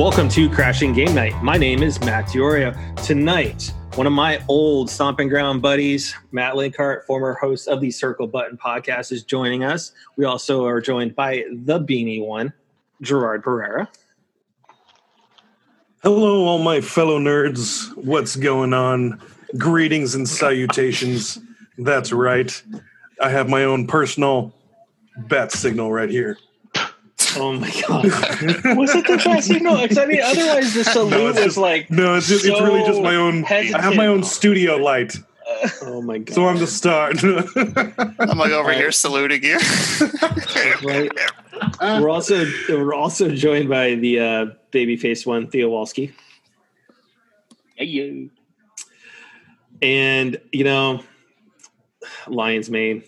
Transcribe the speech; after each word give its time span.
welcome 0.00 0.30
to 0.30 0.48
Crashing 0.48 0.94
Game 0.94 1.14
Night. 1.14 1.34
My 1.42 1.58
name 1.58 1.82
is 1.82 2.00
Matt 2.00 2.24
Diorio. 2.28 2.74
Tonight, 3.04 3.70
one 3.96 4.06
of 4.06 4.14
my 4.14 4.42
old 4.48 4.88
stomping 4.88 5.28
ground 5.28 5.60
buddies, 5.60 6.16
Matt 6.32 6.54
Linkhart, 6.54 7.04
former 7.04 7.34
host 7.34 7.68
of 7.68 7.82
the 7.82 7.90
Circle 7.90 8.26
Button 8.26 8.56
podcast, 8.56 9.12
is 9.12 9.22
joining 9.24 9.62
us. 9.62 9.92
We 10.16 10.24
also 10.24 10.64
are 10.64 10.80
joined 10.80 11.14
by 11.14 11.44
the 11.52 11.78
beanie 11.78 12.24
one, 12.24 12.54
Gerard 13.02 13.44
Pereira. 13.44 13.90
Hello, 16.02 16.46
all 16.46 16.60
my 16.60 16.80
fellow 16.80 17.18
nerds. 17.18 17.94
What's 17.94 18.36
going 18.36 18.72
on? 18.72 19.20
Greetings 19.58 20.14
and 20.14 20.26
salutations. 20.26 21.38
That's 21.76 22.10
right. 22.10 22.62
I 23.20 23.28
have 23.28 23.50
my 23.50 23.64
own 23.64 23.86
personal 23.86 24.54
bat 25.28 25.52
signal 25.52 25.92
right 25.92 26.08
here. 26.08 26.38
Oh 27.36 27.52
my 27.52 27.70
god! 27.88 28.04
was 28.76 28.94
it 28.94 29.06
the 29.06 29.20
best 29.24 29.46
signal? 29.48 29.76
Because 29.80 29.98
I 29.98 30.06
mean, 30.06 30.20
otherwise 30.22 30.74
the 30.74 30.84
salute 30.84 31.10
No, 31.10 31.26
it's 31.28 31.36
was 31.38 31.44
just- 31.46 31.56
like 31.58 31.90
No, 31.90 32.14
it's, 32.16 32.28
just, 32.28 32.44
it's 32.44 32.60
really 32.60 32.82
just 32.84 33.00
my 33.00 33.14
own. 33.16 33.44
I 33.44 33.62
have 33.80 33.94
my 33.96 34.06
own 34.06 34.22
studio 34.24 34.76
light, 34.76 35.16
Oh 35.82 36.00
my 36.02 36.18
god! 36.18 36.34
so 36.34 36.46
I'm 36.48 36.58
the 36.58 36.66
star. 36.66 37.10
I'm 38.18 38.38
like 38.38 38.50
over 38.52 38.68
Right. 38.68 38.76
here 38.76 38.92
saluting 38.92 39.42
you. 39.44 39.58
Right. 40.82 41.10
we're 42.00 42.08
also 42.08 42.46
we're 42.68 42.94
also 42.94 43.28
joined 43.34 43.68
by 43.68 43.94
the 43.96 44.18
uh, 44.20 44.46
babyface 44.72 45.26
one, 45.26 45.48
Theo 45.48 45.70
Walski. 45.70 46.12
Hey, 47.76 48.28
And 49.82 50.40
you 50.52 50.64
know, 50.64 51.02
Lions 52.26 52.70
Mane, 52.70 53.02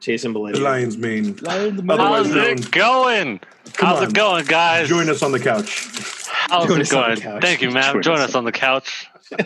Jason 0.00 0.32
Belletti. 0.34 0.60
Lion's 0.60 0.96
mane. 0.96 1.36
Lion 1.42 1.76
the 1.76 1.92
Otherwise 1.92 2.26
How's 2.32 2.60
it 2.66 2.70
going? 2.70 3.40
Come 3.78 3.88
How's 3.88 3.98
on. 4.02 4.08
it 4.08 4.14
going, 4.14 4.44
guys? 4.44 4.88
Join 4.88 5.08
us 5.08 5.22
on 5.22 5.32
the 5.32 5.38
couch. 5.40 5.86
How's 6.28 6.66
Join 6.68 6.78
it 6.78 6.82
us 6.82 6.92
on 6.92 7.14
the 7.14 7.20
going? 7.20 7.40
Thank 7.40 7.62
you, 7.62 7.70
Matt. 7.70 7.92
Join 7.94 8.02
Join 8.02 8.18
us 8.18 8.30
us 8.30 8.34
on 8.34 8.44
the 8.44 8.52
couch. 8.52 9.08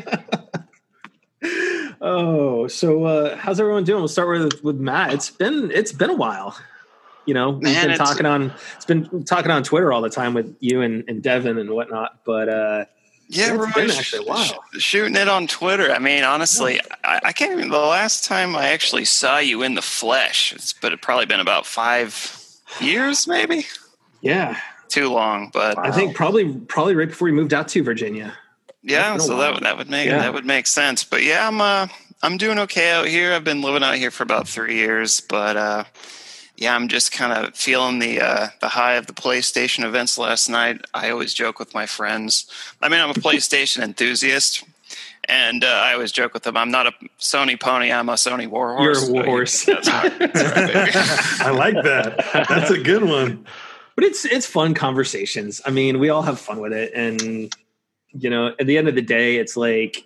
Oh, 2.05 2.67
so 2.67 3.05
uh, 3.05 3.37
how's 3.37 3.61
everyone 3.61 3.85
doing? 3.85 4.01
We'll 4.01 4.09
start 4.09 4.29
with 4.29 4.63
with 4.65 4.77
Matt. 4.77 5.13
It's 5.13 5.31
been 5.31 5.71
it's 5.71 5.93
been 5.93 6.11
a 6.11 6.15
while. 6.17 6.57
You 7.27 7.35
know, 7.35 7.51
we've 7.51 7.63
Man, 7.63 7.89
been 7.89 7.99
talking 7.99 8.27
on 8.27 8.53
it's 8.77 8.85
been 8.85 9.25
talking 9.25 9.51
on 9.53 9.63
Twitter 9.63 9.93
all 9.93 10.03
the 10.03 10.11
time 10.11 10.35
with 10.35 10.57
you 10.61 10.81
and, 10.83 11.05
and 11.09 11.23
Devin 11.23 11.59
and 11.59 11.71
whatnot. 11.71 12.19
But 12.25 12.49
uh, 12.49 12.85
Yeah, 13.29 13.51
It's 13.55 13.59
we're 13.59 13.73
been 13.73 13.89
sh- 13.91 13.99
actually 13.99 14.27
a 14.27 14.29
while. 14.29 14.45
sh- 14.45 14.79
shooting 14.79 15.15
it 15.15 15.29
on 15.29 15.47
Twitter. 15.47 15.93
I 15.93 16.01
mean, 16.01 16.25
honestly, 16.25 16.81
I, 17.05 17.21
I 17.27 17.33
can't 17.33 17.53
even. 17.53 17.71
The 17.71 17.79
last 17.79 18.25
time 18.25 18.57
I 18.57 18.69
actually 18.71 19.05
saw 19.05 19.39
you 19.39 19.63
in 19.63 19.75
the 19.75 19.83
flesh, 19.83 20.53
it's 20.53 20.73
but 20.73 20.93
it 20.93 21.03
probably 21.03 21.27
been 21.27 21.41
about 21.41 21.67
five 21.67 22.37
years, 22.81 23.29
maybe. 23.29 23.67
Yeah, 24.23 24.59
Too 24.89 25.11
long, 25.13 25.51
but 25.53 25.77
I 25.79 25.91
think 25.91 26.17
probably 26.17 26.55
probably 26.55 26.95
right 26.95 27.09
before 27.09 27.27
we 27.27 27.33
moved 27.33 27.53
out 27.53 27.69
to 27.69 27.83
Virginia. 27.83 28.33
yeah. 28.83 29.19
So 29.19 29.37
that 29.37 29.55
would 29.55 29.63
that 29.65 29.77
would 29.77 29.91
make 29.91 30.07
Yeah. 30.09 30.19
that 30.21 30.33
would 30.35 30.47
make 30.47 30.67
sense. 30.67 31.05
But 31.05 31.23
yeah, 31.23 31.47
I'm 31.47 31.61
uh 31.61 31.89
I'm 32.23 32.37
doing 32.39 32.59
okay 32.61 32.93
out 32.93 33.07
here. 33.09 33.33
I've 33.33 33.45
been 33.45 33.63
living 33.63 33.83
out 33.83 33.97
here 33.97 34.11
for 34.13 34.23
about 34.23 34.47
three 34.49 34.77
years, 34.77 35.21
but 35.21 35.57
uh, 35.57 35.85
yeah, 36.57 36.73
I'm 36.77 36.87
just 36.87 37.11
kind 37.11 37.33
of 37.33 37.57
feeling 37.57 37.99
the 37.99 38.21
uh, 38.21 38.47
the 38.61 38.69
high 38.69 38.95
of 38.95 39.07
the 39.09 39.13
PlayStation 39.13 39.83
events 39.85 40.17
last 40.19 40.49
night. 40.49 40.81
I 40.95 41.11
always 41.11 41.35
joke 41.35 41.59
with 41.59 41.75
my 41.75 41.87
friends. 41.87 42.47
I 42.81 42.89
mean, 42.89 43.01
I'm 43.01 43.11
a 43.11 43.15
PlayStation 43.15 43.83
enthusiast, 43.91 44.63
and 45.29 45.65
uh, 45.65 45.67
I 45.67 45.95
always 45.95 46.13
joke 46.13 46.33
with 46.33 46.45
them. 46.45 46.57
I'm 46.57 46.71
not 46.71 46.87
a 46.87 46.93
Sony 47.19 47.59
pony. 47.59 47.91
I'm 47.91 48.09
a 48.09 48.13
Sony 48.15 48.47
warhorse. 48.47 49.09
You're 49.09 49.11
a 49.11 49.13
warhorse. 49.25 49.65
That's 49.65 49.89
right. 49.89 50.17
That's 50.21 50.43
right. 51.41 51.47
I 51.49 51.51
like 51.51 51.75
that. 51.83 52.47
That's 52.49 52.71
a 52.71 52.79
good 52.79 53.03
one. 53.03 53.47
But 53.95 54.05
it's 54.05 54.25
it's 54.25 54.47
fun 54.47 54.75
conversations. 54.75 55.61
I 55.67 55.71
mean, 55.71 55.99
we 55.99 56.09
all 56.09 56.23
have 56.23 56.41
fun 56.41 56.61
with 56.61 56.73
it, 56.73 56.93
and 56.95 57.55
you 58.13 58.31
know, 58.31 58.49
at 58.59 58.67
the 58.67 58.79
end 58.79 58.89
of 58.89 58.95
the 58.95 59.03
day, 59.03 59.37
it's 59.37 59.57
like 59.57 60.05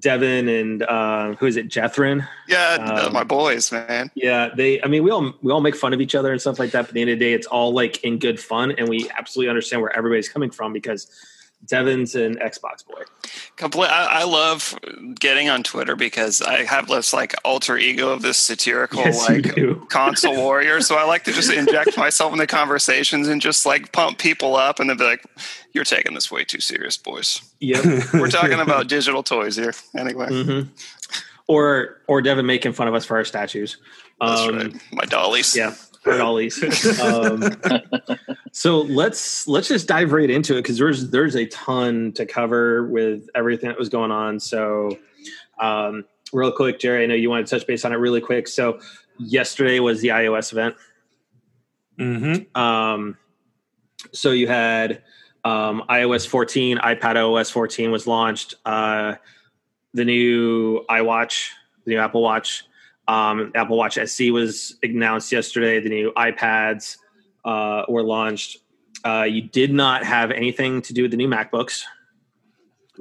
Devin 0.00 0.48
and 0.48 0.82
uh, 0.82 1.34
who 1.34 1.46
is 1.46 1.56
it, 1.56 1.68
Jethrin? 1.68 2.26
yeah, 2.48 2.74
Um, 2.74 3.12
my 3.12 3.24
boys, 3.24 3.70
man. 3.72 4.10
Yeah, 4.14 4.50
they. 4.54 4.82
I 4.82 4.86
mean, 4.86 5.02
we 5.02 5.10
all 5.10 5.32
we 5.42 5.52
all 5.52 5.60
make 5.60 5.76
fun 5.76 5.92
of 5.92 6.00
each 6.00 6.14
other 6.14 6.32
and 6.32 6.40
stuff 6.40 6.58
like 6.58 6.70
that. 6.72 6.82
But 6.82 6.88
at 6.88 6.94
the 6.94 7.00
end 7.00 7.10
of 7.10 7.18
the 7.18 7.24
day, 7.24 7.32
it's 7.32 7.46
all 7.46 7.72
like 7.72 8.02
in 8.04 8.18
good 8.18 8.40
fun, 8.40 8.72
and 8.72 8.88
we 8.88 9.08
absolutely 9.16 9.50
understand 9.50 9.82
where 9.82 9.96
everybody's 9.96 10.28
coming 10.28 10.50
from 10.50 10.72
because 10.72 11.10
Devin's 11.66 12.14
an 12.14 12.36
Xbox 12.36 12.86
boy. 12.86 13.02
Complete. 13.56 13.86
I, 13.88 14.22
I 14.22 14.24
love 14.24 14.76
getting 15.20 15.48
on 15.48 15.62
Twitter 15.62 15.94
because 15.94 16.42
I 16.42 16.64
have 16.64 16.88
this 16.88 17.12
like 17.12 17.34
alter 17.44 17.78
ego 17.78 18.08
of 18.08 18.20
this 18.20 18.36
satirical 18.36 18.98
Yes, 19.00 19.28
like 19.28 19.88
console 19.88 20.34
warrior. 20.34 20.80
So 20.80 20.96
I 20.96 21.04
like 21.04 21.22
to 21.24 21.32
just 21.32 21.52
inject 21.52 21.96
myself 21.96 22.32
into 22.32 22.48
conversations 22.48 23.28
and 23.28 23.40
just 23.40 23.64
like 23.64 23.92
pump 23.92 24.18
people 24.18 24.56
up 24.56 24.80
and 24.80 24.90
then 24.90 24.96
be 24.96 25.04
like, 25.04 25.24
"You're 25.72 25.84
taking 25.84 26.14
this 26.14 26.32
way 26.32 26.42
too 26.44 26.58
serious, 26.60 26.96
boys. 26.96 27.42
Yep. 27.60 27.84
We're 28.14 28.28
talking 28.30 28.58
about 28.60 28.88
digital 28.88 29.22
toys 29.22 29.54
here, 29.54 29.72
anyway." 29.96 30.28
hmm 30.44 30.60
Or 31.46 32.00
or 32.08 32.22
Devin 32.22 32.46
making 32.46 32.72
fun 32.72 32.88
of 32.88 32.94
us 32.94 33.04
for 33.04 33.16
our 33.16 33.24
statues. 33.24 33.76
That's 34.20 34.40
Um, 34.40 34.56
right. 34.56 34.74
My 34.92 35.04
dollies. 35.04 35.54
Yeah, 35.56 35.74
our 36.06 36.18
dollies. 36.18 36.62
um, 37.00 37.42
so 38.52 38.82
let's 38.82 39.46
let's 39.48 39.68
just 39.68 39.88
dive 39.88 40.12
right 40.12 40.30
into 40.30 40.54
it 40.54 40.62
because 40.62 40.78
there's 40.78 41.10
there's 41.10 41.36
a 41.36 41.46
ton 41.46 42.12
to 42.12 42.26
cover 42.26 42.86
with 42.86 43.28
everything 43.34 43.68
that 43.68 43.78
was 43.78 43.88
going 43.88 44.10
on. 44.10 44.40
So, 44.40 44.98
um, 45.60 46.04
real 46.32 46.52
quick, 46.52 46.78
Jerry, 46.78 47.04
I 47.04 47.06
know 47.06 47.14
you 47.14 47.30
want 47.30 47.46
to 47.46 47.58
touch 47.58 47.66
base 47.66 47.84
on 47.84 47.92
it 47.92 47.96
really 47.96 48.20
quick. 48.20 48.48
So, 48.48 48.80
yesterday 49.18 49.80
was 49.80 50.00
the 50.00 50.08
iOS 50.08 50.52
event. 50.52 50.76
Mm-hmm. 51.98 52.60
Um, 52.60 53.16
so 54.12 54.30
you 54.30 54.48
had 54.48 55.02
um, 55.44 55.84
iOS 55.88 56.26
14, 56.26 56.78
iPad 56.78 57.16
OS 57.16 57.50
14 57.50 57.90
was 57.90 58.06
launched. 58.06 58.54
Uh, 58.64 59.14
the 59.92 60.04
new 60.04 60.84
iWatch, 60.90 61.50
the 61.84 61.92
new 61.92 61.98
Apple 61.98 62.22
Watch, 62.22 62.64
um, 63.08 63.52
Apple 63.54 63.76
Watch 63.76 63.98
SE 63.98 64.30
was 64.30 64.76
announced 64.82 65.30
yesterday. 65.32 65.80
The 65.80 65.88
new 65.90 66.12
iPads 66.16 66.96
uh, 67.44 67.82
were 67.88 68.02
launched. 68.02 68.58
Uh, 69.04 69.24
you 69.24 69.42
did 69.42 69.72
not 69.72 70.04
have 70.04 70.30
anything 70.30 70.80
to 70.82 70.92
do 70.94 71.02
with 71.02 71.10
the 71.10 71.16
new 71.16 71.28
MacBooks. 71.28 71.82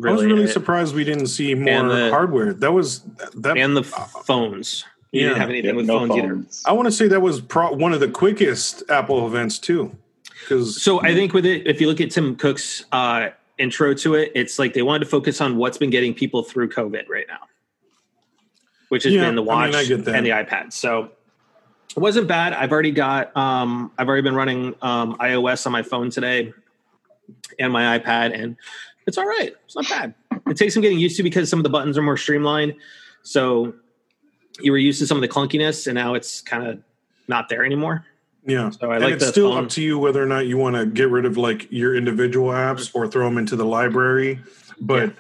I 0.06 0.12
was 0.12 0.26
really 0.26 0.46
Uh, 0.46 0.48
surprised 0.48 0.96
we 0.96 1.04
didn't 1.04 1.28
see 1.28 1.54
more 1.56 1.88
the- 1.88 2.10
hardware. 2.10 2.54
That 2.54 2.74
was 2.74 3.02
that. 3.36 3.58
and 3.58 3.78
the 3.78 3.84
phones. 3.84 4.86
You 5.12 5.22
Yeah. 5.22 5.28
didn't 5.30 5.40
have 5.42 5.50
anything 5.50 5.76
with 5.76 5.86
no 5.86 6.00
phones, 6.08 6.18
either. 6.18 6.44
I 6.66 6.74
want 6.74 6.88
to 6.88 6.92
say 6.92 7.08
that 7.08 7.22
was 7.22 7.40
pro- 7.42 7.72
one 7.74 7.94
of 7.94 8.00
the 8.00 8.08
quickest 8.08 8.82
Apple 8.90 9.28
events 9.28 9.60
too, 9.60 9.96
because 10.42 10.82
So 10.82 11.00
I 11.02 11.14
think 11.14 11.34
with 11.34 11.46
it, 11.46 11.68
if 11.68 11.80
you 11.80 11.86
look 11.88 12.02
at 12.02 12.10
Tim 12.10 12.36
Cook's 12.36 12.84
uh, 12.92 13.30
intro 13.60 13.94
to 13.94 14.16
it, 14.16 14.32
it's 14.34 14.58
like 14.58 14.74
they 14.74 14.82
wanted 14.82 15.06
to 15.06 15.10
focus 15.12 15.40
on 15.40 15.58
what's 15.58 15.78
been 15.78 15.92
getting 15.92 16.16
people 16.16 16.42
through 16.42 16.70
COVID 16.70 17.08
right 17.08 17.28
now, 17.28 17.42
which 18.94 19.04
has 19.06 19.14
Yeah, 19.14 19.26
been 19.26 19.36
the 19.36 19.42
I 19.42 19.46
watch 19.46 19.90
mean, 19.90 20.08
I 20.08 20.12
and 20.18 20.24
the 20.26 20.30
iPad. 20.30 20.72
So 20.72 21.10
it 21.96 22.00
wasn't 22.00 22.28
bad. 22.28 22.54
I've 22.54 22.72
already 22.72 22.92
got, 22.92 23.36
um, 23.36 23.92
I've 23.98 24.08
already 24.08 24.22
been 24.22 24.36
running 24.36 24.76
um, 24.84 25.16
iOS 25.18 25.66
on 25.66 25.72
my 25.72 25.82
phone 25.82 26.12
today 26.12 26.54
and 27.58 27.74
my 27.74 27.98
iPad, 27.98 28.40
and 28.40 28.56
it's 29.08 29.18
all 29.18 29.26
right. 29.26 29.52
It's 29.66 29.76
not 29.76 29.90
bad. 29.90 30.14
It 30.48 30.58
takes 30.58 30.76
some 30.76 30.82
getting 30.82 31.00
used 31.00 31.18
to 31.18 31.24
because 31.24 31.50
some 31.50 31.58
of 31.60 31.64
the 31.64 31.70
buttons 31.70 31.98
are 31.98 32.04
more 32.04 32.18
streamlined. 32.18 32.76
So 33.24 33.74
you 34.60 34.72
were 34.72 34.78
used 34.78 35.00
to 35.00 35.08
some 35.08 35.18
of 35.18 35.22
the 35.22 35.28
clunkiness, 35.28 35.88
and 35.88 35.96
now 35.96 36.14
it's 36.14 36.42
kind 36.42 36.68
of 36.68 36.80
not 37.28 37.50
there 37.50 37.66
anymore. 37.66 38.06
yeah. 38.46 38.70
So 38.70 38.92
I 38.92 38.96
and 38.98 39.04
like 39.06 39.14
it's 39.16 39.28
still 39.28 39.54
phone. 39.54 39.64
up 39.66 39.70
to 39.72 39.82
you 39.82 39.98
whether 39.98 40.22
or 40.22 40.28
not 40.28 40.46
you 40.46 40.58
want 40.58 40.76
to 40.76 40.86
get 40.86 41.10
rid 41.10 41.26
of 41.26 41.38
like 41.38 41.68
your 41.72 41.96
individual 41.96 42.50
apps 42.50 42.92
or 42.94 43.08
throw 43.08 43.26
them 43.26 43.40
into 43.40 43.56
the 43.56 43.66
library. 43.66 44.40
But 44.80 45.14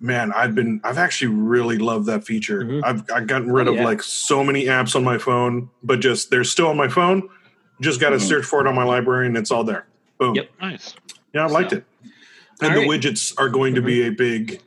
man, 0.00 0.32
I've 0.32 0.54
been 0.54 0.80
I've 0.82 0.98
actually 0.98 1.34
really 1.34 1.78
loved 1.78 2.06
that 2.06 2.24
feature. 2.24 2.62
Mhm. 2.64 2.80
I've 2.84 3.04
I've 3.14 3.26
gotten 3.26 3.52
rid 3.52 3.68
Oh, 3.68 3.72
of 3.72 3.76
yeah. 3.76 3.84
like 3.84 4.02
so 4.02 4.42
many 4.42 4.64
apps 4.66 4.96
on 4.96 5.04
my 5.04 5.18
phone, 5.18 5.68
but 5.82 6.00
just 6.00 6.30
they're 6.30 6.44
still 6.44 6.68
on 6.68 6.76
my 6.76 6.88
phone. 6.88 7.28
Just 7.80 8.00
got 8.00 8.10
to 8.10 8.16
Mhm. 8.16 8.20
search 8.28 8.44
for 8.44 8.60
it 8.60 8.66
on 8.66 8.74
my 8.74 8.84
library, 8.84 9.26
and 9.26 9.36
it's 9.36 9.50
all 9.50 9.64
there. 9.64 9.86
Boom. 10.18 10.34
Yep. 10.34 10.50
Nice. 10.60 10.94
Yeah, 11.32 11.44
I 11.44 11.48
liked 11.48 11.72
it. 11.72 11.84
And 12.60 12.74
All 12.74 12.80
the 12.82 12.88
right. 12.88 13.00
widgets 13.00 13.32
are 13.38 13.48
going 13.48 13.74
to 13.76 13.80
be 13.82 14.06
a 14.06 14.10
big, 14.10 14.60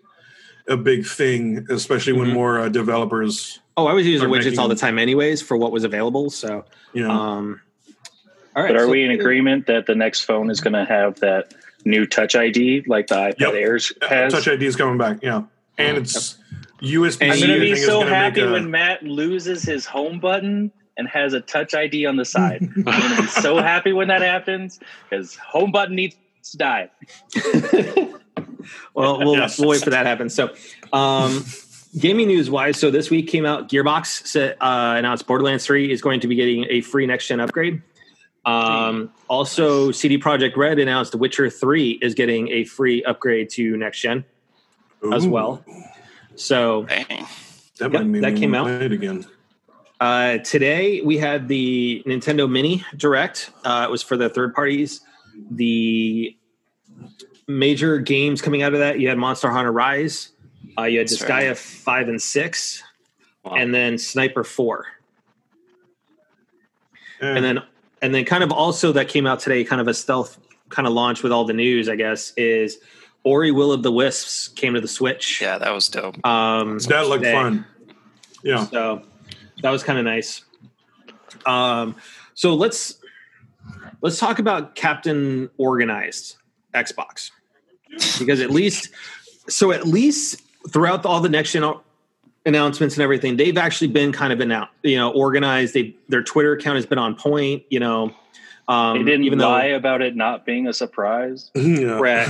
a 0.68 0.76
big 0.78 1.06
thing, 1.06 1.68
especially 1.70 2.14
when 2.14 2.30
Mhm. 2.30 2.34
more 2.34 2.60
uh, 2.60 2.70
developers, 2.70 3.60
Oh, 3.78 3.86
I 3.88 3.94
was 3.94 4.06
using 4.08 4.30
widgets 4.30 4.46
making 4.46 4.60
all 4.60 4.68
the 4.68 4.76
time, 4.76 4.98
anyways, 5.00 5.42
for 5.42 5.58
what 5.58 5.72
was 5.72 5.84
available. 5.84 6.30
So, 6.32 6.64
you 6.94 7.04
know, 7.04 7.12
um, 7.12 7.62
all 8.56 8.64
right. 8.64 8.70
But 8.70 8.78
are 8.78 8.86
so- 8.86 8.92
we 8.92 9.04
in 9.04 9.12
agreement 9.12 9.66
that 9.68 9.86
the 9.88 9.94
next 9.96 10.22
phone 10.22 10.50
is 10.50 10.60
going 10.62 10.74
to 10.74 10.86
have 10.86 11.20
that 11.20 11.54
new 11.86 12.06
Touch 12.06 12.36
ID 12.36 12.84
like 12.88 13.08
the 13.08 13.16
iPad 13.16 13.40
Yep. 13.40 13.54
Airs 13.54 13.94
has? 14.08 14.34
Touch 14.34 14.48
ID 14.48 14.66
is 14.66 14.76
coming 14.76 14.98
back. 14.98 15.20
Yeah, 15.22 15.44
and 15.78 15.98
it's 15.98 16.38
USB. 16.82 17.32
I'm 17.32 17.40
going 17.40 17.54
to 17.54 17.60
be 17.60 17.76
so 17.76 18.02
gonna 18.02 18.14
happy 18.16 18.42
a- 18.42 18.52
when 18.52 18.70
Matt 18.72 19.04
loses 19.04 19.64
his 19.64 19.86
home 19.86 20.20
button 20.20 20.72
and 20.98 21.08
has 21.08 21.34
a 21.34 21.42
Touch 21.42 21.74
ID 21.74 22.06
on 22.06 22.18
the 22.18 22.26
side. 22.26 22.62
I'm 22.62 22.84
going 22.84 23.16
to 23.16 23.22
be 23.24 23.28
so 23.42 23.58
happy 23.58 23.94
when 23.94 24.08
that 24.10 24.22
happens 24.22 24.80
because 25.10 25.36
home 25.36 25.72
button 25.72 25.96
needs 25.96 26.16
to 26.52 26.58
die. 26.58 26.90
well, 28.94 29.18
we'll, 29.20 29.36
Yes. 29.38 29.60
we'll 29.60 29.70
wait 29.70 29.82
for 29.84 29.90
that 29.90 30.04
to 30.04 30.10
happen. 30.10 30.30
So, 30.30 30.54
um, 30.92 31.44
gaming 31.98 32.28
news 32.28 32.50
wise, 32.50 32.80
so 32.80 32.92
this 32.92 33.10
week 33.10 33.28
came 33.28 33.46
out 33.46 33.70
Gearbox 33.70 34.28
set, 34.28 34.58
uh, 34.62 34.96
announced 34.98 35.26
Borderlands 35.28 35.66
3 35.66 35.92
is 35.92 36.02
going 36.02 36.20
to 36.22 36.28
be 36.28 36.36
getting 36.36 36.66
a 36.70 36.82
free 36.82 37.06
next 37.06 37.28
gen 37.28 37.40
upgrade. 37.40 37.82
Um, 38.46 39.10
also, 39.30 39.92
CD 39.92 40.18
Projekt 40.18 40.58
Red 40.58 40.80
announced 40.80 41.12
The 41.14 41.18
Witcher 41.18 41.50
3 41.50 42.00
is 42.02 42.14
getting 42.14 42.50
a 42.50 42.66
free 42.66 43.04
upgrade 43.04 43.50
to 43.52 43.78
next 43.78 44.00
gen 44.02 44.26
as 45.14 45.26
well. 45.28 45.64
So 46.36 46.84
Dang. 46.84 47.26
That, 47.80 47.92
Yep, 47.92 48.22
that 48.22 48.36
came 48.38 48.54
out. 48.56 48.70
it 48.70 48.92
again. 48.92 49.26
uh, 50.00 50.38
today 50.40 51.02
we 51.02 51.18
had 51.18 51.48
the 51.48 52.04
Nintendo 52.06 52.50
Mini 52.50 52.84
Direct. 52.96 53.50
Uh, 53.64 53.86
it 53.88 53.92
was 53.92 54.04
for 54.04 54.16
the 54.18 54.30
third 54.30 54.54
parties. 54.54 55.02
The 55.52 56.36
major 57.48 57.98
games 58.00 58.42
coming 58.42 58.62
out 58.62 58.74
of 58.74 58.80
that, 58.80 59.00
you 59.00 59.10
had 59.10 59.18
Monster 59.18 59.50
Hunter 59.52 59.72
Rise, 59.72 60.30
uh, 60.78 60.84
you 60.84 61.00
had 61.00 61.08
That's 61.08 61.22
Disgaea 61.24 61.48
right. 61.50 61.58
5 61.58 62.08
and 62.10 62.22
6, 62.22 62.84
Wow. 63.44 63.56
and 63.56 63.74
then 63.74 63.98
Sniper 63.98 64.44
4. 64.44 64.86
Eh, 67.22 67.26
and 67.28 67.44
then 67.44 67.60
and 68.04 68.14
then 68.14 68.26
kind 68.26 68.44
of 68.44 68.52
also 68.52 68.92
that 68.92 69.08
came 69.08 69.26
out 69.26 69.40
today 69.40 69.64
kind 69.64 69.82
of 69.82 69.88
a 69.88 69.94
stealth 69.94 70.38
kind 70.70 70.88
of 70.88 70.94
launch 70.94 71.24
with 71.24 71.32
all 71.32 71.46
the 71.46 71.54
news 71.54 71.90
i 71.90 71.96
guess 71.96 72.34
is 72.38 72.78
ori 73.24 73.52
will 73.52 73.72
of 73.72 73.82
the 73.82 73.92
wisps 73.92 74.50
came 74.50 74.74
to 74.76 74.82
the 74.82 74.88
switch 74.88 75.42
Yeah, 75.42 75.58
that 75.58 75.72
was 75.72 75.90
dope. 75.90 76.24
um 76.26 76.78
that 76.80 77.08
looked 77.08 77.24
today. 77.24 77.34
fun. 77.34 77.66
Yeah. 78.44 78.66
so 78.68 79.02
that 79.62 79.70
was 79.72 79.84
kind 79.84 79.98
of 79.98 80.06
nice 80.06 80.44
um 81.46 81.96
so 82.36 82.54
let's 82.54 83.00
let's 84.02 84.20
talk 84.20 84.40
about 84.40 84.76
captain 84.76 85.50
organized 85.58 86.36
xbox 86.74 87.32
because 88.20 88.40
at 88.42 88.50
least 88.52 88.90
so 89.48 89.72
at 89.72 89.88
least 89.88 90.42
throughout 90.70 91.06
all 91.06 91.20
the 91.22 91.30
next 91.30 91.52
gen 91.54 91.64
announcements 92.46 92.96
and 92.96 93.02
everything 93.04 93.38
they've 93.38 93.58
actually 93.58 93.88
been 93.88 94.12
kind 94.12 94.34
of 94.34 94.40
been 94.40 94.54
you 94.84 94.98
know 94.98 95.12
organized 95.12 95.74
they 95.74 95.96
their 96.10 96.22
twitter 96.24 96.52
account 96.54 96.76
has 96.76 96.86
been 96.86 96.98
on 96.98 97.16
point 97.16 97.64
you 97.70 97.80
know 97.80 98.14
um 98.68 98.98
They 98.98 99.04
didn't 99.12 99.26
even 99.26 99.40
though 99.40 99.50
lie 99.50 99.66
about 99.66 100.02
it 100.02 100.16
not 100.16 100.46
being 100.46 100.68
a 100.68 100.74
surprise. 100.74 101.52
yeah. 101.56 101.98
Correct. 101.98 102.30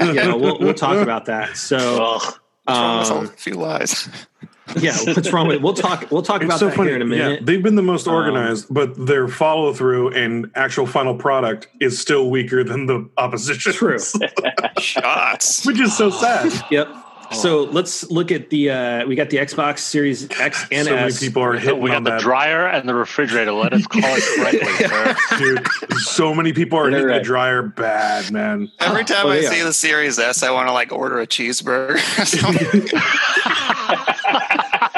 you 0.00 0.14
know, 0.14 0.36
we'll, 0.36 0.58
we'll 0.58 0.74
talk 0.74 0.96
about 0.98 1.26
that 1.26 1.56
so 1.56 1.76
Ugh. 2.16 2.34
What's 2.64 2.78
wrong 2.80 2.98
with 2.98 3.10
all 3.10 3.18
um, 3.18 3.26
the 3.26 3.32
few 3.32 3.54
lies? 3.54 4.08
yeah 4.76 4.94
what's 5.04 5.32
wrong 5.32 5.46
with 5.48 5.56
it 5.56 5.62
we'll 5.62 5.72
talk 5.72 6.10
we'll 6.10 6.20
talk 6.20 6.42
It's 6.42 6.46
about 6.48 6.58
so 6.58 6.66
that 6.66 6.76
funny. 6.76 6.88
here 6.90 6.96
in 6.96 7.02
a 7.02 7.04
minute. 7.06 7.22
Yeah, 7.22 7.28
minute 7.30 7.46
they've 7.46 7.62
been 7.62 7.76
the 7.76 7.82
most 7.82 8.06
Um, 8.06 8.14
organized, 8.14 8.66
but 8.68 9.06
their 9.06 9.26
follow 9.26 9.72
through 9.72 10.10
and 10.10 10.50
actual 10.54 10.86
final 10.86 11.14
product 11.14 11.68
is 11.80 11.98
still 11.98 12.28
weaker 12.28 12.62
than 12.62 12.84
the 12.86 13.08
opposition. 13.16 13.72
True. 13.72 13.98
Shots. 14.78 15.64
Which 15.64 15.80
is 15.80 15.96
so 15.96 16.10
sad. 16.10 16.52
Yep. 16.70 16.88
So 17.32 17.64
let's 17.64 18.10
look 18.10 18.32
at 18.32 18.50
the. 18.50 18.70
Uh, 18.70 19.06
we 19.06 19.14
got 19.14 19.28
the 19.30 19.36
Xbox 19.36 19.80
Series 19.80 20.28
X 20.40 20.66
and 20.72 20.86
so 20.86 20.94
many 20.94 21.06
S. 21.08 21.20
people 21.20 21.42
are 21.42 21.54
hitting 21.54 21.80
we 21.80 21.90
got 21.90 22.02
the 22.04 22.10
that. 22.10 22.20
dryer 22.20 22.66
and 22.66 22.88
the 22.88 22.94
refrigerator. 22.94 23.52
Let 23.52 23.72
us 23.74 23.86
call 23.86 24.00
it 24.04 24.22
correctly. 25.30 25.38
Dude, 25.38 25.66
so 26.00 26.34
many 26.34 26.52
people 26.52 26.78
are 26.78 26.90
They're 26.90 27.00
hitting 27.08 27.16
the 27.18 27.22
dryer 27.24 27.62
bad, 27.62 28.30
man. 28.32 28.70
Every 28.80 29.04
time 29.04 29.26
Oh, 29.26 29.30
I 29.30 29.36
they 29.40 29.46
see 29.46 29.60
are. 29.60 29.64
the 29.64 29.72
Series 29.72 30.18
S, 30.18 30.42
I 30.42 30.50
want 30.50 30.68
to 30.68 30.72
like 30.72 30.90
order 30.92 31.20
a 31.20 31.26
cheeseburger. 31.26 31.98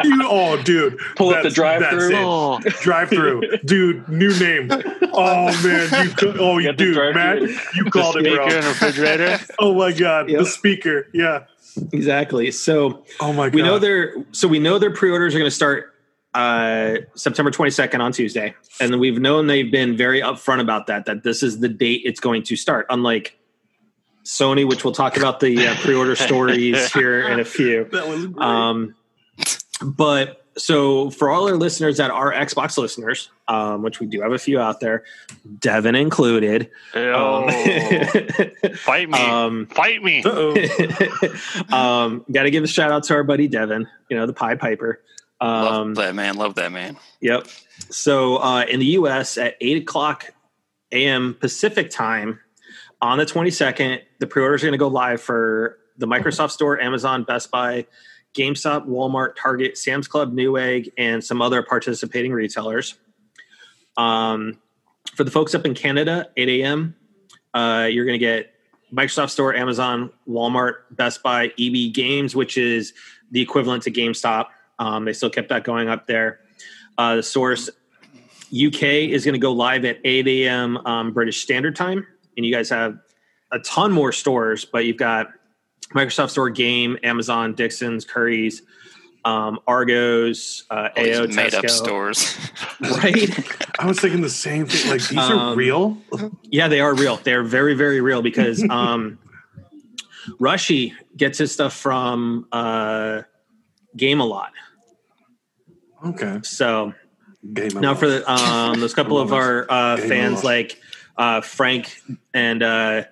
You, 0.02 0.22
oh, 0.24 0.60
dude. 0.62 0.98
Pull 1.16 1.28
up 1.34 1.42
the 1.42 1.50
drive 1.50 1.84
through. 1.90 2.14
Oh, 2.16 2.58
Drive 2.80 3.10
through, 3.10 3.42
dude. 3.66 4.08
New 4.08 4.30
name. 4.40 4.70
Oh 5.12 5.44
man, 5.62 6.06
you. 6.08 6.14
Co- 6.14 6.34
oh, 6.38 6.56
you 6.58 6.68
Got 6.68 6.78
the 6.78 6.84
dude, 6.84 6.94
drive-thru. 6.94 7.14
Matt, 7.22 7.42
you 7.74 7.84
the 7.84 7.90
called 7.90 8.16
it, 8.16 8.20
speaker 8.24 8.36
bro. 8.36 8.46
and 8.46 8.64
refrigerator. 8.64 9.38
Oh 9.58 9.74
my 9.74 9.92
god, 9.92 10.30
Yep. 10.30 10.38
the 10.38 10.46
speaker. 10.46 11.06
Yeah. 11.12 11.44
Exactly. 11.92 12.50
So 12.50 13.04
Oh 13.20 13.32
my 13.32 13.46
god. 13.48 13.54
we 13.54 13.62
know 13.62 13.78
their. 13.78 14.14
So 14.32 14.48
we 14.48 14.58
know 14.58 14.78
their 14.78 14.92
pre-orders 14.92 15.34
are 15.34 15.38
going 15.38 15.48
to 15.50 15.54
start 15.54 15.94
uh, 16.34 16.96
September 17.14 17.50
22nd 17.50 18.00
on 18.00 18.12
Tuesday, 18.12 18.54
and 18.80 19.00
we've 19.00 19.18
known 19.20 19.46
they've 19.48 19.70
been 19.70 19.96
very 19.96 20.20
upfront 20.20 20.60
about 20.60 20.86
that. 20.86 21.06
That 21.06 21.22
this 21.24 21.42
is 21.42 21.60
the 21.60 21.68
date 21.68 22.02
it's 22.04 22.20
going 22.20 22.42
to 22.44 22.56
start. 22.56 22.86
Unlike 22.90 23.36
Sony, 24.24 24.68
which 24.68 24.84
we'll 24.84 24.94
talk 24.94 25.16
about 25.16 25.40
the 25.40 25.66
uh, 25.66 25.74
pre-order 25.76 26.14
stories 26.28 26.92
here 26.92 27.28
in 27.28 27.40
a 27.40 27.44
few. 27.44 27.84
that 27.92 28.06
was 28.06 28.26
great. 28.26 28.44
Um, 28.46 28.94
but 29.82 30.39
so 30.60 31.10
for 31.10 31.30
all 31.30 31.48
our 31.48 31.56
listeners 31.56 31.96
that 31.96 32.10
are 32.10 32.32
Xbox 32.32 32.76
listeners, 32.76 33.30
um, 33.48 33.82
which 33.82 33.98
we 34.00 34.06
do 34.06 34.20
have 34.20 34.32
a 34.32 34.38
few 34.38 34.60
out 34.60 34.80
there, 34.80 35.04
Devin 35.58 35.94
included. 35.94 36.70
Oh, 36.94 37.44
Um, 37.44 37.50
fight 38.76 39.08
me. 39.08 39.18
um, 39.18 39.66
fight 39.66 40.02
me. 40.02 40.22
Um, 41.72 42.24
got 42.30 42.44
to 42.44 42.50
give 42.50 42.64
a 42.64 42.66
shout 42.68 42.92
out 42.92 43.04
to 43.04 43.14
our 43.14 43.24
buddy 43.24 43.48
Devin, 43.48 43.86
you 44.08 44.16
know, 44.16 44.26
the 44.26 44.32
Pie 44.32 44.56
Piper. 44.56 45.00
love 45.40 45.72
Um, 45.82 45.94
that 45.94 46.14
man. 46.14 46.36
Love 46.36 46.54
that 46.56 46.72
man. 46.72 46.96
Yep. 47.20 47.46
So 47.90 48.36
uh, 48.36 48.64
in 48.68 48.80
the 48.80 48.86
U.S. 48.86 49.38
at 49.38 49.56
eight 49.60 49.82
o'clock 49.82 50.32
a.m. 50.92 51.36
Pacific 51.40 51.90
time 51.90 52.40
on 53.00 53.18
the 53.18 53.26
twenty 53.26 53.50
second, 53.50 54.02
the 54.18 54.26
pre-orders 54.26 54.62
are 54.62 54.66
going 54.66 54.72
to 54.72 54.78
go 54.78 54.88
live 54.88 55.20
for 55.22 55.78
the 55.96 56.06
Microsoft 56.06 56.50
Store, 56.50 56.80
Amazon, 56.80 57.24
Best 57.24 57.50
Buy, 57.50 57.86
GameStop, 58.34 58.86
Walmart, 58.86 59.34
Target, 59.36 59.76
Sam's 59.76 60.06
Club, 60.06 60.32
Newegg, 60.32 60.92
and 60.96 61.22
some 61.22 61.42
other 61.42 61.62
participating 61.62 62.32
retailers. 62.32 62.96
Um, 63.96 64.58
for 65.14 65.24
the 65.24 65.30
folks 65.30 65.54
up 65.54 65.66
in 65.66 65.74
Canada, 65.74 66.28
eight 66.36 66.48
a.m. 66.48 66.94
Uh, 67.52 67.88
you're 67.90 68.04
going 68.04 68.18
to 68.18 68.24
get 68.24 68.54
Microsoft 68.92 69.30
Store, 69.30 69.54
Amazon, 69.54 70.10
Walmart, 70.28 70.74
Best 70.92 71.22
Buy, 71.22 71.52
EB 71.58 71.92
Games, 71.92 72.34
which 72.34 72.56
is 72.56 72.92
the 73.30 73.40
equivalent 73.40 73.82
to 73.84 73.90
GameStop. 73.90 74.46
Um, 74.78 75.04
they 75.04 75.12
still 75.12 75.30
kept 75.30 75.48
that 75.50 75.64
going 75.64 75.88
up 75.88 76.06
there. 76.06 76.40
Uh, 76.96 77.16
the 77.16 77.22
source 77.22 77.68
UK 78.52 78.82
is 78.82 79.24
going 79.24 79.34
to 79.34 79.38
go 79.40 79.52
live 79.52 79.84
at 79.84 79.98
8 80.04 80.26
a.m. 80.26 80.76
Um, 80.78 81.12
British 81.12 81.42
Standard 81.42 81.76
Time, 81.76 82.06
and 82.36 82.44
you 82.44 82.52
guys 82.52 82.68
have 82.70 82.98
a 83.52 83.58
ton 83.60 83.92
more 83.92 84.12
stores, 84.12 84.64
but 84.64 84.84
you've 84.84 84.96
got 84.96 85.28
Microsoft 85.94 86.30
Store, 86.30 86.50
Game, 86.50 86.98
Amazon, 87.02 87.54
Dixon's, 87.54 88.04
Curry's, 88.04 88.62
um, 89.24 89.58
Argos, 89.66 90.64
uh, 90.70 90.88
AO, 90.96 91.26
made 91.28 91.54
up 91.54 91.68
stores. 91.68 92.36
right? 92.80 93.78
I 93.78 93.86
was 93.86 94.00
thinking 94.00 94.20
the 94.22 94.30
same 94.30 94.66
thing. 94.66 94.90
Like 94.90 95.06
these 95.08 95.18
are 95.18 95.50
Um, 95.50 95.58
real. 95.58 95.98
Yeah, 96.44 96.68
they 96.68 96.80
are 96.80 96.94
real. 96.94 97.16
They're 97.16 97.42
very, 97.42 97.74
very 97.74 98.00
real 98.00 98.22
because 98.22 98.64
um, 98.70 99.18
Rushy 100.38 100.94
gets 101.16 101.38
his 101.38 101.52
stuff 101.52 101.74
from 101.74 102.46
uh, 102.52 103.22
Game 103.96 104.20
a 104.20 104.24
lot. 104.26 104.52
Okay. 106.06 106.40
So 106.42 106.94
Game 107.52 107.70
now 107.74 107.94
for 107.94 108.06
the 108.08 108.30
um, 108.30 108.80
those 108.80 108.94
couple 108.94 109.18
of 109.20 109.32
our 109.32 109.66
uh, 109.68 109.96
fans 109.96 110.44
like 110.44 110.80
uh, 111.18 111.40
Frank 111.40 112.00
and 112.32 112.62
uh, 112.62 113.04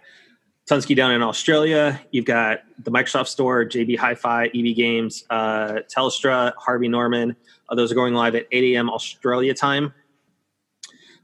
Tunsky 0.68 0.94
down 0.94 1.12
in 1.12 1.22
Australia, 1.22 1.98
you've 2.10 2.26
got 2.26 2.60
the 2.84 2.90
Microsoft 2.90 3.28
Store, 3.28 3.64
JB 3.64 3.96
Hi-Fi, 3.96 4.46
EB 4.54 4.76
Games, 4.76 5.24
uh, 5.30 5.78
Telstra, 5.88 6.52
Harvey 6.58 6.88
Norman. 6.88 7.34
Uh, 7.70 7.74
those 7.74 7.90
are 7.90 7.94
going 7.94 8.12
live 8.12 8.34
at 8.34 8.46
8 8.52 8.74
a.m. 8.74 8.90
Australia 8.90 9.54
time. 9.54 9.94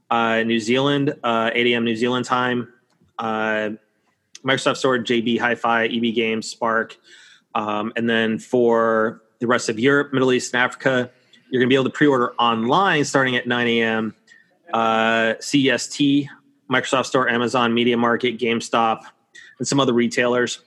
Uh, 0.09 0.41
New 0.41 0.59
Zealand, 0.59 1.13
uh, 1.23 1.51
8 1.53 1.67
a.m. 1.67 1.85
New 1.85 1.95
Zealand 1.95 2.25
time. 2.25 2.73
Uh, 3.19 3.71
Microsoft 4.43 4.77
Store, 4.77 4.97
JB 4.97 5.39
Hi-Fi, 5.39 5.85
EB 5.85 6.15
Games, 6.15 6.47
Spark, 6.47 6.97
um, 7.53 7.93
and 7.95 8.09
then 8.09 8.39
for 8.39 9.21
the 9.39 9.47
rest 9.47 9.69
of 9.69 9.79
Europe, 9.79 10.11
Middle 10.11 10.33
East, 10.33 10.55
and 10.55 10.63
Africa, 10.63 11.11
you're 11.51 11.59
going 11.59 11.69
to 11.69 11.71
be 11.71 11.75
able 11.75 11.85
to 11.85 11.91
pre-order 11.91 12.33
online 12.39 13.05
starting 13.05 13.35
at 13.35 13.47
9 13.47 13.67
a.m. 13.67 14.15
Uh, 14.73 15.35
CST, 15.39 16.27
Microsoft 16.67 17.05
Store, 17.05 17.29
Amazon, 17.29 17.75
Media 17.75 17.95
Market, 17.95 18.39
GameStop, 18.39 19.03
and 19.59 19.67
some 19.67 19.79
other 19.79 19.93
retailers. 19.93 20.59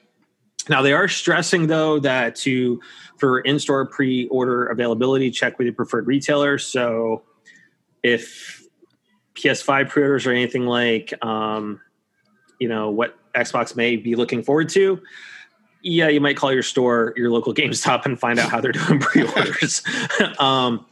Now 0.68 0.82
they 0.82 0.92
are 0.92 1.08
stressing 1.08 1.66
though 1.66 1.98
that 2.00 2.36
to 2.36 2.80
for 3.18 3.40
in-store 3.40 3.86
pre-order 3.86 4.66
availability, 4.66 5.30
check 5.30 5.58
with 5.58 5.66
your 5.66 5.74
preferred 5.74 6.06
retailer. 6.06 6.58
So 6.58 7.22
if 8.02 8.62
PS5 9.34 9.88
pre-orders 9.88 10.26
are 10.26 10.32
anything 10.32 10.66
like, 10.66 11.12
um, 11.24 11.80
you 12.58 12.68
know, 12.68 12.90
what 12.90 13.16
Xbox 13.34 13.76
may 13.76 13.96
be 13.96 14.14
looking 14.14 14.42
forward 14.42 14.68
to, 14.70 15.00
yeah, 15.82 16.08
you 16.08 16.20
might 16.20 16.36
call 16.36 16.52
your 16.52 16.62
store, 16.62 17.14
your 17.16 17.30
local 17.30 17.54
GameStop, 17.54 18.04
and 18.04 18.18
find 18.18 18.38
out 18.38 18.50
how 18.50 18.60
they're 18.60 18.72
doing 18.72 18.98
pre-orders. 19.00 19.82
um, 20.38 20.86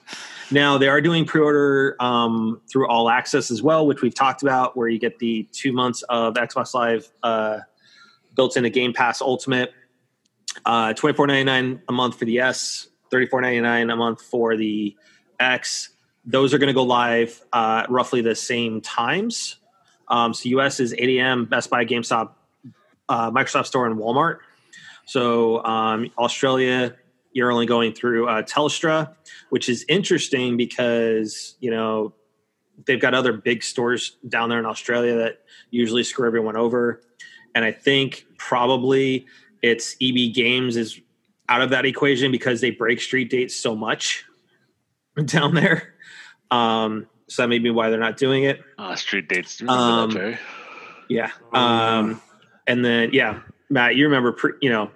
now 0.51 0.79
they 0.79 0.89
are 0.89 1.01
doing 1.01 1.25
pre-order 1.25 1.97
um, 2.01 2.61
through 2.71 2.89
All 2.89 3.11
Access 3.11 3.51
as 3.51 3.63
well, 3.63 3.87
which 3.87 4.03
we've 4.03 4.15
talked 4.15 4.43
about, 4.43 4.77
where 4.77 4.89
you 4.89 4.99
get 4.99 5.19
the 5.19 5.49
two 5.53 5.73
months 5.73 6.03
of 6.03 6.35
Xbox 6.35 6.73
Live 6.73 7.09
uh, 7.23 7.61
built 8.37 8.57
into 8.57 8.71
Game 8.71 8.93
Pass 8.93 9.21
Ultimate. 9.21 9.73
Uh, 10.65 10.93
Twenty 10.95 11.17
four 11.17 11.27
ninety 11.27 11.45
nine 11.45 11.83
a 11.89 11.93
month 11.93 12.19
for 12.19 12.25
the 12.25 12.39
S, 12.39 12.89
thirty 13.11 13.27
four 13.27 13.41
ninety 13.41 13.61
nine 13.61 13.91
a 13.91 13.97
month 13.97 14.23
for 14.23 14.57
the 14.57 14.97
X. 15.41 15.91
Those 16.25 16.55
are 16.55 16.59
going 16.59 16.69
to 16.69 16.75
go 16.75 16.83
live 16.83 17.43
uh, 17.53 17.87
roughly 17.89 18.21
the 18.21 18.35
same 18.35 18.81
times. 18.81 19.57
Um, 20.09 20.35
so 20.35 20.49
US 20.61 20.81
is 20.81 20.95
8 20.95 21.19
a.m. 21.19 21.45
Best 21.47 21.71
Buy, 21.71 21.85
GameStop, 21.85 22.33
uh, 23.09 23.31
Microsoft 23.31 23.67
Store, 23.67 23.87
and 23.87 23.99
Walmart. 23.99 24.39
So 25.05 25.65
um, 25.65 26.11
Australia, 26.19 26.97
you're 27.33 27.53
only 27.53 27.67
going 27.67 27.93
through 27.93 28.29
uh, 28.29 28.43
Telstra, 28.43 29.15
which 29.51 29.69
is 29.69 29.85
interesting 29.89 30.57
because 30.57 31.57
you 31.61 31.71
know 31.71 32.15
they've 32.87 33.01
got 33.01 33.15
other 33.15 33.33
big 33.33 33.63
stores 33.63 34.17
down 34.29 34.49
there 34.49 34.59
in 34.59 34.67
Australia 34.67 35.17
that 35.17 35.41
usually 35.71 36.03
screw 36.03 36.27
everyone 36.27 36.57
over. 36.57 37.01
And 37.57 37.65
I 37.65 37.73
think 37.73 38.27
probably 38.37 39.25
it's 39.63 39.97
EB 40.03 40.35
Games 40.35 40.77
is 40.77 41.01
out 41.49 41.63
of 41.63 41.71
that 41.71 41.87
equation 41.87 42.31
because 42.31 42.61
they 42.61 42.71
break 42.71 43.01
street 43.01 43.31
dates 43.31 43.57
so 43.57 43.75
much 43.75 44.27
down 45.25 45.55
there. 45.55 45.95
Um, 46.51 47.07
so 47.29 47.43
that 47.43 47.49
may 47.49 47.59
be 47.59 47.71
why 47.71 47.89
they're 47.89 47.99
not 47.99 48.19
doing 48.19 48.45
it. 48.45 48.61
Uh, 48.77 48.95
street 48.95 49.29
dates. 49.29 49.57
Do 49.57 49.69
Um, 49.69 50.11
that, 50.11 50.39
Yeah. 51.09 51.31
Um, 51.55 52.21
and 52.67 52.85
then 52.85 53.11
yeah, 53.15 53.41
Matt, 53.71 53.97
you 53.97 54.05
remember, 54.05 54.33
pre, 54.33 54.53
you 54.61 54.69
know, 54.69 54.91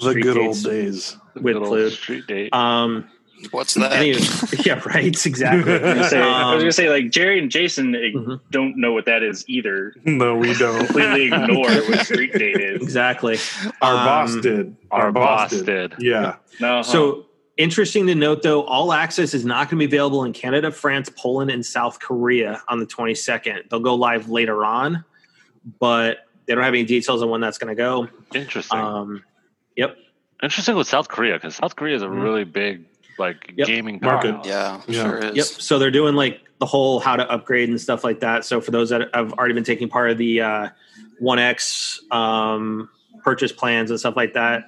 The 0.00 0.10
street 0.12 0.22
good 0.22 0.38
old 0.38 0.54
dates. 0.54 0.62
days. 0.62 1.16
The 1.34 1.42
with 1.42 1.52
good 1.54 1.62
old 1.62 1.68
Clue. 1.68 1.90
street 1.90 2.26
date. 2.26 2.54
Um, 2.54 3.08
What's 3.50 3.74
that? 3.74 3.92
any, 3.92 4.10
yeah, 4.64 4.80
right, 4.86 5.04
exactly. 5.26 5.72
I 5.74 5.78
was 5.78 5.82
gonna 5.94 6.08
say, 6.08 6.20
I 6.20 6.44
was 6.46 6.54
Um, 6.54 6.58
gonna 6.60 6.72
say 6.72 6.90
like 6.90 7.10
Jerry 7.10 7.38
and 7.38 7.50
Jason 7.50 7.94
eh, 7.94 7.98
Mhm. 8.14 8.40
don't 8.50 8.76
know 8.76 8.92
what 8.92 9.04
that 9.06 9.22
is 9.22 9.44
either. 9.48 9.94
No, 10.04 10.34
we 10.36 10.54
don't. 10.54 10.78
Completely 10.86 11.26
ignore 11.32 11.70
what 11.70 12.04
street 12.06 12.32
date 12.32 12.56
is. 12.60 12.82
exactly. 12.82 13.38
Our 13.82 13.94
Um, 13.96 14.04
boss 14.04 14.36
did. 14.36 14.76
our 14.90 15.12
boss 15.12 15.50
did. 15.50 15.94
Yeah. 15.98 16.36
No, 16.60 16.82
So 16.82 17.26
interesting 17.56 18.06
to 18.08 18.14
note, 18.14 18.42
though, 18.42 18.62
all 18.64 18.92
access 18.92 19.32
is 19.34 19.44
not 19.44 19.68
going 19.70 19.78
to 19.80 19.86
be 19.86 19.96
available 19.96 20.24
in 20.24 20.32
Canada, 20.32 20.70
France, 20.70 21.10
Poland, 21.16 21.50
and 21.50 21.64
South 21.64 22.00
Korea 22.00 22.62
on 22.68 22.80
the 22.80 22.86
22nd. 22.86 23.68
They'll 23.70 23.80
go 23.80 23.94
live 23.94 24.28
later 24.28 24.64
on, 24.64 25.04
but 25.78 26.18
they 26.46 26.54
don't 26.54 26.64
have 26.64 26.74
any 26.74 26.84
details 26.84 27.22
on 27.22 27.30
when 27.30 27.40
that's 27.40 27.58
going 27.58 27.74
to 27.74 27.80
go. 27.80 28.08
Interesting. 28.34 28.78
Um, 28.78 29.22
yep. 29.76 29.96
Interesting 30.42 30.76
with 30.76 30.86
South 30.86 31.08
Korea 31.08 31.34
because 31.34 31.56
South 31.56 31.76
Korea 31.76 31.96
is 31.96 32.02
a 32.02 32.06
Mhm. 32.06 32.22
really 32.22 32.44
big 32.44 32.84
like 33.18 33.52
Yep. 33.56 33.66
gaming 33.66 33.98
Market. 34.02 34.32
powerhouse. 34.42 34.46
yeah, 34.46 34.80
Yeah. 34.86 35.02
sure 35.02 35.18
is. 35.18 35.36
Yep. 35.36 35.46
So 35.46 35.78
they're 35.78 35.90
doing 35.90 36.14
like 36.14 36.40
the 36.58 36.66
whole 36.66 37.00
how 37.00 37.16
to 37.16 37.30
upgrade 37.30 37.68
and 37.68 37.80
stuff 37.80 38.02
like 38.04 38.20
that. 38.20 38.44
So 38.44 38.60
for 38.60 38.70
those 38.70 38.88
that 38.90 39.08
have 39.14 39.32
already 39.34 39.54
been 39.54 39.64
taking 39.64 39.88
part 39.88 40.10
of 40.10 40.18
the 40.18 40.40
uh, 40.40 40.68
1X 41.22 42.10
um, 42.12 42.88
purchase 43.22 43.52
plans 43.52 43.90
and 43.90 43.98
stuff 44.00 44.16
like 44.16 44.32
that, 44.34 44.64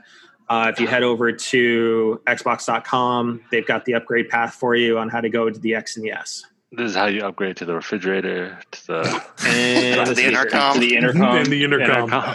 uh, 0.50 0.70
if 0.72 0.80
you 0.80 0.86
head 0.86 1.02
over 1.02 1.30
to 1.32 2.20
Xbox.com, 2.26 3.42
they've 3.50 3.66
got 3.66 3.84
the 3.84 3.94
upgrade 3.94 4.28
path 4.28 4.54
for 4.54 4.74
you 4.74 4.98
on 4.98 5.08
how 5.08 5.20
to 5.20 5.28
go 5.28 5.48
to 5.50 5.58
the 5.60 5.74
X 5.74 5.96
and 5.96 6.04
the 6.04 6.10
S. 6.12 6.44
This 6.72 6.90
is 6.90 6.94
how 6.96 7.06
you 7.06 7.22
upgrade 7.22 7.56
to 7.58 7.64
the 7.64 7.74
refrigerator, 7.74 8.58
to 8.72 8.86
the 8.86 9.24
And 9.46 10.06
The 10.08 10.14
the 10.14 10.24
intercom. 10.26 10.74
to 10.74 10.80
the 10.80 10.96
intercom. 10.96 11.22
And 11.36 11.46
the 11.46 11.64
intercom. 11.64 12.04
intercom. 12.04 12.34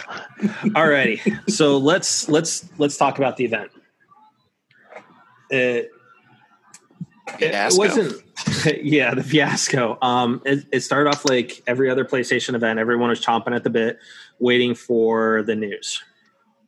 Alrighty, 0.74 1.50
so 1.51 1.77
let's 1.77 2.27
let's 2.29 2.67
let's 2.79 2.98
talk 2.98 3.20
about 3.20 3.38
the 3.38 3.46
event. 3.46 3.70
It, 5.51 5.91
it 7.39 7.77
wasn't, 7.77 8.22
yeah, 8.84 9.13
the 9.13 9.24
fiasco. 9.24 9.98
Um, 10.01 10.42
it, 10.46 10.65
it 10.72 10.80
started 10.82 11.10
off 11.10 11.25
like 11.25 11.62
every 11.68 11.89
other 11.89 12.06
PlayStation 12.06 12.53
event. 12.56 12.80
Everyone 12.80 13.10
was 13.10 13.20
chomping 13.24 13.56
at 13.56 13.63
the 13.63 13.70
bit, 13.70 14.00
waiting 14.39 14.75
for 14.75 15.44
the 15.44 15.56
news. 15.56 16.03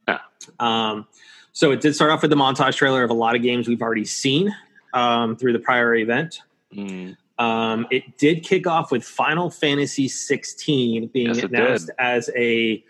Yeah. 0.07 0.19
Um, 0.59 1.07
so 1.51 1.71
it 1.71 1.81
did 1.81 1.95
start 1.95 2.11
off 2.11 2.21
with 2.21 2.31
the 2.31 2.37
montage 2.37 2.75
trailer 2.75 3.03
of 3.03 3.09
a 3.09 3.13
lot 3.13 3.35
of 3.35 3.41
games 3.41 3.67
we've 3.67 3.81
already 3.81 4.05
seen 4.05 4.53
um, 4.93 5.35
through 5.35 5.53
the 5.53 5.59
prior 5.59 5.95
event. 5.95 6.41
Mm, 6.73 7.15
Um, 7.39 7.87
it 7.91 8.17
did 8.17 8.43
kick 8.43 8.67
off 8.67 8.91
with 8.91 9.03
Final 9.03 9.49
Fantasy 9.49 10.07
16 10.07 11.07
being 11.07 11.27
Yes, 11.27 11.43
announced 11.43 11.85
did. 11.87 11.95
as 11.99 12.29
a 12.35 12.83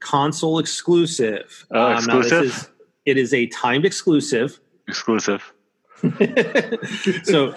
console 0.00 0.58
exclusive. 0.58 1.66
Oh, 1.70 1.92
Um, 1.96 2.04
now 2.06 2.16
this 2.18 2.26
exclusive? 2.32 2.44
is- 2.46 2.70
it 3.06 3.16
is 3.16 3.32
a 3.34 3.46
timed 3.46 3.84
exclusive. 3.86 4.60
exclusive. 4.86 5.52
so, 7.24 7.54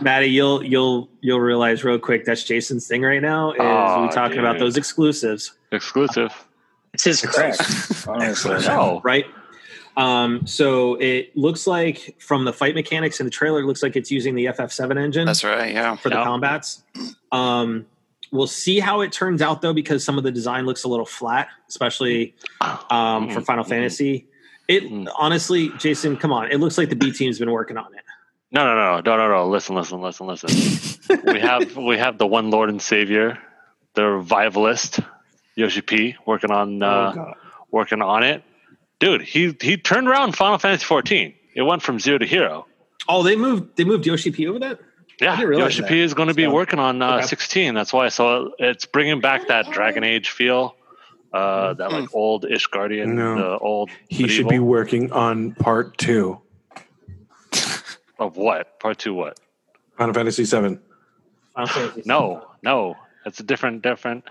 Maddie, 0.00 0.26
you'll 0.26 0.62
you'll 0.64 1.08
you'll 1.20 1.40
realize 1.40 1.84
real 1.84 1.98
quick 1.98 2.24
that's 2.24 2.42
Jason's 2.44 2.86
thing 2.86 3.02
right 3.02 3.22
now. 3.22 3.52
Is 3.52 3.60
Aw, 3.60 4.06
we 4.06 4.12
talking 4.12 4.38
about 4.38 4.58
those 4.58 4.76
exclusives, 4.76 5.52
Exclusive. 5.72 6.32
It's 6.94 7.04
his 7.04 7.20
crack, 7.20 7.56
honestly. 8.08 8.56
No. 8.66 9.00
right? 9.04 9.26
Um, 9.96 10.46
so 10.46 10.94
it 10.94 11.36
looks 11.36 11.66
like 11.66 12.16
from 12.20 12.44
the 12.44 12.52
fight 12.52 12.74
mechanics 12.74 13.18
in 13.20 13.26
the 13.26 13.30
trailer, 13.30 13.60
it 13.60 13.66
looks 13.66 13.82
like 13.82 13.96
it's 13.96 14.10
using 14.10 14.34
the 14.36 14.46
FF7 14.46 14.96
engine. 14.96 15.26
That's 15.26 15.42
right. 15.42 15.74
Yeah. 15.74 15.96
for 15.96 16.08
the 16.08 16.22
combats. 16.22 16.84
Um, 17.32 17.84
we'll 18.30 18.46
see 18.46 18.78
how 18.78 19.00
it 19.00 19.10
turns 19.12 19.42
out 19.42 19.60
though, 19.60 19.72
because 19.74 20.04
some 20.04 20.16
of 20.16 20.24
the 20.24 20.30
design 20.30 20.66
looks 20.66 20.84
a 20.84 20.88
little 20.88 21.04
flat, 21.06 21.48
especially 21.68 22.34
um, 22.90 23.28
for 23.28 23.40
Mm, 23.40 23.44
Final 23.46 23.64
mm. 23.64 23.68
Fantasy. 23.68 24.26
It 24.68 24.84
Mm. 24.84 25.08
honestly, 25.18 25.70
Jason, 25.78 26.16
come 26.16 26.30
on, 26.32 26.50
it 26.52 26.58
looks 26.60 26.76
like 26.78 26.90
the 26.90 26.96
B 26.96 27.10
team's 27.10 27.38
been 27.38 27.50
working 27.50 27.76
on 27.78 27.86
it. 27.94 28.02
No, 28.52 28.64
no, 28.64 28.74
no, 28.74 29.00
no, 29.00 29.16
no, 29.16 29.28
no. 29.28 29.48
Listen, 29.48 29.74
listen, 29.74 30.00
listen, 30.00 30.26
listen. 30.26 31.20
we 31.26 31.40
have 31.40 31.76
we 31.90 31.98
have 31.98 32.18
the 32.18 32.26
one 32.26 32.50
Lord 32.50 32.68
and 32.70 32.80
Savior, 32.80 33.38
the 33.94 34.04
revivalist, 34.04 35.00
Yoshi 35.54 35.80
P, 35.80 36.16
working 36.26 36.50
on 36.50 36.82
uh, 36.82 37.14
oh, 37.16 37.32
working 37.70 38.02
on 38.02 38.22
it. 38.22 38.42
Dude, 39.00 39.22
he 39.22 39.56
he 39.60 39.76
turned 39.76 40.08
around 40.08 40.36
Final 40.36 40.58
Fantasy 40.58 40.84
14. 40.84 41.34
It 41.54 41.62
went 41.62 41.82
from 41.82 41.98
zero 41.98 42.18
to 42.18 42.26
hero. 42.26 42.66
Oh, 43.08 43.22
they 43.22 43.36
moved. 43.36 43.76
They 43.76 43.84
moved 43.84 44.06
Yoshi 44.06 44.30
P 44.30 44.46
over 44.48 44.58
that. 44.60 44.78
Yeah, 45.20 45.36
didn't 45.36 45.58
Yoshi. 45.58 45.82
P 45.82 46.00
is 46.00 46.14
going 46.14 46.28
to 46.28 46.34
be 46.34 46.44
So- 46.44 46.52
working 46.52 46.78
on 46.78 47.02
uh, 47.02 47.16
okay. 47.16 47.26
16. 47.26 47.74
That's 47.74 47.92
why. 47.92 48.08
So 48.08 48.52
it's 48.58 48.86
bringing 48.86 49.20
back 49.20 49.48
that 49.48 49.70
Dragon 49.72 50.04
Age 50.04 50.30
feel, 50.30 50.76
uh, 51.32 51.74
that 51.74 51.92
like 51.92 52.14
old-ish 52.14 52.66
Guardian, 52.68 53.16
No. 53.16 53.34
the 53.36 53.58
old. 53.58 53.90
He 54.08 54.28
should 54.28 54.44
be 54.48 54.56
medieval- 54.56 54.66
working 54.68 55.12
on 55.12 55.52
part 55.52 55.96
two. 55.98 56.40
of 58.18 58.36
what? 58.36 58.78
Part 58.80 58.98
two? 58.98 59.14
What? 59.14 59.38
Final 59.96 60.14
Fantasy 60.14 60.44
VII. 60.44 60.78
Final 61.54 61.66
Fantasy. 61.68 62.02
No, 62.06 62.46
no. 62.62 62.96
That's 63.24 63.40
a 63.40 63.42
different, 63.42 63.82
different. 63.82 64.24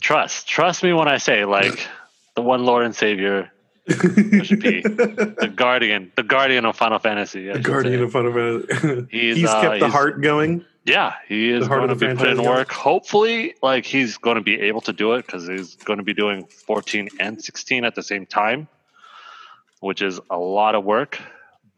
Trust, 0.00 0.48
trust 0.48 0.82
me 0.82 0.92
when 0.92 1.08
I 1.08 1.18
say 1.18 1.44
like 1.44 1.86
the 2.34 2.42
one 2.42 2.64
Lord 2.64 2.84
and 2.84 2.94
Savior, 2.94 3.50
Yoshi 4.32 4.56
P, 4.56 4.80
the 4.82 5.52
Guardian, 5.54 6.12
the 6.16 6.22
Guardian 6.22 6.64
of 6.64 6.76
Final 6.76 6.98
Fantasy. 6.98 7.50
I 7.50 7.54
The 7.54 7.58
Guardian 7.60 7.98
say. 7.98 8.04
of 8.04 8.12
Final 8.12 8.32
Fantasy. 8.32 9.06
He's, 9.10 9.36
He's, 9.38 9.48
uh, 9.48 9.60
kept 9.60 9.72
the 9.80 9.86
he's- 9.86 9.92
heart 9.92 10.20
going. 10.22 10.64
Yeah, 10.86 11.12
he 11.28 11.50
is 11.50 11.64
The 11.64 11.68
heart 11.68 11.80
going 11.80 11.88
to 11.88 11.92
of 11.92 12.00
the 12.00 12.06
be 12.08 12.14
putting 12.14 12.38
in 12.38 12.44
work. 12.50 12.72
Hopefully, 12.72 13.54
like 13.62 13.84
he's 13.84 14.16
going 14.16 14.36
to 14.36 14.40
be 14.42 14.58
able 14.60 14.80
to 14.82 14.94
do 14.94 15.12
it 15.12 15.26
because 15.26 15.46
he's 15.46 15.76
going 15.76 15.98
to 15.98 16.02
be 16.02 16.14
doing 16.14 16.46
14 16.46 17.10
and 17.20 17.40
16 17.40 17.84
at 17.84 17.94
the 17.94 18.02
same 18.02 18.24
time, 18.24 18.66
which 19.80 20.00
is 20.00 20.20
a 20.30 20.38
lot 20.38 20.74
of 20.74 20.82
work. 20.84 21.20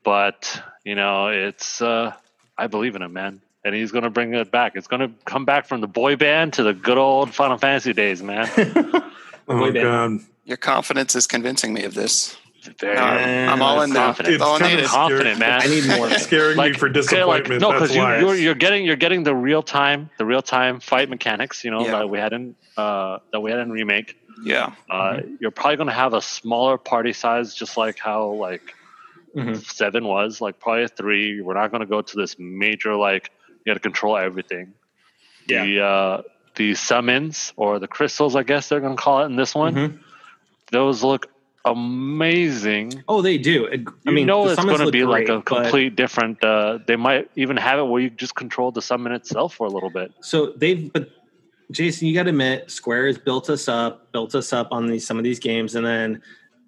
But 0.05 0.63
you 0.85 0.95
know, 0.95 1.27
it's 1.29 1.83
uh, 1.83 2.15
I 2.57 2.69
believe 2.69 2.95
in 2.95 3.03
him, 3.03 3.13
man, 3.13 3.41
and 3.65 3.75
he's 3.75 3.91
going 3.91 4.05
to 4.05 4.11
bring 4.11 4.35
it 4.35 4.53
back. 4.53 4.77
It's 4.77 4.87
going 4.87 5.01
to 5.01 5.11
come 5.25 5.45
back 5.45 5.67
from 5.67 5.81
the 5.81 5.89
boy 5.89 6.15
band 6.15 6.53
to 6.55 6.63
the 6.63 6.73
good 6.73 6.97
old 6.99 7.35
Final 7.35 7.59
Fantasy 7.59 7.93
days, 7.93 8.23
man. 8.23 8.49
Oh, 9.49 9.73
back. 9.73 9.83
God. 9.83 10.21
Your 10.45 10.57
confidence 10.57 11.15
is 11.15 11.27
convincing 11.27 11.73
me 11.73 11.85
of 11.85 11.95
this. 11.95 12.37
Very 12.79 12.95
No, 12.95 13.03
I'm, 13.03 13.49
I'm 13.55 13.63
all 13.63 13.83
in 13.83 13.91
now. 13.93 14.07
confident. 14.07 14.41
All 14.41 14.53
I 14.53 14.55
It's 14.55 14.61
kind 14.63 14.71
needed. 14.73 14.85
of 14.85 14.91
confident, 14.91 15.39
man. 15.41 15.63
I 15.63 15.67
need 15.67 15.87
more. 15.87 16.11
Scaring 16.19 16.57
me 16.57 16.73
for 16.75 16.87
okay, 16.87 16.93
disappointment. 16.93 17.61
no, 17.61 17.71
That's 17.71 17.81
because 17.83 17.95
you, 17.97 18.03
why. 18.03 18.19
you're, 18.21 18.35
you're 18.37 18.55
getting 18.55 18.85
you're 18.85 18.95
getting 18.97 19.25
the 19.25 19.35
real 19.35 19.63
time 19.65 20.11
the 20.19 20.25
real 20.25 20.43
time 20.43 20.79
fight 20.79 21.09
mechanics. 21.11 21.65
You 21.65 21.73
know 21.73 21.85
Yeah. 21.85 21.99
that 21.99 22.11
we 22.11 22.19
had 22.19 22.33
in 22.33 22.55
uh, 22.77 23.19
that 23.33 23.41
we 23.41 23.51
had 23.51 23.59
in 23.61 23.71
remake. 23.73 24.17
Yeah. 24.45 24.75
Uh, 24.89 25.21
You're 25.41 25.51
probably 25.51 25.77
going 25.77 25.89
to 25.89 25.93
have 25.95 26.15
a 26.15 26.23
smaller 26.23 26.79
party 26.79 27.13
size, 27.13 27.55
just 27.55 27.77
like 27.77 27.99
how 27.99 28.27
like 28.29 28.75
Mhm. 29.37 29.57
seven 29.65 30.05
was. 30.07 30.41
Like 30.41 30.61
probably 30.61 30.87
three. 30.89 31.41
We're 31.41 31.55
not 31.55 31.71
going 31.73 31.81
to 31.81 31.87
go 31.87 32.01
to 32.03 32.17
this 32.17 32.37
major 32.39 32.95
like 32.95 33.31
you 33.51 33.71
got 33.71 33.75
to 33.75 33.81
control 33.81 34.17
everything. 34.17 34.75
Yeah. 35.49 35.65
The 35.65 35.81
uh, 35.83 36.23
the 36.55 36.75
summons 36.75 37.53
or 37.57 37.79
the 37.81 37.89
crystals, 37.89 38.37
I 38.37 38.43
guess 38.45 38.69
they're 38.69 38.81
going 38.81 38.97
to 38.97 39.03
call 39.03 39.23
it 39.23 39.27
in 39.27 39.37
this 39.37 39.53
one. 39.55 39.75
Mhm. 39.75 39.99
Those 40.73 41.05
look 41.05 41.27
amazing. 41.65 43.05
Oh, 43.09 43.23
they 43.23 43.39
do. 43.39 43.69
I 43.69 43.75
You 44.05 44.13
mean, 44.13 44.27
know 44.27 44.49
it's 44.49 44.63
going 44.63 44.79
to 44.85 44.91
be 44.91 45.05
like 45.05 45.27
great, 45.27 45.37
a 45.37 45.39
but- 45.39 45.47
complete 45.63 45.95
different. 45.97 46.43
Uh, 46.43 46.79
they 46.87 46.97
might 46.97 47.31
even 47.37 47.57
have 47.57 47.79
it 47.79 47.85
where 47.85 48.03
you 48.03 48.11
just 48.11 48.35
control 48.35 48.73
the 48.73 48.83
summon 48.83 49.13
itself 49.13 49.55
for 49.55 49.67
a 49.67 49.71
little 49.71 49.91
bit. 49.91 50.13
So 50.21 50.53
they've, 50.57 50.93
but 50.93 51.11
Jason, 51.71 52.09
you 52.09 52.15
got 52.15 52.25
to 52.25 52.31
admit, 52.31 52.71
Square 52.71 53.07
has 53.07 53.19
built 53.19 53.49
us 53.49 53.69
up, 53.69 54.11
built 54.13 54.35
us 54.35 54.53
up 54.53 54.69
on 54.73 54.87
these 54.89 55.07
some 55.07 55.19
of 55.19 55.25
these 55.25 55.39
games, 55.39 55.75
and 55.75 55.87
then 55.87 56.21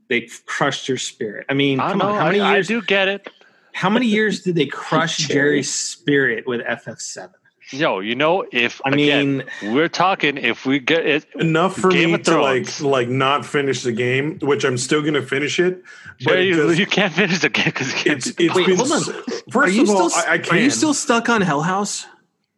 they 0.09 0.29
crushed 0.47 0.89
your 0.89 0.99
spirit. 0.99 1.47
I 1.49 1.55
mean, 1.55 1.81
I 1.81 1.91
come 1.91 1.99
know. 1.99 2.09
on, 2.11 2.19
how 2.19 2.27
many 2.27 2.41
I, 2.41 2.55
years? 2.55 2.71
I 2.71 2.75
do 2.75 2.83
get 2.83 3.09
it. 3.09 3.29
How 3.73 3.91
many 3.91 4.07
years 4.07 4.43
did 4.43 4.55
they 4.55 4.67
crush 4.85 5.17
Jerry's 5.17 5.73
spirit 5.75 6.47
with 6.47 6.61
FF7? 6.61 7.31
Yo, 7.71 8.01
you 8.01 8.15
know, 8.15 8.45
if 8.53 8.81
I 8.85 8.91
again, 8.91 9.45
mean, 9.63 9.75
we're 9.75 9.89
talking, 9.89 10.37
if 10.37 10.67
we 10.67 10.79
get 10.79 11.07
it, 11.07 11.27
enough 11.37 11.77
for 11.77 11.91
Game 11.91 12.13
me 12.13 12.19
to 12.19 12.41
like 12.41 12.81
like 12.81 13.09
not 13.09 13.47
finish 13.47 13.83
the 13.83 13.93
game, 13.93 14.39
which 14.43 14.65
I'm 14.65 14.77
still 14.77 15.01
gonna 15.03 15.23
finish 15.23 15.59
it. 15.59 15.83
But 16.25 16.35
Jerry, 16.35 16.43
it 16.43 16.47
you, 16.49 16.67
just- 16.69 16.79
you 16.79 16.87
can't 16.87 17.13
finish 17.13 17.39
the 17.41 17.49
game 17.49 17.65
because 17.67 18.05
you 18.05 18.13
it's 18.13 18.27
it's 18.39 18.55
Wait, 18.55 18.67
been 18.67 18.77
hold 18.77 18.93
on. 18.93 18.99
s- 18.99 19.09
are 19.09 19.51
First 19.51 19.75
you 19.77 19.83
of 19.85 19.91
all, 19.91 20.11
still? 20.11 20.31
I, 20.31 20.35
I 20.35 20.39
can. 20.39 20.57
Are 20.57 20.61
you 20.61 20.71
still 20.71 20.93
stuck 20.95 21.29
on 21.31 21.41
Hell 21.41 21.63
House? 21.63 22.07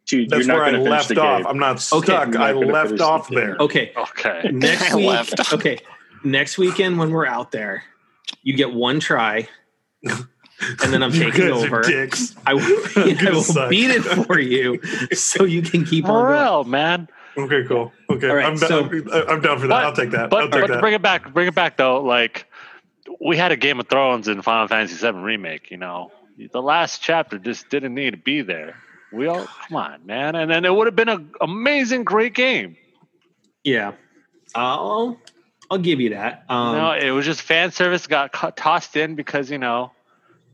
Dude, 0.07 0.29
That's 0.29 0.45
you're 0.45 0.47
not 0.47 0.53
where 0.59 0.65
I 0.65 0.71
going 0.71 0.83
to 0.85 0.89
left 0.89 1.17
off. 1.17 1.45
I'm 1.45 1.59
not 1.59 1.75
Okay. 1.91 2.05
stuck. 2.05 2.33
You're 2.33 2.41
I 2.41 2.51
left 2.53 2.87
finish 2.87 2.99
the 2.99 3.05
off 3.05 3.29
there. 3.29 3.57
Okay, 3.59 3.91
Okay. 3.97 4.49
next 4.53 4.91
I 4.91 4.95
week. 4.95 5.05
left. 5.07 5.53
Okay, 5.53 5.79
next 6.23 6.57
weekend 6.57 6.97
when 6.97 7.11
we're 7.11 7.25
out 7.25 7.51
there, 7.51 7.83
you 8.43 8.55
get 8.55 8.71
one 8.73 8.99
try. 9.01 9.47
and 10.61 10.93
then 10.93 11.03
I'm 11.03 11.11
You 11.13 11.31
taking 11.31 11.47
guys 11.49 11.63
are 11.63 11.67
over. 11.67 11.81
dicks. 11.83 12.35
I 12.45 12.53
will, 12.55 12.61
I 12.95 13.29
will 13.31 13.41
suck. 13.41 13.69
beat 13.69 13.89
it 13.91 14.01
for 14.01 14.39
you, 14.39 14.79
so 15.13 15.43
you 15.45 15.61
can 15.61 15.85
keep 15.85 16.05
on 16.05 16.11
going. 16.11 16.23
Morel, 16.25 16.63
man. 16.63 17.07
Okay, 17.37 17.63
cool. 17.67 17.91
Okay, 18.09 18.29
All 18.29 18.35
right, 18.35 18.45
I'm, 18.45 18.55
down, 18.57 18.69
so- 18.69 19.25
I'm 19.27 19.41
down 19.41 19.59
for 19.59 19.67
that. 19.67 19.69
But- 19.69 19.83
I'll 19.85 19.93
take 19.95 20.11
that. 20.11 20.29
But, 20.29 20.43
I'll 20.43 20.49
take 20.49 20.61
but 20.61 20.67
that. 20.71 20.81
bring 20.81 20.93
it 20.93 21.01
back, 21.01 21.33
bring 21.33 21.47
it 21.47 21.53
back 21.55 21.77
though. 21.77 22.01
Like 22.01 22.47
we 23.21 23.37
had 23.37 23.51
a 23.51 23.55
Game 23.55 23.79
of 23.79 23.87
Thrones 23.87 24.27
in 24.27 24.41
Final 24.41 24.67
Fantasy 24.67 24.95
VII 24.95 25.17
remake. 25.19 25.69
You 25.71 25.77
know, 25.77 26.11
the 26.51 26.61
last 26.61 27.01
chapter 27.01 27.37
just 27.37 27.69
didn't 27.69 27.93
need 27.93 28.11
to 28.11 28.17
be 28.17 28.41
there. 28.41 28.75
We 29.13 29.27
all 29.27 29.45
come 29.45 29.77
on, 29.77 30.05
man, 30.05 30.35
and 30.35 30.49
then 30.51 30.65
it 30.65 30.73
would 30.73 30.87
have 30.87 30.95
been 30.95 31.07
an 31.09 31.31
amazing, 31.39 32.03
great 32.03 32.33
game. 32.33 32.75
Yeah, 33.63 33.93
I'll 34.55 35.17
I'll 35.69 35.77
give 35.77 35.99
you 36.01 36.09
that. 36.11 36.43
Um, 36.49 36.75
no, 36.75 36.91
it 36.93 37.11
was 37.11 37.25
just 37.25 37.41
fan 37.41 37.71
service 37.71 38.07
got 38.07 38.31
cut, 38.31 38.57
tossed 38.57 38.95
in 38.97 39.15
because 39.15 39.49
you 39.51 39.57
know, 39.59 39.91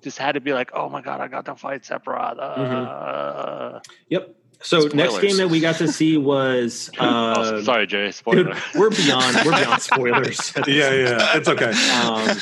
just 0.04 0.18
had 0.18 0.34
to 0.34 0.42
be 0.42 0.54
like, 0.54 0.72
oh 0.74 0.90
my 0.90 1.02
god, 1.02 1.22
I 1.22 1.28
got 1.28 1.46
to 1.46 1.56
fight 1.56 1.84
Sephiroth. 1.84 2.40
Uh, 2.40 3.80
Yep. 4.10 4.36
So 4.62 4.88
next 4.94 5.20
game 5.20 5.36
that 5.38 5.50
we 5.50 5.60
got 5.60 5.76
to 5.76 5.90
see 5.90 6.16
was 6.18 6.90
uh, 7.00 7.34
oh, 7.38 7.62
sorry, 7.64 7.86
Jerry. 7.86 8.12
Spoiler. 8.14 8.46
dude, 8.46 8.56
we're 8.76 8.90
beyond 8.90 9.36
we're 9.46 9.58
beyond 9.60 9.82
spoilers. 9.82 10.54
yeah, 10.68 10.92
yeah, 10.92 11.38
it's 11.38 11.50
okay. 11.50 11.72
Um, 12.02 12.38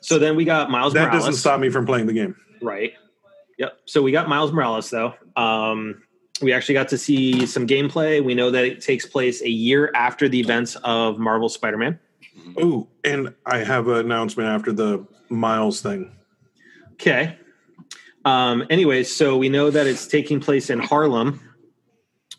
so 0.00 0.18
then 0.18 0.34
we 0.34 0.44
got 0.44 0.70
Miles 0.70 0.92
that 0.94 1.04
Morales. 1.08 1.26
doesn't 1.26 1.38
stop 1.38 1.60
me 1.60 1.70
from 1.70 1.86
playing 1.86 2.06
the 2.06 2.12
game. 2.12 2.36
Right. 2.60 2.94
Yep. 3.58 3.78
So 3.84 4.02
we 4.02 4.10
got 4.10 4.28
Miles 4.28 4.50
Morales 4.52 4.90
though. 4.90 5.14
Um, 5.36 6.02
we 6.40 6.52
actually 6.52 6.74
got 6.74 6.88
to 6.88 6.98
see 6.98 7.46
some 7.46 7.68
gameplay. 7.68 8.24
We 8.24 8.34
know 8.34 8.50
that 8.50 8.64
it 8.64 8.80
takes 8.80 9.06
place 9.06 9.40
a 9.42 9.48
year 9.50 9.92
after 9.94 10.28
the 10.28 10.40
events 10.40 10.74
of 10.82 11.18
Marvel 11.18 11.48
Spider-Man. 11.48 12.00
Ooh, 12.58 12.88
and 13.04 13.32
I 13.46 13.58
have 13.58 13.86
an 13.86 13.98
announcement 13.98 14.48
after 14.48 14.72
the 14.72 15.06
Miles 15.28 15.80
thing. 15.80 16.10
Okay. 17.02 17.36
Um, 18.24 18.64
anyways, 18.70 19.12
so 19.12 19.36
we 19.36 19.48
know 19.48 19.70
that 19.70 19.88
it's 19.88 20.06
taking 20.06 20.38
place 20.38 20.70
in 20.70 20.78
Harlem. 20.78 21.40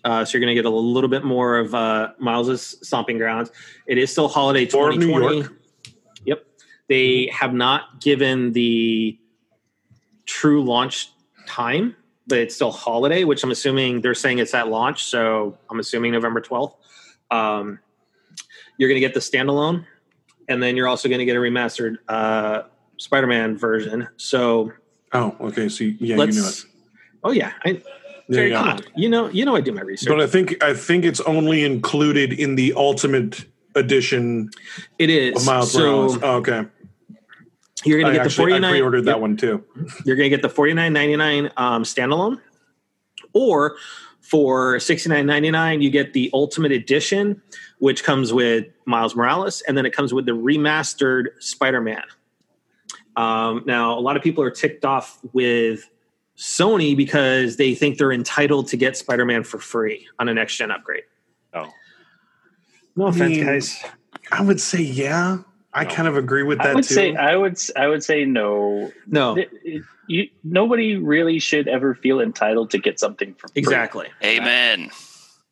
Uh, 0.05 0.23
so 0.23 0.37
you're 0.37 0.39
going 0.39 0.55
to 0.55 0.61
get 0.61 0.63
a 0.63 0.69
little 0.69 1.09
bit 1.09 1.25
more 1.25 1.57
of 1.57 1.75
uh, 1.75 2.13
Miles's 2.17 2.77
stomping 2.81 3.17
grounds. 3.17 3.51
It 3.87 3.97
is 3.97 4.09
still 4.09 4.29
holiday 4.29 4.69
Or 4.73 4.91
New 4.91 5.07
2020. 5.07 5.37
York. 5.37 5.53
Yep. 6.23 6.45
They 6.87 7.29
have 7.33 7.53
not 7.53 7.99
given 7.99 8.53
the 8.53 9.19
true 10.25 10.63
launch 10.63 11.11
time, 11.45 11.97
but 12.27 12.37
it's 12.37 12.55
still 12.55 12.71
holiday, 12.71 13.25
which 13.25 13.43
I'm 13.43 13.51
assuming 13.51 13.99
they're 13.99 14.13
saying 14.13 14.39
it's 14.39 14.53
at 14.53 14.69
launch. 14.69 15.03
So 15.03 15.57
I'm 15.69 15.81
assuming 15.81 16.13
November 16.13 16.39
12th. 16.39 16.75
Um, 17.31 17.79
you're 18.77 18.87
going 18.87 18.95
to 18.95 19.05
get 19.05 19.13
the 19.13 19.19
standalone, 19.19 19.85
and 20.47 20.63
then 20.63 20.77
you're 20.77 20.87
also 20.87 21.09
going 21.09 21.19
to 21.19 21.25
get 21.25 21.35
a 21.35 21.39
remastered 21.39 21.97
uh, 22.07 22.61
Spider-Man 22.97 23.57
version. 23.57 24.07
So, 24.17 24.71
Oh, 25.13 25.35
okay. 25.41 25.69
So 25.69 25.83
yeah, 25.83 26.17
you 26.17 26.25
knew 26.31 26.47
it. 26.47 26.65
oh 27.23 27.31
yeah, 27.31 27.53
I, 27.65 27.81
Jerry, 28.31 28.49
yeah. 28.51 28.57
come 28.63 28.67
on, 28.69 28.79
you 28.95 29.09
know, 29.09 29.29
you 29.29 29.45
know, 29.45 29.55
I 29.55 29.61
do 29.61 29.71
my 29.71 29.81
research. 29.81 30.09
But 30.09 30.21
I 30.21 30.27
think 30.27 30.63
I 30.63 30.73
think 30.73 31.05
it's 31.05 31.19
only 31.21 31.63
included 31.63 32.33
in 32.33 32.55
the 32.55 32.73
Ultimate 32.75 33.45
Edition 33.75 34.49
it 34.97 35.09
is 35.11 35.35
of 35.35 35.45
Miles 35.45 35.71
so 35.71 35.79
Morales. 35.79 36.17
Oh, 36.23 36.35
okay. 36.37 36.65
you're 37.85 37.99
going 37.99 38.11
I 38.11 38.17
get 38.17 38.23
the 38.23 38.25
actually 38.25 38.53
I 38.53 38.59
49. 38.59 38.71
pre-ordered 38.71 39.05
that 39.05 39.21
one 39.21 39.37
too. 39.37 39.63
you're 40.05 40.15
to 40.15 40.29
get 40.29 40.41
the 40.41 40.49
forty 40.49 40.73
nine 40.73 40.93
ninety 40.93 41.15
nine 41.15 41.51
um, 41.57 41.83
standalone, 41.83 42.39
or 43.33 43.75
for 44.21 44.79
sixty 44.79 45.09
nine 45.09 45.27
ninety 45.27 45.51
nine, 45.51 45.81
you 45.81 45.91
get 45.91 46.13
the 46.13 46.31
Ultimate 46.33 46.71
Edition, 46.71 47.39
which 47.79 48.03
comes 48.03 48.33
with 48.33 48.65
Miles 48.85 49.15
Morales, 49.15 49.61
and 49.67 49.77
then 49.77 49.85
it 49.85 49.93
comes 49.93 50.11
with 50.11 50.25
the 50.25 50.31
remastered 50.31 51.27
Spider 51.39 51.81
Man. 51.81 52.03
Um, 53.15 53.63
now, 53.65 53.97
a 53.97 54.01
lot 54.01 54.17
of 54.17 54.23
people 54.23 54.43
are 54.43 54.51
ticked 54.51 54.85
off 54.85 55.19
with 55.33 55.89
Sony 56.37 56.95
because 56.97 57.57
they 57.57 57.75
think 57.75 57.97
they're 57.97 58.11
entitled 58.11 58.67
to 58.69 58.77
get 58.77 58.97
Spider 58.97 59.25
Man 59.25 59.43
for 59.43 59.59
free 59.59 60.07
on 60.19 60.29
a 60.29 60.33
next 60.33 60.57
gen 60.57 60.71
upgrade. 60.71 61.03
Oh. 61.53 61.69
No 62.95 63.07
offense, 63.07 63.37
guys. 63.37 63.83
I 64.31 64.41
would 64.41 64.59
say 64.61 64.81
yeah. 64.81 65.39
I 65.75 65.83
No. 65.85 65.89
kind 65.89 66.07
of 66.07 66.17
agree 66.17 66.43
with 66.43 66.59
that 66.59 66.67
I 66.67 66.73
would 66.75 66.83
too. 66.83 66.93
say 66.93 67.15
I 67.15 67.35
would 67.35 67.57
I 67.75 67.87
would 67.87 68.03
say 68.03 68.25
no. 68.25 68.91
No, 69.07 69.37
It- 69.37 69.49
it- 69.63 69.83
you, 70.07 70.27
nobody 70.43 70.97
really 70.97 71.39
should 71.39 71.67
ever 71.69 71.95
feel 71.95 72.19
entitled 72.19 72.71
to 72.71 72.77
get 72.77 72.99
something 72.99 73.33
for 73.35 73.47
free. 73.47 73.53
exactly. 73.55 74.07
Amen. 74.23 74.91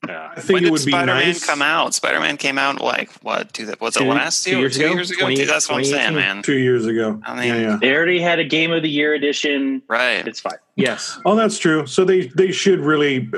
Yeah. 0.08 0.32
I 0.36 0.40
think 0.40 0.54
when 0.56 0.64
it 0.64 0.66
did 0.66 0.72
would 0.72 0.86
be 0.86 0.92
Spider-Man 0.92 1.26
nice. 1.28 1.46
come 1.46 1.62
out? 1.62 1.94
Spider-Man 1.94 2.38
came 2.38 2.58
out 2.58 2.82
like 2.82 3.12
what? 3.22 3.54
Two, 3.54 3.72
was 3.80 3.96
it 3.98 4.04
last 4.04 4.44
two 4.44 4.52
year? 4.52 4.60
or 4.60 4.62
years 4.64 4.76
two 4.78 4.86
ago? 4.86 4.94
years 4.94 5.12
ago? 5.12 5.20
20 5.22 5.36
Dude, 5.36 5.48
that's 5.50 5.70
what 5.70 5.78
I'm 5.78 5.84
saying, 5.86 6.14
2018. 6.14 6.36
man. 6.36 6.44
Two 6.44 6.58
years 6.58 6.86
ago. 6.88 7.22
I 7.24 7.36
mean- 7.40 7.48
yeah, 7.50 7.60
yeah. 7.60 7.78
They 7.80 7.94
already 7.96 8.20
had 8.20 8.40
a 8.40 8.44
Game 8.44 8.72
of 8.72 8.82
the 8.82 8.90
Year 8.90 9.14
edition. 9.14 9.82
Right. 9.88 10.28
It's 10.28 10.40
fine. 10.40 10.54
Yes. 10.76 11.20
Oh, 11.26 11.36
that's 11.36 11.60
true. 11.60 11.86
So 11.86 12.04
they 12.04 12.28
they 12.30 12.52
should 12.52 12.80
really, 12.80 13.30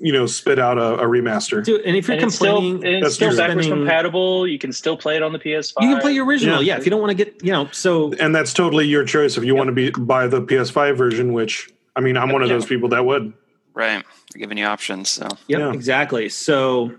you 0.00 0.12
know, 0.12 0.26
spit 0.26 0.58
out 0.58 0.76
a, 0.78 0.96
a 0.98 1.04
remaster. 1.04 1.64
Dude, 1.64 1.80
and 1.82 1.96
if 1.96 2.08
you're 2.08 2.16
And 2.16 2.26
it's 2.26 2.34
still, 2.36 2.56
complaining, 2.60 2.96
and 2.96 3.06
it's 3.06 3.14
still 3.14 3.34
backwards 3.36 3.66
Spending- 3.66 3.70
compatible. 3.86 4.46
You 4.46 4.58
can 4.58 4.72
still 4.72 4.96
play 4.98 5.16
it 5.16 5.22
on 5.22 5.32
the 5.32 5.38
PS5. 5.38 5.74
you 5.80 5.88
can 5.88 6.00
play 6.00 6.12
your 6.12 6.26
original. 6.26 6.62
Yeah. 6.62 6.74
Yeah, 6.74 6.78
if 6.80 6.84
you 6.84 6.90
don't 6.90 7.00
want 7.00 7.16
to 7.16 7.24
get, 7.24 7.42
you 7.42 7.52
know, 7.52 7.68
so 7.72 8.12
and 8.20 8.34
that's 8.34 8.52
totally 8.52 8.86
your 8.86 9.04
choice 9.04 9.38
if 9.38 9.44
you 9.44 9.54
want 9.54 9.68
to 9.68 9.72
be 9.72 9.90
buy 9.90 10.26
the 10.26 10.42
PS5 10.42 10.96
version. 10.96 11.32
Which 11.32 11.70
I 11.96 12.00
mean, 12.00 12.16
I'm 12.18 12.30
one 12.32 12.42
of 12.42 12.48
Yeah. 12.48 12.54
those 12.54 12.66
people 12.66 12.90
that 12.90 13.06
would. 13.06 13.32
Right. 13.74 14.04
They're 14.32 14.38
giving 14.40 14.56
you 14.58 14.64
options. 14.66 15.10
So, 15.10 15.26
Yep, 15.48 15.60
Yeah. 15.60 15.72
exactly. 15.72 16.28
So 16.28 16.92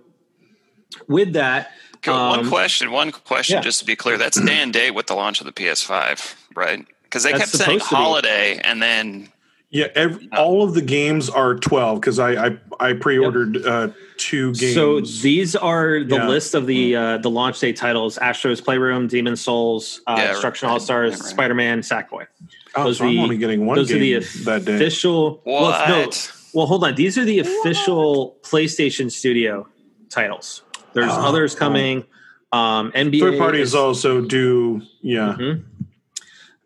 with 1.07 1.33
that, 1.33 1.71
Okay, 1.97 2.11
one 2.11 2.39
Um, 2.41 2.49
question. 2.49 2.91
One 2.91 3.11
question, 3.11 3.55
yeah. 3.55 3.61
just 3.61 3.79
to 3.79 3.85
be 3.85 3.95
clear. 3.95 4.15
That's 4.17 4.39
day 4.39 4.59
and 4.59 4.71
date 4.71 4.91
with 4.91 5.07
the 5.07 5.15
launch 5.15 5.39
of 5.39 5.47
the 5.47 5.51
PS5, 5.51 6.35
right? 6.55 6.85
Because 7.03 7.23
they 7.23 7.31
That's 7.31 7.45
kept 7.51 7.51
saying 7.63 7.79
supposed 7.79 7.89
be. 7.89 7.95
holiday, 7.95 8.59
and 8.63 8.79
then 8.81 9.29
Yeah, 9.71 9.87
every, 9.95 10.29
all 10.37 10.61
of 10.63 10.75
the 10.75 10.83
games 10.83 11.29
are 11.31 11.55
12 11.55 11.99
because 11.99 12.19
I, 12.19 12.45
I 12.47 12.57
I 12.79 12.93
pre-ordered 12.93 13.65
uh, 13.65 13.87
two 14.17 14.53
games. 14.53 14.75
so 14.75 14.99
these 15.01 15.55
are 15.55 16.03
the 16.03 16.15
Yeah. 16.17 16.27
list 16.27 16.53
of 16.53 16.67
the 16.67 16.95
uh, 16.95 17.17
the 17.17 17.29
launch 17.31 17.59
date 17.59 17.75
titles: 17.75 18.19
Astro's 18.19 18.61
Playroom, 18.61 19.07
Demon 19.07 19.35
Souls, 19.35 20.01
uh, 20.05 20.15
Yeah, 20.19 20.27
Destruction 20.33 20.67
right, 20.67 20.73
All 20.73 20.79
Stars, 20.79 21.11
right, 21.13 21.19
right. 21.21 21.29
Spider 21.29 21.55
Man, 21.55 21.81
Sackboy. 21.81 22.27
oh, 22.75 22.83
those 22.83 22.99
so 22.99 23.05
are 23.05 23.07
I'm 23.07 23.17
only 23.19 23.37
getting 23.37 23.65
one 23.65 23.77
Those 23.77 23.91
are 23.91 23.97
game 23.97 24.21
the 24.21 24.43
that 24.45 24.63
day. 24.65 24.75
official. 24.75 25.41
Well, 25.43 25.71
what? 25.71 25.89
no, 25.89 26.11
well, 26.55 26.65
hold 26.65 26.83
on. 26.83 26.95
These 26.95 27.17
are 27.17 27.25
the 27.25 27.39
official 27.39 28.37
PlayStation 28.41 29.11
Studio 29.11 29.67
titles. 30.09 30.63
There's 30.93 31.11
Oh. 31.11 31.25
others 31.27 31.53
coming. 31.53 32.05
Um, 32.51 32.91
NBA 32.95 33.19
Third 33.19 33.37
parties 33.37 33.67
is- 33.69 33.75
also 33.75 34.21
do. 34.21 34.81
Yeah. 35.01 35.35
Mhm. 35.37 35.63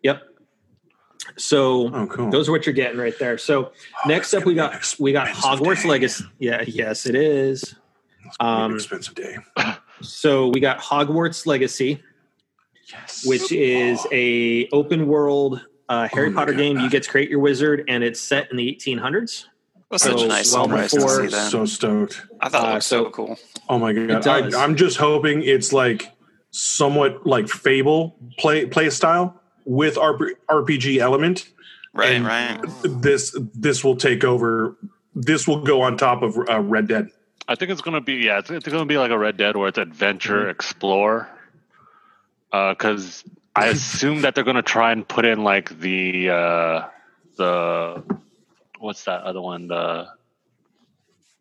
Yep. 0.02 0.22
So 1.36 1.90
Oh, 1.92 2.06
cool. 2.06 2.30
those 2.30 2.48
are 2.48 2.52
what 2.52 2.64
you're 2.66 2.74
getting 2.74 2.98
right 2.98 3.18
there. 3.18 3.36
So 3.38 3.72
next 4.06 4.32
up, 4.34 4.44
we 4.44 4.54
got 4.54 4.94
we 4.98 5.12
got 5.12 5.28
Hogwarts 5.28 5.82
day. 5.82 5.88
Legacy. 5.88 6.24
Yeah, 6.38 6.62
yes, 6.66 7.06
it 7.06 7.14
is. 7.14 7.62
It's 7.62 8.36
gonna 8.36 8.58
be 8.58 8.64
an 8.64 8.70
Um, 8.70 8.74
expensive 8.76 9.14
day. 9.14 9.36
so 10.00 10.48
we 10.48 10.60
got 10.60 10.78
Hogwarts 10.78 11.46
Legacy, 11.46 12.00
Yes. 12.92 13.24
which 13.26 13.50
is 13.50 14.06
a 14.12 14.68
open 14.72 15.06
world 15.08 15.60
uh, 15.88 16.06
Harry 16.12 16.28
Oh 16.28 16.34
Potter 16.34 16.52
God. 16.52 16.58
game. 16.58 16.78
You 16.78 16.88
get 16.88 17.02
to 17.02 17.10
create 17.10 17.28
your 17.30 17.40
wizard, 17.40 17.82
and 17.88 18.04
it's 18.04 18.20
set 18.20 18.48
in 18.52 18.56
the 18.56 18.68
1800s. 18.68 19.46
Was 19.90 20.02
so 20.02 20.12
such 20.12 20.22
a 20.22 20.28
nice 20.28 20.52
well 20.54 20.64
surprise 20.64 20.90
to 20.92 21.00
see 21.00 21.26
that. 21.26 21.50
so 21.50 21.64
stoked. 21.66 22.22
I 22.40 22.48
thought 22.48 22.64
it 22.64 22.68
uh, 22.68 22.72
looked 22.74 22.84
so, 22.84 23.04
so- 23.04 23.10
cool. 23.10 23.38
Oh 23.68 23.78
my 23.78 23.92
god! 23.92 24.26
I, 24.26 24.62
I'm 24.62 24.76
just 24.76 24.96
hoping 24.96 25.42
it's 25.42 25.72
like 25.72 26.12
somewhat 26.50 27.26
like 27.26 27.48
Fable 27.48 28.16
play 28.38 28.66
play 28.66 28.90
style 28.90 29.40
with 29.64 29.96
RPG 29.96 30.98
element. 30.98 31.48
Right, 31.92 32.12
and 32.12 32.24
right. 32.24 32.60
This 32.82 33.36
this 33.54 33.82
will 33.84 33.96
take 33.96 34.24
over. 34.24 34.76
This 35.14 35.48
will 35.48 35.62
go 35.62 35.82
on 35.82 35.96
top 35.96 36.22
of 36.22 36.38
uh, 36.48 36.60
Red 36.60 36.88
Dead. 36.88 37.08
I 37.48 37.56
think 37.56 37.72
it's 37.72 37.80
gonna 37.80 38.00
be 38.00 38.14
yeah, 38.14 38.38
it's, 38.38 38.50
it's 38.50 38.68
gonna 38.68 38.86
be 38.86 38.98
like 38.98 39.10
a 39.10 39.18
Red 39.18 39.36
Dead 39.36 39.56
where 39.56 39.68
it's 39.68 39.78
adventure, 39.78 40.48
explore. 40.48 41.28
Because 42.52 43.24
I 43.56 43.66
assume 43.68 44.22
that 44.22 44.34
they're 44.34 44.44
gonna 44.44 44.62
try 44.62 44.92
and 44.92 45.06
put 45.06 45.24
in 45.24 45.42
like 45.42 45.78
the 45.80 46.30
uh, 46.30 46.88
the 47.36 48.04
what's 48.80 49.04
that 49.04 49.22
other 49.22 49.40
one 49.40 49.68
the 49.68 50.08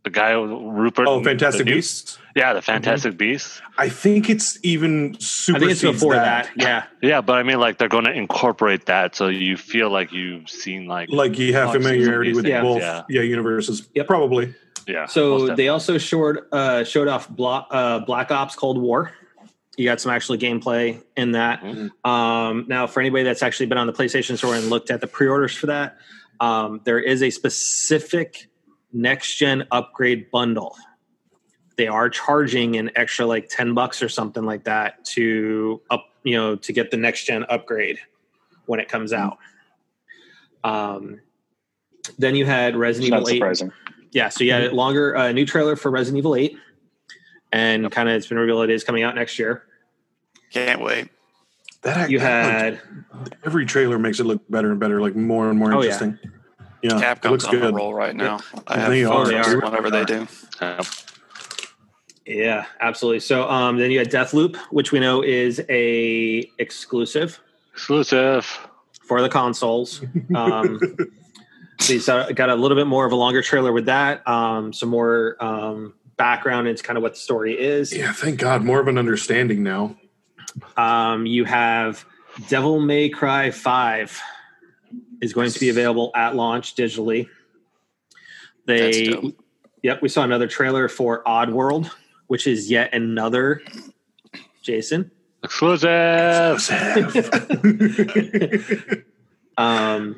the 0.04 0.10
guy 0.10 0.32
Rupert. 0.32 1.08
Oh, 1.08 1.22
Fantastic 1.22 1.66
Beasts! 1.66 2.18
Yeah, 2.36 2.54
the 2.54 2.62
Fantastic 2.62 3.18
Beasts. 3.18 3.62
I 3.78 3.90
think 3.90 4.30
it's 4.30 4.58
even 4.64 5.16
I 5.16 5.18
super. 5.20 5.60
think 5.60 5.72
it's 5.72 5.82
before 5.82 6.16
that. 6.16 6.50
Yeah. 6.56 6.84
Yeah, 7.02 7.20
but 7.22 7.34
I 7.34 7.44
mean 7.44 7.60
like 7.60 7.78
they're 7.78 7.90
gonna 7.90 8.12
incorporate 8.12 8.86
that 8.86 9.16
so 9.16 9.28
you 9.28 9.58
feel 9.58 9.90
like 9.90 10.12
you've 10.14 10.50
seen 10.50 10.86
like 10.86 11.10
Like 11.10 11.38
you 11.38 11.54
have 11.54 11.70
I've 11.70 11.74
seen 11.76 11.84
some 11.84 11.92
familiarity 11.92 12.34
with 12.34 12.46
these 12.46 12.54
things, 12.54 12.64
both, 12.64 12.82
yeah. 12.82 13.04
yeah, 13.10 13.22
universes. 13.22 13.88
Yep. 13.94 14.08
Probably. 14.08 14.54
yeah. 14.88 15.06
So 15.06 15.54
they 15.56 15.68
also 15.68 15.98
showed 15.98 16.40
uh, 16.52 16.84
showed 16.86 17.08
off 17.10 17.28
Bla- 17.30 17.68
uh, 17.70 18.00
Black 18.00 18.32
Ops 18.32 18.56
Cold 18.56 18.78
War. 18.78 19.12
You 19.78 19.86
got 19.86 20.02
some 20.02 20.12
actually 20.12 20.38
gameplay 20.40 21.02
in 21.16 21.32
that. 21.34 21.62
Mhm. 21.62 21.90
Um, 22.06 22.66
now, 22.68 22.86
for 22.88 23.00
anybody 23.00 23.24
that's 23.24 23.42
actually 23.44 23.68
been 23.68 23.78
on 23.78 23.88
the 23.88 23.94
PlayStation 23.94 24.38
Store 24.38 24.56
and 24.56 24.70
looked 24.70 24.92
at 24.92 25.00
the 25.00 25.08
pre-orders 25.08 25.56
for 25.56 25.68
that, 25.68 25.98
um, 26.40 26.82
there 26.84 27.00
is 27.00 27.22
a 27.24 27.30
specific 27.30 28.48
next 28.92 29.36
gen 29.36 29.68
upgrade 29.72 30.32
bundle. 30.32 30.76
They 31.78 31.88
are 31.88 32.10
charging 32.10 32.76
an 32.76 32.92
extra 32.96 33.26
like 33.26 33.50
ten 33.50 33.74
bucks 33.74 34.02
or 34.02 34.10
something 34.10 34.44
like 34.44 34.66
that 34.66 35.04
to 35.06 35.82
up, 35.90 36.06
you 36.24 36.36
know, 36.36 36.56
to 36.58 36.74
get 36.74 36.92
the 36.92 36.98
next 36.98 37.26
gen 37.26 37.46
upgrade 37.50 38.00
when 38.66 38.80
it 38.80 38.90
comes 38.90 39.14
out. 39.14 39.38
Um, 40.64 41.22
then 42.18 42.36
you 42.36 42.46
had 42.46 42.76
Resident 42.76 43.12
Not 43.12 43.22
Evil 43.22 43.30
8. 43.30 43.36
surprising. 43.36 43.72
Yeah, 44.12 44.30
so 44.30 44.44
you 44.44 44.52
had 44.52 44.64
a 44.64 44.72
longer 44.76 45.16
uh, 45.16 45.32
new 45.32 45.46
trailer 45.46 45.76
for 45.76 45.92
Resident 45.92 46.18
Evil 46.20 46.36
8. 46.36 46.58
And 47.52 47.92
kind 47.92 48.10
of 48.10 48.16
it's 48.16 48.28
been 48.28 48.38
revealed 48.38 48.64
it 48.66 48.70
is 48.70 48.84
coming 48.84 49.04
out 49.04 49.16
next 49.16 49.40
year. 49.40 49.64
Can't 50.52 50.82
wait. 50.82 51.10
That 51.82 51.98
act- 51.98 52.12
You 52.12 52.20
that 52.20 52.74
looked- 52.74 52.84
had 53.24 53.36
every 53.46 53.66
trailer 53.66 53.98
makes 54.00 54.20
it 54.20 54.26
look 54.26 54.42
better 54.50 54.72
and 54.72 54.80
better, 54.80 55.00
like 55.02 55.16
more 55.16 55.50
and 55.50 55.58
more 55.58 55.74
Oh, 55.74 55.78
interesting. 55.82 56.20
Yeah, 56.82 56.98
it 56.98 57.02
Capcom's 57.02 57.32
looks 57.32 57.46
on 57.46 57.56
a 57.56 57.60
good. 57.60 57.76
roll 57.76 57.94
right 57.94 58.16
now. 58.16 58.40
I 58.68 58.80
have 58.80 58.90
They 58.90 59.04
fun 59.04 59.14
are. 59.14 59.24
with 59.38 59.48
are. 59.48 59.60
whatever 59.60 59.90
they 59.92 60.06
do. 60.06 60.28
Yeah. 60.62 60.82
yeah, 62.26 62.66
absolutely. 62.80 63.20
So 63.22 63.50
um, 63.50 63.78
then 63.78 63.92
you 63.92 64.00
had 64.00 64.10
Deathloop, 64.12 64.56
which 64.72 64.92
we 64.92 65.00
know 65.00 65.22
is 65.22 65.62
a 65.70 66.50
exclusive 66.58 67.40
Exclusive. 67.74 68.46
for 69.02 69.22
the 69.22 69.30
consoles. 69.30 70.02
Um, 70.36 70.80
so 71.80 71.94
you 71.94 72.00
saw, 72.00 72.30
got 72.32 72.50
a 72.50 72.56
little 72.56 72.78
bit 72.78 72.88
more 72.88 73.06
of 73.06 73.12
a 73.12 73.16
longer 73.16 73.42
trailer 73.42 73.72
with 73.72 73.86
that. 73.88 74.26
Um, 74.28 74.72
some 74.74 74.90
more 74.90 75.36
um, 75.44 75.94
background 76.18 76.68
into 76.68 76.84
kind 76.84 76.98
of 76.98 77.04
what 77.04 77.14
the 77.14 77.20
story 77.20 77.60
is. 77.60 77.96
Yeah, 77.96 78.12
thank 78.14 78.40
God, 78.40 78.64
more 78.64 78.80
of 78.80 78.88
an 78.88 78.98
understanding 78.98 79.64
now. 79.64 79.96
Um, 80.78 81.26
you 81.26 81.46
have 81.46 82.06
Devil 82.48 82.80
May 82.80 83.10
Cry 83.10 83.52
5 83.52 84.22
is 85.22 85.34
going 85.34 85.52
to 85.52 85.60
be 85.60 85.70
available 85.70 86.12
at 86.16 86.36
launch 86.36 86.76
digitally. 86.76 87.28
They, 88.66 89.34
yep, 89.82 90.02
we 90.02 90.10
saw 90.10 90.24
another 90.24 90.48
trailer 90.48 90.88
for 90.88 91.24
Oddworld, 91.24 91.92
which 92.28 92.48
is 92.48 92.70
yet 92.70 92.94
another 92.94 93.62
Jason. 94.62 95.12
Exclusive. 95.44 96.70
Um, 99.60 100.16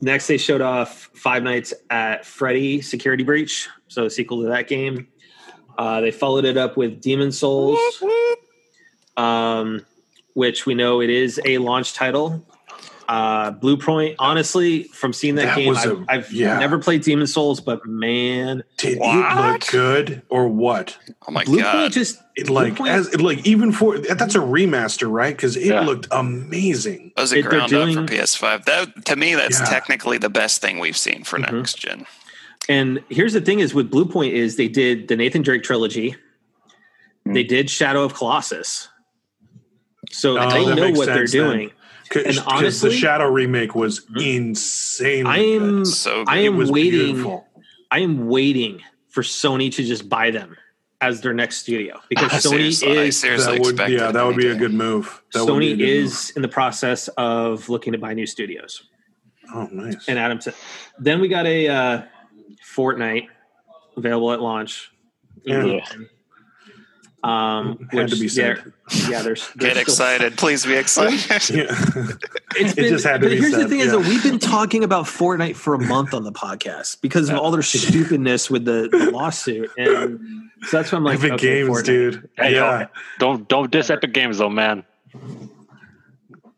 next, 0.00 0.28
they 0.28 0.38
showed 0.38 0.60
off 0.60 1.10
Five 1.12 1.42
Nights 1.42 1.74
at 1.90 2.24
Freddy 2.24 2.80
Security 2.80 3.24
Breach, 3.24 3.68
so 3.88 4.04
a 4.04 4.10
sequel 4.10 4.42
to 4.42 4.48
that 4.48 4.68
game. 4.68 5.08
Uh, 5.76 6.00
they 6.00 6.12
followed 6.12 6.44
it 6.44 6.56
up 6.56 6.76
with 6.76 7.00
Demon 7.00 7.32
Souls, 7.32 7.78
um, 9.18 9.84
which 10.34 10.64
we 10.66 10.74
know 10.74 11.00
it 11.02 11.10
is 11.10 11.40
a 11.44 11.58
launch 11.58 11.92
title. 11.94 12.44
Uh, 13.08 13.50
Bluepoint, 13.52 14.16
honestly, 14.18 14.82
from 14.84 15.14
seeing 15.14 15.36
that, 15.36 15.46
That 15.46 15.56
game, 15.56 15.68
was 15.70 15.78
I've, 15.78 15.92
a- 15.92 16.04
I've 16.08 16.30
yeah. 16.32 16.58
never 16.58 16.78
played 16.78 17.02
Demon 17.02 17.26
Souls, 17.26 17.58
but 17.58 17.84
man, 17.86 18.62
Did 18.76 18.98
it 19.00 19.34
look 19.34 19.66
good 19.68 20.20
or 20.28 20.46
what? 20.46 20.98
Oh 21.26 21.32
my 21.32 21.42
Blue 21.44 21.62
god! 21.62 21.72
Point 21.72 21.92
just 21.94 22.20
It 22.36 22.50
like 22.50 22.76
Point- 22.76 22.90
as 22.90 23.18
like 23.18 23.46
even 23.46 23.72
for 23.72 23.96
that's 23.98 24.34
a 24.34 24.40
remaster, 24.40 25.10
right? 25.10 25.34
Because 25.34 25.56
it 25.56 25.68
Yeah. 25.68 25.80
looked 25.80 26.06
amazing. 26.10 27.12
was 27.16 27.32
it 27.32 27.38
it- 27.38 27.42
they're 27.42 27.50
ground 27.50 27.72
up 27.72 27.86
doing- 27.86 28.06
for 28.06 28.12
PS5? 28.12 28.66
That 28.66 29.06
to 29.06 29.16
me, 29.16 29.34
that's 29.34 29.58
Yeah. 29.58 29.64
technically 29.64 30.18
the 30.18 30.28
best 30.28 30.60
thing 30.60 30.78
we've 30.78 30.96
seen 30.96 31.24
for 31.24 31.38
Mhm. 31.38 31.50
next 31.52 31.78
gen. 31.78 32.04
And 32.68 33.02
here's 33.08 33.32
the 33.32 33.40
thing: 33.40 33.60
is 33.60 33.72
with 33.72 33.90
Bluepoint 33.90 34.32
is 34.32 34.56
they 34.56 34.68
did 34.68 35.08
the 35.08 35.16
Nathan 35.16 35.40
Drake 35.40 35.62
trilogy, 35.62 36.14
Hmm. 37.24 37.32
they 37.32 37.42
did 37.42 37.70
Shadow 37.70 38.04
of 38.04 38.12
Colossus, 38.12 38.88
so 40.10 40.38
Oh, 40.38 40.50
they 40.50 40.64
that 40.64 40.74
know 40.76 40.82
makes 40.86 40.98
what 40.98 41.06
they're 41.06 41.26
sense 41.26 41.32
doing. 41.32 41.70
Because 42.08 42.38
And 42.38 42.46
honestly- 42.46 42.90
the 42.90 42.96
Shadow 42.96 43.28
remake 43.28 43.74
was 43.74 44.06
insane. 44.18 45.26
I 45.26 45.38
am, 45.38 45.84
So 45.84 46.24
I 46.26 46.38
am 46.38 46.56
waiting. 46.56 47.14
beautiful. 47.14 47.46
I 47.90 48.00
am 48.00 48.28
waiting 48.28 48.80
for 49.08 49.22
Sony 49.22 49.72
to 49.74 49.84
just 49.84 50.08
buy 50.08 50.30
them 50.30 50.56
as 51.00 51.20
their 51.20 51.32
next 51.34 51.58
studio 51.58 52.00
because 52.08 52.32
I 52.32 52.36
Sony 52.38 52.50
seriously, 52.50 52.98
I 52.98 53.02
is 53.04 53.20
seriously 53.20 53.58
That 53.58 53.64
would, 53.64 53.90
yeah, 53.90 54.10
that 54.10 54.24
would 54.26 54.36
be 54.36 54.48
a 54.48 54.54
good 54.54 54.74
move. 54.74 55.22
That 55.32 55.44
would 55.44 55.58
be 55.60 55.72
a 55.72 55.74
Sony 55.74 55.78
good 55.78 55.88
is 55.88 56.30
in 56.30 56.42
the 56.42 56.48
process 56.48 57.08
of 57.16 57.68
looking 57.68 57.92
to 57.92 57.98
buy 57.98 58.14
new 58.14 58.26
studios. 58.26 58.82
Oh, 59.54 59.68
nice. 59.70 60.08
And 60.08 60.18
Adam 60.18 60.40
said, 60.40 60.54
then 60.98 61.20
we 61.20 61.28
got 61.28 61.46
a 61.46 61.68
uh, 61.68 62.02
Fortnite 62.74 63.28
available 63.96 64.32
at 64.32 64.40
launch. 64.40 64.90
Yeah. 65.44 65.80
Um, 67.24 67.88
Had 67.90 68.02
which 68.04 68.12
to 68.14 68.20
be 68.20 68.28
said. 68.28 68.58
they're- 68.58 68.72
Yeah, 69.10 69.22
there's 69.22 69.50
Get 69.58 69.76
excited, 69.76 70.36
please 70.38 70.64
be 70.64 70.74
excited. 70.74 71.18
yeah. 71.54 71.66
It's 72.54 72.72
It 72.72 72.76
been, 72.76 72.88
just 72.90 73.04
had 73.04 73.14
to 73.20 73.26
but 73.26 73.30
be 73.30 73.36
here's 73.38 73.52
the 73.52 73.60
said, 73.62 73.68
thing: 73.70 73.80
is 73.80 73.90
that 73.90 73.98
we've 73.98 74.22
been 74.22 74.38
talking 74.38 74.84
about 74.84 75.06
Fortnite 75.06 75.56
for 75.56 75.74
a 75.74 75.78
month 75.80 76.14
on 76.14 76.22
the 76.22 76.30
podcast 76.32 77.00
because 77.00 77.28
of 77.28 77.36
all 77.38 77.50
their 77.50 77.62
stupidness 77.62 78.48
with 78.50 78.64
the, 78.64 78.88
the 78.90 79.10
lawsuit, 79.10 79.68
and 79.76 80.20
so 80.62 80.76
that's 80.76 80.92
why 80.92 80.98
I'm 80.98 81.04
like, 81.04 81.18
Epic 81.18 81.32
okay, 81.32 81.62
Games, 81.64 81.68
Fortnite. 81.70 81.84
dude. 81.84 82.28
Hey, 82.36 82.54
yeah. 82.54 82.86
Don't 83.18 83.48
don't 83.48 83.70
diss 83.70 83.90
Epic 83.90 84.12
Games 84.14 84.38
though, 84.38 84.48
man. 84.48 84.84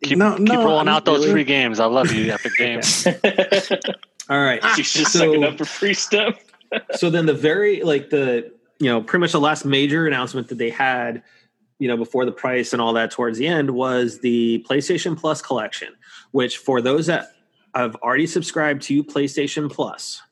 Keep, 0.03 0.19
No, 0.19 0.37
keep 0.37 0.47
no, 0.49 0.65
rolling 0.65 0.89
I'm 0.89 0.89
out 0.89 1.05
those 1.05 1.21
really- 1.21 1.33
free 1.33 1.45
games. 1.45 1.79
I 1.81 1.87
love 1.87 2.13
you, 2.13 2.33
Epic 2.33 2.53
Games. 2.57 3.07
All 4.29 4.39
right, 4.41 4.63
She's 4.77 4.93
just 4.93 5.13
So- 5.13 5.19
sucking 5.21 5.45
up 5.45 5.59
for 5.59 5.65
free 5.65 5.95
stuff. 5.95 6.39
so 6.93 7.11
then 7.11 7.27
the 7.27 7.35
very 7.35 7.83
like 7.83 8.11
the 8.11 8.53
you 8.81 8.87
know 8.87 9.01
pretty 9.03 9.21
much 9.21 9.33
the 9.33 9.41
last 9.41 9.65
major 9.65 10.07
announcement 10.07 10.49
that 10.49 10.59
they 10.59 10.71
had 10.71 11.23
you 11.79 11.87
know 11.87 11.97
before 11.97 12.25
the 12.25 12.33
price 12.33 12.73
and 12.73 12.83
all 12.83 12.93
that 12.95 13.11
towards 13.13 13.39
the 13.39 13.47
end 13.47 13.71
was 13.71 14.19
the 14.21 14.65
PlayStation 14.69 15.17
Plus 15.17 15.41
collection, 15.41 15.95
which 16.33 16.59
for 16.59 16.81
those 16.81 17.07
that 17.07 17.33
have 17.75 17.95
already 17.97 18.27
subscribed 18.27 18.83
to 18.83 19.05
PlayStation 19.05 19.71
Plus 19.71 20.23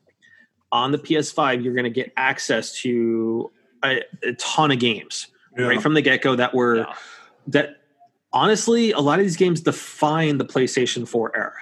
on 0.72 0.90
the 0.92 0.98
PS5, 0.98 1.62
you're 1.62 1.72
going 1.74 1.84
to 1.84 1.90
get 1.90 2.12
access 2.16 2.72
to 2.82 3.50
a, 3.84 4.02
a 4.24 4.32
ton 4.34 4.70
of 4.72 4.78
games 4.80 5.28
Yeah. 5.56 5.66
right 5.66 5.80
from 5.80 5.94
the 5.94 6.02
get 6.02 6.20
go 6.22 6.34
that 6.37 6.52
were 6.54 6.78
Yeah. 6.78 6.94
that 7.48 7.76
honestly 8.32 8.92
a 8.92 8.98
lot 8.98 9.18
of 9.20 9.24
these 9.24 9.37
games 9.37 9.61
define 9.61 10.37
the 10.38 10.44
PlayStation 10.44 11.06
4 11.08 11.37
era. 11.37 11.52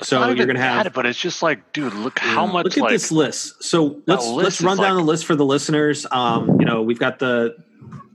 So 0.00 0.18
Not 0.18 0.36
you're 0.36 0.46
going 0.46 0.56
to 0.56 0.62
have 0.62 0.84
that, 0.84 0.94
but 0.94 1.04
it's 1.06 1.18
just 1.18 1.42
like, 1.42 1.72
dude, 1.72 1.92
look 1.94 2.18
how 2.18 2.46
much 2.46 2.64
Look 2.64 2.76
at 2.78 2.82
like 2.82 2.92
this 2.92 3.12
list. 3.12 3.62
So 3.62 4.00
let's 4.06 4.26
list 4.26 4.36
let's 4.44 4.60
run 4.62 4.78
down 4.78 4.96
like- 4.96 5.02
the 5.04 5.06
list 5.06 5.26
for 5.26 5.36
the 5.36 5.44
listeners. 5.44 6.06
Um, 6.10 6.58
you 6.58 6.64
know, 6.66 6.82
we've 6.82 6.98
got 6.98 7.18
the 7.18 7.54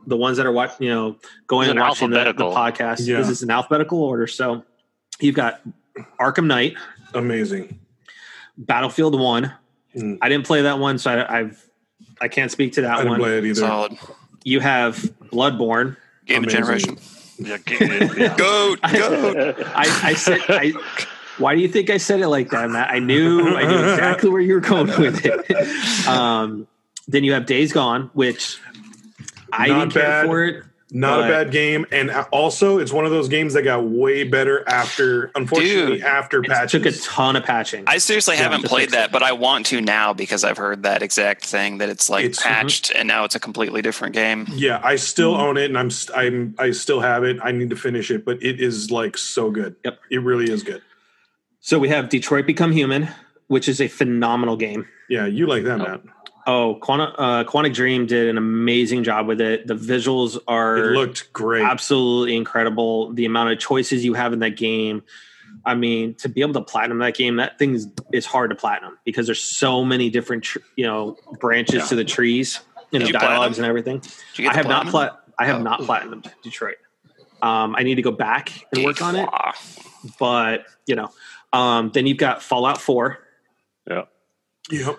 the 0.08 0.18
ones 0.18 0.38
that 0.38 0.46
are 0.46 0.52
watching, 0.52 0.88
you 0.88 0.94
know, 0.94 1.18
going 1.48 1.70
and 1.70 1.80
watching 1.80 2.10
the, 2.10 2.24
the 2.24 2.34
podcast. 2.34 3.06
Yeah. 3.06 3.18
This 3.18 3.30
is 3.30 3.44
in 3.44 3.52
alphabetical 3.52 4.02
order. 4.02 4.26
So 4.26 4.64
you've 5.20 5.36
got 5.36 5.62
Arkham 6.20 6.48
Knight, 6.48 6.76
Amazing. 7.14 7.80
Battlefield 8.58 9.20
One. 9.20 9.54
Mm. 9.96 10.18
I 10.22 10.30
didn't 10.30 10.46
play 10.46 10.64
that 10.64 10.80
one, 10.80 10.98
so 10.98 11.12
I, 11.12 11.40
I've 11.40 11.64
I 12.20 12.28
can't 12.28 12.52
speak 12.52 12.74
to 12.74 12.82
I 12.82 12.84
that 12.84 12.96
didn't 12.98 13.10
one. 13.12 13.20
play 13.20 13.38
it 13.38 13.46
either. 13.46 13.62
Solid 13.62 13.98
You 14.44 14.60
have 14.62 14.96
Bloodborne. 15.32 15.96
game 16.26 16.44
of 16.44 16.50
generation. 16.50 16.98
yeah, 17.38 17.58
game- 17.58 18.10
yeah. 18.18 18.36
Goat, 18.38 18.80
goat. 18.82 19.56
I, 19.76 20.00
I 20.04 20.14
said 20.16 20.40
I. 20.50 20.74
Why 21.38 21.56
do 21.56 21.62
you 21.62 21.68
think 21.68 21.90
I 21.90 21.98
said 21.98 22.20
it 22.22 22.28
like 22.30 22.50
that, 22.52 22.70
Matt? 22.70 22.90
I 22.90 23.00
knew 23.00 23.56
I 23.56 23.66
knew 23.66 23.78
exactly 23.92 24.30
where 24.30 24.42
you 24.42 24.56
were 24.56 24.60
going 24.60 24.88
with 24.88 25.26
it. 25.26 26.08
Um, 26.08 26.68
then 27.08 27.24
you 27.24 27.34
have 27.34 27.46
Days 27.46 27.72
Gone, 27.74 28.10
which 28.14 28.60
I 29.54 29.68
Not 29.68 29.80
didn't 29.80 29.94
care 29.94 30.02
bad. 30.04 30.26
for 30.26 30.44
it. 30.46 30.64
Not 30.90 31.18
But- 31.20 31.26
a 31.26 31.32
bad 31.44 31.52
game, 31.52 31.86
and 31.92 32.10
also 32.32 32.78
it's 32.80 32.94
one 32.94 33.04
of 33.04 33.12
those 33.12 33.28
games 33.28 33.54
that 33.56 33.64
got 33.64 33.84
way 33.84 34.24
better 34.24 34.64
after. 34.70 35.32
Unfortunately, 35.36 35.98
Dude, 35.98 36.04
after 36.06 36.42
It 36.42 36.70
took 36.70 36.86
a 36.86 36.94
ton 36.94 37.36
of 37.36 37.44
patching. 37.44 37.84
I 37.88 37.98
seriously 37.98 38.36
Yeah, 38.38 38.44
haven't 38.44 38.64
played 38.64 38.92
that, 38.92 39.08
it. 39.08 39.12
but 39.12 39.22
I 39.22 39.34
want 39.34 39.66
to 39.66 39.82
now 39.82 40.14
because 40.14 40.46
I've 40.46 40.56
heard 40.58 40.84
that 40.84 41.04
exact 41.04 41.46
thing 41.46 41.80
that 41.80 41.90
it's 41.90 42.10
like 42.10 42.24
It's- 42.24 42.42
patched 42.42 42.92
and 42.96 43.06
now 43.06 43.26
it's 43.26 43.36
a 43.36 43.40
completely 43.40 43.82
different 43.82 44.16
game. 44.16 44.48
yeah, 44.56 44.80
I 44.82 44.96
still 44.96 45.36
own 45.36 45.58
it, 45.58 45.66
and 45.66 45.78
I'm 45.78 45.92
I'm 46.16 46.56
I 46.58 46.72
still 46.72 47.02
have 47.02 47.26
it. 47.26 47.38
I 47.44 47.52
need 47.52 47.70
to 47.72 47.76
finish 47.76 48.10
it, 48.10 48.24
but 48.24 48.42
it 48.42 48.62
is 48.62 48.90
like 48.90 49.18
so 49.18 49.52
good. 49.52 49.76
Yep. 49.84 50.00
it 50.10 50.22
really 50.22 50.50
is 50.50 50.64
good. 50.64 50.82
So 51.60 51.80
we 51.80 51.90
have 51.90 52.10
Detroit 52.10 52.46
Become 52.46 52.72
Human, 52.72 53.10
which 53.48 53.68
is 53.68 53.82
a 53.82 53.88
phenomenal 53.88 54.56
game. 54.58 54.88
Yeah, 55.10 55.26
you 55.26 55.48
like 55.48 55.64
that, 55.64 55.78
Matt? 55.78 56.02
Oh, 56.46 56.80
Quantic, 56.82 57.14
uh, 57.18 57.44
Quantic 57.44 57.74
Dream 57.74 58.06
did 58.06 58.30
an 58.30 58.38
amazing 58.38 59.04
job 59.04 59.28
with 59.28 59.42
it. 59.42 59.68
The 59.68 59.74
visuals 59.76 60.38
are 60.48 60.78
It 60.78 60.92
looked 60.98 61.34
great. 61.34 61.64
absolutely 61.64 62.38
incredible. 62.38 63.12
The 63.14 63.26
amount 63.26 63.52
of 63.52 63.60
choices 63.60 64.06
you 64.06 64.14
have 64.14 64.32
in 64.32 64.40
that 64.40 64.56
game. 64.56 65.04
I 65.66 65.76
mean, 65.76 66.14
to 66.16 66.30
be 66.30 66.40
able 66.42 66.54
to 66.54 66.62
platinum 66.62 67.00
that 67.00 67.16
game, 67.16 67.36
that 67.38 67.60
thing 67.60 67.74
is, 67.74 67.88
is 68.14 68.26
hard 68.26 68.52
to 68.52 68.56
platinum 68.56 68.98
because 69.04 69.26
there's 69.26 69.44
so 69.44 69.84
many 69.84 70.10
different, 70.10 70.44
tr- 70.46 70.60
you 70.78 70.86
know, 70.86 71.18
branches 71.42 71.90
to 71.90 71.96
the 71.96 72.06
trees, 72.06 72.62
you 72.92 73.00
know, 73.00 73.06
Did 73.06 73.14
you 73.14 73.20
dialogues 73.20 73.58
platinum? 73.58 73.64
and 73.66 73.70
everything. 73.70 74.00
Did 74.00 74.12
you 74.38 74.44
get 74.46 74.50
I 74.52 74.54
the 74.54 74.58
have 74.60 74.68
not 74.68 74.88
platinum? 74.88 74.92
plat. 74.92 75.36
I 75.40 75.46
have 75.48 75.58
Oh. 75.58 75.64
not 75.64 75.82
platinumed 75.82 76.32
Detroit. 76.44 76.78
Um, 77.42 77.76
I 77.78 77.84
need 77.84 77.96
to 77.96 78.02
go 78.02 78.12
back 78.12 78.52
and 78.74 78.86
work 78.86 79.02
on 79.02 79.16
it, 79.18 79.28
but 80.20 80.66
you 80.86 80.96
know, 80.96 81.10
um, 81.54 81.92
then 81.94 82.06
you've 82.08 82.18
got 82.18 82.42
Fallout 82.44 82.80
Four, 82.82 83.20
yeah. 83.90 84.04
Yep. 84.72 84.98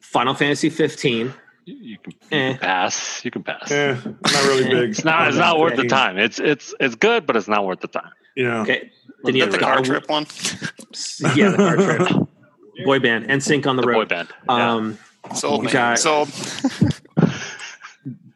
Final 0.00 0.34
Fantasy 0.34 0.70
15. 0.70 1.32
You, 1.64 1.74
you 1.76 1.98
can, 1.98 2.12
you 2.12 2.18
Eh. 2.38 2.50
can 2.52 2.58
pass. 2.58 3.24
You 3.24 3.30
can 3.30 3.42
pass. 3.42 3.70
Eh, 3.70 3.94
not 4.04 4.44
really 4.44 4.64
big. 4.70 4.90
It's 4.90 5.04
not. 5.04 5.28
It's 5.28 5.36
not 5.36 5.58
worth 5.58 5.76
the 5.76 5.84
time. 5.88 6.16
It's 6.18 6.38
it's 6.38 6.74
it's 6.80 6.94
good, 6.94 7.26
but 7.26 7.36
it's 7.36 7.48
not 7.48 7.66
worth 7.66 7.80
the 7.80 7.88
time. 7.88 8.10
Yeah. 8.36 8.62
Okay, 8.62 8.90
then 9.24 9.34
you 9.36 9.44
Is 9.44 9.46
have 9.46 9.52
the 9.52 9.58
car 9.58 9.74
God 9.76 9.80
of 9.82 9.88
War- 9.88 9.98
trip 9.98 10.08
one? 10.08 10.26
Yeah, 11.36 11.50
the 11.50 11.56
car 11.56 11.76
trip. 11.76 12.28
Boy 12.84 13.00
band 13.00 13.26
NSYNC 13.26 13.66
on 13.66 13.74
the, 13.76 13.82
The 13.82 13.92
boy 13.92 14.04
band. 14.04 14.28
Yeah. 14.48 14.72
Um, 14.74 14.98
Sold 15.34 15.62
You 15.62 15.66
me. 15.66 15.72
got- 15.72 15.98
Sold. 15.98 16.28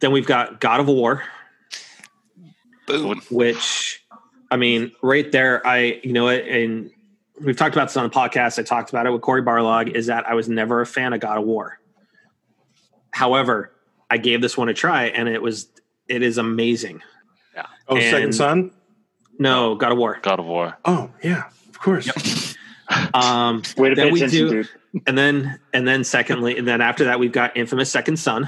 then 0.01 0.11
we've 0.11 0.27
got 0.27 0.59
God 0.59 0.81
of 0.81 0.87
War, 0.87 1.23
Boom. 2.87 3.21
which 3.31 4.03
I 4.51 4.57
mean, 4.57 4.91
right 5.01 5.31
there, 5.31 5.65
I 5.65 5.99
you 6.03 6.11
know 6.13 6.25
what, 6.25 6.43
and 6.43 6.91
we've 7.41 7.55
talked 7.57 7.75
about 7.75 7.89
this 7.89 7.97
on 7.97 8.03
the 8.03 8.09
podcast. 8.13 8.59
I 8.59 8.63
talked 8.63 8.89
about 8.89 9.05
it 9.05 9.11
with 9.11 9.21
Cory 9.21 9.41
Barlog. 9.41 9.89
Is 9.93 10.07
that 10.07 10.27
I 10.27 10.33
was 10.33 10.49
never 10.49 10.81
a 10.81 10.85
fan 10.85 11.13
of 11.13 11.19
God 11.19 11.37
of 11.37 11.43
War. 11.45 11.79
However, 13.11 13.71
I 14.09 14.17
gave 14.17 14.41
this 14.41 14.57
one 14.57 14.69
a 14.69 14.73
try, 14.73 15.05
and 15.05 15.27
it 15.29 15.41
was 15.41 15.67
it 16.07 16.21
is 16.21 16.37
amazing. 16.37 17.01
Yeah. 17.55 17.65
Oh, 17.87 17.99
Second 17.99 18.33
Son. 18.33 18.71
No, 19.39 19.75
God 19.75 19.91
of 19.91 19.97
War. 19.97 20.19
God 20.21 20.39
of 20.39 20.45
War. 20.45 20.77
Oh 20.85 21.09
yeah, 21.23 21.43
of 21.69 21.79
course. 21.79 22.55
Um, 23.13 23.63
Way 23.77 23.89
to 23.89 23.95
Then 23.95 24.07
pay 24.07 24.11
we 24.11 24.19
attention, 24.19 24.39
do- 24.49 24.63
dude. 24.63 24.69
and 25.07 25.17
then 25.17 25.57
and 25.73 25.87
then 25.87 26.03
secondly, 26.03 26.57
and 26.57 26.67
then 26.67 26.79
after 26.81 27.05
that, 27.05 27.17
we've 27.17 27.31
got 27.31 27.55
Infamous 27.57 27.89
Second 27.89 28.17
Son, 28.17 28.47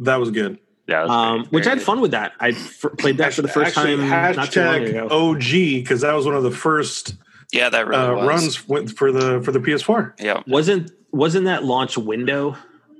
That 0.00 0.16
was 0.16 0.30
good. 0.32 0.58
Yeah, 0.88 1.00
that's 1.00 1.10
um, 1.10 1.44
which 1.50 1.66
I 1.66 1.70
had 1.70 1.82
fun 1.82 2.00
with. 2.00 2.10
That 2.12 2.32
I 2.40 2.48
f- 2.48 2.86
played 2.98 3.18
that 3.18 3.34
for 3.34 3.42
the 3.42 3.48
first 3.48 3.76
Actually, 3.76 3.96
time 4.08 4.34
not 4.36 4.50
too 4.50 4.60
long 4.64 4.74
hashtag 4.80 4.88
ago. 4.88 5.08
OG 5.10 5.40
because 5.82 6.00
that 6.00 6.12
was 6.14 6.26
one 6.26 6.34
of 6.34 6.42
the 6.42 6.50
first 6.50 7.14
Yeah, 7.54 7.68
that 7.70 7.86
really 7.86 8.02
uh, 8.02 8.14
was. 8.14 8.26
runs 8.26 8.68
with, 8.68 8.96
for 8.96 9.12
the 9.12 9.40
for 9.42 9.52
the 9.52 9.60
PS4. 9.60 10.20
Yeah, 10.20 10.42
Wasn't 10.46 10.90
wasn't 11.12 11.44
that 11.46 11.64
launch 11.64 11.96
window 11.96 12.56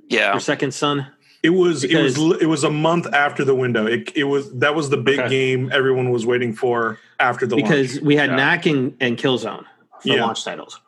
yeah. 0.09 0.33
for 0.33 0.39
Second 0.39 0.73
Son? 0.73 1.07
It 1.43 1.49
was 1.49 1.83
it 1.83 2.01
was 2.01 2.17
it 2.41 2.47
was 2.47 2.63
a 2.63 2.69
month 2.71 3.05
after 3.13 3.43
the 3.43 3.53
window. 3.53 3.85
It, 3.85 4.11
it 4.15 4.23
was 4.23 4.51
that 4.53 4.73
was 4.73 4.89
the 4.89 4.97
big 4.97 5.19
Okay. 5.19 5.29
game 5.29 5.69
everyone 5.73 6.09
was 6.09 6.25
waiting 6.25 6.53
for 6.53 6.97
after 7.19 7.45
the 7.45 7.57
launch. 7.57 7.69
Because 7.69 7.93
launch. 7.95 8.05
we 8.05 8.15
had 8.15 8.29
Yeah. 8.29 8.35
Knack 8.37 8.65
and, 8.65 8.95
and 8.99 9.17
Killzone 9.17 9.65
for 9.99 10.07
Yeah. 10.07 10.23
launch 10.25 10.43
titles. 10.43 10.79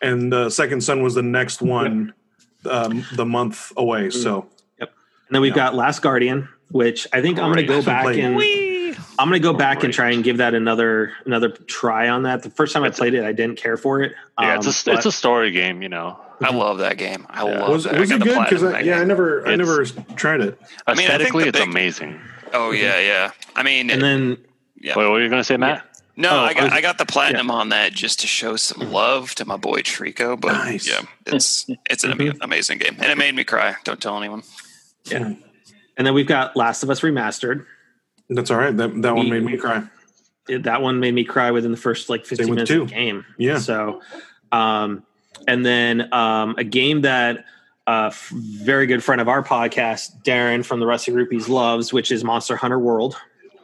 And 0.00 0.32
uh, 0.32 0.48
Second 0.48 0.82
Son 0.82 1.02
was 1.02 1.14
the 1.14 1.22
next 1.22 1.60
one, 1.60 2.14
um, 2.64 3.04
the 3.14 3.26
month 3.26 3.72
away. 3.76 4.08
So 4.10 4.46
yep, 4.78 4.90
And 5.28 5.34
then 5.34 5.42
we've 5.42 5.50
Yeah. 5.50 5.56
got 5.66 5.74
Last 5.74 6.00
Guardian, 6.00 6.48
which 6.70 7.06
I 7.12 7.20
think 7.20 7.38
I'm 7.38 7.52
going 7.52 7.66
to 7.66 7.72
go 7.74 7.82
back 7.82 8.04
played 8.04 8.20
and 8.20 8.36
Whee! 8.36 8.69
I'm 9.20 9.28
going 9.28 9.40
to 9.40 9.46
go 9.46 9.52
back 9.52 9.84
and 9.84 9.92
try 9.92 10.10
and 10.12 10.24
give 10.24 10.38
that 10.38 10.54
another 10.54 11.12
another 11.26 11.50
try 11.50 12.08
on 12.08 12.22
that. 12.22 12.42
The 12.42 12.50
first 12.50 12.72
time 12.72 12.82
I 12.84 12.90
played 12.90 13.14
it, 13.14 13.22
I 13.24 13.32
didn't 13.32 13.56
care 13.56 13.76
for 13.76 14.00
it. 14.02 14.12
Yeah, 14.40 14.54
Um, 14.54 14.58
it's 14.66 14.86
a 14.86 14.92
it's 14.92 15.06
a 15.06 15.12
story 15.12 15.50
game, 15.50 15.82
you 15.82 15.88
know. 15.90 16.18
I 16.42 16.52
love 16.54 16.78
that 16.78 16.96
game. 16.96 17.26
I 17.28 17.44
Yeah. 17.46 17.58
love 17.60 17.68
was 17.70 17.84
that. 17.84 17.98
Was 17.98 18.08
got 18.08 18.22
it 18.22 18.24
good? 18.24 18.38
Because 18.44 18.60
platinum 18.62 18.86
yeah, 18.86 18.94
I 18.94 18.98
that 18.98 19.00
game. 19.02 19.08
never 19.08 19.46
I 19.46 19.52
It's- 19.52 19.58
never 19.58 19.84
tried 20.16 20.40
it. 20.40 20.58
I 20.86 20.94
mean, 20.94 21.02
I 21.02 21.10
Aesthetically, 21.14 21.42
the 21.44 21.48
it's 21.50 21.58
big- 21.58 21.68
amazing. 21.68 22.20
Oh 22.54 22.70
yeah, 22.70 22.98
yeah. 22.98 23.30
I 23.54 23.62
mean, 23.62 23.90
and 23.90 24.00
then 24.02 24.38
yeah. 24.76 24.94
Wait, 24.96 25.04
what 25.04 25.12
were 25.12 25.22
you 25.22 25.28
going 25.28 25.40
to 25.40 25.44
say, 25.44 25.58
Matt? 25.58 25.84
no, 26.16 26.30
Oh, 26.30 26.36
I 26.38 26.46
I 26.48 26.54
got 26.54 26.62
was- 26.64 26.72
I 26.72 26.80
got 26.80 26.96
the 26.98 27.04
platinum 27.06 27.50
on 27.50 27.68
that 27.68 27.92
just 27.92 28.20
to 28.20 28.26
show 28.26 28.56
some 28.56 28.90
love 28.90 29.34
to 29.34 29.44
my 29.44 29.56
boy 29.58 29.82
Trico. 29.82 30.40
But 30.40 30.52
Nice. 30.52 30.88
yeah, 30.88 31.02
it's 31.26 31.68
it's 31.90 32.04
an 32.04 32.12
ama- 32.12 32.34
amazing 32.40 32.78
game, 32.78 32.96
and 32.98 33.12
it 33.12 33.18
made 33.18 33.34
me 33.34 33.44
cry. 33.44 33.76
Don't 33.84 34.00
tell 34.00 34.16
anyone. 34.16 34.42
Yeah, 35.04 35.32
and 35.98 36.06
then 36.06 36.14
we've 36.14 36.26
got 36.26 36.56
Last 36.56 36.82
of 36.82 36.88
Us 36.88 37.00
remastered. 37.00 37.66
That's 38.30 38.50
all 38.50 38.56
right. 38.58 38.74
That 38.76 39.02
that 39.02 39.14
one 39.14 39.28
made 39.28 39.42
me 39.44 39.56
cry. 39.56 39.82
It- 40.48 40.62
that 40.64 40.82
one 40.82 40.98
made 41.00 41.14
me 41.14 41.22
cry 41.24 41.50
within 41.50 41.70
the 41.70 41.76
first 41.76 42.08
like 42.08 42.24
15 42.26 42.50
minutes 42.50 42.68
two. 42.70 42.82
of 42.82 42.88
the 42.88 42.94
game. 42.94 43.24
Yeah. 43.38 43.58
So, 43.58 44.00
um, 44.50 45.04
and 45.46 45.64
then 45.64 46.12
um, 46.12 46.54
a 46.58 46.64
game 46.64 47.02
that 47.02 47.44
a 47.86 48.06
f- 48.06 48.30
very 48.30 48.86
good 48.86 49.02
friend 49.04 49.20
of 49.20 49.28
our 49.28 49.42
podcast, 49.44 50.22
Darren 50.24 50.64
from 50.64 50.80
the 50.80 50.86
Rusty 50.86 51.12
Rupees, 51.12 51.48
loves, 51.48 51.92
which 51.92 52.10
is 52.10 52.24
Monster 52.24 52.56
Hunter 52.56 52.78
World. 52.78 53.16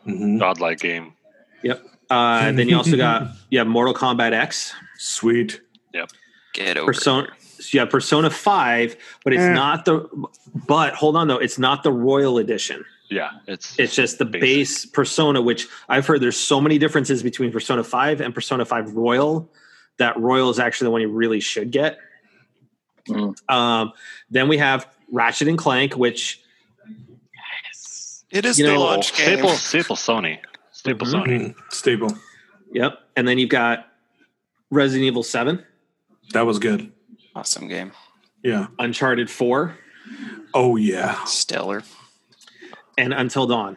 Mhm. 0.07 0.39
Godlike 0.39 0.79
game. 0.81 1.15
Yep. 1.63 1.85
Uh, 2.11 2.53
then 2.53 2.69
you 2.69 2.77
also 2.77 2.97
got 2.97 3.29
you 3.51 3.59
have 3.59 3.67
Mortal 3.67 3.95
Kombat 3.95 4.33
X, 4.33 4.73
Sweet. 4.99 5.61
Yep. 5.93 6.11
Get 6.55 6.77
over. 6.77 6.93
Persona. 6.93 7.29
So 7.59 7.69
you 7.73 7.81
have 7.81 7.91
Persona 7.91 8.31
Five, 8.31 8.97
but 9.25 9.33
it's 9.33 9.43
Eh. 9.43 9.53
not 9.53 9.85
the. 9.87 10.09
But 10.69 10.95
hold 10.95 11.17
on 11.17 11.27
though, 11.27 11.39
it's 11.39 11.59
not 11.59 11.83
the 11.83 11.91
Royal 11.93 12.39
Edition. 12.39 12.85
Yeah, 13.09 13.31
it's 13.47 13.79
It's 13.79 13.95
just 13.95 14.19
the 14.19 14.25
Basic. 14.25 14.41
base 14.41 14.87
Persona, 14.87 15.41
which 15.41 15.69
I've 15.89 16.07
heard 16.07 16.21
there's 16.21 16.37
so 16.37 16.61
many 16.61 16.79
differences 16.79 17.23
between 17.23 17.53
Persona 17.53 17.85
5 17.85 18.21
and 18.21 18.35
Persona 18.35 18.65
5 18.65 18.95
Royal 18.95 19.51
that 19.99 20.19
Royal 20.19 20.51
is 20.51 20.59
actually 20.59 20.87
the 20.87 20.91
one 20.91 21.01
you 21.03 21.09
really 21.09 21.41
should 21.41 21.71
get. 21.71 21.99
Mm. 23.09 23.35
Um, 23.51 23.93
then 24.31 24.49
we 24.49 24.59
have 24.59 24.89
Ratchet 25.13 25.47
and 25.49 25.57
Clank, 25.57 25.95
which 25.97 26.41
yes. 27.65 28.25
It 28.31 28.45
is 28.45 28.59
You 28.59 28.67
the 28.67 28.73
know, 28.75 28.81
launch 28.81 29.15
game. 29.17 29.27
staple 29.37 29.51
staple 29.51 29.97
Sony. 29.97 30.39
Staple 30.73 31.07
Mhm. 31.07 31.13
Sony. 31.25 31.41
Mm, 31.41 31.55
Staple. 31.73 32.19
yep, 32.73 32.99
and 33.17 33.27
then 33.27 33.39
you've 33.39 33.49
got 33.51 33.87
Resident 34.71 35.07
Evil 35.07 35.23
7, 35.23 35.65
That 36.33 36.45
was 36.45 36.59
good. 36.59 36.93
Awesome 37.37 37.69
game. 37.69 37.93
Yeah. 38.43 38.67
Uncharted 38.81 39.31
4, 39.31 39.79
Oh 40.53 40.75
yeah. 40.77 41.23
Stellar. 41.25 41.83
And 42.97 43.13
Until 43.13 43.47
Dawn. 43.47 43.77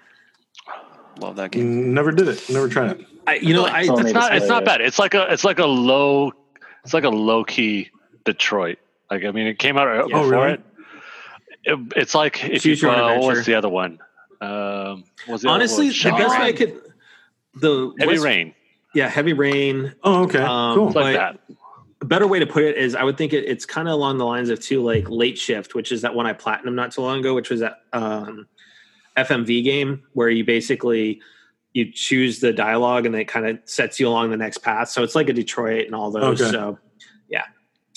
Love 1.20 1.36
that 1.36 1.52
game. 1.52 1.94
Never 1.94 2.12
did 2.12 2.28
it. 2.28 2.50
Never 2.50 2.70
tried 2.70 2.92
it. 3.00 3.06
I, 3.28 3.36
you 3.36 3.54
know, 3.54 3.66
I, 3.66 3.82
It's 3.82 4.14
not 4.14 4.36
it's 4.36 4.48
not 4.48 4.66
bad. 4.66 4.82
It's 4.82 4.98
like 4.98 5.14
a 5.14 5.32
it's 5.32 5.44
like 5.44 5.60
a 5.60 5.66
low 5.66 6.32
it's 6.84 6.94
like 6.94 7.04
a 7.04 7.10
low 7.10 7.44
key 7.44 7.90
Detroit. 8.26 8.78
Like 9.12 9.26
I 9.26 9.32
mean, 9.32 9.48
it 9.48 9.60
came 9.60 9.78
out 9.78 9.88
Yeah. 9.88 10.04
before 10.04 10.20
Oh, 10.20 10.30
really? 10.30 10.54
it. 10.54 10.62
it. 11.66 11.80
It's 11.98 12.16
like 12.16 12.44
if 12.46 12.64
Choose 12.64 12.82
you 12.82 12.88
your 12.88 12.98
own 12.98 13.18
uh, 13.18 13.22
what 13.22 13.36
was 13.38 13.46
the 13.46 13.56
other 13.56 13.70
one? 13.70 14.00
Um, 14.42 15.04
was 15.28 15.42
the 15.42 15.50
other 15.50 15.56
honestly, 15.56 15.88
one? 15.88 15.94
the 15.94 16.10
Heavy 16.10 16.18
best 16.24 16.40
way 16.40 16.46
I 16.46 16.52
could. 16.54 16.82
The 17.56 17.94
Heavy 18.00 18.12
what's- 18.14 18.24
Rain. 18.24 18.54
Yeah, 18.96 19.08
Heavy 19.10 19.34
Rain. 19.34 19.94
Oh, 20.04 20.24
okay. 20.24 20.40
Um, 20.40 20.76
cool. 20.76 20.88
It's 20.88 20.96
like 20.96 21.16
that. 21.16 21.40
a 22.02 22.06
better 22.06 22.26
way 22.26 22.40
to 22.40 22.48
put 22.48 22.64
it 22.64 22.76
is 22.78 22.96
I 22.96 23.04
would 23.04 23.18
think 23.18 23.34
it, 23.34 23.44
it's 23.46 23.64
kind 23.66 23.88
of 23.88 23.94
along 23.94 24.18
the 24.18 24.26
lines 24.26 24.50
of 24.50 24.60
too 24.62 24.82
like 24.82 25.08
late 25.10 25.38
shift, 25.38 25.76
which 25.76 25.92
is 25.92 26.02
that 26.02 26.16
one 26.16 26.26
I 26.26 26.34
platinum 26.34 26.74
not 26.74 26.92
too 26.94 27.02
long 27.02 27.20
ago, 27.20 27.36
which 27.36 27.50
was 27.52 27.60
that 27.60 27.82
um, 27.94 28.48
FMV 29.18 29.64
game 29.64 30.04
where 30.14 30.30
you 30.30 30.44
basically 30.44 31.22
you 31.74 31.92
choose 31.92 32.40
the 32.40 32.52
dialogue 32.52 33.06
and 33.06 33.16
it 33.16 33.26
kind 33.26 33.48
of 33.48 33.60
sets 33.66 34.00
you 34.00 34.08
along 34.08 34.32
the 34.32 34.38
next 34.38 34.60
path. 34.60 34.90
So 34.90 35.04
it's 35.04 35.16
like 35.16 35.30
a 35.30 35.34
Detroit 35.34 35.86
and 35.86 35.96
all 35.96 36.12
those. 36.12 36.42
Okay. 36.42 36.52
So 36.52 36.80
yeah, 37.30 37.44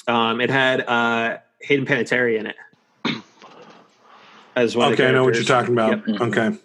um, 0.07 0.41
it 0.41 0.51
had 0.51 0.81
uh, 0.83 1.39
Hayden 1.61 1.87
Panettiere 1.87 2.39
in 2.39 2.47
it 2.47 2.57
as 4.57 4.77
well. 4.77 4.93
Okay, 4.93 5.09
I 5.09 5.13
know 5.13 5.25
what 5.25 5.35
you're 5.35 5.45
talking 5.45 5.73
about. 5.73 6.07
Yep. 6.07 6.21
Okay. 6.21 6.59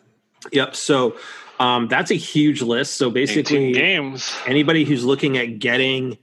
Yep. 0.52 0.76
So 0.76 1.18
um, 1.60 1.88
that's 1.88 2.12
a 2.12 2.16
huge 2.16 2.62
list. 2.62 2.98
So 2.98 3.10
basically, 3.10 3.74
games. 3.74 4.36
anybody 4.46 4.84
who's 4.84 5.04
looking 5.04 5.38
at 5.38 5.60
getting 5.60 6.18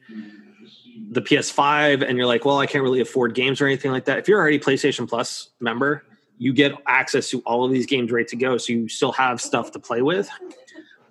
the 1.11 1.23
PS5 1.23 2.07
and 2.07 2.19
you're 2.19 2.27
like, 2.27 2.45
well, 2.45 2.59
I 2.59 2.67
can't 2.67 2.83
really 2.83 3.01
afford 3.01 3.35
games 3.35 3.61
or 3.61 3.67
anything 3.67 3.91
like 3.91 4.05
that. 4.07 4.19
If 4.19 4.29
you're 4.29 4.39
already 4.39 4.59
PlayStation 4.59 5.09
Plus 5.09 5.51
member, 5.61 6.05
you 6.39 6.53
get 6.53 6.73
access 6.87 7.31
to 7.31 7.41
all 7.41 7.65
of 7.65 7.71
these 7.73 7.87
games 7.87 8.11
ready 8.11 8.27
to 8.27 8.37
go. 8.37 8.59
So 8.59 8.73
you 8.73 8.89
still 8.89 9.13
have 9.13 9.41
stuff 9.41 9.71
to 9.73 9.79
play 9.79 10.03
with. 10.03 10.29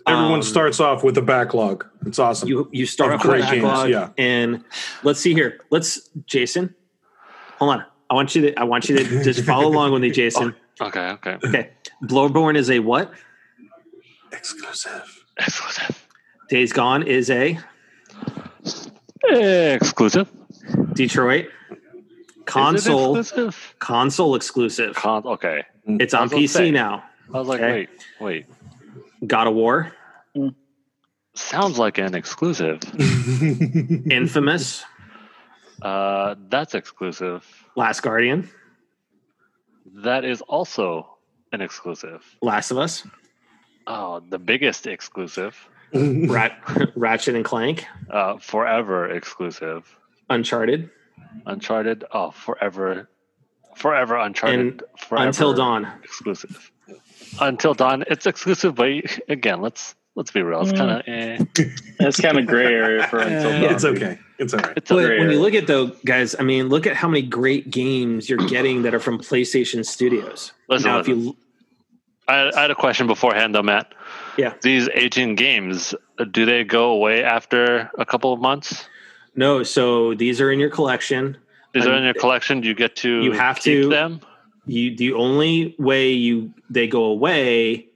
Everyone 0.05 0.33
Um, 0.35 0.43
starts 0.43 0.79
off 0.81 1.03
with 1.03 1.17
a 1.17 1.21
backlog. 1.21 1.85
It's 2.05 2.19
awesome. 2.19 2.49
You 2.49 2.67
you 2.73 2.85
start 2.85 3.13
off 3.13 3.23
with 3.23 3.35
a 3.35 3.37
great 3.37 3.49
games, 3.49 3.63
backlog, 3.63 3.89
yeah. 3.89 4.09
and 4.17 4.63
let's 5.03 5.19
see 5.21 5.33
here. 5.33 5.61
Let's 5.69 6.09
Jason. 6.25 6.75
Hold 7.59 7.75
on. 7.75 7.85
I 8.09 8.13
want 8.15 8.35
you 8.35 8.41
to 8.41 8.59
I 8.59 8.63
want 8.65 8.89
you 8.89 8.97
to 8.97 9.23
just 9.23 9.43
follow 9.45 9.69
along 9.69 9.93
with 9.93 10.01
me, 10.01 10.11
Jason. 10.11 10.53
Okay, 10.81 10.99
okay. 11.11 11.37
Okay. 11.45 11.69
Bloodborne 12.03 12.57
is 12.57 12.69
a 12.69 12.79
what? 12.79 13.13
Exclusive. 14.33 15.23
Exclusive. 15.39 16.07
Days 16.49 16.73
Gone 16.73 17.03
is 17.03 17.29
a 17.29 17.57
Exclusive. 19.23 20.29
Detroit. 20.93 21.45
Is 21.45 21.51
it 21.71 22.45
Console 22.45 23.17
exclusive? 23.17 23.72
Console 23.87 24.35
exclusive. 24.35 24.95
Con- 24.95 25.25
okay. 25.25 25.65
It's 25.85 26.13
on 26.13 26.21
I 26.21 26.23
was 26.23 26.31
gonna 26.31 26.43
PC 26.43 26.49
say. 26.49 26.71
now. 26.71 27.03
I 27.33 27.39
was 27.39 27.47
like, 27.49 27.59
Okay. 27.59 27.73
wait, 27.73 27.89
wait. 28.21 28.45
God 29.27 29.47
of 29.47 29.53
War, 29.55 29.91
Sounds 31.35 31.77
like 31.79 31.97
an 31.97 32.13
exclusive. 32.15 32.79
Infamous, 34.09 34.83
Uh, 35.81 36.35
that's 36.49 36.75
exclusive. 36.75 37.43
Last 37.75 38.01
Guardian, 38.01 38.49
That 40.05 40.23
is 40.25 40.41
also 40.41 41.17
an 41.51 41.61
exclusive. 41.61 42.23
Last 42.41 42.71
of 42.71 42.77
Us, 42.77 43.05
Oh, 43.85 44.21
the 44.29 44.39
biggest 44.39 44.87
exclusive. 44.87 45.53
Rat, 45.93 46.57
Ratchet 46.95 47.35
and 47.35 47.43
Clank, 47.43 47.85
Uh, 48.09 48.37
forever 48.37 49.09
exclusive. 49.09 49.83
Uncharted, 50.29 50.89
Uncharted. 51.45 52.05
Oh, 52.13 52.31
forever, 52.31 53.09
forever 53.75 54.15
Uncharted. 54.17 54.59
And 54.59 54.83
forever 54.97 55.27
Until 55.27 55.53
Dawn. 55.53 55.87
Exclusive. 56.03 56.71
Until 57.41 57.73
Dawn. 57.73 58.03
It's 58.07 58.25
exclusive, 58.25 58.75
but 58.75 58.89
again, 59.29 59.61
let's 59.61 59.95
let's 60.15 60.31
be 60.31 60.41
real. 60.43 60.61
It's 60.61 60.71
Mm. 60.71 60.77
kind 60.77 60.91
of 60.91 61.03
eh. 61.07 61.65
That's 61.99 62.19
kind 62.19 62.37
of 62.37 62.45
gray 62.45 62.65
area 62.73 63.07
for 63.07 63.19
until 63.19 63.51
Yeah, 63.51 63.61
dawn. 63.61 63.73
it's 63.73 63.85
okay. 63.85 64.19
It's 64.37 64.53
all 64.53 64.59
right. 64.59 64.73
It's 64.77 64.91
a, 64.91 64.93
But 64.95 65.09
when 65.17 65.31
you 65.31 65.39
look 65.41 65.53
at 65.55 65.65
though, 65.67 65.87
guys, 66.05 66.35
I 66.39 66.43
mean, 66.43 66.69
look 66.69 66.85
at 66.85 66.95
how 66.95 67.07
many 67.07 67.21
great 67.23 67.71
games 67.71 68.29
you're 68.29 68.47
getting 68.47 68.83
that 68.83 68.93
are 68.93 68.99
from 68.99 69.17
PlayStation 69.19 69.83
Studios. 69.85 70.51
Listen, 70.69 70.91
now, 70.91 70.99
if 70.99 71.07
you 71.07 71.35
I, 72.27 72.51
I 72.55 72.61
had 72.61 72.71
a 72.71 72.75
question 72.75 73.07
beforehand, 73.07 73.53
though, 73.55 73.63
Matt. 73.63 73.93
Yeah. 74.37 74.53
These 74.61 74.87
18 74.93 75.35
games, 75.35 75.93
uh, 76.17 76.23
do 76.23 76.45
they 76.45 76.63
go 76.63 76.91
away 76.91 77.21
after 77.23 77.91
a 77.97 78.05
couple 78.05 78.31
of 78.33 78.39
months? 78.39 78.87
no, 79.35 79.63
so 79.63 80.13
these 80.13 80.39
are 80.39 80.51
in 80.51 80.59
your 80.59 80.69
collection. 80.69 81.35
Is 81.73 81.85
there 81.85 81.93
in 81.95 82.03
your 82.03 82.13
collection? 82.13 82.61
Do 82.61 82.67
you 82.67 82.75
get 82.75 82.95
to 82.97 83.23
you 83.23 83.31
have 83.31 83.57
keep 83.59 83.83
to- 83.83 83.89
them? 83.89 84.21
You 84.65 84.95
the 84.95 85.13
only 85.13 85.75
way 85.77 86.11
you 86.11 86.53
they 86.69 86.87
go 86.87 87.03
away 87.05 87.87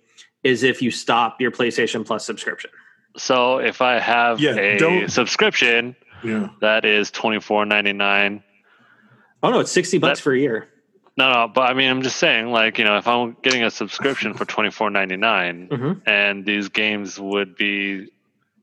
is 0.43 0.63
if 0.63 0.81
you 0.81 0.91
stop 0.91 1.39
your 1.39 1.51
PlayStation 1.51 2.05
Plus 2.05 2.25
subscription. 2.25 2.71
So 3.15 3.59
if 3.59 3.81
I 3.81 3.99
have 3.99 4.39
Yeah, 4.39 4.55
a 4.57 5.07
subscription, 5.07 5.95
Yeah. 6.23 6.49
That 6.61 6.83
is 6.83 7.11
twenty 7.11 7.39
four 7.39 7.65
ninety 7.65 7.93
nine. 7.93 8.43
Oh 9.43 9.51
no, 9.51 9.59
it's 9.59 9.71
sixty 9.71 9.97
bucks 9.97 10.19
That- 10.19 10.23
for 10.23 10.33
a 10.33 10.39
year. 10.39 10.67
No, 11.15 11.31
no, 11.31 11.47
but 11.47 11.61
I 11.61 11.73
mean, 11.73 11.89
I'm 11.89 12.03
just 12.03 12.17
saying, 12.17 12.51
like, 12.51 12.77
you 12.77 12.85
know, 12.85 12.97
if 12.97 13.07
I'm 13.07 13.35
getting 13.41 13.63
a 13.63 13.71
subscription 13.71 14.33
for 14.35 14.45
twenty 14.45 14.69
four 14.71 14.89
ninety 14.89 15.15
nine, 15.15 15.67
Mhm. 15.71 16.01
and 16.05 16.45
these 16.45 16.69
games 16.69 17.19
would 17.19 17.55
be 17.55 18.07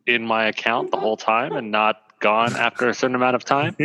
in 0.06 0.24
my 0.26 0.44
account 0.46 0.90
the 0.90 0.96
whole 0.98 1.16
time 1.16 1.52
and 1.56 1.70
not 1.70 1.96
gone 2.24 2.56
after 2.56 2.88
a 2.88 2.94
certain 2.94 3.14
amount 3.14 3.36
of 3.36 3.44
time. 3.44 3.76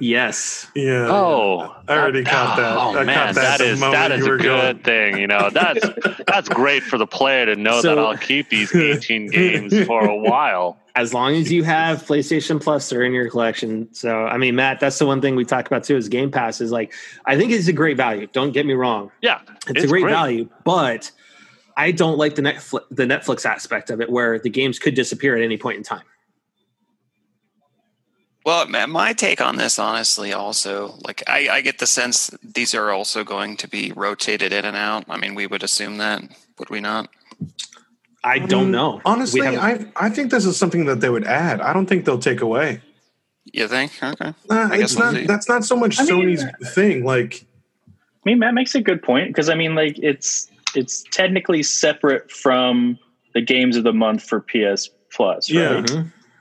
Yes. 0.00 0.66
yeah. 0.74 1.06
Oh, 1.08 1.76
I 1.86 1.98
already 1.98 2.24
caught 2.24 2.56
that. 2.56 2.76
Oh 2.76 2.98
I 2.98 3.04
man, 3.04 3.26
caught 3.26 3.34
that 3.34 3.58
that 3.58 3.58
the 3.58 3.70
is 3.70 3.80
moment 3.80 3.98
that 3.98 4.12
is 4.12 4.24
a 4.26 4.28
good 4.30 4.42
going. 4.42 4.78
thing. 4.78 5.18
You 5.18 5.26
know, 5.26 5.50
that's 5.50 5.86
that's 6.26 6.48
great 6.48 6.82
for 6.82 6.96
the 6.98 7.06
player 7.06 7.46
to 7.46 7.54
know 7.56 7.82
that 7.82 7.98
I'll 7.98 8.16
keep 8.16 8.48
these 8.48 8.74
18 8.74 9.26
games 9.30 9.86
for 9.86 10.04
a 10.04 10.16
while. 10.16 10.78
As 10.96 11.14
long 11.14 11.34
as 11.34 11.52
you 11.52 11.62
have 11.64 12.02
PlayStation 12.04 12.60
Plus, 12.62 12.88
they're 12.88 13.02
in 13.02 13.12
your 13.12 13.30
collection. 13.30 13.92
So 13.92 14.24
I 14.24 14.38
mean, 14.38 14.56
Matt, 14.56 14.80
that's 14.80 14.98
the 14.98 15.06
one 15.06 15.20
thing 15.20 15.36
we 15.36 15.44
talk 15.44 15.66
about 15.66 15.84
too 15.84 15.96
is 15.96 16.08
Game 16.08 16.30
Pass 16.30 16.60
is 16.60 16.72
like 16.72 16.92
I 17.26 17.36
think 17.36 17.52
it's 17.52 17.68
a 17.68 17.72
great 17.72 17.96
value. 17.96 18.26
Don't 18.32 18.52
get 18.52 18.66
me 18.66 18.74
wrong. 18.74 19.10
Yeah, 19.20 19.40
It's, 19.68 19.84
a 19.84 19.86
great, 19.86 20.04
value, 20.04 20.48
but 20.64 21.10
I 21.76 21.92
don't 21.92 22.16
like 22.18 22.34
the 22.36 22.42
Netflix 22.42 22.82
the 22.90 23.04
Netflix 23.04 23.44
aspect 23.44 23.90
of 23.90 24.00
it 24.00 24.10
where 24.10 24.38
the 24.38 24.50
games 24.50 24.78
could 24.78 24.94
disappear 24.94 25.36
at 25.36 25.42
any 25.42 25.58
point 25.58 25.76
in 25.76 25.82
time. 25.82 26.02
Well, 28.44 28.66
my 28.68 29.12
take 29.12 29.40
on 29.40 29.56
this, 29.56 29.78
honestly, 29.78 30.32
also, 30.32 30.94
like 31.04 31.22
I, 31.28 31.48
I 31.50 31.60
get 31.60 31.78
the 31.78 31.86
sense 31.86 32.30
these 32.42 32.74
are 32.74 32.90
also 32.90 33.22
going 33.22 33.56
to 33.58 33.68
be 33.68 33.92
rotated 33.94 34.52
in 34.52 34.64
and 34.64 34.76
out. 34.76 35.04
I 35.10 35.18
mean, 35.18 35.34
we 35.34 35.46
would 35.46 35.62
assume 35.62 35.98
that, 35.98 36.22
would 36.58 36.70
we 36.70 36.80
not? 36.80 37.10
I 38.24 38.38
don't 38.38 38.64
Um, 38.66 38.70
know. 38.70 39.00
Honestly, 39.04 39.42
I 39.42 39.86
I 39.96 40.08
think 40.10 40.30
this 40.30 40.44
is 40.46 40.56
something 40.58 40.86
that 40.86 41.00
they 41.00 41.08
would 41.10 41.24
add. 41.24 41.60
I 41.60 41.72
don't 41.72 41.86
think 41.86 42.04
they'll 42.04 42.18
take 42.18 42.40
away. 42.40 42.80
You 43.52 43.66
think? 43.68 43.92
Okay. 44.02 44.34
Uh, 44.48 44.68
I 44.70 44.76
guess 44.78 44.92
it's 44.92 44.96
we'll 45.00 45.12
not. 45.12 45.26
That's 45.26 45.48
not 45.48 45.64
so 45.64 45.76
much 45.76 45.98
I 45.98 46.04
mean- 46.04 46.36
Sony's 46.36 46.74
thing. 46.74 47.04
Like, 47.04 47.44
I 47.88 47.92
mean, 48.24 48.38
Matt 48.38 48.54
makes 48.54 48.74
a 48.74 48.80
good 48.80 49.02
point 49.02 49.28
because 49.28 49.48
I 49.50 49.54
mean, 49.54 49.74
like 49.74 49.98
it's 49.98 50.50
it's 50.74 51.02
technically 51.10 51.62
separate 51.62 52.30
from 52.30 52.98
the 53.34 53.40
games 53.40 53.76
of 53.76 53.84
the 53.84 53.92
month 53.92 54.22
for 54.22 54.40
PS 54.40 54.90
Plus, 55.12 55.50
Yeah. 55.50 55.80
right? 55.80 55.90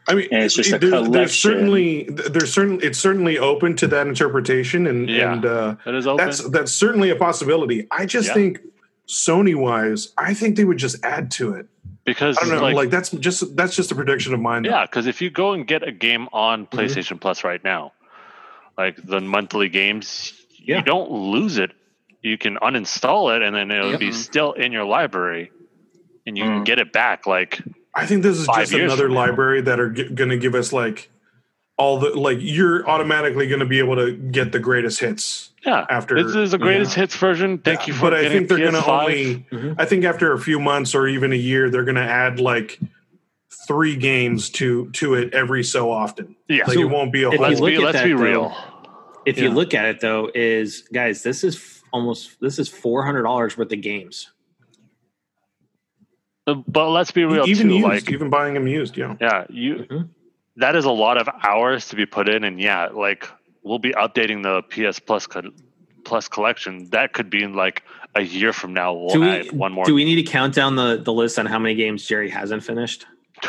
I 0.10 0.16
mean, 0.16 0.28
And 0.32 0.44
it's 0.44 0.56
just 0.56 0.72
a 0.74 0.80
there's, 0.80 1.10
there's 1.10 1.40
certainly 1.40 2.04
there's 2.10 2.52
certain 2.52 2.80
it's 2.82 2.98
certainly 3.00 3.38
open 3.38 3.76
to 3.78 3.88
that 3.88 4.08
interpretation, 4.08 4.88
and 4.88 5.08
Yeah. 5.10 5.34
and 5.34 5.46
uh, 5.46 5.76
It 5.86 5.96
is 5.96 6.08
open. 6.08 6.26
that's 6.26 6.44
that's 6.50 6.72
certainly 6.74 7.10
a 7.12 7.16
possibility. 7.16 7.88
I 7.92 8.06
just 8.06 8.30
Yeah. 8.30 8.34
think 8.34 8.60
Sony 9.08 9.56
wise, 9.56 10.14
I 10.18 10.34
think 10.34 10.56
they 10.56 10.66
would 10.66 10.78
just 10.78 11.04
add 11.06 11.32
to 11.32 11.54
it. 11.54 11.68
because 12.06 12.38
I 12.40 12.46
don't 12.46 12.56
know, 12.56 12.62
like, 12.64 12.76
like, 12.76 12.90
that's 12.90 13.12
just 13.12 13.56
that's 13.56 13.76
just 13.76 13.92
a 13.92 13.96
prediction 13.96 14.34
of 14.34 14.40
mine. 14.40 14.64
yeah, 14.64 14.84
because 14.86 15.06
if 15.06 15.22
you 15.22 15.30
go 15.30 15.54
and 15.54 15.68
get 15.68 15.88
a 15.88 15.92
game 15.92 16.28
on 16.34 16.66
Mm-hmm. 16.66 16.80
PlayStation 16.80 17.20
Plus 17.22 17.44
right 17.44 17.64
now, 17.64 17.92
like 18.78 18.96
the 19.04 19.20
monthly 19.22 19.70
games, 19.70 20.34
Yeah. 20.58 20.78
you 20.78 20.84
don't 20.84 21.12
lose 21.12 21.58
it. 21.60 21.72
You 22.24 22.38
can 22.38 22.58
uninstall 22.58 23.36
it, 23.36 23.42
and 23.44 23.56
then 23.56 23.70
it'll 23.72 23.92
Yep. 23.92 24.00
be 24.00 24.12
still 24.12 24.54
in 24.54 24.72
your 24.72 24.86
library, 24.86 25.52
and 26.26 26.36
you 26.38 26.44
can 26.44 26.62
Mm. 26.62 26.66
get 26.66 26.80
it 26.80 26.92
back. 26.92 27.28
Like 27.28 27.62
I 27.96 28.06
think 28.06 28.24
this 28.24 28.38
is 28.38 28.48
just 28.48 28.72
another 28.74 29.10
library 29.10 29.62
that 29.62 29.80
are 29.80 29.90
g- 29.90 30.10
going 30.10 30.30
to 30.30 30.38
give 30.38 30.56
us 30.56 30.72
like 30.72 31.10
all 31.78 32.00
the 32.00 32.10
like 32.10 32.38
you're 32.42 32.88
automatically 32.88 33.48
going 33.48 33.60
to 33.62 33.66
be 33.66 33.80
able 33.80 33.96
to 33.96 34.12
get 34.14 34.52
the 34.52 34.60
greatest 34.60 35.00
hits. 35.00 35.52
yeah, 35.66 35.86
After- 35.90 36.22
this 36.22 36.36
is 36.36 36.52
the 36.52 36.58
greatest 36.58 36.94
hits 36.94 37.16
version. 37.16 37.58
Thank 37.58 37.88
you 37.88 37.94
for 37.94 38.02
but 38.10 38.14
I 38.14 38.30
think 38.30 38.48
they're 38.50 38.58
going 38.58 38.74
to 38.74 38.80
PS5. 38.82 39.02
only. 39.02 39.46
Mhm. 39.52 39.76
I 39.80 39.86
think 39.86 40.06
after 40.06 40.34
a 40.34 40.40
few 40.40 40.60
months 40.60 40.94
or 40.94 41.08
even 41.08 41.32
a 41.34 41.38
year, 41.38 41.70
they're 41.70 41.84
going 41.86 41.96
to 41.96 42.02
add 42.02 42.40
like 42.40 42.80
three 43.68 43.96
games 43.96 44.50
to 44.52 44.90
to 44.92 45.16
it 45.16 45.34
every 45.34 45.64
so 45.64 45.92
often. 45.92 46.36
Yeah, 46.48 46.64
Like 46.66 46.74
So 46.76 46.82
it 46.82 46.86
won't 46.90 47.12
be 47.12 47.24
a 47.24 47.28
if 47.30 47.34
you 47.34 47.40
whole. 47.40 47.48
let's 47.50 47.62
be 47.62 47.78
let's 47.78 47.98
that, 47.98 48.04
be 48.06 48.14
though, 48.14 48.22
real. 48.24 48.56
If 49.26 49.38
you 49.40 49.50
look 49.50 49.74
at 49.74 49.86
it 49.86 50.00
though, 50.00 50.30
is 50.34 50.88
guys, 50.94 51.24
this 51.24 51.44
is 51.44 51.56
f- 51.56 51.84
almost 51.92 52.40
this 52.42 52.58
is 52.60 52.68
four 52.70 53.04
hundred 53.04 53.24
dollars 53.24 53.58
worth 53.58 53.72
of 53.72 53.82
games. 53.82 54.32
But 56.56 56.90
let's 56.90 57.12
be 57.12 57.24
real 57.26 57.48
even 57.48 57.68
too. 57.70 57.76
used, 57.76 57.88
Like 57.88 58.12
even 58.12 58.30
buying 58.30 58.54
them 58.54 58.68
used. 58.68 58.98
Yeah. 58.98 59.16
Yeah, 59.20 59.46
you. 59.50 59.76
Mhm. 59.90 60.10
that 60.58 60.76
is 60.76 60.86
a 60.86 60.92
lot 60.92 61.18
of 61.18 61.30
hours 61.44 61.88
to 61.90 61.96
be 61.96 62.06
put 62.06 62.28
in, 62.30 62.44
and 62.44 62.60
yeah, 62.60 62.88
like 62.88 63.28
we'll 63.64 63.80
be 63.80 63.92
updating 63.92 64.44
the 64.44 64.62
PS 64.70 65.00
Plus 65.00 65.26
co- 65.28 65.52
Plus 66.06 66.28
collection. 66.28 66.90
That 66.92 67.14
could 67.14 67.30
be 67.30 67.44
in 67.44 67.54
like 67.54 67.84
a 68.16 68.22
year 68.22 68.52
from 68.54 68.74
now. 68.74 68.94
We'll 68.94 69.10
do 69.14 69.22
we 69.22 69.50
one 69.52 69.72
more. 69.74 69.86
do 69.86 69.94
we 69.94 70.04
need 70.06 70.16
to 70.16 70.24
count 70.24 70.54
down 70.56 70.76
the 70.76 70.98
the 71.02 71.14
list 71.14 71.38
on 71.40 71.46
how 71.46 71.60
many 71.60 71.76
games 71.76 72.06
Jerry 72.08 72.30
hasn't 72.30 72.64
finished? 72.64 73.06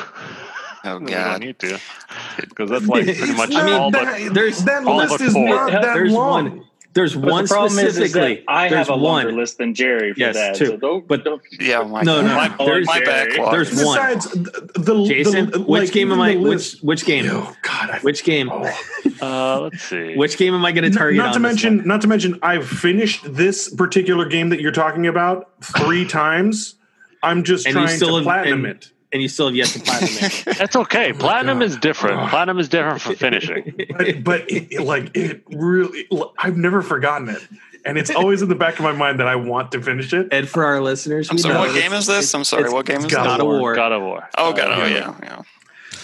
Oh, 0.83 0.99
we 1.01 1.11
don't 1.11 1.41
need 1.41 1.59
to, 1.59 1.79
because 2.41 2.71
that's 2.71 2.87
like 2.87 3.05
pretty 3.05 3.21
It's 3.21 3.37
much 3.37 3.51
not 3.51 3.71
all 3.71 3.91
but 3.91 4.33
there's 4.33 4.65
that 4.65 4.83
all 4.85 4.97
list 4.97 5.11
but 5.11 5.21
is 5.21 5.35
four. 5.35 5.47
not 5.47 5.73
that 5.73 5.93
There's 5.93 6.11
long. 6.11 6.45
one. 6.59 6.65
There's 6.93 7.15
But 7.15 7.31
one 7.31 7.45
the 7.45 7.49
problem 7.49 7.79
is, 7.79 7.85
is 7.85 7.95
specifically. 8.11 8.45
I 8.49 8.69
there's 8.69 8.89
have 8.89 8.89
a 8.89 8.95
longer 9.01 9.29
one. 9.29 9.37
list 9.37 9.59
than 9.59 9.75
Jerry 9.75 10.13
for 10.13 10.19
Yes, 10.19 10.35
that. 10.35 10.57
two. 10.57 10.67
So 10.67 10.77
don't, 10.77 11.07
But- 11.07 11.23
don't, 11.25 11.41
Yeah, 11.61 11.83
my, 11.83 12.03
No, 12.03 12.21
no, 12.21 12.35
my, 12.35 12.49
there's- 12.59 12.87
my 12.87 13.01
backlog. 13.05 13.53
there's 13.53 13.71
is- 13.71 13.85
one. 13.85 13.97
Besides, 13.97 14.31
the, 14.33 14.73
the 14.81 15.05
Jason, 15.07 15.51
the, 15.51 15.61
which 15.61 15.83
like, 15.85 15.93
game 15.93 16.11
am 16.11 16.19
even 16.19 16.21
I? 16.31 16.33
the 16.35 16.41
Which 16.41 16.51
list- 16.51 16.83
which 16.85 17.05
game? 17.05 17.27
Oh 17.31 17.55
God, 17.63 17.91
I, 17.91 17.99
Which 18.01 18.25
game? 18.25 18.51
oh. 18.53 18.69
uh, 19.23 19.61
let's 19.61 19.83
see. 19.85 20.17
Which 20.17 20.37
game 20.37 20.53
am 20.53 20.65
I 20.65 20.73
going 20.73 20.91
to 20.91 20.97
target? 20.99 21.19
not 21.19 21.31
to 21.33 21.37
on 21.37 21.43
this 21.43 21.51
mention, 21.53 21.79
one? 21.79 21.87
not 21.87 22.01
to 22.01 22.09
mention, 22.09 22.39
I've 22.43 22.67
finished 22.69 23.25
this 23.37 23.73
particular 23.73 24.25
game 24.25 24.49
that 24.49 24.61
you're 24.61 24.73
talking 24.73 25.07
about 25.07 25.49
three 25.63 26.05
times. 26.09 26.75
I'm 27.23 27.45
just 27.45 27.67
And 27.67 27.75
you 27.77 27.83
trying 27.83 27.97
still 27.97 28.09
to 28.09 28.15
have- 28.17 28.25
platinum 28.25 28.65
and- 28.65 28.75
it. 28.77 28.91
And 29.13 29.21
you 29.23 29.29
still 29.29 29.47
have 29.47 29.57
yet 29.57 29.69
to 29.69 29.81
platinum 29.81 30.15
it. 30.21 30.45
That's 30.59 30.77
okay. 30.77 31.13
Oh 31.13 31.17
platinum 31.17 31.59
God. 31.59 31.65
is 31.67 31.77
different. 31.77 32.21
Ugh. 32.21 32.31
Platinum 32.31 32.59
is 32.59 32.69
different 32.69 33.01
from 33.01 33.17
finishing. 33.17 33.75
But, 33.97 34.25
but 34.25 34.51
it, 34.51 34.73
it, 34.73 34.81
like 34.83 35.17
it 35.17 35.43
really, 35.49 36.07
I've 36.39 36.57
never 36.57 36.81
forgotten 36.83 37.29
it, 37.29 37.47
and 37.85 37.99
it's 37.99 38.11
always 38.11 38.41
in 38.43 38.49
the 38.49 38.55
back 38.55 38.79
of 38.79 38.83
my 38.85 38.93
mind 38.93 39.21
that 39.21 39.27
I 39.27 39.37
want 39.37 39.73
to 39.73 39.83
finish 39.83 40.13
it. 40.13 40.29
And 40.33 40.49
for 40.49 40.65
our 40.65 40.81
listeners, 40.81 41.29
I'm 41.31 41.39
sorry, 41.39 41.55
know, 41.55 41.61
what 41.61 41.75
game 41.75 41.93
is 41.93 42.07
this? 42.07 42.33
I'm 42.35 42.45
sorry, 42.45 42.71
what 42.71 42.87
game 42.87 42.99
is 42.99 43.05
it's 43.05 43.15
this? 43.15 43.23
God 43.25 43.41
of 43.41 43.47
War. 43.47 43.75
God 43.75 43.93
of 43.93 44.03
War. 44.03 44.29
Oh, 44.39 44.53
God, 44.53 44.79
oh, 44.79 44.87
Yeah. 44.87 44.95
yeah, 44.95 45.15
yeah. 45.23 45.43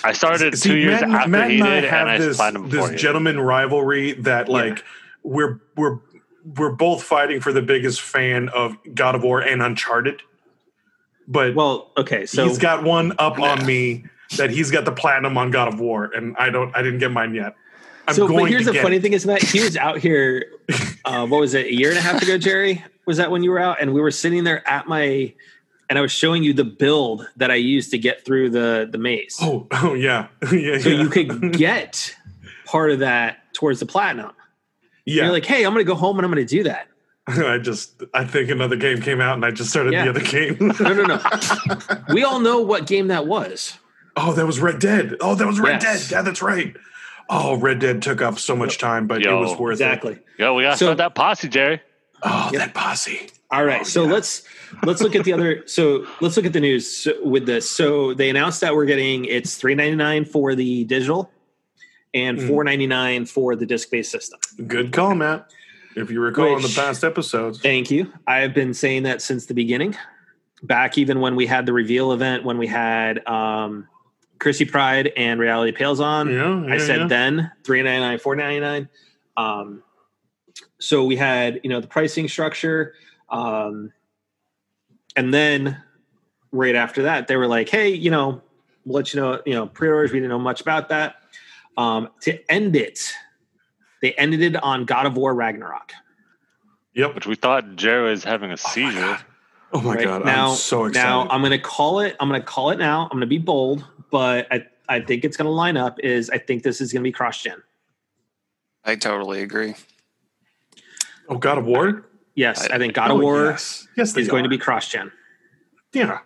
I 0.05 0.13
started 0.13 0.59
See, 0.59 0.69
two 0.71 0.77
years 0.77 1.01
Matt, 1.01 1.11
after 1.11 1.31
Matt 1.31 1.51
he 1.51 1.61
and 1.61 1.69
I 1.69 1.81
did, 1.81 1.91
have 1.91 2.01
and 2.03 2.11
I 2.11 2.19
this 2.19 2.37
platinum 2.37 2.69
before 2.69 2.89
this 2.89 3.01
he 3.01 3.03
gentleman 3.03 3.41
rivalry 3.41 4.13
that 4.13 4.49
like 4.49 4.85
we're 5.23 5.61
we're 5.77 5.99
we're 6.45 6.71
both 6.71 7.03
fighting 7.03 7.41
for 7.41 7.53
the 7.53 7.63
biggest 7.63 8.01
fan 8.01 8.49
of 8.51 8.77
God 8.95 9.15
of 9.17 9.23
War 9.25 9.41
and 9.41 9.63
Uncharted, 9.63 10.23
but 11.29 11.55
well, 11.55 11.91
okay, 11.97 12.27
so 12.27 12.47
he's 12.47 12.59
got 12.59 12.85
one 12.85 13.13
up 13.19 13.39
on 13.41 13.65
me 13.67 14.05
that 14.37 14.51
he's 14.51 14.71
got 14.71 14.85
the 14.85 14.93
platinum 14.93 15.39
on 15.39 15.51
God 15.51 15.69
of 15.69 15.81
War, 15.81 16.11
and 16.15 16.37
I 16.37 16.51
don't. 16.51 16.75
I 16.77 16.83
didn't 16.83 16.99
get 16.99 17.11
mine 17.13 17.35
yet. 17.35 17.55
I'm 18.09 18.15
so 18.15 18.29
but 18.29 18.45
here's 18.45 18.67
the 18.67 18.75
funny 18.75 18.97
it. 18.97 19.03
thing 19.03 19.13
is 19.13 19.25
that 19.25 19.43
he 19.43 19.61
was 19.61 19.77
out 19.77 19.99
here. 19.99 20.45
Uh, 21.05 21.27
what 21.27 21.41
was 21.41 21.55
it? 21.55 21.67
A 21.67 21.75
year 21.75 21.91
and 21.91 21.99
a 21.99 22.03
half 22.03 22.23
ago, 22.23 22.39
Jerry. 22.39 22.85
Was 23.07 23.17
that 23.19 23.31
when 23.31 23.43
you 23.43 23.51
were 23.51 23.59
out? 23.59 23.81
And 23.81 23.95
we 23.95 24.01
were 24.01 24.11
sitting 24.11 24.45
there 24.45 24.69
at 24.69 24.89
my, 24.89 25.33
and 25.89 25.99
I 25.99 26.01
was 26.01 26.13
showing 26.13 26.43
you 26.43 26.53
the 26.53 26.65
build 26.65 27.27
that 27.37 27.51
I 27.51 27.55
used 27.55 27.91
to 27.93 27.99
get 27.99 28.25
through 28.25 28.51
the 28.51 28.89
the 28.91 28.99
maze. 28.99 29.39
Oh, 29.41 29.67
oh 29.73 29.95
yeah, 29.95 30.29
yeah. 30.53 30.79
so 30.79 30.89
yeah. 30.89 31.03
you 31.03 31.09
could 31.09 31.53
get 31.53 32.15
part 32.65 32.91
of 32.91 33.01
that 33.01 33.53
towards 33.55 33.81
the 33.81 33.87
platinum. 33.87 34.33
yeah. 35.05 35.25
You're 35.25 35.33
like, 35.33 35.47
hey, 35.47 35.65
I'm 35.65 35.73
going 35.73 35.85
to 35.85 35.89
go 35.89 35.95
home 35.95 36.19
and 36.19 36.25
I'm 36.25 36.33
going 36.33 36.47
to 36.47 36.57
do 36.57 36.65
that. 36.65 36.89
I 37.29 37.59
just 37.59 38.03
I 38.15 38.25
think 38.25 38.51
another 38.51 38.77
game 38.77 39.01
came 39.01 39.21
out, 39.21 39.35
and 39.35 39.45
I 39.45 39.51
just 39.51 39.71
started 39.71 39.93
Yeah. 39.93 40.05
the 40.05 40.11
other 40.11 40.21
game. 40.21 40.57
No, 40.81 40.93
no, 40.95 41.03
no. 41.05 42.05
we 42.15 42.23
all 42.25 42.41
know 42.41 42.61
what 42.61 42.87
game 42.87 43.09
that 43.09 43.27
was. 43.27 43.79
oh, 44.17 44.33
that 44.33 44.47
was 44.47 44.61
Red 44.61 44.79
Dead. 44.79 45.17
Oh, 45.21 45.35
that 45.35 45.47
was 45.47 45.59
Red 45.61 45.83
Yes. 45.83 46.09
Dead. 46.09 46.17
Yeah, 46.17 46.23
that's 46.23 46.41
right. 46.43 46.77
Oh, 47.29 47.57
Red 47.57 47.81
Dead 47.81 48.03
took 48.03 48.23
up 48.23 48.39
so 48.39 48.55
much 48.55 48.79
time, 48.79 49.07
but 49.09 49.21
Yo, 49.21 49.39
it 49.39 49.41
was 49.41 49.59
worth 49.59 49.81
it. 49.81 49.85
Exactly. 49.85 50.19
Yo, 50.39 50.55
we 50.55 50.63
gotta 50.63 50.77
So- 50.77 50.87
start 50.87 50.99
that 50.99 51.15
posse, 51.15 51.49
Jerry. 51.49 51.81
Oh, 52.23 52.51
that 52.55 52.73
posse. 52.73 53.29
All 53.51 53.65
right, 53.65 53.83
Oh, 53.83 53.85
so 53.85 54.05
yeah. 54.05 54.13
let's 54.13 54.43
let's 54.85 55.01
look 55.03 55.15
at 55.15 55.25
the 55.25 55.33
other. 55.33 55.63
So 55.67 56.07
let's 56.21 56.37
look 56.37 56.47
at 56.47 56.53
the 56.53 56.61
news 56.61 57.07
with 57.23 57.47
this. 57.47 57.69
So 57.71 58.15
they 58.15 58.31
announced 58.31 58.61
that 58.63 58.75
we're 58.75 58.87
getting 58.87 59.25
it's 59.27 59.57
three 59.57 59.75
ninety 59.75 59.97
nine 59.97 60.25
for 60.25 60.55
the 60.55 60.85
digital, 60.85 61.31
and 62.15 62.41
hmm. 62.41 62.49
four 62.49 62.65
ninety 62.65 62.87
nine 62.87 63.27
for 63.27 63.55
the 63.55 63.67
disc 63.67 63.91
based 63.91 64.11
system. 64.11 64.41
Good 64.67 64.93
call, 64.93 65.15
Matt. 65.15 65.51
If 65.97 66.11
you 66.11 66.21
recall 66.21 66.57
in 66.57 66.63
the 66.63 66.73
past 66.77 67.03
episodes. 67.03 67.59
Thank 67.59 67.91
you. 67.91 68.13
I 68.27 68.41
have 68.41 68.53
been 68.53 68.75
saying 68.75 69.05
that 69.05 69.23
since 69.23 69.47
the 69.47 69.55
beginning. 69.55 69.97
Back 70.63 70.99
even 70.99 71.21
when 71.21 71.37
we 71.37 71.47
had 71.47 71.65
the 71.67 71.73
reveal 71.73 72.13
event, 72.13 72.45
when 72.45 72.59
we 72.59 72.67
had 72.67 73.27
um, 73.27 73.89
Chrissy 74.39 74.67
Pride 74.67 75.13
and 75.17 75.41
Reality 75.41 75.73
Pales 75.73 76.01
on, 76.01 76.31
Yeah, 76.31 76.67
I 76.69 76.79
said 76.79 77.01
yeah. 77.01 77.07
then 77.07 77.53
three 77.65 77.83
ninety 77.83 78.01
nine, 78.01 78.19
four 78.19 78.37
ninety 78.37 78.61
nine. 78.61 78.89
Um, 79.37 79.83
so 80.79 81.05
we 81.05 81.17
had 81.17 81.61
you 81.63 81.71
know 81.71 81.81
the 81.81 81.87
pricing 81.87 82.29
structure, 82.29 82.95
um, 83.31 83.93
and 85.15 85.33
then 85.33 85.83
right 86.53 86.75
after 86.75 87.03
that 87.05 87.27
they 87.27 87.37
were 87.37 87.47
like, 87.47 87.69
hey, 87.69 87.91
you 87.91 88.11
know, 88.11 88.43
we'll 88.85 88.97
let 88.97 89.15
you 89.15 89.21
know, 89.21 89.41
you 89.47 89.55
know, 89.55 89.67
pre-orders. 89.67 90.13
We 90.13 90.19
didn't 90.19 90.31
know 90.31 90.39
much 90.39 90.61
about 90.61 90.89
that. 90.91 91.17
Um, 91.77 92.09
to 92.23 92.39
end 92.51 92.77
it, 92.77 93.13
they 94.03 94.13
ended 94.15 94.43
it 94.43 94.57
on 94.63 94.85
God 94.85 95.07
of 95.07 95.17
War 95.17 95.35
Ragnarok. 95.35 95.93
Yep. 96.95 97.15
Which 97.15 97.27
we 97.27 97.35
thought 97.35 97.77
Jerry 97.77 98.13
is 98.13 98.25
having 98.25 98.51
a 98.51 98.55
oh 98.55 98.57
seizure. 98.57 99.01
God. 99.01 99.25
Oh 99.73 99.81
my 99.81 99.95
right? 99.97 100.05
god, 100.05 100.25
now, 100.25 100.51
I'm 100.51 100.57
so 100.57 100.85
excited. 100.85 101.07
Now 101.07 101.29
I'm 101.29 101.41
going 101.41 101.51
to 101.51 101.59
call 101.59 102.01
it. 102.01 102.17
I'm 102.21 102.29
going 102.29 102.41
to 102.41 102.47
call 102.47 102.71
it 102.71 102.79
now. 102.79 103.03
I'm 103.03 103.11
going 103.11 103.21
to 103.21 103.27
be 103.27 103.39
bold, 103.39 103.85
but 104.11 104.47
I 104.51 104.65
I 104.89 105.01
think 105.01 105.25
it's 105.25 105.37
going 105.37 105.47
to 105.47 105.51
line 105.51 105.77
up 105.77 105.99
is 106.01 106.31
I 106.31 106.39
think 106.39 106.63
this 106.63 106.81
is 106.81 106.93
going 106.93 107.03
to 107.03 107.09
be 107.09 107.13
cross 107.13 107.43
gen. 107.43 107.63
I 108.85 108.95
totally 108.95 109.43
agree. 109.43 109.75
Oh, 111.29 111.37
God 111.37 111.59
of 111.59 111.67
War. 111.67 112.07
Yes, 112.37 112.69
I, 112.69 112.79
think 112.79 112.95
God 112.95 113.11
Oh, 113.11 113.17
of 113.17 113.23
War 113.23 113.47
Yes, 113.47 113.89
yes 113.97 114.13
they 114.13 114.21
is 114.21 114.29
going 114.29 114.45
to 114.45 114.49
be 114.49 114.59
cross 114.59 114.89
gen. 114.89 115.11
Yeah. 115.93 116.21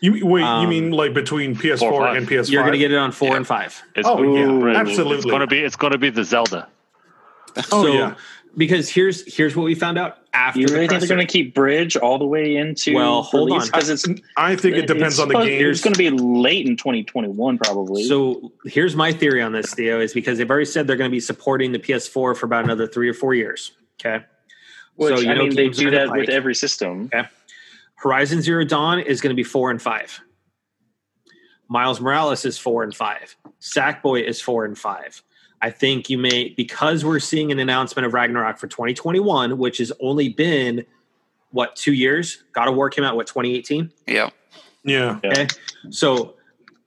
You 0.00 0.24
wait? 0.26 0.40
you 0.40 0.46
Um, 0.46 0.68
mean 0.68 0.90
like 0.92 1.12
between 1.14 1.56
PS4 1.56 1.78
Four, 1.78 2.08
and 2.08 2.26
PS5? 2.28 2.50
You're 2.50 2.62
going 2.62 2.72
to 2.72 2.78
get 2.78 2.92
it 2.92 2.98
on 2.98 3.12
four 3.12 3.30
Yeah. 3.30 3.36
and 3.36 3.46
five. 3.46 3.82
It's, 3.96 4.06
Oh 4.06 4.22
yeah, 4.22 4.44
Ooh. 4.46 4.66
it's 4.68 5.24
going 5.24 5.40
to 5.40 5.46
be 5.46 5.58
it's 5.60 5.76
going 5.76 5.92
to 5.92 5.98
be 5.98 6.10
the 6.10 6.24
Zelda. 6.24 6.68
oh 7.56 7.62
so, 7.84 7.86
yeah. 7.92 8.14
because 8.56 8.88
here's 8.88 9.34
here's 9.34 9.56
what 9.56 9.64
we 9.64 9.74
found 9.74 9.98
out 9.98 10.18
after. 10.32 10.60
You 10.60 10.68
the 10.68 10.74
really 10.74 10.86
think 10.88 11.00
they're 11.00 11.08
going 11.08 11.26
to 11.26 11.32
keep 11.32 11.54
Bridge 11.54 11.96
all 11.96 12.18
the 12.18 12.26
way 12.26 12.56
into 12.56 12.94
Well, 12.94 13.22
hold 13.22 13.50
on. 13.50 13.64
Because 13.66 13.88
it's 13.88 14.06
I 14.36 14.54
think 14.54 14.76
it 14.76 14.86
depends 14.86 15.18
on 15.18 15.28
the 15.28 15.34
game. 15.40 15.66
It's 15.66 15.80
going 15.82 15.94
to 15.94 15.98
be 15.98 16.10
late 16.10 16.66
in 16.66 16.76
2021, 16.76 17.58
probably. 17.58 18.04
So 18.04 18.52
here's 18.64 18.94
my 18.94 19.10
theory 19.12 19.42
on 19.42 19.50
this, 19.52 19.74
Theo, 19.74 20.00
is 20.00 20.12
because 20.12 20.38
they've 20.38 20.48
already 20.48 20.66
said 20.66 20.86
they're 20.86 20.96
going 20.96 21.10
to 21.10 21.14
be 21.14 21.20
supporting 21.20 21.72
the 21.72 21.78
PS4 21.80 22.36
for 22.36 22.36
about 22.44 22.62
another 22.64 22.86
three 22.86 23.08
or 23.08 23.14
four 23.14 23.34
years. 23.34 23.72
Okay. 23.98 24.24
Which 24.94 25.16
so, 25.16 25.20
you 25.20 25.30
I 25.30 25.34
know 25.34 25.44
mean, 25.46 25.56
they 25.56 25.68
do 25.70 25.88
in 25.88 25.94
the 25.94 25.98
that 26.00 26.10
with 26.12 26.28
every 26.28 26.54
system. 26.54 27.10
Horizon 27.98 28.40
Zero 28.40 28.64
Dawn 28.64 29.00
is 29.00 29.20
going 29.20 29.34
to 29.34 29.36
be 29.36 29.44
four 29.44 29.70
and 29.70 29.82
five. 29.82 30.20
Miles 31.68 32.00
Morales 32.00 32.44
is 32.44 32.56
four 32.56 32.82
and 32.82 32.94
five. 32.94 33.36
Sackboy 33.60 34.26
is 34.26 34.40
four 34.40 34.64
and 34.64 34.78
five. 34.78 35.22
I 35.60 35.70
think 35.70 36.08
you 36.08 36.16
may 36.16 36.50
because 36.50 37.04
we're 37.04 37.18
seeing 37.18 37.50
an 37.50 37.58
announcement 37.58 38.06
of 38.06 38.14
Ragnarok 38.14 38.58
for 38.58 38.68
2021, 38.68 39.58
which 39.58 39.78
has 39.78 39.92
only 40.00 40.28
been 40.28 40.86
what 41.50 41.74
two 41.74 41.92
years. 41.92 42.44
God 42.52 42.68
of 42.68 42.76
War 42.76 42.88
came 42.88 43.04
out 43.04 43.16
what 43.16 43.26
2018. 43.26 43.90
Yeah. 44.06 44.30
yeah. 44.84 45.18
Yeah. 45.22 45.30
Okay, 45.30 45.48
so 45.90 46.36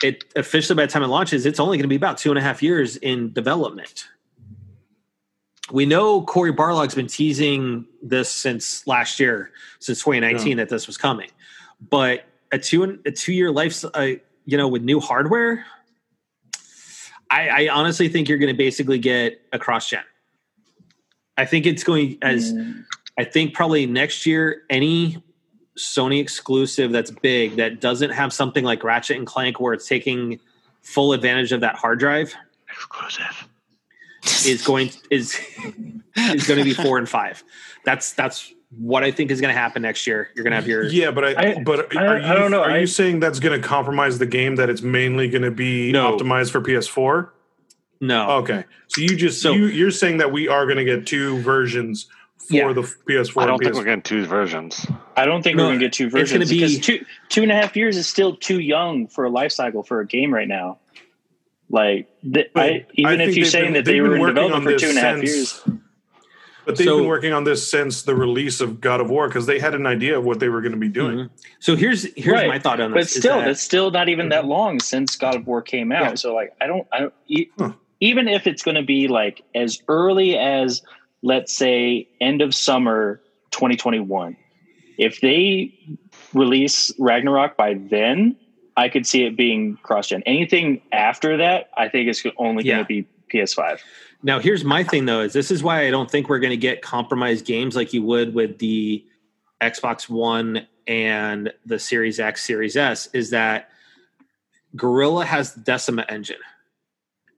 it 0.01 0.23
officially 0.37 0.77
by 0.77 0.85
the 0.85 0.91
time 0.91 1.03
it 1.03 1.07
launches, 1.07 1.45
it's 1.45 1.59
only 1.59 1.77
going 1.77 1.83
to 1.83 1.89
be 1.89 1.97
about 1.97 2.17
two 2.17 2.29
and 2.29 2.39
a 2.39 2.41
half 2.41 2.63
years 2.63 2.95
in 2.95 3.33
development. 3.33 4.07
We 5.71 5.85
know 5.85 6.21
Cory 6.23 6.51
Barlog's 6.51 6.95
been 6.95 7.07
teasing 7.07 7.85
this 8.01 8.29
since 8.29 8.85
last 8.87 9.19
year, 9.19 9.51
since 9.79 9.99
2019, 9.99 10.57
that 10.57 10.69
this 10.69 10.87
was 10.87 10.97
coming. 10.97 11.29
But 11.89 12.25
a 12.51 12.59
two 12.59 12.99
a 13.05 13.11
two 13.11 13.33
year 13.33 13.51
life, 13.51 13.83
uh, 13.93 14.07
you 14.45 14.57
know, 14.57 14.67
with 14.67 14.83
new 14.83 14.99
hardware, 14.99 15.65
I, 17.29 17.49
I 17.49 17.69
honestly 17.69 18.09
think 18.09 18.27
you're 18.27 18.37
going 18.37 18.53
to 18.53 18.57
basically 18.57 18.99
get 18.99 19.41
a 19.53 19.59
cross 19.59 19.89
gen. 19.89 20.03
I 21.37 21.45
think 21.45 21.65
it's 21.65 21.83
going 21.83 22.17
as 22.21 22.53
Mm, 22.53 22.85
I 23.17 23.23
think 23.23 23.53
probably 23.53 23.85
next 23.85 24.25
year, 24.25 24.63
any 24.69 25.21
Sony 25.77 26.19
exclusive 26.19 26.91
that's 26.91 27.11
big 27.11 27.55
that 27.57 27.79
doesn't 27.79 28.11
have 28.11 28.33
something 28.33 28.63
like 28.63 28.83
Ratchet 28.83 29.17
and 29.17 29.27
Clank 29.27 29.59
where 29.59 29.73
it's 29.73 29.87
taking 29.87 30.39
full 30.81 31.13
advantage 31.13 31.51
of 31.51 31.61
that 31.61 31.75
hard 31.75 31.99
drive 31.99 32.33
Exclusive. 32.69 33.47
Is 34.45 34.63
going 34.65 34.91
is 35.09 35.35
is 36.15 36.47
going 36.47 36.57
to 36.59 36.63
be 36.63 36.73
four 36.73 36.97
and 36.97 37.07
five. 37.09 37.43
That's 37.85 38.13
that's 38.13 38.53
what 38.77 39.03
I 39.03 39.11
think 39.11 39.31
is 39.31 39.41
going 39.41 39.53
to 39.53 39.59
happen 39.59 39.81
next 39.81 40.07
year. 40.07 40.29
You're 40.35 40.43
going 40.43 40.51
to 40.51 40.55
have 40.55 40.67
your 40.67 40.85
Yeah, 40.85 41.11
but 41.11 41.25
I, 41.25 41.51
I- 41.51 41.63
but 41.63 41.95
I- 41.95 42.05
are 42.05 42.19
you, 42.19 42.25
I 42.25 42.35
don't 42.35 42.51
know. 42.51 42.61
Are 42.63 42.71
I- 42.71 42.79
you 42.79 42.87
saying 42.87 43.19
that's 43.19 43.39
going 43.39 43.59
to 43.59 43.67
compromise 43.67 44.17
the 44.19 44.25
game? 44.25 44.55
That 44.55 44.69
it's 44.69 44.81
mainly 44.81 45.27
going 45.29 45.41
to 45.43 45.51
be 45.51 45.91
No. 45.91 46.15
optimized 46.17 46.51
for 46.51 46.61
PS4? 46.61 47.29
no. 47.99 48.29
Okay, 48.37 48.63
so 48.87 49.01
you 49.01 49.15
just 49.15 49.41
So- 49.41 49.53
you, 49.53 49.65
you're 49.67 49.91
saying 49.91 50.17
that 50.17 50.31
we 50.31 50.47
are 50.47 50.65
going 50.65 50.77
to 50.77 50.85
get 50.85 51.05
two 51.05 51.39
versions 51.41 52.07
for 52.37 52.53
Yeah. 52.55 52.73
the 52.73 52.81
PS4 52.81 53.43
I 53.43 53.45
don't 53.45 53.53
and 53.55 53.63
think 53.63 53.73
PS5. 53.73 53.77
we're 53.77 53.83
getting 53.83 54.01
two 54.01 54.25
versions. 54.25 54.87
I 55.17 55.25
don't 55.25 55.43
think 55.43 55.57
No, 55.57 55.63
we're 55.63 55.69
going 55.69 55.79
to 55.79 55.85
get 55.85 55.93
two 55.93 56.09
versions. 56.09 56.31
it's 56.31 56.31
gonna 56.31 56.45
versions 56.45 56.71
be- 56.71 56.77
because 56.79 56.85
two 56.85 57.05
two 57.29 57.43
and 57.43 57.51
a 57.51 57.55
half 57.55 57.75
years 57.75 57.97
is 57.97 58.07
still 58.07 58.35
too 58.35 58.59
young 58.59 59.07
for 59.07 59.25
a 59.25 59.29
life 59.29 59.51
cycle 59.51 59.83
for 59.83 59.99
a 59.99 60.05
game 60.07 60.33
right 60.33 60.47
now. 60.47 60.77
Like, 61.71 62.09
the, 62.21 62.45
But 62.53 62.63
I, 62.63 62.85
even 62.95 63.21
I 63.21 63.23
if 63.23 63.35
you're 63.37 63.45
saying 63.45 63.65
been- 63.67 63.73
that 63.73 63.85
they 63.85 64.01
were 64.01 64.15
in 64.15 64.21
working 64.21 64.35
development 64.35 64.55
on 64.55 64.63
for 64.63 64.71
this 64.73 64.81
two 64.81 64.89
and 64.89 64.97
a 64.97 65.01
half 65.01 65.17
since- 65.19 65.29
years, 65.65 65.77
But 66.65 66.77
they've 66.77 66.85
So- 66.85 66.97
been 66.99 67.07
working 67.07 67.33
on 67.33 67.43
this 67.43 67.67
since 67.67 68.03
the 68.03 68.13
release 68.13 68.61
of 68.61 68.79
God 68.81 69.01
of 69.01 69.09
War 69.09 69.27
because 69.27 69.47
they 69.47 69.57
had 69.57 69.73
an 69.73 69.87
idea 69.87 70.15
of 70.17 70.25
what 70.25 70.39
they 70.39 70.47
were 70.49 70.61
going 70.61 70.73
to 70.73 70.77
be 70.77 70.89
doing. 70.89 71.17
Mhm. 71.17 71.29
So 71.59 71.75
here's 71.75 72.03
here's 72.15 72.35
Right. 72.35 72.47
my 72.47 72.59
thought 72.59 72.79
on 72.79 72.91
but 72.91 72.99
this. 72.99 73.15
is 73.15 73.21
still, 73.23 73.37
that- 73.39 73.45
that's 73.45 73.61
still 73.61 73.89
not 73.89 74.09
even 74.09 74.29
that 74.29 74.45
long 74.45 74.79
since 74.79 75.15
God 75.15 75.33
of 75.35 75.47
War 75.47 75.61
came 75.63 75.91
out. 75.91 76.03
Yeah. 76.03 76.13
So, 76.15 76.35
like, 76.35 76.53
I 76.61 76.67
don't, 76.67 76.85
I 76.93 76.99
don't 76.99 77.13
e- 77.27 77.47
Huh. 77.57 77.71
even 77.99 78.27
if 78.27 78.45
it's 78.45 78.61
going 78.61 78.75
to 78.75 78.83
be 78.83 79.07
like 79.07 79.41
as 79.55 79.81
early 79.87 80.37
as 80.37 80.83
let's 81.23 81.51
say 81.51 82.07
end 82.19 82.41
of 82.43 82.53
summer 82.53 83.21
2021, 83.51 84.35
if 84.99 85.19
they 85.21 85.73
release 86.33 86.93
Ragnarok 86.99 87.57
by 87.57 87.73
then, 87.73 88.35
I 88.81 88.89
could 88.89 89.05
see 89.05 89.23
it 89.25 89.37
being 89.37 89.77
cross 89.83 90.07
gen. 90.07 90.23
Anything 90.25 90.81
after 90.91 91.37
that, 91.37 91.69
I 91.77 91.87
think 91.87 92.09
it's 92.09 92.23
only 92.37 92.63
Yeah. 92.63 92.75
going 92.75 92.83
to 92.85 92.87
be 92.87 93.07
PS5. 93.31 93.79
Now, 94.23 94.39
here's 94.39 94.63
my 94.63 94.83
thing 94.83 95.05
though: 95.05 95.21
is 95.21 95.33
this 95.33 95.51
is 95.51 95.61
why 95.63 95.85
I 95.87 95.91
don't 95.91 96.09
think 96.09 96.29
we're 96.29 96.39
going 96.39 96.51
to 96.51 96.57
get 96.57 96.81
compromised 96.81 97.45
games 97.45 97.75
like 97.75 97.93
you 97.93 98.03
would 98.03 98.33
with 98.33 98.57
the 98.57 99.05
Xbox 99.61 100.09
One 100.09 100.67
and 100.87 101.53
the 101.65 101.77
Series 101.79 102.19
X, 102.19 102.43
Series 102.43 102.75
S. 102.75 103.07
Is 103.13 103.29
that 103.29 103.69
Guerrilla 104.75 105.25
has 105.25 105.53
the 105.53 105.61
Decima 105.61 106.05
engine? 106.09 106.39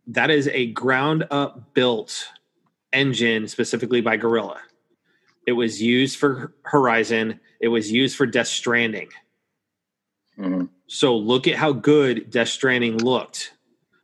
That 0.08 0.30
is 0.30 0.48
a 0.50 0.68
ground 0.68 1.26
up 1.32 1.74
built 1.74 2.28
engine 2.92 3.48
specifically 3.48 4.02
by 4.02 4.18
Guerrilla. 4.18 4.60
It 5.48 5.54
was 5.54 5.82
used 5.82 6.18
for 6.18 6.54
Horizon. 6.64 7.40
It 7.60 7.68
was 7.70 7.92
used 7.92 8.16
for 8.16 8.26
Death 8.26 8.48
Stranding. 8.48 9.10
Mhm. 10.38 10.70
So 10.94 11.18
look 11.18 11.48
at 11.48 11.56
how 11.56 11.72
good 11.72 12.30
Death 12.30 12.50
Stranding 12.50 13.00
looked. 13.00 13.54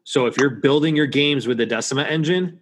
So 0.05 0.25
if 0.25 0.37
you're 0.37 0.49
building 0.49 0.95
your 0.95 1.05
games 1.05 1.45
with 1.47 1.57
the 1.59 1.67
Decima 1.67 2.01
engine, 2.01 2.59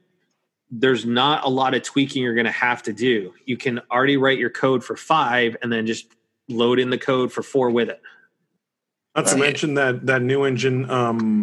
there's 0.70 1.06
not 1.06 1.46
a 1.46 1.48
lot 1.50 1.74
of 1.74 1.82
tweaking 1.84 2.24
you're 2.24 2.34
going 2.34 2.44
to 2.46 2.52
have 2.52 2.84
to 2.84 2.92
do. 2.94 3.34
You 3.46 3.56
can 3.56 3.80
already 3.90 4.18
write 4.18 4.38
your 4.38 4.50
code 4.50 4.84
for 4.84 4.98
five 4.98 5.56
and 5.64 5.72
then 5.72 5.88
just 5.88 6.08
load 6.50 6.78
in 6.78 6.90
the 6.90 6.98
code 6.98 7.32
for 7.32 7.42
four 7.42 7.70
with 7.70 7.88
it. 7.88 8.02
Not 9.16 9.28
to 9.28 9.32
Right. 9.36 9.40
mention 9.40 9.76
that 9.76 10.06
that 10.08 10.22
new 10.22 10.44
engine, 10.44 10.90
um, 10.92 11.42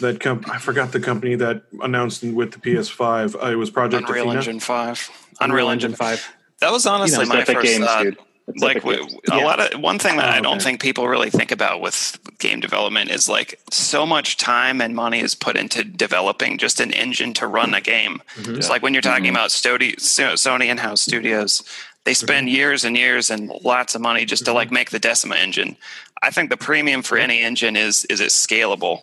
that 0.00 0.18
comp- 0.18 0.48
I 0.48 0.56
forgot 0.56 0.92
the 0.92 1.00
company 1.00 1.34
that 1.34 1.64
announced 1.82 2.22
with 2.24 2.52
the 2.52 2.58
PS5. 2.58 3.34
Uh, 3.36 3.48
it 3.48 3.56
was 3.56 3.68
Project 3.70 4.08
Unreal 4.08 4.24
Athena. 4.30 4.38
Engine 4.38 4.60
5. 4.60 5.10
Unreal 5.42 5.68
Engine 5.68 5.92
5. 5.94 6.26
That 6.60 6.72
was 6.72 6.86
honestly 6.86 7.20
It's 7.20 7.28
my 7.28 7.44
first 7.44 7.62
Games, 7.66 7.84
thought. 7.84 8.02
dude. 8.02 8.16
Like 8.56 8.76
Epic 8.78 8.82
w- 8.82 8.98
Games. 9.08 9.14
a 9.30 9.36
Yeah. 9.36 9.44
lot 9.44 9.60
of 9.60 9.80
one 9.80 9.98
thing 9.98 10.16
that 10.16 10.28
Oh, 10.28 10.32
I 10.32 10.40
don't 10.40 10.56
okay. 10.56 10.64
think 10.64 10.80
people 10.82 11.06
really 11.08 11.30
think 11.30 11.52
about 11.52 11.80
with 11.80 12.18
game 12.38 12.60
development 12.60 13.10
is 13.10 13.28
like 13.28 13.58
so 13.70 14.04
much 14.04 14.36
time 14.36 14.80
and 14.80 14.94
money 14.94 15.20
is 15.20 15.34
put 15.34 15.56
into 15.56 15.84
developing 15.84 16.58
just 16.58 16.80
an 16.80 16.92
engine 16.92 17.34
to 17.34 17.46
run 17.46 17.72
a 17.72 17.80
game. 17.80 18.20
Mhm. 18.40 18.56
It's 18.58 18.68
like 18.68 18.82
when 18.82 18.94
you're 18.94 19.00
talking 19.02 19.26
Mhm. 19.26 19.36
about 19.36 19.50
Stody, 19.50 19.94
So- 20.00 20.32
Sony 20.34 20.66
in-house 20.66 21.00
studios, 21.00 21.62
they 22.04 22.14
spend 22.14 22.50
years 22.50 22.84
and 22.84 22.96
years 22.96 23.30
and 23.30 23.48
lots 23.62 23.94
of 23.94 24.00
money 24.00 24.24
just 24.24 24.44
to 24.46 24.52
like 24.52 24.72
make 24.72 24.90
the 24.90 24.98
Decima 24.98 25.36
engine. 25.36 25.76
I 26.20 26.30
think 26.30 26.50
the 26.50 26.56
premium 26.56 27.02
for 27.02 27.16
any 27.18 27.40
engine 27.40 27.76
is 27.76 28.04
is 28.06 28.20
it 28.20 28.30
scalable. 28.30 29.02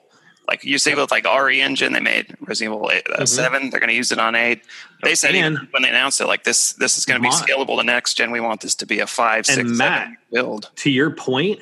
Like 0.49 0.63
you 0.63 0.79
see 0.79 0.95
with 0.95 1.11
like 1.11 1.25
RE 1.25 1.61
engine, 1.61 1.93
they 1.93 1.99
made 1.99 2.35
Resident 2.41 2.75
Evil 2.75 2.89
8, 2.91 3.03
uh, 3.13 3.21
Mhm. 3.21 3.27
7. 3.27 3.69
They're 3.69 3.79
going 3.79 3.89
to 3.89 3.95
use 3.95 4.11
it 4.11 4.17
on 4.17 4.33
8. 4.33 4.63
They 5.03 5.13
said 5.13 5.35
even 5.35 5.67
when 5.71 5.83
they 5.83 5.89
announced 5.89 6.19
it, 6.21 6.25
like 6.25 6.43
this, 6.43 6.73
this 6.73 6.97
is 6.97 7.05
going 7.05 7.21
to 7.21 7.27
be 7.27 7.33
scalable 7.33 7.77
to 7.77 7.83
next 7.83 8.15
gen. 8.15 8.31
We 8.31 8.39
want 8.39 8.61
this 8.61 8.73
to 8.75 8.87
be 8.87 8.99
a 8.99 9.05
five, 9.07 9.47
And 9.47 9.55
six, 9.57 9.69
Matt- 9.69 9.99
seven 10.01 10.17
build. 10.33 10.71
To 10.77 10.89
your 10.89 11.11
point, 11.11 11.59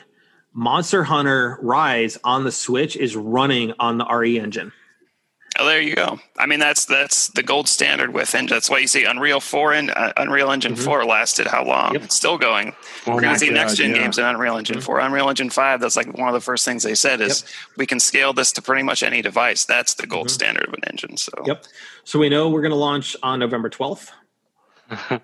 Monster 0.54 1.04
Hunter 1.04 1.60
Rise 1.62 2.18
on 2.24 2.46
the 2.46 2.52
Switch 2.52 2.96
is 2.96 3.16
running 3.16 3.74
on 3.80 3.98
the 3.98 4.06
RE 4.06 4.40
engine. 4.40 4.72
Oh, 5.60 5.66
there 5.66 5.82
you 5.82 5.96
go. 5.96 6.20
I 6.38 6.46
mean, 6.46 6.60
that's 6.60 6.86
that's 6.86 7.30
the 7.30 7.42
gold 7.42 7.68
standard 7.68 8.14
with 8.14 8.36
engine. 8.36 8.56
That's 8.56 8.70
why 8.70 8.78
you 8.80 8.88
see 8.88 9.04
Unreal 9.06 9.40
Four 9.40 9.74
and 9.74 9.90
uh, 9.92 10.14
Unreal 10.18 10.52
Engine 10.52 10.76
Mhm. 10.76 10.84
Four 10.84 11.04
lasted 11.06 11.48
how 11.48 11.64
long? 11.66 11.94
Yep. 11.94 12.04
It's 12.04 12.16
still 12.16 12.38
going. 12.38 12.76
Oh 13.08 13.16
We're 13.16 13.22
going 13.22 13.34
to 13.34 13.40
see 13.40 13.50
next 13.50 13.76
gen 13.78 13.92
yeah. 13.92 14.04
games 14.04 14.18
in 14.20 14.26
Unreal 14.26 14.58
Engine 14.58 14.78
Mhm. 14.78 14.84
Four. 14.84 15.00
Unreal 15.00 15.30
Engine 15.30 15.50
Five. 15.50 15.82
That's 15.82 15.96
like 15.96 16.16
one 16.18 16.28
of 16.28 16.34
the 16.34 16.42
first 16.42 16.64
things 16.64 16.84
they 16.84 16.94
said 16.96 17.22
is 17.22 17.44
we 17.76 17.86
can 17.88 18.00
scale 18.00 18.34
this 18.34 18.52
to 18.54 18.62
pretty 18.62 18.84
much 18.84 19.02
any 19.02 19.22
device. 19.22 19.66
That's 19.66 19.96
the 19.96 20.06
gold 20.06 20.28
Mhm. 20.28 20.32
standard 20.32 20.68
of 20.68 20.74
an 20.74 20.82
engine. 20.86 21.18
So 21.18 21.32
Yep. 21.46 21.64
So 22.04 22.20
we 22.20 22.30
know 22.30 22.50
we're 22.50 22.62
going 22.62 22.70
to 22.72 22.76
launch 22.78 23.16
on 23.24 23.40
November 23.40 23.70
12th, 23.70 24.12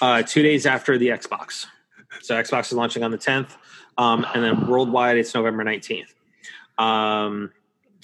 uh, 0.00 0.22
two 0.22 0.42
days 0.42 0.66
after 0.66 0.98
the 0.98 1.08
Xbox. 1.08 1.66
So 2.22 2.34
Xbox 2.34 2.66
is 2.66 2.72
launching 2.72 3.02
on 3.02 3.10
the 3.10 3.18
10th, 3.18 3.56
um, 3.98 4.26
and 4.34 4.42
then 4.42 4.66
worldwide 4.66 5.16
it's 5.16 5.34
November 5.34 5.64
19th. 5.64 6.14
Um, 6.78 7.50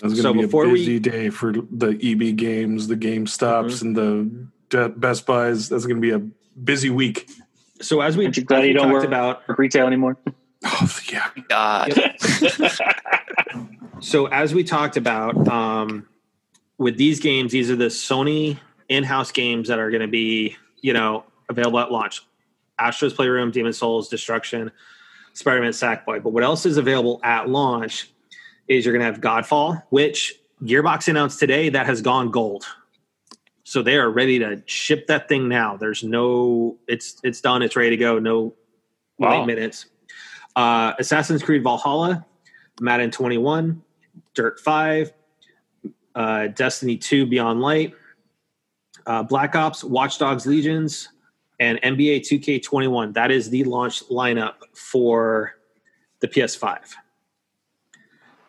It's 0.00 0.14
going 0.14 0.14
to 0.16 0.22
So 0.22 0.32
be 0.32 0.42
before 0.42 0.64
a 0.64 0.68
we- 0.68 0.78
busy 0.80 0.98
day 0.98 1.28
for 1.30 1.52
the 1.52 1.98
EB 2.02 2.36
games, 2.36 2.86
the 2.88 2.96
Game 2.96 3.26
Stops, 3.26 3.76
Mm-hmm. 3.82 3.86
and 3.86 3.96
the 3.96 4.46
De- 4.70 4.88
Best 4.90 5.26
Buys. 5.26 5.68
That's 5.68 5.86
going 5.86 5.96
to 5.96 6.00
be 6.02 6.10
a 6.12 6.18
busy 6.62 6.90
week. 6.90 7.28
so 7.80 8.00
as 8.00 8.16
we, 8.16 8.24
Aren't 8.24 8.36
you 8.36 8.44
glad 8.44 8.58
as 8.58 8.62
we 8.62 8.68
you 8.68 8.74
don't 8.74 8.84
talked 8.84 8.92
work- 8.94 9.04
about, 9.04 9.58
retail 9.58 9.86
anymore. 9.86 10.16
Oh 10.64 10.98
yeah, 11.12 11.28
God, 11.48 11.92
so 14.00 14.26
as 14.26 14.54
we 14.54 14.64
talked 14.64 14.96
about 14.96 15.46
um, 15.48 16.06
with 16.78 16.96
these 16.96 17.20
games, 17.20 17.52
these 17.52 17.70
are 17.70 17.76
the 17.76 17.86
Sony 17.86 18.58
in-house 18.88 19.30
games 19.32 19.68
that 19.68 19.78
are 19.78 19.90
going 19.90 20.02
to 20.02 20.08
be, 20.08 20.56
you 20.80 20.92
know, 20.92 21.24
available 21.48 21.78
at 21.78 21.90
launch. 21.92 22.22
Astro's 22.78 23.12
Playroom, 23.14 23.50
Demon 23.50 23.72
Souls, 23.72 24.08
Destruction, 24.08 24.70
Spider-Man, 25.34 25.72
Sackboy. 25.72 26.22
But 26.22 26.30
what 26.30 26.42
else 26.44 26.64
is 26.66 26.76
available 26.76 27.20
at 27.22 27.48
launch 27.48 28.10
is 28.68 28.84
you're 28.84 28.92
going 28.92 29.04
to 29.04 29.12
have 29.12 29.20
Godfall, 29.20 29.82
which 29.90 30.34
Gearbox 30.62 31.08
announced 31.08 31.38
today 31.38 31.68
that 31.70 31.86
has 31.86 32.02
gone 32.02 32.30
gold. 32.30 32.64
So 33.64 33.82
they 33.82 33.96
are 33.96 34.10
ready 34.10 34.38
to 34.38 34.62
ship 34.66 35.06
that 35.08 35.28
thing 35.28 35.48
now. 35.48 35.76
There's 35.76 36.02
no, 36.02 36.78
it's 36.88 37.20
it's 37.22 37.40
done. 37.40 37.62
It's 37.62 37.76
ready 37.76 37.90
to 37.90 37.96
go. 37.96 38.18
No 38.18 38.54
Wow. 39.18 39.40
wait 39.40 39.46
minutes. 39.56 39.86
Uh, 40.56 40.92
Assassin's 40.98 41.42
Creed 41.42 41.62
Valhalla, 41.62 42.24
Madden 42.80 43.10
21, 43.10 43.82
Dirt 44.34 44.60
5, 44.60 45.12
uh, 46.14 46.46
Destiny 46.48 46.96
2 46.96 47.26
Beyond 47.26 47.60
Light, 47.60 47.94
uh, 49.06 49.22
Black 49.22 49.54
Ops, 49.54 49.82
Watch 49.84 50.18
Dogs 50.18 50.46
Legions, 50.46 51.08
and 51.60 51.80
NBA 51.82 52.20
2K21. 52.20 53.12
That 53.14 53.30
is 53.30 53.50
the 53.50 53.64
launch 53.64 54.04
lineup 54.08 54.54
for 54.74 55.54
the 56.20 56.28
PS5. 56.28 56.78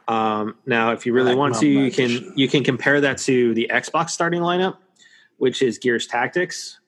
Um, 0.10 0.56
now, 0.66 0.92
if 0.92 1.06
you 1.06 1.14
really 1.14 1.36
want 1.36 1.56
to, 1.58 1.68
you 1.68 1.92
can 1.92 2.34
you 2.36 2.48
can 2.48 2.64
compare 2.64 3.00
that 3.00 3.20
to 3.20 3.54
the 3.54 3.70
Xbox 3.72 4.10
starting 4.10 4.42
lineup, 4.42 4.78
which 5.38 5.62
is 5.62 5.78
Gears 5.78 6.08
Tactics, 6.08 6.80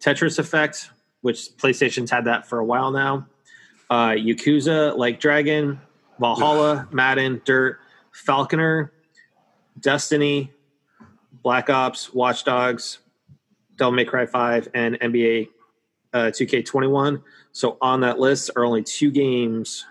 Tetris 0.00 0.38
Effect, 0.38 0.90
which 1.20 1.50
PlayStation's 1.58 2.10
had 2.10 2.24
that 2.24 2.48
for 2.48 2.58
a 2.58 2.64
while 2.64 2.90
now. 2.90 3.26
Uh, 3.90 4.10
Yakuza, 4.12 4.96
Like 4.96 5.20
Dragon, 5.20 5.78
Valhalla, 6.18 6.88
Madden, 6.90 7.42
Dirt, 7.44 7.80
Falconeer, 8.14 8.90
Destiny, 9.78 10.50
Black 11.42 11.68
Ops, 11.68 12.14
Watch 12.14 12.44
Dogs, 12.44 13.00
Devil 13.76 13.92
May 13.92 14.06
Cry 14.06 14.24
5, 14.24 14.68
and 14.72 14.98
NBA 15.00 15.48
uh, 16.14 16.18
2K21. 16.32 17.22
So 17.52 17.76
on 17.82 18.00
that 18.00 18.18
list 18.18 18.52
are 18.56 18.64
only 18.64 18.82
two 18.82 19.10
games 19.10 19.84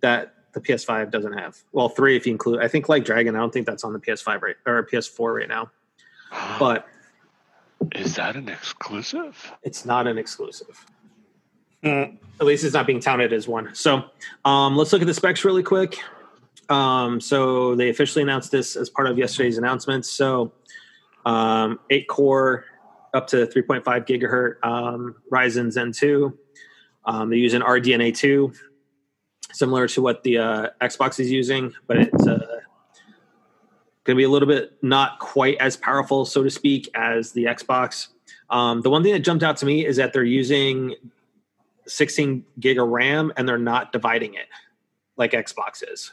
that 0.00 0.34
the 0.52 0.60
PS5 0.60 1.10
doesn't 1.10 1.32
have. 1.32 1.58
Well, 1.72 1.88
three 1.88 2.16
if 2.16 2.26
you 2.26 2.32
include. 2.32 2.60
I 2.60 2.68
think 2.68 2.88
Like 2.88 3.04
Dragon. 3.04 3.36
I 3.36 3.38
don't 3.38 3.52
think 3.52 3.66
that's 3.66 3.84
on 3.84 3.92
the 3.92 3.98
PS5 3.98 4.42
right 4.42 4.56
or 4.66 4.86
PS4 4.86 5.38
right 5.38 5.48
now, 5.48 5.70
but 6.58 6.86
Is 7.94 8.14
that 8.16 8.36
an 8.36 8.48
exclusive? 8.48 9.52
it's 9.62 9.84
not 9.84 10.06
an 10.06 10.18
exclusive. 10.18 10.84
Mm. 11.84 12.18
At 12.40 12.46
least 12.46 12.64
it's 12.64 12.74
not 12.74 12.86
being 12.86 13.00
touted 13.00 13.32
as 13.32 13.48
one. 13.48 13.74
So 13.74 14.04
um, 14.44 14.76
let's 14.76 14.92
look 14.92 15.00
at 15.02 15.06
the 15.06 15.14
specs 15.14 15.44
really 15.44 15.62
quick. 15.62 15.98
Um, 16.68 17.20
so 17.20 17.74
they 17.74 17.88
officially 17.88 18.22
announced 18.22 18.50
this 18.50 18.76
as 18.76 18.90
part 18.90 19.08
of 19.08 19.18
yesterday's 19.18 19.58
announcements. 19.58 20.08
So 20.10 20.52
um, 21.24 21.80
eight 21.90 22.06
core 22.06 22.64
up 23.14 23.26
to 23.28 23.46
3.5 23.46 23.82
gigahertz 24.06 24.64
um, 24.64 25.16
Ryzen 25.32 25.72
Zen 25.72 25.92
2. 25.92 26.36
Um, 27.06 27.30
they're 27.30 27.38
using 27.38 27.60
RDNA 27.62 28.16
2, 28.16 28.52
similar 29.52 29.88
to 29.88 30.02
what 30.02 30.22
the 30.22 30.38
uh, 30.38 30.68
Xbox 30.80 31.20
is 31.20 31.30
using, 31.30 31.72
but 31.86 31.96
it's 31.96 32.26
uh, 32.26 32.38
going 34.04 34.14
to 34.14 34.14
be 34.16 34.24
a 34.24 34.28
little 34.28 34.48
bit 34.48 34.76
not 34.82 35.18
quite 35.18 35.56
as 35.58 35.76
powerful, 35.76 36.24
so 36.24 36.42
to 36.42 36.50
speak, 36.50 36.88
as 36.94 37.32
the 37.32 37.44
Xbox. 37.44 38.08
Um, 38.48 38.80
the 38.82 38.90
one 38.90 39.02
thing 39.02 39.12
that 39.12 39.20
jumped 39.20 39.44
out 39.44 39.56
to 39.58 39.66
me 39.66 39.86
is 39.86 39.96
that 39.96 40.12
they're 40.12 40.24
using 40.24 40.94
16 41.86 42.44
gig 42.58 42.78
of 42.78 42.88
RAM 42.88 43.32
and 43.36 43.48
they're 43.48 43.58
not 43.58 43.92
dividing 43.92 44.34
it 44.34 44.46
like 45.16 45.32
Xbox 45.32 45.82
is. 45.86 46.10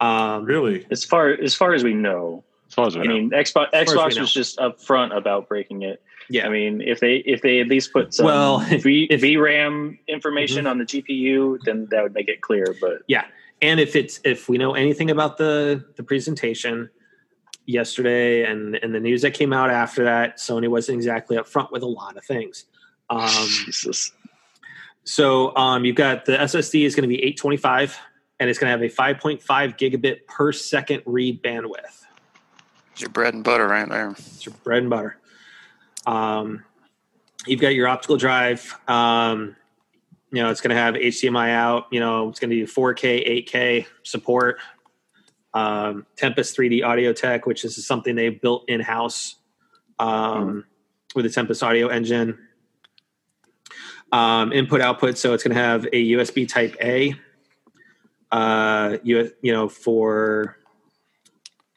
Um, 0.00 0.44
Really? 0.44 0.86
As 0.90 1.04
far 1.04 1.30
as 1.30 1.54
far 1.54 1.72
as 1.74 1.84
we 1.84 1.94
know, 1.94 2.44
As 2.72 2.74
far 2.74 2.86
as 2.86 2.96
we 2.96 3.02
I 3.02 3.04
know. 3.04 3.14
mean, 3.16 3.30
Xbox 3.32 3.68
as 3.74 3.86
we 3.88 3.94
Xbox 3.94 4.14
know. 4.16 4.22
was 4.22 4.32
just 4.32 4.56
upfront 4.56 5.14
about 5.14 5.46
breaking 5.46 5.82
it. 5.82 6.02
Yeah. 6.30 6.46
I 6.46 6.48
mean, 6.48 6.80
if 6.80 7.00
they 7.00 7.16
if 7.16 7.42
they 7.42 7.60
at 7.60 7.68
least 7.68 7.92
put 7.92 8.14
some 8.14 8.24
Well, 8.24 8.60
v, 8.80 9.06
if- 9.10 9.20
VRAM 9.20 9.98
information 10.08 10.66
on 10.66 10.78
the 10.78 10.86
GPU, 10.86 11.58
then 11.66 11.86
that 11.90 12.02
would 12.02 12.14
make 12.14 12.28
it 12.28 12.40
clear. 12.40 12.74
But 12.80 13.02
Yeah, 13.08 13.26
and 13.60 13.78
if 13.78 13.94
it's 13.94 14.20
if 14.24 14.48
we 14.48 14.56
know 14.56 14.72
anything 14.74 15.10
about 15.10 15.36
the 15.36 15.84
the 15.96 16.02
presentation 16.02 16.88
yesterday 17.66 18.50
and 18.50 18.76
and 18.76 18.94
the 18.94 19.00
news 19.00 19.20
that 19.20 19.32
came 19.32 19.52
out 19.52 19.68
after 19.68 20.04
that, 20.04 20.38
Sony 20.38 20.66
wasn't 20.66 20.96
exactly 20.96 21.36
upfront 21.36 21.72
with 21.72 21.82
a 21.82 21.86
lot 21.86 22.16
of 22.16 22.24
things. 22.24 22.64
Um, 23.10 23.28
Jesus, 23.66 24.12
so 25.04 25.54
um, 25.56 25.84
you've 25.84 25.96
got 25.96 26.24
the 26.24 26.38
SSD 26.38 26.86
is 26.86 26.94
going 26.94 27.02
to 27.02 27.08
be 27.08 27.16
825, 27.22 27.98
and 28.40 28.48
it's 28.48 28.58
going 28.58 28.68
to 28.68 28.70
have 28.70 28.80
a 28.80 29.20
5.5 29.20 29.42
gigabit 29.76 30.24
per 30.26 30.52
second 30.52 31.02
read 31.04 31.42
bandwidth. 31.42 32.01
It's 32.92 33.00
your 33.00 33.10
bread 33.10 33.34
and 33.34 33.42
butter 33.42 33.66
right 33.66 33.88
there. 33.88 34.10
It's 34.10 34.44
your 34.44 34.54
bread 34.62 34.82
and 34.82 34.90
butter. 34.90 35.16
Um, 36.06 36.64
you've 37.46 37.60
got 37.60 37.74
your 37.74 37.88
optical 37.88 38.16
drive. 38.16 38.78
Um, 38.86 39.56
you 40.30 40.42
know, 40.42 40.50
it's 40.50 40.60
going 40.60 40.74
to 40.74 40.80
have 40.80 40.94
HDMI 40.94 41.50
out. 41.50 41.86
You 41.90 42.00
know, 42.00 42.28
it's 42.28 42.38
going 42.38 42.50
to 42.50 42.56
be 42.56 42.70
4K, 42.70 43.46
8K 43.48 43.86
support. 44.02 44.58
Um, 45.54 46.06
Tempest 46.16 46.56
3D 46.56 46.84
audio 46.84 47.12
tech, 47.12 47.46
which 47.46 47.64
is 47.64 47.84
something 47.86 48.14
they 48.14 48.30
built 48.30 48.64
in 48.68 48.80
house 48.80 49.36
um, 49.98 50.64
with 51.14 51.24
the 51.24 51.30
Tempest 51.30 51.62
audio 51.62 51.88
engine. 51.88 52.38
Um, 54.12 54.52
input 54.52 54.82
output, 54.82 55.16
so 55.16 55.32
it's 55.32 55.42
going 55.42 55.54
to 55.54 55.62
have 55.62 55.86
a 55.86 56.10
USB 56.12 56.46
Type 56.46 56.76
A. 56.82 57.14
Uh, 58.30 58.98
you 59.02 59.30
you 59.42 59.52
know 59.52 59.68
for 59.68 60.56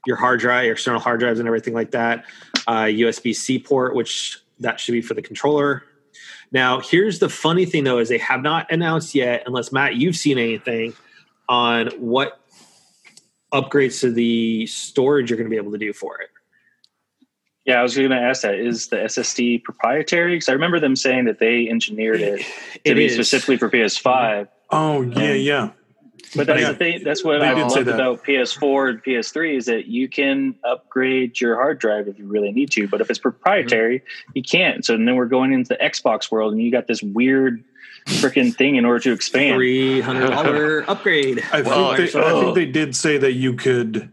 your 0.05 0.17
hard 0.17 0.39
drive, 0.39 0.65
your 0.65 0.73
external 0.73 0.99
hard 0.99 1.19
drives, 1.19 1.39
and 1.39 1.47
everything 1.47 1.73
like 1.73 1.91
that. 1.91 2.25
Uh, 2.67 2.83
USB 2.85 3.35
C 3.35 3.59
port, 3.59 3.95
which 3.95 4.39
that 4.59 4.79
should 4.79 4.93
be 4.93 5.01
for 5.01 5.13
the 5.13 5.21
controller. 5.21 5.83
Now, 6.51 6.79
here's 6.79 7.19
the 7.19 7.29
funny 7.29 7.65
thing 7.65 7.83
though: 7.83 7.99
is 7.99 8.09
they 8.09 8.17
have 8.19 8.41
not 8.41 8.71
announced 8.71 9.13
yet, 9.15 9.43
unless 9.45 9.71
Matt, 9.71 9.95
you've 9.95 10.15
seen 10.15 10.37
anything 10.37 10.93
on 11.49 11.87
what 11.99 12.39
upgrades 13.53 14.01
to 14.01 14.11
the 14.11 14.65
storage 14.67 15.29
you're 15.29 15.37
going 15.37 15.45
to 15.49 15.49
be 15.49 15.57
able 15.57 15.71
to 15.71 15.77
do 15.77 15.93
for 15.93 16.19
it. 16.19 16.29
yeah, 17.65 17.79
I 17.79 17.83
was 17.83 17.95
going 17.95 18.09
to 18.09 18.15
ask 18.15 18.41
that: 18.43 18.55
is 18.55 18.87
the 18.87 18.97
SSD 18.97 19.63
proprietary? 19.63 20.35
Because 20.35 20.49
I 20.49 20.53
remember 20.53 20.79
them 20.79 20.95
saying 20.95 21.25
that 21.25 21.39
they 21.39 21.67
engineered 21.69 22.21
it 22.21 22.39
to 22.41 22.45
It 22.85 22.93
be 22.95 23.05
is. 23.05 23.13
specifically 23.13 23.57
for 23.57 23.69
PS5. 23.69 24.47
Oh 24.71 25.01
yeah, 25.01 25.31
Um, 25.31 25.37
yeah. 25.37 25.69
But 26.35 26.47
that's 26.47 26.61
Yeah. 26.61 26.71
the 26.71 26.77
thing. 26.77 27.03
That's 27.03 27.23
what 27.23 27.39
They 27.39 27.47
I 27.47 27.53
did 27.53 27.69
say 27.71 27.77
loved 27.77 27.87
that. 27.89 27.95
about 27.95 28.23
PS4 28.23 28.89
and 28.89 29.03
PS3 29.03 29.55
is 29.57 29.65
that 29.65 29.87
you 29.87 30.07
can 30.07 30.55
upgrade 30.63 31.39
your 31.39 31.55
hard 31.55 31.79
drive 31.79 32.07
if 32.07 32.17
you 32.17 32.25
really 32.25 32.51
need 32.51 32.71
to. 32.71 32.87
But 32.87 33.01
if 33.01 33.09
it's 33.09 33.19
proprietary, 33.19 34.01
you 34.33 34.41
can't. 34.43 34.85
So 34.85 34.93
then 34.93 35.15
we're 35.15 35.25
going 35.25 35.53
into 35.53 35.69
the 35.69 35.77
Xbox 35.83 36.31
world, 36.31 36.53
and 36.53 36.61
you 36.61 36.71
got 36.71 36.87
this 36.87 37.01
weird 37.03 37.63
freaking 38.07 38.53
thing 38.55 38.75
in 38.75 38.85
order 38.85 38.99
to 38.99 39.11
expand. 39.11 39.55
Three 39.55 39.99
hundred 40.01 40.29
dollar 40.29 40.83
upgrade. 40.89 41.43
I 41.51 41.61
Well, 41.61 41.95
think 41.95 42.11
they, 42.11 42.19
I 42.19 42.23
oh. 42.31 42.41
think 42.41 42.55
they 42.55 42.65
did 42.65 42.95
say 42.95 43.17
that 43.17 43.33
you 43.33 43.53
could 43.53 44.09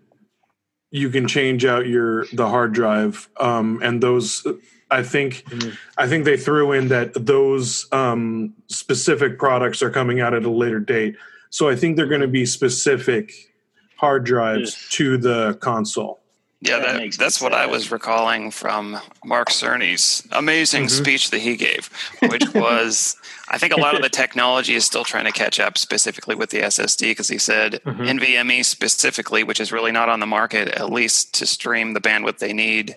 you 0.90 1.08
can 1.10 1.26
change 1.26 1.64
out 1.64 1.86
your 1.86 2.26
the 2.32 2.48
hard 2.48 2.72
drive 2.74 3.28
um, 3.40 3.80
and 3.82 4.02
those 4.02 4.46
I 4.90 5.02
think 5.02 5.44
Mhm. 5.48 5.76
I 5.96 6.06
think 6.06 6.24
they 6.26 6.36
threw 6.36 6.72
in 6.72 6.88
that 6.88 7.14
those 7.26 7.86
um, 7.92 8.52
specific 8.68 9.38
products 9.38 9.82
are 9.82 9.90
coming 9.90 10.20
out 10.20 10.34
at 10.34 10.44
a 10.44 10.50
later 10.50 10.80
date. 10.80 11.16
So 11.52 11.68
I 11.68 11.76
think 11.76 11.96
they're 11.96 12.06
going 12.06 12.22
to 12.22 12.26
be 12.28 12.46
specific 12.46 13.52
hard 13.96 14.24
drives 14.24 14.74
Ugh. 14.74 14.90
to 14.92 15.18
the 15.18 15.54
console. 15.60 16.18
Yeah, 16.62 16.78
That 16.78 16.98
that, 16.98 17.12
that's 17.18 17.42
what 17.42 17.52
I 17.52 17.66
was 17.66 17.90
recalling 17.92 18.50
from 18.52 18.96
Mark 19.24 19.50
Cerny's 19.50 20.26
amazing 20.32 20.84
Mhm. 20.86 20.90
speech 20.90 21.30
that 21.30 21.40
he 21.40 21.56
gave, 21.56 21.90
which 22.22 22.44
was 22.54 23.16
I 23.48 23.58
think 23.58 23.74
a 23.74 23.80
lot 23.80 23.94
of 23.94 24.00
the 24.00 24.08
technology 24.08 24.74
is 24.74 24.86
still 24.86 25.04
trying 25.04 25.26
to 25.26 25.32
catch 25.32 25.60
up, 25.60 25.76
specifically 25.76 26.34
with 26.34 26.48
the 26.50 26.62
SSD, 26.62 27.10
because 27.10 27.28
he 27.28 27.36
said 27.36 27.80
Mhm. 27.84 28.08
NVMe 28.18 28.64
specifically, 28.64 29.42
which 29.44 29.60
is 29.60 29.72
really 29.72 29.92
not 29.92 30.08
on 30.08 30.20
the 30.20 30.26
market, 30.26 30.68
at 30.68 30.90
least 30.90 31.34
to 31.34 31.44
stream 31.46 31.92
the 31.92 32.00
bandwidth 32.00 32.38
they 32.38 32.54
need. 32.54 32.96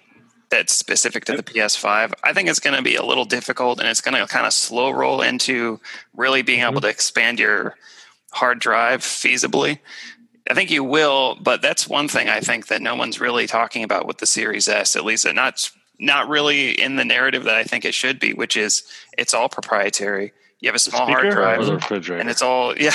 That's 0.50 0.74
specific 0.74 1.26
to 1.26 1.36
the 1.36 1.44
PS5. 1.44 2.14
I 2.24 2.32
think 2.32 2.48
it's 2.48 2.60
going 2.62 2.76
to 2.78 2.84
be 2.84 2.96
a 2.96 3.04
little 3.04 3.26
difficult, 3.26 3.80
and 3.82 3.90
it's 3.90 4.00
going 4.00 4.16
to 4.16 4.26
kind 4.32 4.46
of 4.46 4.54
slow 4.54 4.92
roll 4.92 5.22
into 5.22 5.82
really 6.16 6.42
being 6.44 6.62
able 6.62 6.80
to 6.82 6.88
expand 6.88 7.38
your 7.40 7.76
hard 8.32 8.60
drive 8.60 9.02
feasibly. 9.02 9.80
I 10.50 10.54
think 10.54 10.70
you 10.70 10.84
will, 10.84 11.38
but 11.42 11.62
that's 11.62 11.88
one 11.88 12.08
thing 12.08 12.30
I 12.30 12.40
think 12.40 12.68
that 12.68 12.82
no 12.82 12.96
one's 12.96 13.20
really 13.20 13.48
talking 13.48 13.84
about 13.84 14.06
with 14.06 14.20
the 14.20 14.28
Series 14.28 14.68
S, 14.68 14.96
at 14.96 15.04
least 15.04 15.26
not 15.34 15.70
not 16.00 16.28
really 16.28 16.72
in 16.72 16.98
the 16.98 17.06
narrative 17.06 17.46
that 17.46 17.56
I 17.56 17.64
think 17.64 17.86
it 17.86 17.94
should 17.94 18.20
be, 18.20 18.34
which 18.34 18.58
is 18.58 18.84
it's 19.18 19.34
all 19.34 19.50
proprietary. 19.50 20.34
You 20.60 20.70
have 20.70 20.76
a 20.76 20.80
small 20.80 21.06
hard 21.06 21.32
drive, 21.32 21.60
and 22.20 22.30
it's 22.30 22.42
all 22.42 22.78
yeah, 22.80 22.92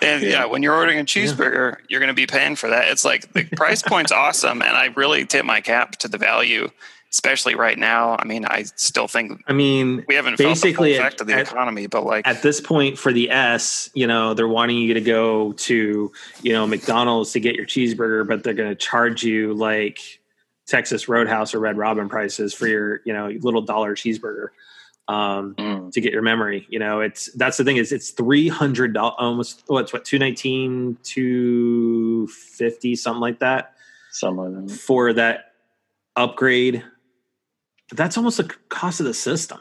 and 0.00 0.22
yeah. 0.22 0.28
Yeah. 0.28 0.44
When 0.46 0.62
you're 0.62 0.74
ordering 0.74 0.98
a 0.98 1.04
cheeseburger, 1.04 1.76
you're 1.88 2.00
going 2.00 2.08
to 2.08 2.14
be 2.14 2.26
paying 2.26 2.56
for 2.56 2.70
that. 2.70 2.88
It's 2.88 3.04
like 3.04 3.32
the 3.32 3.44
price 3.44 3.82
point's 3.82 4.12
awesome, 4.12 4.62
and 4.62 4.76
I 4.76 4.86
really 4.86 5.24
tip 5.26 5.44
my 5.44 5.60
cap 5.60 5.92
to 5.98 6.08
the 6.08 6.18
value, 6.18 6.68
especially 7.14 7.54
right 7.54 7.78
now. 7.78 8.16
I 8.18 8.24
mean, 8.24 8.44
I 8.44 8.64
still 8.74 9.06
think 9.06 9.40
I 9.46 9.52
mean, 9.52 10.04
we 10.08 10.16
haven't 10.16 10.32
felt 10.36 10.38
the 10.38 10.44
Basically, 10.50 10.94
effect 10.94 11.20
of 11.20 11.28
the 11.28 11.34
at- 11.34 11.42
economy, 11.52 11.86
but 11.86 12.04
like 12.04 12.26
at 12.26 12.42
this 12.42 12.60
point 12.60 12.98
for 12.98 13.12
the 13.12 13.30
S, 13.30 13.88
you 13.94 14.06
know, 14.08 14.34
they're 14.34 14.48
wanting 14.48 14.78
you 14.78 14.94
to 14.94 15.00
go 15.00 15.52
to, 15.52 16.10
you 16.42 16.52
know, 16.52 16.66
McDonald's 16.66 17.30
to 17.32 17.40
get 17.40 17.54
your 17.54 17.66
cheeseburger, 17.66 18.26
but 18.26 18.42
they're 18.42 18.52
going 18.52 18.68
to 18.68 18.74
charge 18.74 19.22
you 19.22 19.54
like 19.54 20.00
Texas 20.66 21.08
Roadhouse 21.08 21.54
or 21.54 21.60
Red 21.60 21.76
Robin 21.76 22.08
prices 22.08 22.52
for 22.52 22.66
your, 22.66 23.00
you 23.04 23.12
know, 23.12 23.28
little 23.40 23.62
dollar 23.62 23.94
cheeseburger. 23.94 24.48
um, 25.06 25.54
Mm. 25.56 25.92
to 25.92 26.00
get 26.00 26.12
your 26.14 26.22
memory. 26.22 26.66
You 26.70 26.78
know, 26.80 27.00
it's 27.00 27.30
that's 27.34 27.58
the 27.58 27.64
thing 27.64 27.76
is 27.76 27.92
it's 27.92 28.10
three 28.10 28.48
hundred 28.48 28.92
dollars 28.94 29.14
almost 29.18 29.62
what's 29.68 29.92
what 29.92 30.04
two 30.04 30.18
nineteen 30.18 30.96
two 31.04 32.26
fifty 32.28 32.96
something 32.96 33.20
like 33.20 33.38
that 33.40 33.74
Some 34.10 34.38
of 34.40 34.52
them. 34.52 34.66
for 34.68 35.12
that 35.12 35.52
upgrade. 36.16 36.82
But 37.88 37.98
that's 37.98 38.16
almost 38.16 38.38
the 38.38 38.50
cost 38.68 39.00
of 39.00 39.06
the 39.06 39.14
system. 39.14 39.60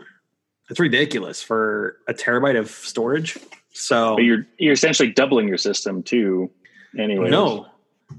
It's 0.70 0.80
ridiculous 0.80 1.42
for 1.42 1.98
a 2.08 2.14
terabyte 2.14 2.58
of 2.58 2.70
storage. 2.70 3.38
So 3.74 4.16
But 4.16 4.24
you're 4.24 4.46
you're 4.58 4.74
essentially 4.74 5.12
doubling 5.12 5.48
your 5.48 5.58
system 5.58 6.04
too. 6.04 6.52
Anyway, 6.98 7.30
no, 7.30 7.68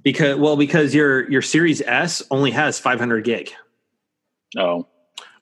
because 0.02 0.36
well, 0.38 0.56
because 0.56 0.94
your 0.94 1.30
your 1.30 1.42
Series 1.42 1.80
S 1.82 2.22
only 2.30 2.50
has 2.50 2.78
500 2.78 3.24
gig. 3.24 3.52
Oh, 4.56 4.86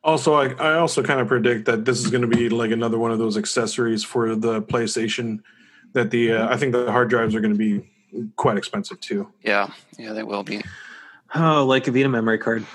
Also, 0.04 0.34
I, 0.34 0.52
I 0.54 0.78
also 0.78 1.02
kind 1.02 1.20
of 1.20 1.28
predict 1.28 1.66
that 1.66 1.84
this 1.84 2.00
is 2.00 2.10
going 2.10 2.22
to 2.22 2.36
be 2.36 2.48
like 2.48 2.70
another 2.70 2.98
one 2.98 3.10
of 3.10 3.18
those 3.18 3.36
accessories 3.36 4.04
for 4.04 4.34
the 4.34 4.62
PlayStation. 4.62 5.40
That 5.94 6.10
the 6.10 6.32
uh, 6.32 6.48
I 6.48 6.56
think 6.56 6.72
the 6.72 6.90
hard 6.90 7.10
drives 7.10 7.34
are 7.34 7.40
going 7.40 7.52
to 7.52 7.58
be 7.58 7.90
quite 8.36 8.56
expensive 8.56 9.00
too. 9.00 9.30
Yeah, 9.42 9.70
yeah, 9.98 10.12
they 10.12 10.22
will 10.22 10.42
be. 10.42 10.62
Oh, 11.34 11.64
like 11.64 11.88
a 11.88 11.92
Vita 11.92 12.08
memory 12.08 12.38
card. 12.38 12.66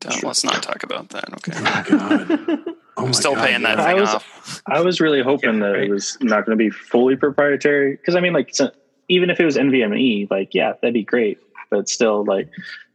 Don't, 0.00 0.22
let's 0.24 0.44
not 0.44 0.62
talk 0.62 0.82
about 0.82 1.08
that. 1.10 1.32
Okay. 1.34 1.52
Oh 1.54 1.62
my 1.62 2.26
god! 2.26 2.64
Oh 2.98 3.04
I'm 3.04 3.12
still 3.12 3.34
God, 3.34 3.46
paying 3.46 3.60
that 3.64 3.76
yeah. 3.76 3.84
I 3.84 3.88
thing 3.92 4.00
was- 4.00 4.08
off. 4.08 4.62
I 4.66 4.80
was 4.80 5.02
really 5.02 5.22
hoping 5.22 5.58
Yeah, 5.60 5.72
that 5.72 5.74
it 5.76 5.90
was 5.90 6.16
not 6.22 6.46
going 6.46 6.56
to 6.56 6.64
be 6.64 6.70
fully 6.70 7.14
proprietary. 7.14 7.92
Because 7.94 8.14
I 8.16 8.20
mean, 8.20 8.32
like, 8.32 8.54
so- 8.54 8.70
even 9.10 9.28
if 9.28 9.38
it 9.38 9.44
was 9.44 9.56
NVMe, 9.58 10.30
like, 10.30 10.54
yeah, 10.54 10.72
that'd 10.80 10.94
be 10.94 11.02
great. 11.04 11.38
But 11.70 11.90
still, 11.90 12.24
like, 12.24 12.48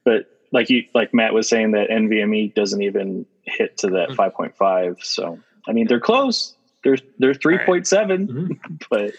but 0.04 0.26
like 0.52 0.72
you, 0.72 0.86
like 0.96 1.14
Matt 1.14 1.36
was 1.36 1.48
saying, 1.48 1.72
that 1.74 1.90
NVMe 1.92 2.52
doesn't 2.56 2.82
even 2.82 3.28
hit 3.44 3.78
to 3.80 3.90
that 3.92 4.10
Mhm. 4.10 4.16
5.5. 4.56 5.04
So 5.04 5.38
I 5.68 5.72
mean, 5.72 5.86
they're 5.88 6.00
close. 6.00 6.56
They're 6.84 6.98
they're 7.20 7.36
3.7, 7.36 8.28
Mhm. 8.28 8.84
but 8.90 9.12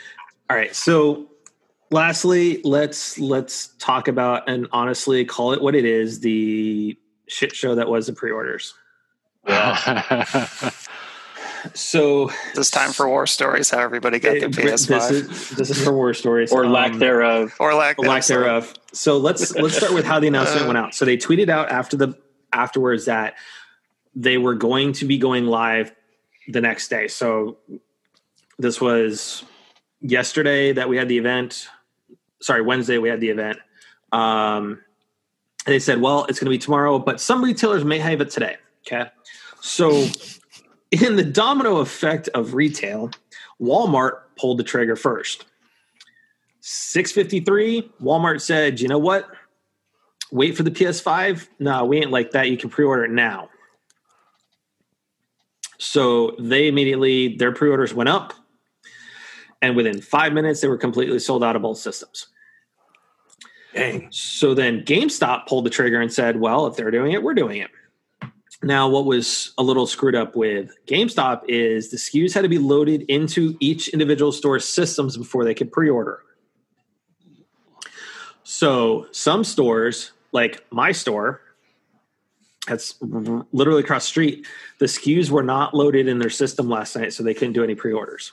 All 0.50 0.56
right. 0.56 0.74
So, 0.74 1.28
lastly, 1.92 2.60
let's 2.64 3.20
let's 3.20 3.68
talk 3.78 4.08
about 4.08 4.48
and 4.48 4.66
honestly 4.72 5.24
call 5.24 5.52
it 5.52 5.62
what 5.62 5.76
it 5.76 5.84
is: 5.84 6.18
the 6.20 6.98
shit 7.28 7.54
show 7.54 7.74
that 7.74 7.88
was 7.88 8.06
the 8.06 8.12
pre-orders. 8.12 8.74
So, 11.74 12.28
This 12.56 12.72
time 12.72 12.90
for 12.90 13.08
war 13.08 13.24
stories. 13.24 13.70
How 13.70 13.78
everybody 13.78 14.18
got 14.18 14.32
the 14.32 14.46
it- 14.46 14.50
PS5 14.50 14.88
this 14.88 15.10
is 15.10 15.50
this 15.50 15.70
is 15.70 15.82
for 15.84 15.92
war 15.92 16.12
stories 16.12 16.50
or 16.52 16.66
lack 16.66 16.92
Um, 16.94 16.98
thereof. 16.98 17.54
or 17.60 17.72
lack, 17.74 18.00
or 18.00 18.06
lack 18.06 18.24
thereof. 18.26 18.74
So 18.92 19.16
let's 19.16 19.54
let's 19.54 19.76
start 19.76 19.92
with 19.94 20.04
how 20.04 20.18
the 20.18 20.26
announcement 20.26 20.66
went 20.66 20.76
out. 20.76 20.92
So 20.92 21.04
they 21.04 21.16
tweeted 21.16 21.48
out 21.48 21.70
after 21.70 21.96
the 21.96 22.14
afterwards 22.52 23.04
that 23.04 23.34
they 24.16 24.38
were 24.38 24.56
going 24.56 24.92
to 24.94 25.04
be 25.04 25.18
going 25.18 25.46
live 25.46 25.92
the 26.48 26.60
next 26.60 26.88
day. 26.88 27.06
So 27.06 27.58
this 28.58 28.80
was 28.80 29.44
yesterday 30.00 30.72
that 30.72 30.88
we 30.88 30.96
had 30.96 31.08
the 31.08 31.18
event. 31.18 31.68
Sorry, 32.40 32.60
Wednesday 32.62 32.98
we 32.98 33.08
had 33.08 33.20
the 33.20 33.30
event. 33.30 33.58
Um, 34.10 34.80
they 35.66 35.78
said, 35.78 36.00
well, 36.00 36.24
it's 36.24 36.38
going 36.38 36.46
to 36.46 36.50
be 36.50 36.58
tomorrow, 36.58 36.98
but 36.98 37.20
some 37.20 37.42
retailers 37.42 37.84
may 37.84 37.98
have 37.98 38.20
it 38.20 38.30
today. 38.30 38.56
Okay, 38.86 39.08
so 39.60 40.06
in 40.90 41.16
the 41.16 41.24
domino 41.24 41.78
effect 41.78 42.28
of 42.34 42.54
retail, 42.54 43.10
Walmart 43.60 44.22
pulled 44.36 44.58
the 44.58 44.64
trigger 44.64 44.96
first. 44.96 45.44
653 46.64 47.90
walmart 48.00 48.40
said 48.40 48.80
you 48.80 48.88
know 48.88 48.98
what? 48.98 49.28
Wait 50.30 50.56
for 50.56 50.62
the 50.62 50.70
ps5 50.70 51.48
no 51.58 51.84
we 51.84 51.98
ain't 51.98 52.12
like 52.12 52.30
that. 52.30 52.48
You 52.48 52.56
can 52.56 52.70
pre-order 52.70 53.04
it 53.04 53.10
now. 53.10 53.50
So 55.78 56.36
they 56.38 56.68
immediately 56.68 57.36
their 57.36 57.52
pre-orders 57.52 57.92
went 57.92 58.08
up 58.08 58.32
and 59.60 59.74
within 59.74 60.00
five 60.00 60.32
minutes 60.32 60.60
they 60.60 60.68
were 60.68 60.78
completely 60.78 61.18
sold 61.18 61.42
out 61.42 61.56
of 61.56 61.62
both 61.62 61.78
systems 61.78 62.28
Dang. 63.74 64.08
so 64.10 64.54
then 64.54 64.82
GameStop 64.82 65.46
pulled 65.46 65.64
the 65.64 65.70
trigger 65.70 66.00
and 66.00 66.12
said, 66.12 66.38
well, 66.38 66.66
if 66.66 66.76
they're 66.76 66.90
doing 66.90 67.12
it, 67.12 67.22
we're 67.22 67.34
doing 67.34 67.58
it. 67.58 67.70
Now, 68.62 68.88
what 68.88 69.06
was 69.06 69.52
a 69.58 69.62
little 69.62 69.86
screwed 69.86 70.14
up 70.14 70.36
with 70.36 70.70
GameStop 70.86 71.42
is 71.48 71.90
the 71.90 71.96
SKUs 71.96 72.32
had 72.32 72.42
to 72.42 72.48
be 72.48 72.58
loaded 72.58 73.02
into 73.02 73.56
each 73.58 73.88
individual 73.88 74.30
store's 74.30 74.68
systems 74.68 75.16
before 75.16 75.44
they 75.44 75.54
could 75.54 75.72
pre 75.72 75.90
order. 75.90 76.22
So 78.44 79.08
some 79.10 79.42
stores, 79.42 80.12
like 80.30 80.64
my 80.70 80.92
store, 80.92 81.40
that's 82.68 82.94
literally 83.00 83.80
across 83.80 84.04
the 84.04 84.08
street, 84.08 84.46
the 84.78 84.86
SKUs 84.86 85.30
were 85.30 85.42
not 85.42 85.74
loaded 85.74 86.06
in 86.06 86.20
their 86.20 86.30
system 86.30 86.68
last 86.68 86.94
night, 86.94 87.12
so 87.12 87.24
they 87.24 87.34
couldn't 87.34 87.54
do 87.54 87.64
any 87.64 87.74
pre 87.74 87.92
orders. 87.92 88.32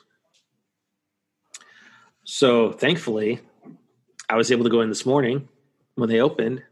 So 2.23 2.71
thankfully, 2.71 3.39
I 4.29 4.35
was 4.35 4.51
able 4.51 4.63
to 4.63 4.69
go 4.69 4.81
in 4.81 4.89
this 4.89 5.05
morning 5.05 5.47
when 5.95 6.09
they 6.09 6.19
opened 6.21 6.63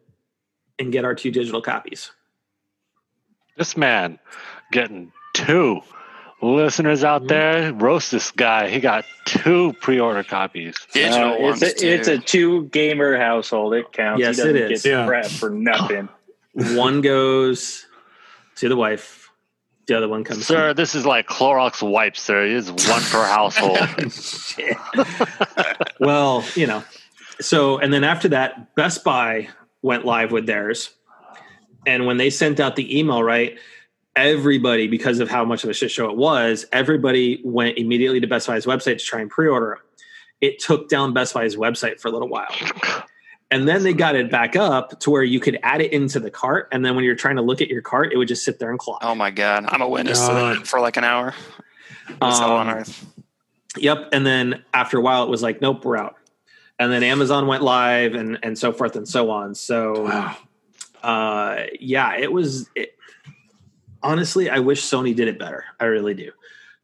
and 0.80 0.92
get 0.92 1.06
our 1.06 1.16
two 1.16 1.32
digital 1.32 1.62
copies. 1.62 2.12
this 3.58 3.76
man 3.76 4.20
getting 4.72 5.12
two 5.34 5.82
listeners 6.44 7.04
out 7.04 7.24
Mhm. 7.24 7.28
there. 7.30 7.74
Roast 7.74 8.12
this 8.12 8.30
guy. 8.30 8.70
He 8.70 8.80
got 8.80 9.04
two 9.26 9.74
pre-order 9.82 10.22
copies. 10.24 10.76
digital 10.94 11.34
Uh, 11.34 11.40
ones 11.40 11.64
it's, 11.64 11.82
too. 11.82 11.88
a, 11.88 11.92
it's 11.92 12.08
a 12.08 12.20
two 12.20 12.66
gamer 12.66 13.18
household. 13.18 13.74
It 13.74 13.92
counts. 13.92 14.20
Yes, 14.22 14.36
he 14.36 14.42
doesn't 14.44 14.56
it 14.58 14.72
is. 14.74 14.84
Get 14.84 14.92
Yeah. 14.92 15.08
crap 15.08 15.26
for 15.26 15.50
nothing. 15.50 16.08
One 16.54 17.02
goes 17.02 17.88
to 18.58 18.70
the 18.70 18.76
wife, 18.76 19.32
the 19.88 19.98
other 19.98 20.08
one 20.08 20.24
comes. 20.24 20.46
Sir, 20.46 20.76
this 20.76 20.94
is 20.94 21.08
like 21.08 21.26
Clorox 21.28 21.82
wipes, 21.82 22.22
sir. 22.22 22.46
It 22.46 22.52
is 22.52 22.70
one 22.72 23.02
per 23.10 23.26
household. 23.38 23.80
Well, 26.00 26.44
you 26.56 26.68
know. 26.68 26.84
So, 27.40 27.78
and 27.78 27.94
then 27.94 28.04
after 28.04 28.30
that, 28.30 28.76
Best 28.76 29.04
Buy 29.04 29.50
went 29.82 30.06
live 30.06 30.32
with 30.32 30.46
theirs. 30.48 30.92
And 31.86 32.06
when 32.06 32.18
they 32.18 32.30
sent 32.30 32.60
out 32.60 32.76
the 32.76 32.98
email, 33.00 33.24
right, 33.24 33.58
everybody, 34.16 34.88
because 34.88 35.20
of 35.20 35.30
how 35.30 35.46
much 35.46 35.64
of 35.64 35.70
a 35.70 35.74
shit 35.74 35.92
show 35.92 36.10
it 36.10 36.18
was, 36.18 36.66
everybody 36.72 37.40
went 37.46 37.78
immediately 37.78 38.20
to 38.20 38.28
Best 38.28 38.48
Buy's 38.48 38.66
website 38.66 38.98
to 38.98 39.06
try 39.06 39.22
and 39.22 39.30
pre 39.30 39.48
order 39.48 39.76
them. 39.76 39.84
It 40.42 40.60
took 40.60 40.90
down 40.90 41.14
Best 41.14 41.34
Buy's 41.34 41.56
website 41.56 42.00
for 42.00 42.10
a 42.10 42.12
little 42.12 42.28
while. 42.28 42.50
And 43.50 43.68
then 43.68 43.84
they 43.84 43.94
got 43.94 44.16
it 44.16 44.30
back 44.30 44.58
up 44.58 45.00
to 45.00 45.10
where 45.10 45.24
you 45.24 45.40
could 45.40 45.58
add 45.64 45.80
it 45.80 45.94
into 45.94 46.20
the 46.20 46.30
cart. 46.30 46.68
And 46.74 46.84
then 46.84 46.96
when 46.96 47.06
you're 47.06 47.16
trying 47.16 47.38
to 47.38 47.42
look 47.42 47.62
at 47.62 47.70
your 47.70 47.82
cart, 47.82 48.12
it 48.12 48.18
would 48.18 48.28
just 48.28 48.44
sit 48.44 48.60
there 48.60 48.70
and 48.70 48.78
clock. 48.78 49.00
oh 49.04 49.16
my 49.16 49.32
god, 49.32 49.66
I'm 49.70 49.82
a 49.82 49.88
witness 49.88 50.20
to 50.28 50.34
that 50.34 50.68
for 50.68 50.82
like 50.82 50.98
an 50.98 51.06
hour. 51.06 51.34
What's 52.20 52.40
hell 52.40 52.52
on 52.58 52.68
Um, 52.70 52.78
earth? 52.80 53.06
Yep. 53.78 54.10
And 54.12 54.26
then 54.26 54.64
after 54.74 54.98
a 54.98 55.02
while, 55.02 55.24
it 55.24 55.30
was 55.30 55.42
like, 55.42 55.62
nope, 55.62 55.86
we're 55.86 55.96
out. 55.96 56.17
And 56.80 56.92
then 56.92 57.04
Amazon 57.04 57.48
went 57.48 57.64
live 57.64 58.14
and, 58.14 58.38
and 58.44 58.58
so 58.58 58.72
forth 58.72 58.96
and 58.96 59.08
so 59.08 59.32
on. 59.32 59.56
So, 59.56 60.04
Wow. 60.04 60.38
uh, 61.04 61.64
yeah, 61.80 62.16
it 62.18 62.32
was. 62.32 62.70
It, 62.76 62.94
honestly, 64.04 64.50
I 64.50 64.60
wish 64.60 64.84
Sony 64.84 65.16
did 65.16 65.28
it 65.28 65.40
better. 65.40 65.66
I 65.80 65.86
really 65.86 66.14
do. 66.14 66.32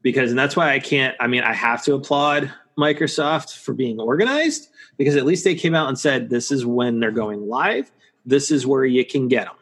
Because, 0.02 0.32
and 0.32 0.40
that's 0.40 0.56
why 0.56 0.74
I 0.74 0.80
can't, 0.80 1.16
I 1.20 1.28
mean, 1.28 1.44
I 1.44 1.54
have 1.54 1.84
to 1.86 1.94
applaud 1.94 2.52
Microsoft 2.78 3.60
for 3.60 3.74
being 3.74 4.00
organized 4.00 4.70
because 4.98 5.16
at 5.16 5.26
least 5.26 5.44
they 5.46 5.56
came 5.56 5.76
out 5.76 5.88
and 5.88 5.98
said, 5.98 6.30
this 6.30 6.52
is 6.52 6.66
when 6.66 7.00
they're 7.00 7.12
going 7.12 7.48
live. 7.48 7.90
This 8.26 8.52
is 8.52 8.68
where 8.68 8.84
you 8.84 9.06
can 9.06 9.28
get 9.28 9.46
them. 9.46 9.56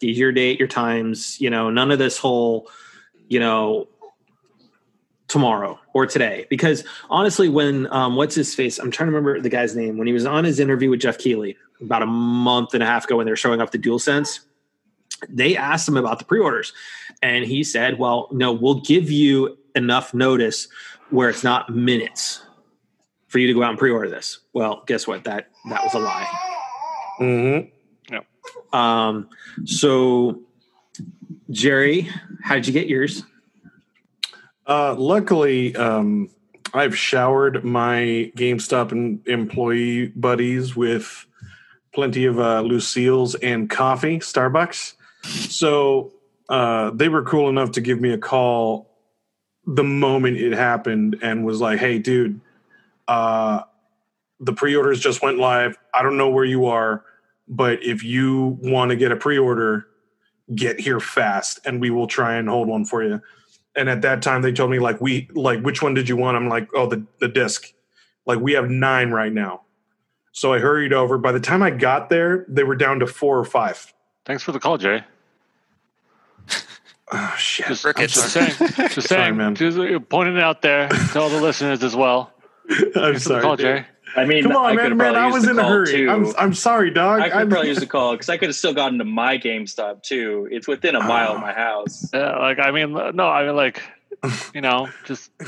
These 0.00 0.18
your 0.18 0.32
date, 0.32 0.58
your 0.58 0.68
times, 0.68 1.40
you 1.40 1.50
know, 1.50 1.70
none 1.70 1.90
of 1.92 1.98
this 1.98 2.18
whole, 2.18 2.68
you 3.28 3.38
know, 3.38 3.86
tomorrow 5.28 5.78
or 5.92 6.06
today. 6.06 6.46
Because 6.50 6.84
honestly 7.10 7.48
when 7.48 7.90
um, 7.92 8.16
what's 8.16 8.34
his 8.34 8.54
face 8.54 8.78
i'm 8.78 8.90
trying 8.90 9.06
to 9.06 9.12
remember 9.12 9.40
the 9.40 9.48
guy's 9.48 9.74
name 9.74 9.96
when 9.96 10.06
he 10.06 10.12
was 10.12 10.26
on 10.26 10.44
his 10.44 10.60
interview 10.60 10.90
with 10.90 11.00
jeff 11.00 11.18
Keighley 11.18 11.56
about 11.80 12.02
a 12.02 12.06
month 12.06 12.74
and 12.74 12.82
a 12.82 12.86
half 12.86 13.04
ago 13.04 13.16
when 13.16 13.26
they 13.26 13.32
were 13.32 13.36
showing 13.36 13.60
off 13.60 13.70
the 13.70 13.78
DualSense 13.78 14.40
they 15.28 15.56
asked 15.56 15.88
him 15.88 15.96
about 15.96 16.18
the 16.18 16.24
pre-orders. 16.24 16.72
And 17.22 17.44
he 17.44 17.64
said 17.64 17.98
well 17.98 18.28
no 18.32 18.52
we'll 18.52 18.80
give 18.80 19.10
you 19.10 19.56
enough 19.74 20.14
notice 20.14 20.68
where 21.10 21.28
it's 21.28 21.44
not 21.44 21.74
minutes 21.74 22.42
for 23.28 23.38
you 23.38 23.48
to 23.48 23.54
go 23.54 23.62
out 23.62 23.70
and 23.70 23.78
pre-order 23.78 24.08
this. 24.08 24.40
Well 24.52 24.82
guess 24.86 25.06
what? 25.06 25.24
That 25.24 25.48
that 25.68 25.82
was 25.82 25.94
a 25.94 25.98
lie. 25.98 26.28
Hmm 27.18 27.74
um, 28.74 29.28
so 29.64 30.40
jerry 31.50 32.08
how 32.42 32.54
did 32.54 32.66
you 32.66 32.72
get 32.72 32.88
yours 32.88 33.22
Uh, 34.66 34.94
luckily, 34.94 35.74
um, 35.76 36.30
I've 36.72 36.96
showered 36.96 37.64
my 37.64 38.32
GameStop 38.36 39.26
employee 39.26 40.08
buddies 40.08 40.74
with 40.74 41.26
plenty 41.92 42.24
of 42.24 42.38
uh, 42.40 42.62
Lucille's 42.62 43.34
and 43.36 43.68
coffee, 43.70 44.18
Starbucks. 44.18 44.94
So 45.22 46.12
uh, 46.48 46.90
they 46.90 47.08
were 47.08 47.22
cool 47.22 47.48
enough 47.48 47.72
to 47.72 47.80
give 47.80 48.00
me 48.00 48.12
a 48.12 48.18
call 48.18 48.90
the 49.66 49.84
moment 49.84 50.36
it 50.36 50.52
happened 50.52 51.18
and 51.22 51.44
was 51.44 51.60
like, 51.60 51.78
"Hey, 51.78 51.98
dude, 51.98 52.40
uh, 53.08 53.62
the 54.40 54.52
pre-orders 54.52 55.00
just 55.00 55.22
went 55.22 55.38
live. 55.38 55.78
I 55.92 56.02
don't 56.02 56.16
know 56.16 56.28
where 56.28 56.44
you 56.44 56.66
are, 56.66 57.04
but 57.48 57.82
if 57.82 58.02
you 58.02 58.58
want 58.60 58.90
to 58.90 58.96
get 58.96 59.12
a 59.12 59.16
pre-order, 59.16 59.86
get 60.54 60.80
here 60.80 61.00
fast 61.00 61.60
and 61.64 61.80
we 61.80 61.90
will 61.90 62.06
try 62.06 62.34
and 62.34 62.48
hold 62.48 62.68
one 62.68 62.84
for 62.84 63.02
you. 63.02 63.20
And 63.76 63.88
at 63.88 64.02
that 64.02 64.22
time, 64.22 64.42
they 64.42 64.52
told 64.52 64.70
me 64.70 64.78
like 64.78 65.00
we 65.00 65.28
like 65.34 65.60
which 65.60 65.82
one 65.82 65.94
did 65.94 66.08
you 66.08 66.16
want? 66.16 66.36
I'm 66.36 66.48
like, 66.48 66.68
oh, 66.74 66.88
the 66.88 67.04
the 67.20 67.28
disc. 67.28 67.72
Like 68.26 68.38
we 68.40 68.52
have 68.52 68.70
nine 68.70 69.10
right 69.10 69.32
now. 69.32 69.62
So 70.32 70.52
I 70.52 70.58
hurried 70.58 70.92
over. 70.92 71.18
By 71.18 71.32
the 71.32 71.40
time 71.40 71.62
I 71.62 71.70
got 71.70 72.08
there, 72.08 72.44
they 72.48 72.64
were 72.64 72.76
down 72.76 73.00
to 73.00 73.06
four 73.06 73.38
or 73.38 73.44
five. 73.44 73.92
Thanks 74.24 74.42
for 74.42 74.52
the 74.52 74.60
call, 74.60 74.78
Jay. 74.78 75.02
Oh 77.12 77.34
shit! 77.36 77.66
Just, 77.66 77.84
just 77.96 78.32
saying, 78.32 78.48
just 78.56 78.94
Sorry, 78.94 79.02
saying, 79.02 79.36
man. 79.38 79.54
just 79.54 79.78
uh, 79.78 79.98
pointing 80.00 80.36
it 80.36 80.42
out 80.42 80.62
there 80.62 80.88
to 80.88 81.20
all 81.20 81.28
the 81.28 81.40
listeners 81.40 81.84
as 81.84 81.94
well. 81.94 82.32
I'm 82.70 82.92
Thanks 82.92 83.24
sorry. 83.24 83.42
call. 83.42 83.56
Jay. 83.58 83.84
I 84.16 84.24
mean, 84.26 84.44
Come 84.44 84.52
I 84.52 84.54
on, 84.56 84.70
could 84.70 84.76
man, 84.76 84.88
man. 84.90 84.98
probably 84.98 85.20
I 85.20 85.26
was 85.28 85.44
the 85.44 85.50
in 85.50 85.58
a 85.58 85.62
call, 85.62 85.70
hurry. 85.70 85.86
Too. 85.92 86.10
I'm 86.10 86.26
I'm 86.38 86.54
sorry, 86.54 86.90
dog. 86.90 87.20
I 87.20 87.28
could 87.30 87.36
I'm- 87.38 87.48
probably 87.48 87.68
use 87.70 87.78
the 87.80 87.86
call 87.86 88.12
because 88.12 88.28
I 88.28 88.36
could 88.36 88.48
have 88.48 88.56
still 88.56 88.72
gotten 88.74 88.98
to 88.98 89.04
my 89.04 89.38
GameStop 89.38 90.02
too. 90.02 90.48
It's 90.50 90.68
within 90.68 90.94
a 90.94 91.00
ah. 91.00 91.06
mile 91.08 91.32
of 91.34 91.40
my 91.40 91.52
house. 91.52 92.10
Yeah, 92.14 92.36
like 92.38 92.58
I 92.58 92.70
mean, 92.70 92.92
no, 92.92 93.26
I 93.26 93.46
mean, 93.46 93.56
like, 93.56 93.82
you 94.54 94.60
know, 94.60 94.88
just 95.04 95.30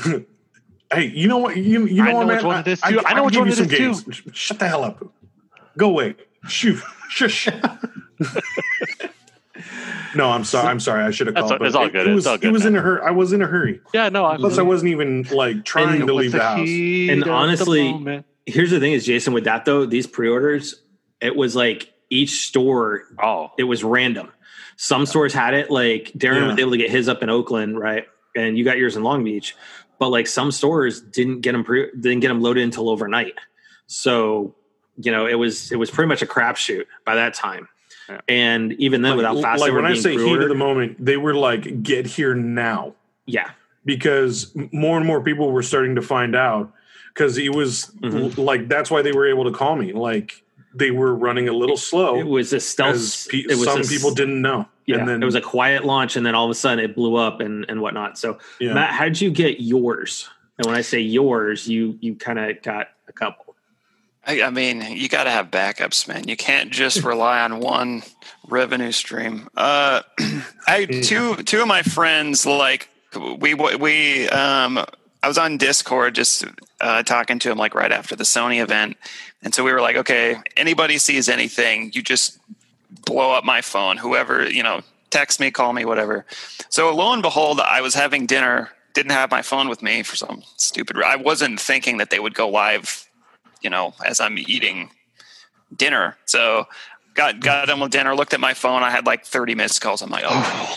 Hey, 0.93 1.07
you 1.07 1.27
know 1.27 1.37
what? 1.39 1.57
You, 1.57 1.85
you 1.85 2.01
know 2.03 2.09
I 2.11 2.13
what, 2.13 2.27
man? 2.27 2.35
which 2.37 2.45
one 2.45 2.59
it 2.61 2.67
is, 2.67 2.79
too. 2.81 3.01
I 3.05 3.13
know 3.13 3.23
can 3.23 3.25
which 3.25 3.33
give 3.33 3.39
one 3.41 3.47
you 3.47 3.53
it 3.53 3.57
some 3.57 3.65
is, 3.71 4.03
games. 4.03 4.15
Sh- 4.15 4.21
Shut 4.33 4.59
the 4.59 4.67
hell 4.69 4.83
up. 4.85 5.03
Go 5.77 5.89
away. 5.89 6.15
Shoo. 6.47 6.79
Shush. 7.09 7.47
no, 10.15 10.29
I'm 10.29 10.43
sorry. 10.45 10.67
I'm 10.69 10.79
sorry. 10.79 11.03
I 11.03 11.11
should 11.11 11.27
have 11.27 11.35
That's 11.35 11.49
called. 11.49 11.61
all- 11.61 11.67
it's 11.67 11.75
all 11.75 11.89
good. 11.89 12.07
It 12.07 12.11
It's 12.11 12.15
was, 12.15 12.27
all 12.27 12.35
it 12.35 12.41
good, 12.41 12.51
was 12.53 12.65
in 12.65 12.75
a 12.75 12.81
hurry. 12.81 13.01
I 13.01 13.11
was 13.11 13.33
in 13.33 13.41
a 13.41 13.47
hurry. 13.47 13.81
yeah, 13.93 14.09
no. 14.09 14.25
I 14.25 14.37
Plus, 14.37 14.57
I 14.57 14.61
wasn't 14.61 14.91
even 14.91 15.23
like 15.31 15.65
trying 15.65 16.05
to 16.05 16.13
leave 16.13 16.31
the 16.31 16.41
house. 16.41 16.59
And 16.67 17.23
honestly- 17.27 18.23
Here's 18.47 18.71
the 18.71 18.79
thing: 18.79 18.93
is 18.93 19.05
Jason 19.05 19.33
with 19.33 19.43
that 19.43 19.65
though? 19.65 19.85
These 19.85 20.07
pre-orders, 20.07 20.81
it 21.21 21.35
was 21.35 21.55
like 21.55 21.93
each 22.09 22.47
store, 22.47 23.03
oh, 23.21 23.51
it 23.57 23.65
was 23.65 23.83
random. 23.83 24.31
Some 24.77 25.05
stores 25.05 25.33
had 25.33 25.53
it. 25.53 25.69
Like 25.69 26.11
Darren 26.17 26.41
Yeah. 26.41 26.47
was 26.47 26.59
able 26.59 26.71
to 26.71 26.77
get 26.77 26.89
his 26.89 27.09
up 27.09 27.21
in 27.21 27.29
Oakland, 27.29 27.77
right? 27.77 28.07
And 28.35 28.57
you 28.57 28.63
got 28.63 28.77
yours 28.77 28.95
in 28.95 29.03
Long 29.03 29.23
Beach, 29.23 29.55
but 29.99 30.09
like 30.09 30.25
some 30.27 30.51
stores 30.51 31.01
didn't 31.01 31.41
get 31.41 31.51
them 31.51 31.63
pre- 31.63 31.91
didn't 31.99 32.21
get 32.21 32.29
them 32.29 32.41
loaded 32.41 32.63
until 32.63 32.89
overnight. 32.89 33.33
So 33.87 34.55
you 34.99 35.11
know, 35.11 35.27
it 35.27 35.35
was 35.35 35.71
it 35.71 35.75
was 35.75 35.91
pretty 35.91 36.07
much 36.07 36.21
a 36.21 36.25
crapshoot 36.25 36.85
by 37.05 37.15
that 37.15 37.33
time. 37.33 37.67
Yeah. 38.09 38.21
And 38.29 38.73
even 38.73 39.01
then, 39.01 39.17
without 39.17 39.39
fast 39.41 39.59
like 39.61 39.73
when 39.73 39.85
I 39.85 39.93
say 39.95 40.13
heat 40.13 40.39
of 40.39 40.47
the 40.47 40.55
moment, 40.55 41.03
they 41.03 41.17
were 41.17 41.33
like, 41.35 41.83
"Get 41.83 42.07
here 42.07 42.33
now." 42.33 42.95
yeah, 43.25 43.51
because 43.83 44.55
more 44.71 44.95
and 44.97 45.05
more 45.05 45.21
people 45.21 45.51
were 45.51 45.61
starting 45.63 45.95
to 45.95 46.01
find 46.01 46.33
out 46.33 46.71
because 47.17 47.37
it 47.37 47.53
was 47.55 47.91
Mhm. 48.01 48.37
l- 48.37 48.43
like 48.43 48.67
that's 48.67 48.91
why 48.91 49.01
they 49.01 49.11
were 49.11 49.27
able 49.27 49.45
to 49.45 49.51
call 49.51 49.75
me 49.75 49.91
like 49.91 50.43
they 50.75 50.91
were 50.91 51.15
running 51.15 51.47
a 51.49 51.53
little 51.53 51.77
slow. 51.77 52.19
it 52.19 52.27
was 52.27 52.53
a 52.53 52.59
stealth. 52.59 52.93
as 52.95 53.27
pe- 53.31 53.39
it 53.39 53.55
was 53.57 53.63
some 53.63 53.77
a 53.77 53.79
s- 53.79 53.89
people 53.89 54.13
didn't 54.13 54.39
know 54.41 54.67
Yeah, 54.85 54.97
and 54.99 55.07
then 55.09 55.23
it 55.23 55.25
was 55.25 55.33
a 55.35 55.41
quiet 55.41 55.83
launch, 55.85 56.15
and 56.15 56.23
then 56.25 56.35
all 56.35 56.45
of 56.45 56.51
a 56.51 56.55
sudden 56.55 56.83
it 56.83 56.95
blew 56.95 57.15
up 57.15 57.39
and 57.41 57.65
and 57.69 57.81
whatnot. 57.81 58.17
So 58.19 58.37
yeah. 58.59 58.73
Matt, 58.73 58.91
how 58.93 59.05
did 59.05 59.19
you 59.19 59.31
get 59.31 59.59
yours? 59.59 60.29
And 60.59 60.65
when 60.67 60.75
I 60.75 60.81
say 60.81 60.99
yours, 60.99 61.67
you 61.67 61.97
you 62.01 62.13
kind 62.15 62.37
of 62.39 62.61
got 62.61 62.89
a 63.07 63.11
couple. 63.13 63.55
I, 64.25 64.43
I 64.43 64.49
mean, 64.49 64.81
you 64.91 65.07
got 65.07 65.23
to 65.23 65.29
have 65.31 65.49
backups, 65.51 66.05
man. 66.07 66.27
You 66.27 66.35
can't 66.35 66.69
just 66.69 67.01
rely 67.03 67.39
on 67.41 67.59
one 67.61 68.03
revenue 68.49 68.91
stream. 68.91 69.47
Uh, 69.55 70.01
I 70.67 70.85
two 70.85 71.35
two 71.37 71.61
of 71.61 71.67
my 71.67 71.81
friends 71.81 72.45
like 72.45 72.89
we 73.39 73.53
we 73.55 74.27
um 74.29 74.85
I 75.27 75.29
was 75.29 75.37
on 75.37 75.57
Discord 75.57 76.15
just 76.15 76.45
uh, 76.79 77.03
talking 77.03 77.37
to 77.39 77.51
him 77.51 77.57
like 77.57 77.75
right 77.75 77.91
after 77.91 78.15
the 78.15 78.23
Sony 78.23 78.63
event, 78.63 78.95
and 79.43 79.53
so 79.53 79.61
we 79.61 79.73
were 79.73 79.81
like, 79.81 79.97
okay, 79.97 80.37
anybody 80.55 80.97
sees 80.97 81.27
anything, 81.27 81.91
you 81.93 82.01
just 82.01 82.39
blow 83.05 83.33
up 83.33 83.43
my 83.43 83.59
phone. 83.59 83.97
Whoever 83.97 84.49
you 84.49 84.63
know, 84.63 84.83
text 85.09 85.41
me, 85.41 85.51
call 85.51 85.73
me, 85.73 85.83
whatever. 85.83 86.25
So 86.69 86.95
lo 86.95 87.11
and 87.11 87.21
behold, 87.21 87.59
I 87.59 87.81
was 87.81 87.93
having 87.93 88.25
dinner. 88.25 88.69
Didn't 88.93 89.11
have 89.11 89.29
my 89.29 89.41
phone 89.41 89.67
with 89.67 89.83
me 89.83 90.01
for 90.01 90.15
some 90.15 90.43
stupid. 90.55 90.95
I 91.03 91.17
wasn't 91.17 91.59
thinking 91.59 91.97
that 91.97 92.09
they 92.09 92.21
would 92.21 92.33
go 92.33 92.47
live 92.47 93.05
you 93.61 93.69
know, 93.69 93.93
as 94.05 94.21
I'm 94.21 94.37
eating 94.37 94.91
dinner. 95.75 96.15
So 96.23 96.67
got 97.17 97.39
got 97.41 97.67
done 97.67 97.81
with 97.81 97.91
dinner, 97.91 98.15
looked 98.15 98.33
at 98.33 98.39
my 98.39 98.53
phone. 98.53 98.83
I 98.83 98.91
had 98.91 99.05
like 99.05 99.25
30 99.25 99.55
missed 99.55 99.81
calls. 99.81 100.01
I'm 100.01 100.09
like, 100.09 100.23
oh, 100.25 100.75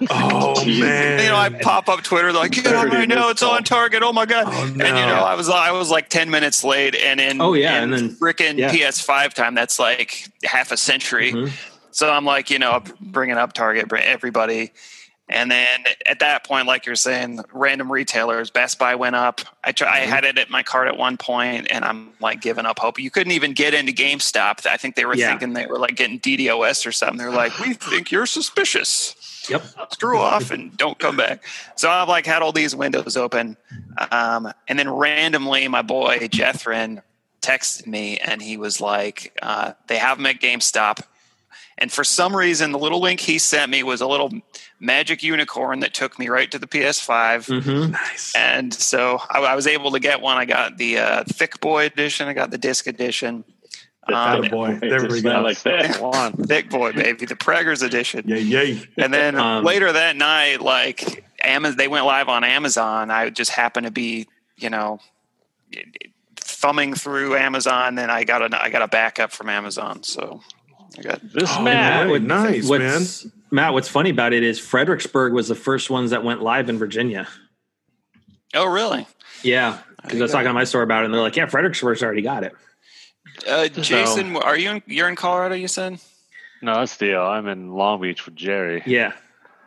oh 0.10 0.64
man 0.80 1.18
you 1.22 1.28
know, 1.28 1.36
I 1.36 1.50
pop 1.50 1.88
up 1.90 2.02
Twitter 2.02 2.32
like, 2.32 2.52
get 2.52 2.66
on 2.68 2.84
30 2.86 2.96
right 2.96 3.08
now. 3.08 3.16
missed 3.28 3.30
It's 3.30 3.42
on. 3.42 3.64
Target. 3.64 4.02
Oh 4.02 4.12
my 4.12 4.24
god! 4.24 4.44
Oh, 4.48 4.62
And 4.64 4.76
you 4.78 4.84
know, 4.84 5.22
I 5.24 5.34
was 5.34 5.50
I 5.50 5.72
was 5.72 5.90
like 5.90 6.08
10 6.08 6.30
minutes 6.30 6.64
late, 6.64 6.94
and 6.94 7.20
in 7.20 7.40
Oh, 7.42 7.52
yeah, 7.52 7.76
in 7.82 7.92
and 7.92 7.92
then- 7.92 8.16
freaking 8.16 8.56
yeah. 8.56 8.72
PS5 8.72 9.34
time, 9.34 9.54
that's 9.54 9.78
like 9.78 10.28
half 10.44 10.72
a 10.72 10.76
century. 10.78 11.32
Mhm. 11.32 11.50
So 11.90 12.08
I'm 12.10 12.24
like, 12.24 12.50
you 12.50 12.58
know, 12.60 12.82
bringing 13.00 13.36
up 13.36 13.52
Target, 13.52 13.88
bring 13.88 14.04
everybody. 14.04 14.70
And 15.32 15.48
then 15.50 15.84
at 16.06 16.18
that 16.18 16.42
point, 16.44 16.66
like 16.66 16.84
you're 16.86 16.96
saying, 16.96 17.40
random 17.52 17.90
retailers, 17.90 18.50
Best 18.50 18.80
Buy 18.80 18.96
went 18.96 19.14
up. 19.14 19.40
I 19.62 19.70
try, 19.70 19.88
I 19.88 19.98
had 20.00 20.24
it 20.24 20.36
at 20.38 20.50
my 20.50 20.64
cart 20.64 20.88
at 20.88 20.96
one 20.96 21.16
point, 21.16 21.68
and 21.70 21.84
I'm 21.84 22.10
like 22.20 22.40
giving 22.40 22.66
up 22.66 22.80
hope. 22.80 22.98
You 22.98 23.12
couldn't 23.12 23.32
even 23.32 23.52
get 23.52 23.72
into 23.72 23.92
GameStop. 23.92 24.66
I 24.66 24.76
think 24.76 24.96
they 24.96 25.04
were 25.04 25.14
Yeah. 25.14 25.28
thinking 25.28 25.52
they 25.52 25.66
were 25.66 25.78
like 25.78 25.94
getting 25.94 26.18
DDoS 26.18 26.84
or 26.84 26.90
something. 26.90 27.16
They're 27.16 27.30
like, 27.30 27.56
we 27.60 27.74
think 27.92 28.10
you're 28.10 28.26
suspicious. 28.26 29.14
Yep. 29.48 29.62
Screw 29.92 30.18
off 30.18 30.50
and 30.50 30.76
don't 30.76 30.98
come 30.98 31.16
back. 31.16 31.44
So 31.76 31.88
I've 31.88 32.08
like 32.08 32.26
had 32.26 32.42
all 32.42 32.52
these 32.52 32.74
windows 32.76 33.16
open, 33.16 33.56
um, 34.10 34.52
and 34.68 34.78
then 34.78 34.90
randomly, 34.90 35.66
my 35.68 35.82
boy 35.82 36.18
Jethrin 36.28 37.02
texted 37.40 37.86
me, 37.86 38.18
and 38.18 38.42
he 38.42 38.56
was 38.56 38.80
like, 38.80 39.32
uh, 39.40 39.72
"They 39.86 39.96
have 39.96 40.18
them 40.18 40.26
at 40.26 40.40
GameStop." 40.40 41.00
And 41.80 41.90
for 41.90 42.04
some 42.04 42.36
reason, 42.36 42.72
the 42.72 42.78
little 42.78 43.00
link 43.00 43.20
he 43.20 43.38
sent 43.38 43.70
me 43.70 43.82
was 43.82 44.00
a 44.02 44.06
little 44.06 44.30
magic 44.80 45.22
unicorn 45.22 45.80
that 45.80 45.94
took 45.94 46.18
me 46.18 46.28
right 46.28 46.50
to 46.50 46.58
the 46.58 46.66
PS5. 46.66 47.62
hmm 47.62 47.92
nice 47.92 48.34
And 48.36 48.72
so 48.74 49.18
I, 49.30 49.40
I 49.40 49.54
was 49.54 49.66
able 49.66 49.90
to 49.92 49.98
get 50.00 50.20
one. 50.20 50.36
I 50.36 50.44
got 50.44 50.76
the 50.76 50.98
uh, 50.98 51.24
thick 51.24 51.58
boy 51.60 51.86
edition. 51.86 52.28
I 52.28 52.34
got 52.34 52.50
the 52.50 52.58
disc 52.58 52.86
edition. 52.86 53.44
The 54.08 54.14
Um, 54.14 54.42
fat 54.42 54.50
boy. 54.50 54.78
There 54.80 55.06
we 55.08 55.22
go. 55.22 55.40
Like 55.40 55.60
that. 55.62 55.94
Come 55.94 56.04
on. 56.04 56.32
thick 56.32 56.68
boy, 56.68 56.92
baby, 56.92 57.24
the 57.26 57.34
Prager's 57.36 57.82
edition. 57.82 58.28
yay 58.28 58.40
yay 58.40 58.82
And 58.98 59.12
then 59.12 59.36
Um, 59.40 59.64
later 59.64 59.90
that 59.92 60.16
night, 60.16 60.60
like 60.60 61.24
Amazon, 61.42 61.76
they 61.78 61.88
went 61.88 62.04
live 62.04 62.28
on 62.28 62.44
Amazon. 62.44 63.10
I 63.10 63.30
just 63.30 63.50
happened 63.52 63.86
to 63.86 63.92
be, 63.92 64.26
you 64.58 64.68
know, 64.68 65.00
thumbing 66.36 66.94
through 66.94 67.36
Amazon, 67.36 67.98
and 67.98 68.10
I 68.10 68.24
got 68.24 68.42
a 68.52 68.62
I 68.62 68.70
got 68.70 68.82
a 68.82 68.88
backup 68.88 69.32
from 69.32 69.48
Amazon. 69.48 70.02
So 70.02 70.42
I 70.98 71.02
got 71.02 71.20
This 71.32 71.50
Oh, 71.52 71.62
man. 71.62 72.08
Hey, 72.08 72.18
nice, 72.18 72.68
what's, 72.68 73.26
Matt, 73.50 73.72
what's 73.72 73.88
funny 73.88 74.10
about 74.10 74.32
it 74.32 74.42
is 74.42 74.58
Fredericksburg 74.58 75.32
was 75.32 75.48
the 75.48 75.54
first 75.54 75.90
ones 75.90 76.10
that 76.10 76.24
went 76.24 76.42
live 76.42 76.68
in 76.68 76.78
Virginia. 76.78 77.26
oh 78.54 78.66
really? 78.66 79.06
Yeah, 79.42 79.78
because 80.02 80.20
I 80.20 80.22
was 80.24 80.32
talking 80.32 80.48
to 80.48 80.52
my 80.52 80.64
store 80.64 80.82
about 80.82 81.02
it, 81.02 81.06
and 81.06 81.14
they're 81.14 81.20
like, 81.22 81.36
"Yeah, 81.36 81.46
Fredericksburg's 81.46 82.02
already 82.02 82.22
got 82.22 82.44
it." 82.44 82.52
Uh, 83.48 83.68
Jason, 83.68 84.36
are 84.36 84.56
you 84.56 84.70
in, 84.70 84.82
you're 84.86 85.08
in 85.08 85.16
Colorado? 85.16 85.54
You 85.54 85.68
said 85.68 85.98
No, 86.60 86.74
that's 86.74 86.94
Theo. 86.94 87.24
I'm 87.24 87.46
in 87.48 87.72
Long 87.72 88.00
Beach 88.00 88.26
with 88.26 88.34
Jerry. 88.34 88.82
Yeah, 88.84 89.12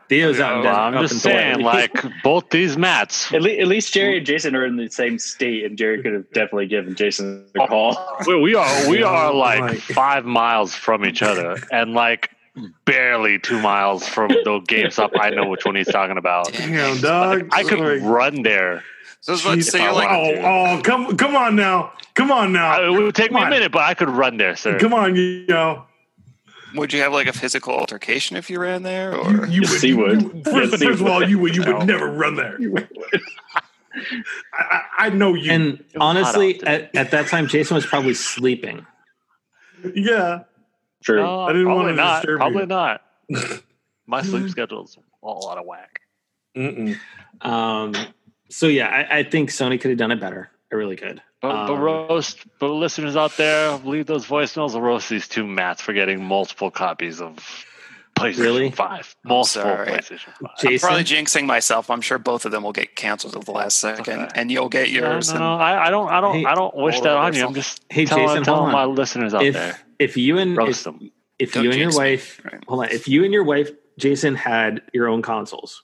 Theo's 0.08 0.38
out. 0.40 0.60
in 0.60 0.66
Oh, 0.66 0.70
Well, 0.70 0.76
I'm 0.76 1.06
just 1.08 1.20
saying, 1.20 1.60
like 1.74 2.04
both 2.22 2.50
these 2.50 2.76
mats. 2.76 3.32
At, 3.32 3.42
le- 3.42 3.50
at 3.50 3.66
least 3.66 3.92
Jerry 3.94 4.18
and 4.18 4.26
Jason 4.26 4.54
are 4.54 4.64
in 4.66 4.76
the 4.76 4.88
same 4.90 5.18
state, 5.18 5.64
and 5.64 5.76
Jerry 5.78 6.02
could 6.02 6.12
have 6.12 6.30
definitely 6.32 6.66
given 6.66 6.94
Jason 6.94 7.46
a 7.58 7.66
call. 7.66 7.96
We, 8.26 8.38
we 8.40 8.54
are 8.54 8.88
we 8.88 9.02
are 9.02 9.32
like 9.32 9.60
like- 9.60 9.78
five 9.78 10.24
miles 10.24 10.74
from 10.74 11.04
each 11.04 11.22
other, 11.22 11.56
and 11.72 11.94
like 11.94 12.30
barely 12.84 13.38
two 13.38 13.58
miles 13.60 14.06
from 14.06 14.28
the 14.28 14.60
GameStop. 14.68 15.10
I 15.18 15.30
know 15.30 15.48
which 15.48 15.64
one 15.64 15.74
he's 15.74 15.88
talking 15.88 16.16
about. 16.18 16.52
damn 16.52 17.00
dog 17.00 17.48
I 17.52 17.64
could 17.64 17.80
Like, 17.80 18.00
run 18.02 18.42
there. 18.42 18.84
so. 19.20 19.32
I 19.32 19.34
was 19.34 19.44
about 19.44 19.54
to 19.56 19.62
say 19.62 19.82
you're 19.82 19.92
like 19.92 20.08
oh, 20.10 20.76
oh 20.78 20.80
come 20.84 21.16
come 21.16 21.34
on 21.34 21.56
now 21.56 21.92
come 22.14 22.30
on 22.30 22.52
now 22.52 22.80
Uh, 22.80 22.86
It 22.86 23.02
would 23.02 23.14
take 23.16 23.32
me 23.32 23.38
Come 23.40 23.48
a 23.48 23.50
minute, 23.50 23.72
but 23.72 23.82
I 23.82 23.94
could 23.94 24.08
run 24.10 24.36
there, 24.36 24.54
sir. 24.54 24.78
come 24.78 24.94
on 24.94 25.16
you 25.16 25.46
know 25.48 25.84
Would 26.74 26.92
you 26.92 27.00
have 27.02 27.12
like 27.12 27.26
a 27.28 27.32
physical 27.32 27.72
altercation 27.74 28.36
if 28.36 28.50
you 28.50 28.58
ran 28.60 28.82
there, 28.82 29.14
or 29.16 29.30
you, 29.30 29.44
you 29.46 29.60
Yes, 29.62 29.70
would, 29.72 29.80
he 29.82 29.94
would. 29.94 30.22
you- 30.22 30.42
first, 30.44 30.72
Yes, 30.72 30.82
first 30.82 31.00
of 31.00 31.06
all, 31.06 31.28
you 31.28 31.38
would 31.38 31.54
you 31.56 31.62
No. 31.64 31.78
would 31.78 31.86
never 31.86 32.06
run 32.10 32.34
there. 32.36 32.58
I, 33.94 34.00
I, 34.52 34.80
I 34.98 35.08
know 35.10 35.34
you. 35.34 35.52
and 35.52 35.84
honestly, 35.96 36.60
at, 36.64 36.94
at 36.96 37.10
that 37.12 37.28
time, 37.28 37.46
Jason 37.46 37.76
was 37.76 37.86
probably 37.86 38.14
sleeping. 38.14 38.84
yeah, 39.94 40.40
True. 41.04 41.22
No, 41.22 41.40
I 41.42 41.52
didn't 41.52 41.72
wanna 41.72 41.92
not. 41.92 42.22
disturb 42.22 42.38
Probably 42.38 42.60
you. 42.62 42.66
not. 42.66 43.02
My 44.06 44.22
sleep 44.22 44.48
schedule's 44.50 44.98
all 45.22 45.48
out 45.50 45.58
of 45.58 45.64
whack. 45.66 46.00
Mm-mm. 46.56 46.96
Um, 47.40 47.94
so 48.50 48.66
yeah, 48.66 48.88
I, 48.88 49.18
I 49.18 49.22
think 49.22 49.50
Sony 49.50 49.80
could 49.80 49.90
have 49.90 49.98
done 49.98 50.10
it 50.10 50.20
better. 50.20 50.50
It 50.70 50.74
really 50.76 50.96
could. 50.96 51.22
But, 51.44 51.66
but 51.66 51.74
Um, 51.74 51.80
roast, 51.80 52.38
but 52.58 52.68
listeners 52.68 53.16
out 53.16 53.36
there, 53.36 53.72
leave 53.84 54.06
those 54.06 54.24
voicemails. 54.26 54.72
We'll 54.72 54.80
roast 54.80 55.10
these 55.10 55.28
two 55.28 55.46
mats 55.46 55.82
for 55.82 55.92
getting 55.92 56.24
multiple 56.24 56.70
copies 56.70 57.20
of 57.20 57.36
PlayStation 58.16 58.38
Really? 58.38 58.70
Five. 58.70 59.14
Multiple 59.24 59.44
sorry. 59.44 59.88
PlayStation 59.88 60.32
Five. 60.40 60.50
I'm 60.72 60.78
probably 60.78 61.04
jinxing 61.04 61.44
myself. 61.46 61.90
I'm 61.90 62.00
sure 62.00 62.16
both 62.18 62.46
of 62.46 62.52
them 62.52 62.62
will 62.62 62.72
get 62.72 62.96
canceled 62.96 63.36
at 63.36 63.44
the 63.44 63.50
last 63.50 63.78
second, 63.78 64.20
Okay. 64.22 64.28
and 64.34 64.50
you'll 64.50 64.68
get 64.70 64.88
yours. 64.90 65.28
no, 65.28 65.34
and- 65.34 65.40
no, 65.44 65.54
I, 65.56 65.86
I 65.88 65.90
don't, 65.90 66.08
I 66.08 66.20
don't, 66.22 66.34
Hey, 66.36 66.44
I 66.46 66.54
don't 66.54 66.74
wish 66.76 67.00
that 67.00 67.12
on, 67.12 67.26
on 67.26 67.34
you. 67.34 67.44
I'm 67.44 67.54
just 67.54 67.84
Hey, 67.90 68.06
telling, 68.06 68.28
Jason, 68.28 68.44
telling 68.44 68.72
my 68.72 68.86
listeners 68.86 69.34
out 69.34 69.42
if 69.44 69.52
there. 69.54 69.78
if 69.98 70.16
you 70.16 70.38
and 70.38 70.56
Roast 70.56 70.78
if, 70.80 70.84
them. 70.84 71.10
if 71.38 71.52
Don't 71.52 71.64
you 71.64 71.70
and 71.72 71.78
your 71.80 71.94
wife 71.94 72.40
Right. 72.44 72.64
hold 72.66 72.84
on, 72.84 72.90
if 72.90 73.06
you 73.08 73.24
and 73.24 73.32
your 73.34 73.44
wife 73.44 73.70
Jason 73.98 74.34
had 74.34 74.80
your 74.94 75.08
own 75.08 75.20
consoles, 75.20 75.82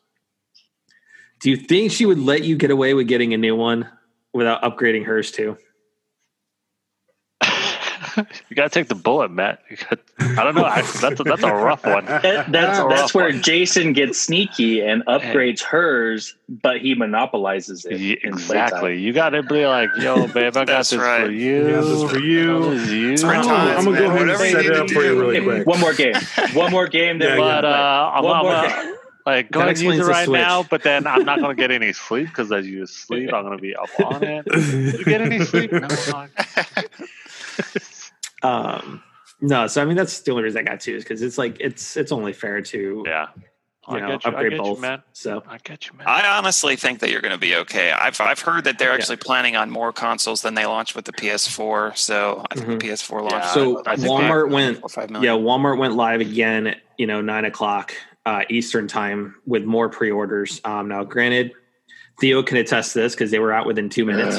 do 1.41 1.51
you 1.51 1.57
think 1.57 1.91
she 1.93 2.07
would 2.07 2.19
let 2.19 2.45
you 2.45 2.57
get 2.57 2.71
away 2.71 2.95
with 2.95 3.09
getting 3.09 3.35
a 3.35 3.39
new 3.39 3.57
one 3.57 3.89
without 4.33 4.62
upgrading 4.62 5.05
hers 5.07 5.31
too? 5.31 5.57
you 8.16 8.57
gotta 8.57 8.68
take 8.70 8.89
the 8.89 8.95
bullet, 8.95 9.31
Matt. 9.31 9.61
You 9.70 9.76
got, 9.76 9.99
I 10.39 10.43
don't 10.45 10.55
know. 10.55 10.64
I, 10.64 10.83
that's 10.83 11.20
a, 11.20 11.24
that's 11.24 11.43
a 11.45 11.53
rough 11.55 11.85
one. 11.87 12.07
That, 12.07 12.22
that's 12.22 12.49
That's 12.51 12.78
a 12.78 12.83
that's 12.89 13.01
rough 13.03 13.14
where 13.14 13.31
one. 13.31 13.43
Jason 13.43 13.93
gets 13.93 14.20
sneaky 14.20 14.81
and 14.81 15.05
upgrades 15.07 15.62
hers, 15.62 16.35
but 16.49 16.81
he 16.81 16.95
monopolizes 16.95 17.85
it. 17.85 18.01
Yeah, 18.01 18.16
exactly. 18.24 18.99
You 18.99 19.12
gotta 19.12 19.43
be 19.43 19.66
like, 19.66 19.91
yo, 19.99 20.26
babe, 20.33 20.57
I 20.57 20.64
got 20.64 20.78
this 20.78 20.95
right. 20.95 21.26
for 21.26 21.31
you. 21.31 21.68
Yeah, 21.68 21.76
this 21.81 21.87
is 21.87 22.11
for 22.11 22.18
you. 22.18 22.57
I 22.57 22.59
got 22.61 22.70
this 22.70 22.89
for 22.89 22.95
you. 22.95 23.16
Spring 23.16 23.41
I'm 23.41 23.85
gonna 23.85 23.99
go 23.99 24.07
ahead 24.07 24.20
and 24.22 24.28
Whatever 24.28 24.45
you 24.47 24.51
set 24.53 24.66
it 24.66 24.68
to 24.70 24.83
up 24.83 24.91
for 24.91 25.03
you 25.03 25.20
really 25.20 25.37
Hey, 25.39 25.45
quick. 25.45 25.66
one 25.66 25.81
more 25.81 25.95
game. 25.95 26.14
One 26.55 26.70
more 26.72 26.89
game. 26.89 27.18
Then 27.18 27.28
Yeah, 27.31 27.37
But 27.37 27.61
play. 27.62 27.70
uh, 27.70 27.74
I'm, 27.74 28.24
One 28.24 28.37
I'm 28.37 28.43
more 28.45 28.68
game. 28.85 28.89
Like 29.37 29.51
go 29.51 29.61
That 29.61 29.64
ahead 29.68 29.76
and 29.85 29.95
use 29.97 30.07
it 30.07 30.11
right 30.11 30.24
Switch. 30.26 30.41
now, 30.41 30.62
but 30.62 30.83
then 30.83 31.07
I'm 31.07 31.24
not 31.24 31.41
gonna 31.41 31.55
get 31.55 31.70
any 31.81 31.93
sleep 31.93 32.26
because 32.28 32.51
as 32.53 32.66
you 32.66 32.87
sleep, 32.87 33.33
I'm 33.33 33.43
gonna 33.45 33.59
be 33.59 33.74
up 33.76 33.89
on 34.05 34.22
it. 34.24 34.47
You 34.99 35.05
get 35.05 35.20
any 35.22 35.45
sleep? 35.45 35.72
No, 35.72 35.89
Um, 38.43 39.03
no, 39.41 39.66
so 39.66 39.83
I 39.83 39.85
mean 39.85 39.97
that's 39.97 40.20
the 40.20 40.31
only 40.33 40.45
reason 40.45 40.61
I 40.61 40.70
got 40.70 40.81
two 40.81 40.97
is 40.97 41.05
because 41.05 41.22
it's 41.22 41.39
like 41.39 41.59
it's 41.61 41.97
it's 41.97 42.12
only 42.12 42.33
fair 42.33 42.61
to 42.62 43.05
Yeah, 43.07 43.26
I 43.87 44.01
know 44.01 44.07
get 44.09 44.24
you. 44.24 44.31
I 44.31 44.35
upgrade 44.35 44.51
get 44.53 44.59
both. 44.61 44.76
you, 44.78 44.83
man. 44.83 45.03
So 45.12 45.43
I 45.49 45.59
get 45.59 45.87
you, 45.87 45.93
man. 45.99 46.07
I 46.07 46.37
honestly 46.39 46.76
think 46.76 47.01
that 47.01 47.11
you're 47.11 47.20
going 47.20 47.33
to 47.33 47.39
be 47.39 47.55
okay. 47.57 47.91
I've 47.93 48.18
I've 48.20 48.41
heard 48.41 48.64
that 48.64 48.78
they're 48.78 48.91
Yeah. 48.91 48.95
actually 48.95 49.16
planning 49.16 49.57
on 49.57 49.70
more 49.70 49.93
consoles 49.93 50.41
than 50.43 50.55
they 50.55 50.64
launched 50.66 50.95
with 50.97 51.05
the 51.05 51.12
PS4. 51.12 51.97
So 51.99 52.45
I 52.51 52.55
think 52.55 52.66
Mhm. 52.68 52.81
the 52.81 52.87
PS4 52.89 53.20
launched. 53.22 53.47
Yeah, 53.47 53.53
so 53.53 53.83
I 53.87 53.97
think 53.97 54.09
Walmart 54.09 54.51
went 54.51 54.78
four 54.91 55.05
yeah. 55.22 55.33
Walmart 55.33 55.78
went 55.78 55.95
live 55.97 56.20
again 56.20 56.66
at 56.68 56.78
you 56.99 57.07
know 57.07 57.20
nine 57.20 57.45
o'clock 57.45 57.95
uh, 58.31 58.43
Eastern 58.49 58.87
time 58.87 59.35
with 59.45 59.64
more 59.64 59.89
pre-orders. 59.89 60.61
Um, 60.64 60.87
now, 60.89 61.03
granted, 61.03 61.53
Theo 62.20 62.43
can 62.45 62.59
attest 62.59 62.93
to 62.93 63.01
this 63.01 63.14
because 63.14 63.31
they 63.33 63.41
were 63.41 63.53
out 63.53 63.66
within 63.66 63.89
two 63.89 64.05
minutes. 64.05 64.39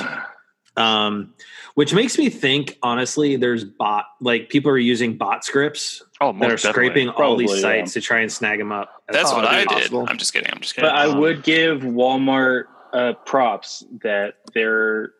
Um, 0.77 1.33
which 1.75 1.93
makes 1.93 2.17
me 2.17 2.29
think, 2.29 2.77
honestly, 2.81 3.35
there's 3.35 3.65
bot 3.65 4.05
like 4.21 4.47
people 4.49 4.71
are 4.71 4.77
using 4.77 5.17
bot 5.17 5.43
scripts 5.43 6.01
oh, 6.21 6.31
that 6.31 6.45
are 6.45 6.49
most 6.51 6.63
scraping 6.63 7.09
all 7.09 7.35
these 7.35 7.49
Probably, 7.49 7.61
yeah. 7.61 7.79
sites 7.81 7.93
to 7.93 8.01
try 8.01 8.19
and 8.21 8.31
snag 8.31 8.59
them 8.59 8.71
up. 8.71 9.03
as 9.09 9.15
That's 9.15 9.31
what 9.33 9.43
I 9.43 9.65
possibly 9.65 9.65
did. 9.65 9.81
possible. 9.81 10.05
I'm 10.07 10.17
just 10.17 10.33
kidding. 10.33 10.49
I'm 10.53 10.61
just 10.61 10.75
kidding. 10.75 10.89
But 10.89 10.95
I 10.95 11.07
Um, 11.07 11.19
would 11.19 11.43
give 11.43 11.81
Walmart 11.81 12.63
uh, 12.93 13.13
props 13.25 13.83
that 14.03 14.35
their 14.53 15.11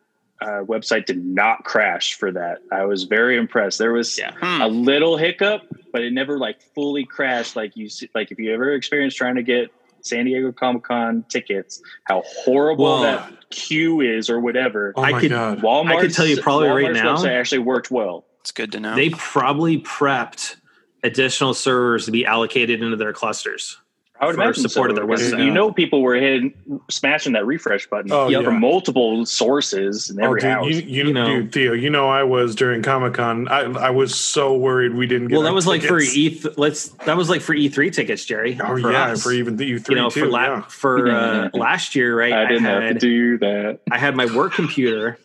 uh, 0.42 0.64
website 0.66 1.06
did 1.06 1.24
not 1.24 1.64
crash 1.64 2.16
for 2.16 2.32
that. 2.32 2.60
I 2.72 2.86
was 2.86 3.04
very 3.04 3.38
impressed. 3.38 3.78
There 3.78 3.94
was 3.94 4.18
Yeah. 4.18 4.32
Hmm. 4.42 4.62
a 4.62 4.68
little 4.68 5.16
hiccup, 5.18 5.62
but 5.94 6.02
it 6.02 6.12
never 6.14 6.38
like 6.40 6.62
fully 6.76 7.06
crashed. 7.06 7.56
Like 7.56 7.76
you 7.78 7.90
see, 7.90 8.10
like 8.16 8.32
if 8.32 8.40
you 8.40 8.54
ever 8.54 8.74
experienced 8.74 9.18
trying 9.18 9.36
to 9.36 9.44
get 9.44 9.72
San 10.02 10.26
Diego 10.26 10.52
Comic 10.52 10.84
Con 10.84 11.24
tickets, 11.30 11.82
how 12.06 12.24
horrible 12.26 12.86
Well- 12.86 13.04
that 13.04 13.50
queue 13.52 14.02
is 14.02 14.30
or 14.30 14.40
whatever. 14.40 14.94
Oh 14.96 15.04
I 15.04 15.20
could- 15.20 15.30
god. 15.30 15.62
Walmart. 15.62 15.98
I 15.98 16.02
could 16.02 16.14
tell 16.14 16.26
you 16.26 16.42
probably 16.42 16.70
right 16.70 16.92
now- 16.92 17.16
website 17.18 17.40
actually 17.40 17.60
worked 17.60 17.92
well. 17.92 18.26
It's 18.40 18.52
good 18.52 18.72
to 18.72 18.80
know. 18.80 18.96
They 18.96 19.10
probably 19.12 19.80
prepped 19.80 20.56
additional 21.04 21.54
servers 21.54 22.06
to 22.06 22.12
be 22.12 22.26
allocated 22.26 22.82
into 22.82 22.96
their 22.98 23.14
clusters. 23.14 23.78
I 24.22 24.28
would 24.28 24.36
For 24.36 24.42
imagine 24.44 24.70
support 24.70 24.92
of 24.92 24.96
their 24.96 25.08
because 25.08 25.34
website. 25.34 25.44
You 25.44 25.52
know, 25.52 25.72
people 25.72 26.04
were 26.04 26.14
hitting, 26.14 26.54
smashing 26.92 27.34
that 27.34 27.44
refresh 27.48 27.88
button 27.88 28.12
Oh, 28.12 28.30
yeah. 28.30 28.44
from 28.44 28.60
multiple 28.60 29.26
sources 29.26 30.12
in 30.12 30.22
Oh, 30.22 30.26
every 30.28 30.42
dude, 30.42 30.50
house. 30.52 30.68
you, 30.68 30.76
you, 30.76 31.04
You 31.08 31.14
know. 31.14 31.26
dude, 31.26 31.52
Theo, 31.52 31.74
you 31.74 31.90
know 31.90 32.08
I 32.08 32.22
was 32.22 32.54
during 32.54 32.84
Comic 32.84 33.16
Con. 33.16 33.48
I, 33.48 33.62
I 33.62 33.90
was 33.90 34.14
so 34.14 34.56
worried 34.56 34.94
we 34.94 35.08
didn't 35.08 35.30
get. 35.30 35.34
Well, 35.34 35.42
that 35.42 35.50
our 35.50 35.56
was 35.56 35.66
like 35.66 35.82
for. 35.82 36.00
E. 36.00 36.30
th- 36.40 36.56
Let's 36.56 36.90
that 37.06 37.18
was 37.18 37.30
like 37.32 37.42
for 37.42 37.56
E 37.56 37.68
three 37.68 37.90
tickets, 37.90 38.24
Jerry. 38.24 38.60
Oh 38.64 38.80
for 38.80 38.92
yeah, 38.92 39.06
us. 39.08 39.24
for 39.24 39.32
even 39.32 39.58
the 39.58 39.66
E 39.66 39.80
three. 39.80 39.96
you 39.96 40.02
know 40.04 40.12
too. 40.12 40.20
for 40.22 40.28
la- 40.28 40.42
yeah. 40.44 40.62
for 40.68 41.12
uh, 41.12 41.50
last 41.56 41.96
year, 41.96 42.16
right? 42.18 42.32
I 42.32 42.46
didn't 42.48 42.66
have 42.66 42.94
to 42.94 43.00
do 43.00 43.40
that. 43.40 43.80
I 43.92 43.98
had 43.98 44.16
my 44.16 44.28
work 44.36 44.54
computer, 44.54 45.18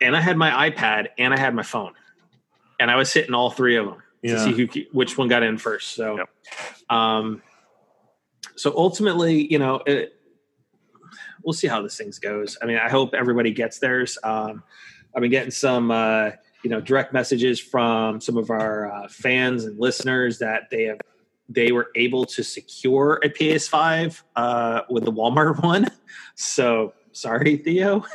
and 0.00 0.16
I 0.16 0.20
had 0.20 0.36
my 0.36 0.70
iPad, 0.70 1.06
and 1.18 1.32
I 1.32 1.38
had 1.38 1.54
my 1.54 1.62
phone, 1.62 1.92
and 2.80 2.90
I 2.90 2.96
was 2.96 3.12
hitting 3.12 3.32
all 3.34 3.50
three 3.50 3.76
of 3.76 3.86
them 3.86 4.02
to 4.24 4.38
see 4.40 4.52
who 4.52 4.68
which 4.90 5.16
one 5.16 5.28
got 5.28 5.44
in 5.44 5.56
first. 5.58 5.92
So, 5.94 6.16
Yep. 6.18 6.28
um, 6.90 7.42
so 8.58 8.74
ultimately, 8.76 9.50
you 9.50 9.58
know, 9.58 9.80
it, 9.86 10.14
we'll 11.42 11.52
see 11.52 11.68
how 11.68 11.80
this 11.80 11.96
thing 11.96 12.12
goes. 12.20 12.58
I 12.60 12.66
mean, 12.66 12.78
I 12.78 12.88
hope 12.88 13.14
everybody 13.14 13.52
gets 13.52 13.78
theirs. 13.78 14.18
Um, 14.22 14.62
I've 15.14 15.22
been 15.22 15.30
getting 15.30 15.50
some, 15.50 15.90
uh, 15.90 16.30
you 16.62 16.70
know, 16.70 16.80
direct 16.80 17.12
messages 17.12 17.60
from 17.60 18.20
some 18.20 18.36
of 18.36 18.50
our 18.50 18.92
uh, 18.92 19.08
fans 19.08 19.64
and 19.64 19.78
listeners 19.78 20.38
that 20.40 20.70
they 20.70 20.84
have 20.84 20.98
they 21.50 21.72
were 21.72 21.90
able 21.94 22.26
to 22.26 22.42
secure 22.42 23.20
a 23.24 23.30
PS5 23.30 24.22
uh, 24.36 24.82
with 24.90 25.04
the 25.04 25.12
Walmart 25.12 25.62
one. 25.62 25.86
So 26.34 26.92
sorry, 27.12 27.56
Theo. 27.56 28.04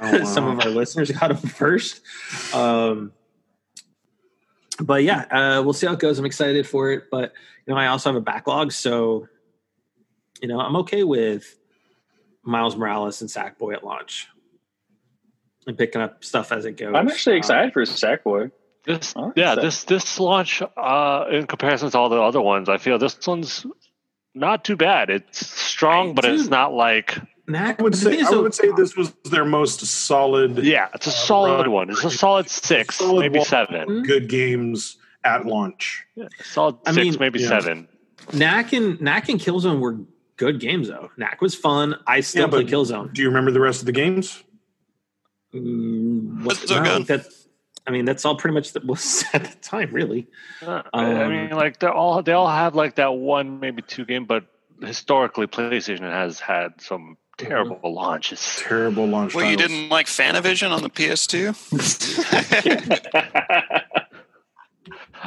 Oh, 0.00 0.22
some 0.22 0.46
of 0.46 0.64
our 0.64 0.70
listeners 0.70 1.10
got 1.10 1.26
them 1.26 1.50
first. 1.50 2.02
Um, 2.54 3.12
but 4.78 5.02
yeah, 5.02 5.22
uh, 5.22 5.60
we'll 5.60 5.72
see 5.72 5.88
how 5.88 5.94
it 5.94 5.98
goes. 5.98 6.20
I'm 6.20 6.24
excited 6.24 6.68
for 6.68 6.92
it, 6.92 7.10
but 7.10 7.32
you 7.66 7.74
know, 7.74 7.80
I 7.80 7.88
also 7.88 8.10
have 8.10 8.16
a 8.16 8.20
backlog, 8.20 8.70
so 8.70 9.26
you 10.40 10.48
know, 10.48 10.60
I'm 10.60 10.76
okay 10.76 11.04
with 11.04 11.56
Miles 12.42 12.76
Morales 12.76 13.20
and 13.20 13.30
Sackboy 13.30 13.74
at 13.74 13.84
launch 13.84 14.28
and 15.66 15.76
picking 15.76 16.00
up 16.00 16.24
stuff 16.24 16.52
as 16.52 16.64
it 16.64 16.76
goes. 16.76 16.94
I'm 16.94 17.08
actually 17.08 17.34
Um, 17.34 17.38
excited 17.38 17.72
for 17.72 17.82
Sackboy. 17.82 18.50
This, 18.84 19.12
All 19.14 19.26
right, 19.26 19.32
yeah, 19.36 19.54
so- 19.56 19.60
this 19.60 19.84
this 19.84 20.18
launch, 20.18 20.62
uh, 20.76 21.24
in 21.30 21.46
comparison 21.46 21.90
to 21.90 21.98
all 21.98 22.08
the 22.08 22.20
other 22.20 22.40
ones, 22.40 22.68
I 22.68 22.78
feel 22.78 22.98
this 22.98 23.18
one's 23.26 23.66
not 24.34 24.64
too 24.64 24.76
bad. 24.76 25.10
It's 25.10 25.46
strong, 25.46 26.14
but 26.14 26.24
it's 26.24 26.48
not 26.48 26.72
like 26.72 27.18
Knack 27.46 27.78
I 27.80 27.82
would 27.82 27.94
say 27.96 28.22
I 28.22 28.30
would 28.30 28.54
say 28.54 28.70
this 28.76 28.96
was 28.96 29.12
their 29.24 29.44
most 29.44 29.80
solid, 29.84 30.58
yeah, 30.64 30.88
it's 30.94 31.06
a 31.06 31.10
solid 31.10 31.58
right. 31.66 31.68
one. 31.68 31.90
It's 31.90 32.04
a 32.04 32.10
solid 32.10 32.48
six, 32.48 32.96
Solid 32.96 33.20
maybe 33.20 33.40
one. 33.40 33.46
seven. 33.46 34.02
good 34.04 34.28
games 34.30 34.96
at 35.24 35.44
launch. 35.44 36.04
Yeah, 36.14 36.28
solid 36.42 36.76
I 36.86 36.92
six, 36.92 37.04
mean- 37.04 37.16
maybe 37.20 37.40
Yeah. 37.40 37.48
seven. 37.48 37.88
Knack 38.32 38.72
and 38.72 38.98
Knack 39.00 39.28
and 39.28 39.38
Killzone 39.38 39.78
were 39.80 39.98
good 40.40 40.58
games 40.58 40.88
though. 40.88 41.10
Knack 41.18 41.42
was 41.42 41.54
fun. 41.54 41.96
I 42.06 42.20
still 42.20 42.44
Yeah, 42.46 42.48
play 42.48 42.64
Killzone. 42.64 43.12
Do 43.12 43.20
you 43.20 43.28
remember 43.28 43.50
the 43.50 43.60
rest 43.60 43.80
of 43.82 43.86
the 43.86 43.92
games? 43.92 44.42
Mm, 45.54 46.44
what- 46.44 46.56
Those 46.60 46.72
are 46.72 46.82
no, 46.82 46.98
good. 46.98 47.06
that, 47.08 47.26
I 47.86 47.90
mean, 47.90 48.06
that's 48.06 48.24
all 48.24 48.36
pretty 48.36 48.54
much 48.54 48.72
that 48.72 48.84
was 48.84 49.22
at 49.34 49.44
the 49.44 49.56
time, 49.58 49.90
really. 49.92 50.28
Uh, 50.62 50.82
I- 50.94 51.04
I 51.12 51.24
Um, 51.24 51.30
mean, 51.30 51.50
like 51.50 51.78
they're 51.78 51.92
all 51.92 52.22
they 52.22 52.32
all 52.32 52.48
have 52.48 52.74
like 52.74 52.94
that 52.96 53.12
one, 53.14 53.60
maybe 53.60 53.82
two 53.82 54.04
game, 54.06 54.24
but 54.24 54.44
historically, 54.82 55.46
PlayStation 55.46 56.00
has 56.00 56.40
had 56.40 56.80
some 56.80 57.18
terrible 57.36 57.92
launches. 57.92 58.56
Terrible 58.60 59.06
launch. 59.06 59.34
well, 59.34 59.44
you 59.50 59.56
didn't 59.58 59.88
like 59.90 60.06
Fantavision 60.06 60.70
on 60.70 60.82
the 60.82 60.90
PS2? 60.90 61.52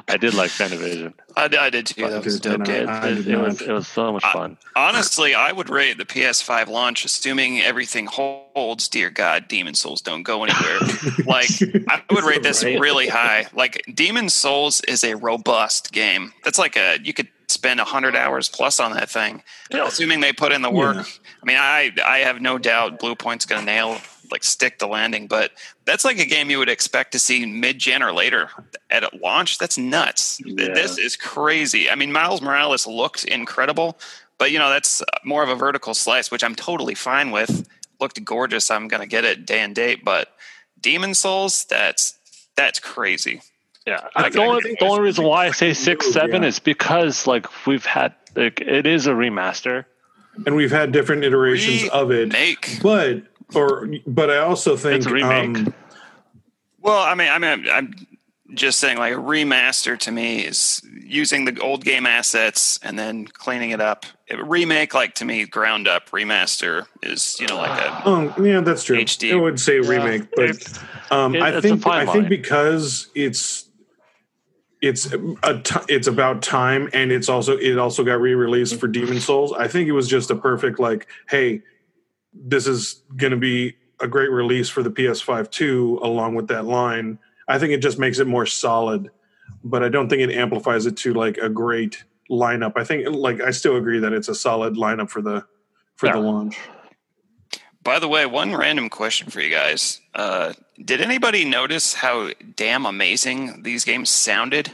I 0.08 0.18
did 0.18 0.34
like 0.34 0.50
Fantavision. 0.50 1.14
I, 1.36 1.50
I 1.60 1.70
did 1.70 1.88
too. 1.88 2.08
That 2.08 2.24
was 2.24 2.36
a 2.36 2.40
dope 2.40 2.62
I 2.62 2.64
game. 2.64 2.90
It, 2.90 3.28
it 3.28 3.38
was 3.38 3.62
it 3.62 3.72
was 3.72 3.88
so 3.88 4.12
much 4.14 4.24
I- 4.24 4.34
fun. 4.34 4.58
Honestly, 4.76 5.34
I 5.36 5.52
would 5.52 5.70
rate 5.70 5.98
the 5.98 6.06
PS5 6.06 6.68
launch, 6.68 7.06
assuming 7.06 7.62
everything 7.62 8.08
holds. 8.08 8.88
Dear 8.88 9.10
God, 9.10 9.48
Demon 9.48 9.76
Souls 9.76 10.02
don't 10.02 10.24
go 10.24 10.44
anywhere. 10.44 10.80
like 11.26 11.50
I 11.90 12.02
would 12.12 12.24
rate 12.24 12.44
this 12.44 12.64
Right. 12.64 12.80
really 12.80 13.08
high. 13.08 13.48
Like 13.54 13.84
Demon 13.94 14.30
Souls 14.30 14.82
is 14.82 15.04
a 15.04 15.16
robust 15.16 15.92
game. 15.92 16.34
That's 16.44 16.58
like 16.60 16.76
a 16.78 16.98
you 17.04 17.14
could 17.14 17.28
spend 17.48 17.80
hundred 17.80 18.16
hours 18.16 18.50
plus 18.50 18.80
on 18.80 18.94
that 18.94 19.10
thing, 19.10 19.44
assuming 19.72 20.22
they 20.22 20.34
put 20.34 20.52
in 20.52 20.62
the 20.64 20.72
work. 20.72 20.96
Yeah. 20.96 21.04
I 21.42 21.46
mean, 21.46 21.58
I 21.60 21.92
I 22.04 22.18
have 22.20 22.42
no 22.42 22.58
doubt 22.58 23.00
Bluepoint's 23.00 23.46
going 23.46 23.62
to 23.62 23.66
nail 23.66 23.98
like 24.34 24.44
stick 24.44 24.80
the 24.80 24.88
landing, 24.88 25.28
but 25.28 25.52
that's 25.86 26.04
like 26.04 26.20
a 26.20 26.26
game 26.26 26.50
you 26.50 26.58
would 26.58 26.68
expect 26.70 27.14
to 27.14 27.20
see 27.20 27.46
mid 27.46 27.80
gen 27.80 28.04
or 28.04 28.12
later 28.12 28.50
at 28.90 29.04
a 29.04 29.12
launch. 29.22 29.58
That's 29.60 29.78
nuts. 29.78 30.42
Yeah. 30.46 30.74
This 30.74 30.98
is 30.98 31.16
crazy. 31.16 31.90
I 31.90 31.96
mean, 31.96 32.12
Miles 32.12 32.42
Morales 32.42 32.86
looked 32.86 33.24
incredible, 33.24 33.98
but 34.38 34.52
you 34.52 34.60
know 34.60 34.70
that's 34.70 35.02
more 35.24 35.44
of 35.44 35.50
a 35.50 35.56
vertical 35.56 35.94
slice, 35.94 36.30
which 36.32 36.44
I'm 36.44 36.56
totally 36.56 36.96
fine 36.96 37.32
with. 37.32 37.70
Looked 38.02 38.24
gorgeous. 38.26 38.70
I'm 38.70 38.90
going 38.90 39.00
to 39.02 39.08
get 39.08 39.24
it 39.24 39.46
day 39.46 39.60
and 39.62 39.74
date, 39.74 40.04
but 40.04 40.30
Demon 40.82 41.14
Souls, 41.14 41.64
that's 41.66 42.18
that's 42.58 42.80
crazy. 42.80 43.42
Yeah, 43.86 44.08
I 44.16 44.30
the 44.30 44.42
only, 44.42 44.76
the 44.80 44.86
only 44.86 45.02
reason 45.02 45.26
why 45.26 45.46
I 45.48 45.52
say 45.52 45.74
six, 45.74 46.06
Yeah. 46.08 46.14
seven 46.14 46.44
is 46.44 46.60
because 46.60 47.28
like 47.28 47.66
we've 47.68 47.86
had 47.86 48.14
like 48.36 48.60
it 48.62 48.86
is 48.88 49.08
a 49.08 49.12
remaster. 49.12 49.86
and 50.46 50.56
we've 50.56 50.72
had 50.72 50.92
different 50.92 51.24
iterations 51.24 51.90
of 51.92 52.10
it. 52.12 52.32
Make 52.32 52.80
But 52.82 53.24
or 53.56 53.88
but 54.08 54.30
I 54.30 54.38
also 54.40 54.76
think 54.78 54.98
It's 54.98 55.06
a 55.06 55.12
remake. 55.14 55.58
um, 55.68 55.74
well, 56.82 57.00
I 57.00 57.16
mean, 57.16 57.30
I 57.30 57.38
mean, 57.40 57.66
I'm 57.72 57.94
just 58.54 58.80
saying, 58.80 58.98
like 58.98 59.14
a 59.14 59.18
remaster 59.18 59.98
to 60.00 60.12
me 60.12 60.42
is 60.46 60.82
using 61.02 61.46
the 61.46 61.60
old 61.62 61.84
game 61.86 62.06
assets 62.06 62.80
and 62.84 62.98
then 63.00 63.26
cleaning 63.26 63.72
it 63.72 63.82
up. 63.82 64.06
A 64.30 64.44
remake, 64.44 64.94
like 64.94 65.14
to 65.16 65.26
me, 65.26 65.46
ground 65.46 65.88
up 65.88 66.10
remaster 66.10 66.86
is 67.02 67.38
you 67.40 67.48
know 67.48 67.58
like 67.58 67.80
a 67.80 68.02
Oh, 68.06 68.34
yeah, 68.44 68.62
that's 68.62 68.84
true. 68.84 68.98
HD. 68.98 69.32
I 69.34 69.36
would 69.36 69.60
say 69.60 69.80
remake, 69.80 70.24
but 70.36 70.50
It's- 70.50 70.80
um, 71.12 71.36
it- 71.36 71.42
I 71.42 71.62
think 71.62 71.82
fine 71.82 72.08
I 72.08 72.12
think 72.12 72.30
because 72.30 73.08
it's 73.16 73.70
it's 74.82 75.14
a 75.44 75.60
t- 75.60 75.80
it's 75.88 76.08
about 76.08 76.42
time 76.42 76.90
and 76.92 77.10
it's 77.14 77.30
also 77.30 77.56
it 77.58 77.78
also 77.78 78.04
got 78.04 78.20
re-released 78.20 78.78
for 78.82 78.90
demon 78.90 79.18
souls 79.22 79.54
i 79.54 79.66
think 79.66 79.88
it 79.88 79.94
was 79.94 80.10
just 80.10 80.30
a 80.30 80.36
perfect 80.36 80.78
like 80.78 81.08
hey 81.30 81.62
this 82.34 82.68
is 82.68 83.02
going 83.16 83.32
to 83.32 83.38
be 83.38 83.76
a 84.00 84.08
great 84.08 84.30
release 84.32 84.70
for 84.70 84.84
the 84.84 84.90
ps5 84.92 85.50
too 85.52 86.00
along 86.04 86.36
with 86.36 86.48
that 86.48 86.66
line 86.66 87.18
i 87.48 87.58
think 87.60 87.72
it 87.74 87.82
just 87.82 88.00
makes 88.00 88.20
it 88.20 88.28
more 88.28 88.46
solid 88.46 89.10
but 89.64 89.84
i 89.84 89.90
don't 89.90 90.10
think 90.10 90.22
it 90.22 90.32
amplifies 90.36 90.86
it 90.86 90.98
to 90.98 91.14
like 91.14 91.38
a 91.38 91.50
great 91.50 92.04
lineup 92.30 92.74
i 92.76 92.84
think 92.84 93.08
like 93.10 93.40
i 93.42 93.52
still 93.52 93.76
agree 93.78 94.00
that 94.00 94.14
it's 94.14 94.28
a 94.30 94.36
solid 94.36 94.76
lineup 94.76 95.10
for 95.10 95.22
the 95.22 95.46
for 95.96 96.08
Yeah. 96.08 96.14
the 96.14 96.20
launch 96.20 96.58
By 97.84 98.00
the 98.00 98.08
way, 98.08 98.26
one 98.26 98.56
random 98.56 98.90
question 98.90 99.30
for 99.30 99.42
you 99.42 99.50
guys. 99.50 100.00
Uh, 100.16 100.54
did 100.86 101.02
anybody 101.02 101.44
notice 101.44 101.94
how 101.94 102.30
damn 102.56 102.86
amazing 102.86 103.64
these 103.64 103.84
games 103.84 104.10
sounded? 104.10 104.72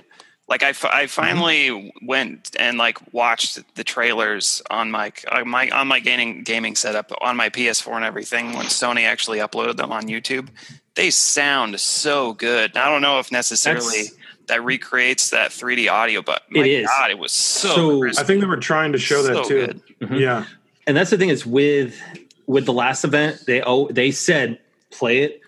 Like 0.50 0.64
I, 0.64 0.74
fi- 0.74 1.02
I 1.02 1.08
finally 1.08 1.94
went 2.02 2.56
and 2.60 2.78
like 2.80 2.98
watched 3.14 3.60
the 3.76 3.84
trailers 3.84 4.62
on 4.72 4.90
my 4.90 5.12
on 5.32 5.48
my 5.48 5.70
on 5.70 5.88
my 5.88 6.00
gaming 6.00 6.42
gaming 6.44 6.76
setup 6.76 7.12
on 7.22 7.38
my 7.38 7.50
PS4 7.50 7.96
and 7.98 8.04
everything 8.06 8.54
when 8.54 8.66
Sony 8.66 9.04
actually 9.04 9.38
uploaded 9.40 9.78
them 9.78 9.92
on 9.92 10.08
YouTube. 10.08 10.50
They 10.96 11.12
sound 11.12 11.80
so 11.80 12.34
good. 12.34 12.76
I 12.76 12.90
don't 12.90 13.02
know 13.04 13.20
if 13.20 13.32
necessarily 13.32 13.86
That's- 14.04 14.16
that 14.48 14.64
recreates 14.64 15.30
that 15.30 15.52
3D 15.52 15.88
audio, 15.92 16.24
but 16.24 16.42
It 16.50 16.58
my 16.62 16.66
is. 16.66 16.88
God, 16.88 17.12
it 17.12 17.20
was 17.20 17.32
so. 17.32 18.02
So- 18.10 18.20
i 18.20 18.24
think 18.24 18.42
they 18.42 18.48
were 18.48 18.58
trying 18.58 18.92
to 18.94 18.98
show 18.98 19.22
that 19.22 19.46
too 19.46 19.68
good. 19.68 19.82
Mhm. 20.02 20.20
yeah 20.20 20.46
and 20.88 20.98
that's 20.98 21.12
the 21.12 21.18
thing 21.20 21.30
is 21.30 21.46
with 21.46 22.02
with 22.48 22.66
the 22.66 22.74
last 22.74 23.04
event 23.04 23.40
they 23.46 23.62
oh 23.62 23.88
they 23.92 24.10
said 24.10 24.58
play 24.90 25.20
it 25.20 25.42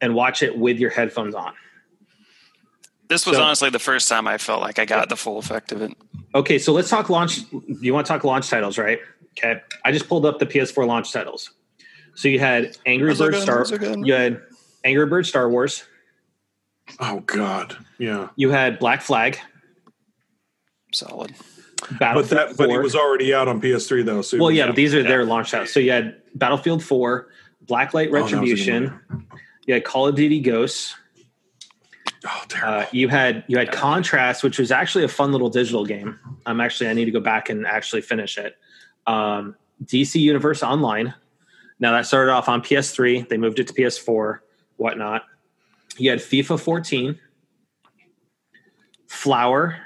and 0.00 0.14
watch 0.16 0.42
it 0.42 0.58
with 0.58 0.78
your 0.80 0.90
headphones 0.90 1.36
on 1.36 1.52
This 3.10 3.26
was 3.26 3.36
So- 3.36 3.42
honestly 3.42 3.68
the 3.70 3.78
first 3.78 4.08
time 4.08 4.26
I 4.26 4.38
felt 4.38 4.62
like 4.62 4.78
I 4.78 4.86
got 4.86 5.08
the 5.10 5.16
full 5.16 5.38
effect 5.38 5.72
of 5.72 5.82
it. 5.82 5.92
okay 6.34 6.58
so 6.58 6.72
let's 6.72 6.88
talk 6.88 7.10
launch 7.10 7.40
you 7.80 7.92
want 7.92 8.06
to 8.06 8.12
talk 8.12 8.22
launch 8.24 8.48
titles 8.48 8.78
right? 8.78 9.00
Okay 9.36 9.60
i 9.84 9.90
just 9.92 10.08
pulled 10.08 10.24
up 10.24 10.38
the 10.38 10.46
ps4 10.46 10.86
launch 10.86 11.12
titles. 11.12 11.50
So 12.14 12.28
you 12.28 12.38
had 12.38 12.76
angry 12.86 13.08
Those 13.08 13.20
are 13.20 13.24
bird 13.26 13.32
good, 13.32 13.42
star 13.42 13.78
good. 13.78 14.06
you 14.06 14.12
had 14.14 14.40
angry 14.84 15.06
bird 15.06 15.26
star 15.26 15.48
wars. 15.50 15.84
Oh 17.00 17.20
god 17.26 17.76
yeah. 17.98 18.28
You 18.36 18.50
had 18.50 18.78
black 18.78 19.02
flag. 19.02 19.38
Solid. 20.92 21.34
but 21.80 21.98
battlefield 21.98 22.38
that 22.50 22.56
but 22.56 22.70
it 22.70 22.80
was 22.82 22.94
already 22.94 23.32
out 23.34 23.48
on 23.48 23.60
ps3 23.60 24.04
though 24.04 24.22
so 24.22 24.38
well 24.38 24.50
yeah 24.50 24.66
but 24.66 24.76
these 24.76 24.94
are 24.94 25.00
Yeah. 25.00 25.08
their 25.08 25.24
launch 25.24 25.50
titles. 25.50 25.72
So 25.72 25.80
you 25.80 25.90
had 25.90 26.16
battlefield 26.36 26.82
4 26.84 27.28
blacklight 27.66 28.08
Oh, 28.08 28.12
that 28.12 28.22
was 28.22 28.32
a 28.32 28.34
good 28.36 28.40
retribution 28.42 29.00
you 29.66 29.74
had 29.74 29.84
call 29.84 30.06
of 30.08 30.14
duty 30.16 30.40
ghosts 30.40 30.94
oh 32.26 32.44
Uh, 32.62 32.86
you 32.92 33.08
had 33.08 33.44
you 33.46 33.58
had 33.58 33.72
contrast, 33.72 34.42
which 34.42 34.58
was 34.58 34.70
actually 34.70 35.04
a 35.04 35.08
fun 35.08 35.32
little 35.32 35.50
digital 35.50 35.84
game. 35.84 36.18
I'm 36.46 36.60
actually 36.60 36.88
I 36.90 36.92
need 36.92 37.06
to 37.06 37.10
go 37.10 37.20
back 37.20 37.48
and 37.48 37.66
actually 37.66 38.02
finish 38.02 38.38
it. 38.38 38.56
Um, 39.06 39.56
DC 39.84 40.20
Universe 40.20 40.62
Online. 40.62 41.14
Now 41.78 41.92
that 41.92 42.06
started 42.06 42.32
off 42.32 42.48
on 42.48 42.62
PS3. 42.62 43.28
They 43.28 43.38
moved 43.38 43.58
it 43.58 43.68
to 43.68 43.72
PS4, 43.74 44.40
whatnot. 44.76 45.24
You 45.96 46.10
had 46.10 46.20
FIFA 46.20 46.60
14, 46.60 47.18
Flower, 49.08 49.78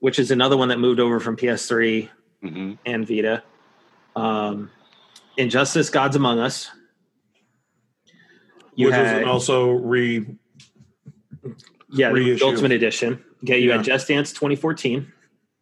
which 0.00 0.18
is 0.18 0.30
another 0.30 0.56
one 0.56 0.68
that 0.68 0.78
moved 0.78 1.00
over 1.00 1.20
from 1.20 1.36
PS3 1.36 2.08
hmm 2.42 2.72
and 2.86 3.06
Vita. 3.06 3.42
Um, 4.16 4.70
Injustice: 5.36 5.90
Gods 5.90 6.16
Among 6.16 6.38
Us. 6.38 6.70
You 8.74 8.86
which 8.86 8.94
had 8.94 9.24
was 9.24 9.28
also 9.28 9.70
re 9.70 10.26
Yeah, 11.90 12.12
the. 12.12 12.42
Ultimate 12.42 12.72
Edition. 12.72 13.22
Okay, 13.44 13.58
you 13.58 13.68
Yeah. 13.70 13.76
had 13.76 13.84
Just 13.84 14.08
Dance 14.08 14.32
2014, 14.32 15.10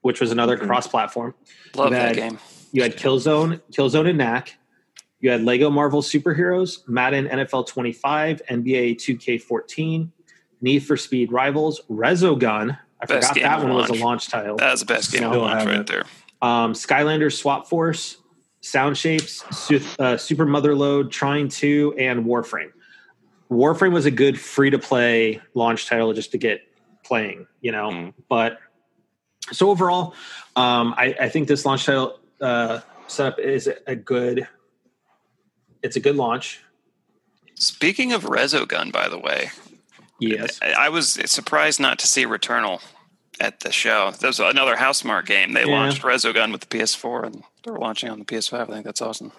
which 0.03 0.21
was 0.21 0.33
another 0.33 0.57
Okay. 0.57 0.67
cross-platform. 0.67 1.35
Love 1.77 1.89
You 1.91 1.97
that 1.97 2.07
had- 2.09 2.17
game. 2.17 2.39
You 2.73 2.83
had 2.83 2.97
Killzone, 2.97 3.61
Killzone 3.73 4.09
and 4.09 4.19
Knack. 4.19 4.57
You 5.21 5.31
had 5.31 5.43
Lego 5.45 5.71
Marvel 5.71 6.03
Superheroes, 6.03 6.87
Madden 6.89 7.27
NFL 7.29 7.65
25, 7.65 8.43
NBA 8.49 8.95
2K14, 8.95 10.11
Need 10.61 10.81
for 10.81 10.97
Speed 10.97 11.33
Rivals, 11.33 11.81
Resogun. 11.91 12.79
I 13.01 13.07
Best 13.07 13.29
forgot 13.29 13.43
that 13.43 13.59
of 13.59 13.65
one 13.65 13.75
was 13.75 13.89
a 13.89 13.93
launch. 13.93 14.03
launch 14.03 14.29
title. 14.29 14.57
That 14.57 14.71
was 14.73 14.81
the 14.81 14.87
best 14.87 15.13
game 15.13 15.21
Still 15.21 15.33
of 15.35 15.43
launch 15.43 15.65
right 15.67 15.81
it. 15.81 15.87
there. 15.87 16.05
Um, 16.43 16.73
Skylanders 16.73 17.39
Swap 17.39 17.69
Force, 17.69 18.17
Sound 18.63 18.97
Shapes, 18.97 19.45
Su- 19.57 19.81
uh, 19.99 20.17
Super 20.17 20.47
Motherload, 20.47 21.11
Trine 21.11 21.49
2, 21.49 21.95
and 21.99 22.25
Warframe. 22.25 22.71
Warframe 23.51 23.93
was 23.93 24.07
a 24.07 24.11
good 24.11 24.39
free 24.41 24.71
to 24.71 24.79
play 24.79 25.41
launch 25.55 25.87
title 25.87 26.13
just 26.13 26.33
to 26.33 26.39
get 26.39 26.61
playing, 27.05 27.47
you 27.61 27.73
know. 27.73 27.91
Mhm. 27.91 28.15
But 28.29 28.59
so 29.53 29.71
overall, 29.71 30.15
um, 30.57 30.95
I, 30.97 31.15
I 31.21 31.29
think 31.29 31.47
this 31.49 31.65
launch 31.65 31.85
title 31.87 32.19
uh, 32.41 32.81
setup 33.07 33.39
is 33.39 33.71
a 33.87 33.95
good. 33.97 34.49
It's 35.83 35.97
a 35.97 36.01
good 36.01 36.17
launch. 36.17 36.61
Speaking 37.55 38.13
of 38.13 38.25
Resogun, 38.25 38.91
by 38.93 39.09
the 39.09 39.19
way, 39.19 39.51
Yes. 40.19 40.59
I 40.63 40.73
I 40.73 40.89
was 40.89 41.11
surprised 41.31 41.79
not 41.79 41.99
to 42.01 42.07
see 42.07 42.25
Returnal 42.27 42.83
at 43.39 43.61
the 43.61 43.71
show. 43.71 44.11
There's 44.19 44.41
another 44.41 44.75
Housemarque 44.77 45.27
game. 45.27 45.53
They 45.53 45.65
Yeah. 45.67 45.73
launched 45.75 46.03
Resogun 46.03 46.51
with 46.53 46.63
the 46.63 46.67
PS4, 46.67 47.25
and 47.27 47.45
they're 47.63 47.75
launching 47.79 48.11
on 48.11 48.19
the 48.19 48.25
PS5. 48.25 48.69
I 48.69 48.73
think 48.73 48.85
that's 48.87 49.03
awesome. 49.03 49.31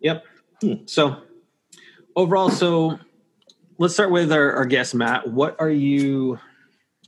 Yep. 0.00 0.24
So 0.86 1.22
overall, 2.16 2.50
so 2.50 2.98
let's 3.78 3.94
start 3.94 4.10
with 4.10 4.32
our, 4.32 4.52
our 4.52 4.66
guest 4.66 4.94
Matt. 4.94 5.28
What 5.28 5.56
are 5.60 5.70
you? 5.70 6.38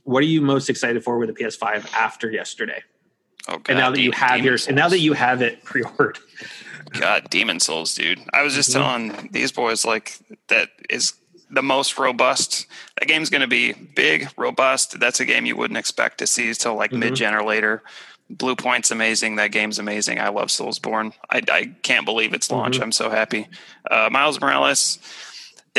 What 0.03 0.19
are 0.23 0.27
you 0.27 0.41
most 0.41 0.69
excited 0.69 1.03
for 1.03 1.17
with 1.19 1.29
the 1.35 1.43
PS5 1.43 1.93
after 1.93 2.31
yesterday? 2.31 2.81
Oh 3.47 3.57
god! 3.57 3.69
and 3.69 3.77
now 3.79 3.91
that 3.91 4.01
you 4.01 4.11
have 4.11 4.31
Demon 4.31 4.45
yours, 4.45 4.67
and 4.67 4.75
now 4.75 4.89
that 4.89 4.99
you 4.99 5.13
have 5.13 5.41
it 5.41 5.63
pre-ordered, 5.63 6.19
God, 6.91 7.29
Demon 7.29 7.59
Souls, 7.59 7.93
dude. 7.93 8.19
I 8.33 8.41
was 8.43 8.53
just 8.55 8.69
Mhm. 8.69 8.73
telling 8.73 9.29
these 9.31 9.51
boys 9.51 9.85
like 9.85 10.17
that 10.47 10.69
is 10.89 11.13
the 11.51 11.61
most 11.63 11.97
robust. 11.97 12.67
That 12.99 13.07
game's 13.07 13.29
going 13.29 13.41
to 13.41 13.47
be 13.47 13.73
big, 13.73 14.29
robust. 14.37 14.99
That's 14.99 15.19
a 15.19 15.25
game 15.25 15.45
you 15.45 15.55
wouldn't 15.55 15.77
expect 15.79 16.19
to 16.19 16.27
see 16.27 16.53
till 16.53 16.75
like 16.75 16.91
Mhm. 16.91 16.99
mid-gen 16.99 17.33
or 17.33 17.43
later. 17.43 17.81
Bluepoint's 18.31 18.91
amazing. 18.91 19.37
That 19.37 19.51
game's 19.51 19.79
amazing. 19.79 20.19
I 20.19 20.29
love 20.29 20.49
Soulsborne. 20.49 21.13
I, 21.31 21.41
I 21.51 21.71
can't 21.81 22.05
believe 22.05 22.33
it's 22.35 22.51
launch. 22.51 22.77
Mhm. 22.77 22.83
I'm 22.83 22.91
so 22.91 23.09
happy. 23.09 23.47
Uh, 23.89 24.09
Miles 24.11 24.39
Morales. 24.39 24.99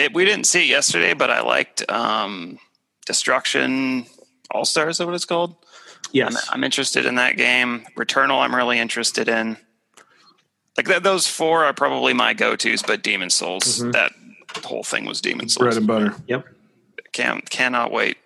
It, 0.00 0.14
we 0.14 0.24
didn't 0.24 0.46
see 0.46 0.62
it 0.62 0.68
yesterday, 0.68 1.12
but 1.14 1.30
I 1.30 1.42
liked 1.42 1.88
um, 1.90 2.58
Destruction 3.06 4.06
All 4.50 4.64
Stars. 4.64 4.94
Is 4.94 4.98
that 4.98 5.06
what 5.06 5.14
it's 5.14 5.24
called? 5.26 5.54
yes, 6.12 6.48
I'm, 6.50 6.54
I'm 6.58 6.64
interested 6.64 7.04
in 7.06 7.16
that 7.16 7.36
game. 7.36 7.84
Returnal, 7.96 8.40
I'm 8.40 8.54
really 8.54 8.78
interested 8.78 9.28
in. 9.28 9.56
Like 10.76 10.86
that, 10.86 11.02
those 11.02 11.26
four 11.26 11.64
are 11.64 11.74
probably 11.74 12.14
my 12.14 12.32
go-tos, 12.32 12.82
but 12.82 13.02
Demon 13.02 13.28
Souls, 13.30 13.80
Mhm. 13.82 13.92
that 13.92 14.12
whole 14.64 14.82
thing 14.82 15.04
was 15.04 15.20
Demon 15.20 15.48
Souls, 15.48 15.62
bread 15.64 15.76
and 15.76 15.86
butter. 15.86 16.14
yep. 16.26 16.46
Can 17.12 17.42
cannot 17.50 17.92
wait. 17.92 18.16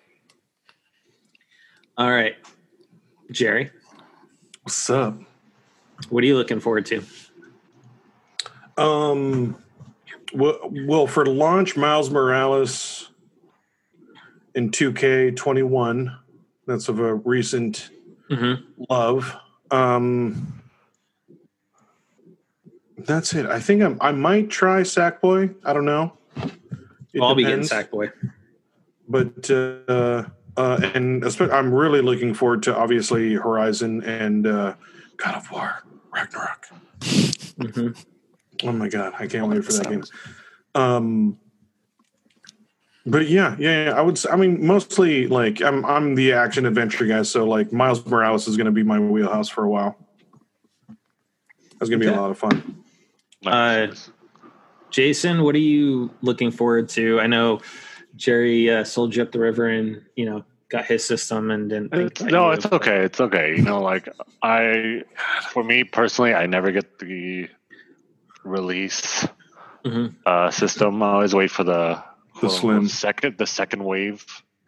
All 1.97 2.09
right, 2.11 2.35
Jerry, 3.31 3.71
What's 4.63 4.89
up? 4.89 5.15
what 6.09 6.23
are 6.23 6.27
you 6.27 6.37
looking 6.37 6.59
forward 6.59 6.85
to? 6.87 7.03
Um, 8.77 9.55
well, 10.35 10.59
well, 10.85 11.07
for 11.07 11.25
launch, 11.25 11.75
Miles 11.75 12.09
Morales 12.09 13.09
in 14.53 14.71
2K21. 14.71 16.15
That's 16.67 16.89
of 16.89 16.99
a 16.99 17.15
recent 17.15 17.89
Mm-hmm. 18.29 18.83
love. 18.89 19.35
Um, 19.71 20.61
that's 22.97 23.33
it. 23.33 23.45
I 23.45 23.59
think 23.59 23.83
I'm, 23.83 23.97
I 24.01 24.11
might 24.11 24.49
try 24.49 24.81
Sackboy. 24.81 25.53
I 25.63 25.73
don't 25.73 25.85
know. 25.85 26.17
It 27.13 27.21
I'll 27.21 27.35
be 27.35 27.43
getting 27.43 27.61
depends. 27.61 27.71
Sackboy. 27.71 28.11
but 29.07 29.49
uh, 29.51 30.23
uh, 30.57 30.91
and 30.95 31.23
I'm 31.51 31.73
really 31.73 32.01
looking 32.01 32.33
forward 32.33 32.63
to 32.63 32.75
obviously 32.75 33.33
Horizon 33.35 34.03
and 34.03 34.47
uh, 34.47 34.75
God 35.17 35.35
of 35.35 35.51
War 35.51 35.83
Ragnarok. 36.11 36.65
hmm 37.59 37.89
Oh 38.65 38.71
my 38.71 38.89
god, 38.89 39.13
I 39.19 39.27
can't 39.27 39.47
wait 39.47 39.63
for 39.63 39.73
that 39.73 39.89
game. 39.89 40.03
Um, 40.73 41.37
but 43.05 43.29
yeah, 43.29 43.55
yeah, 43.59 43.85
yeah, 43.85 43.91
I 43.91 44.01
would. 44.01 44.19
I 44.27 44.35
mean, 44.35 44.65
mostly 44.65 45.27
like 45.27 45.61
I'm 45.61 45.85
I'm 45.85 46.15
the 46.15 46.33
action 46.33 46.65
adventure 46.65 47.05
guy, 47.05 47.21
so 47.21 47.45
like 47.45 47.71
Miles 47.71 48.05
Morales 48.05 48.47
is 48.47 48.57
going 48.57 48.65
to 48.65 48.71
be 48.71 48.83
my 48.83 48.99
wheelhouse 48.99 49.47
for 49.47 49.63
a 49.63 49.69
while. 49.69 49.95
That's 51.79 51.89
going 51.89 51.99
to 52.01 52.05
be 52.05 52.07
Okay. 52.07 52.17
a 52.17 52.21
lot 52.21 52.31
of 52.31 52.37
fun. 52.37 52.83
Nice. 53.43 54.09
Jason, 54.89 55.43
what 55.43 55.53
are 55.55 55.59
you 55.59 56.09
looking 56.21 56.49
forward 56.51 56.89
to? 56.89 57.19
I 57.19 57.27
know 57.27 57.59
Jerry 58.15 58.71
uh, 58.71 58.83
sold 58.83 59.15
you 59.15 59.21
up 59.21 59.31
the 59.31 59.39
river, 59.39 59.67
and 59.67 60.01
you 60.15 60.25
know 60.25 60.43
got 60.69 60.85
his 60.85 61.05
system, 61.05 61.51
and 61.51 61.69
didn't 61.69 61.91
think. 61.91 62.21
It's- 62.21 62.31
no, 62.31 62.51
it's 62.51 62.65
okay. 62.65 63.03
It's 63.03 63.19
okay. 63.21 63.55
You 63.55 63.61
know, 63.61 63.81
like 63.81 64.09
I, 64.41 65.03
for 65.51 65.63
me 65.63 65.83
personally, 65.83 66.33
I 66.33 66.47
never 66.47 66.71
get 66.71 66.97
the 66.97 67.49
release 68.45 69.27
Mhm. 69.85 70.15
uh, 70.25 70.49
system. 70.51 71.01
I 71.03 71.07
always 71.13 71.35
wait 71.35 71.51
for 71.51 71.63
the, 71.63 72.01
The 72.35 72.39
quote, 72.39 72.51
slim. 72.51 72.87
second, 72.87 73.37
the 73.37 73.45
second 73.47 73.83
wave. 73.83 74.25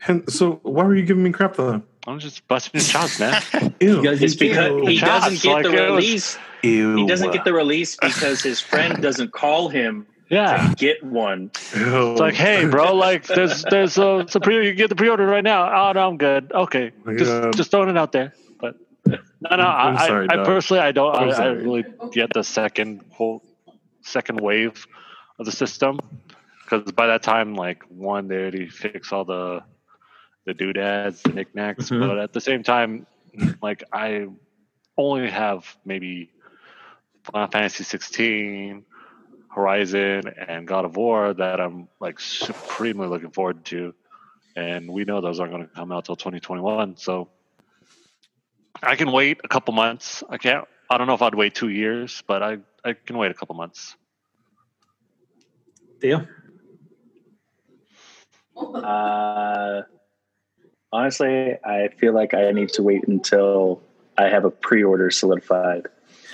And 0.07 0.29
so 0.31 0.59
why 0.63 0.83
were 0.83 0.95
you 0.95 1.05
giving 1.05 1.23
me 1.23 1.31
crap 1.31 1.55
though? 1.55 1.81
I'm 2.05 2.19
just 2.19 2.47
busting 2.47 2.79
his 2.79 2.87
chops, 2.89 3.19
man. 3.19 3.41
Ew. 3.79 4.03
guys- 4.03 4.21
It's 4.21 4.35
because 4.35 4.87
he 4.87 4.99
doesn't 4.99 5.41
get 5.41 5.53
like 5.53 5.63
the 5.65 5.71
was- 5.71 5.79
release. 5.81 6.37
Ew. 6.63 6.95
He 6.97 7.05
doesn't 7.07 7.31
get 7.31 7.43
the 7.45 7.53
release 7.53 7.95
because 8.01 8.41
his 8.41 8.59
friend 8.61 9.01
doesn't 9.01 9.31
call 9.33 9.69
him 9.69 10.05
Yeah. 10.29 10.69
to 10.69 10.75
get 10.75 11.03
one. 11.03 11.51
Ew. 11.75 12.11
It's 12.11 12.19
like, 12.19 12.33
hey, 12.35 12.65
bro, 12.65 12.93
like 13.07 13.25
there's 13.27 13.63
there's 13.69 13.97
a, 13.97 14.19
it's 14.19 14.35
a 14.35 14.39
pre 14.39 14.55
you 14.65 14.71
can 14.71 14.77
get 14.77 14.89
the 14.89 14.95
pre-order 14.95 15.25
right 15.25 15.43
now. 15.43 15.65
Oh 15.89 15.91
no, 15.93 16.07
I'm 16.07 16.17
good. 16.17 16.51
Okay, 16.53 16.91
My 17.03 17.15
just 17.15 17.31
God. 17.31 17.55
just 17.55 17.71
throwing 17.71 17.89
it 17.89 17.97
out 17.97 18.11
there. 18.11 18.33
But 18.61 18.75
no, 19.05 19.55
no, 19.55 19.63
I, 19.63 19.89
I'm 19.89 19.97
sorry, 20.07 20.27
I, 20.29 20.41
I 20.41 20.45
personally 20.45 20.81
I 20.81 20.91
don't 20.91 21.15
I'm 21.15 21.29
I, 21.29 21.33
I 21.33 21.47
really 21.47 21.85
get 22.11 22.33
the 22.33 22.43
second 22.43 23.01
whole 23.11 23.41
second 24.07 24.39
wave 24.39 24.87
of 25.39 25.45
the 25.45 25.51
system 25.51 25.99
because 26.63 26.91
by 26.91 27.07
that 27.07 27.23
time, 27.23 27.55
like 27.55 27.83
one, 27.83 28.27
they 28.27 28.35
already 28.35 28.67
fix 28.67 29.11
all 29.11 29.25
the 29.25 29.63
the 30.45 30.53
doodads, 30.53 31.21
the 31.21 31.29
knickknacks. 31.29 31.89
Mhm. 31.89 32.07
But 32.07 32.19
at 32.19 32.33
the 32.33 32.41
same 32.41 32.63
time, 32.63 33.05
like 33.61 33.83
I 33.91 34.27
only 34.97 35.29
have 35.29 35.77
maybe 35.85 36.31
Final 37.23 37.49
Fantasy 37.49 37.83
16, 37.83 38.85
Horizon, 39.49 40.27
and 40.47 40.67
God 40.67 40.85
of 40.85 40.95
War 40.95 41.33
that 41.33 41.59
I'm 41.59 41.87
like 41.99 42.19
supremely 42.19 43.07
looking 43.07 43.31
forward 43.31 43.65
to, 43.65 43.93
and 44.55 44.89
we 44.89 45.03
know 45.05 45.21
those 45.21 45.39
aren't 45.39 45.51
going 45.51 45.67
to 45.67 45.73
come 45.73 45.91
out 45.91 46.05
till 46.05 46.15
2021. 46.15 46.97
So 46.97 47.29
I 48.81 48.95
can 48.95 49.11
wait 49.11 49.39
a 49.43 49.47
couple 49.47 49.73
months. 49.73 50.23
I 50.29 50.37
can't. 50.37 50.65
I 50.89 50.97
don't 50.97 51.07
know 51.07 51.13
if 51.13 51.21
I'd 51.21 51.35
wait 51.35 51.55
two 51.55 51.69
years, 51.69 52.23
but 52.27 52.41
I 52.41 52.59
I 52.87 52.93
can 52.93 53.17
wait 53.17 53.31
a 53.31 53.33
couple 53.33 53.55
months. 53.55 53.95
Deal. 55.99 56.25
Uh, 58.57 59.83
honestly, 60.91 61.59
I 61.63 61.89
feel 61.99 62.11
like 62.11 62.33
I 62.33 62.51
need 62.53 62.69
to 62.69 62.81
wait 62.81 63.07
until 63.07 63.83
I 64.17 64.29
have 64.29 64.45
a 64.45 64.49
pre-order 64.49 65.11
solidified. 65.11 65.85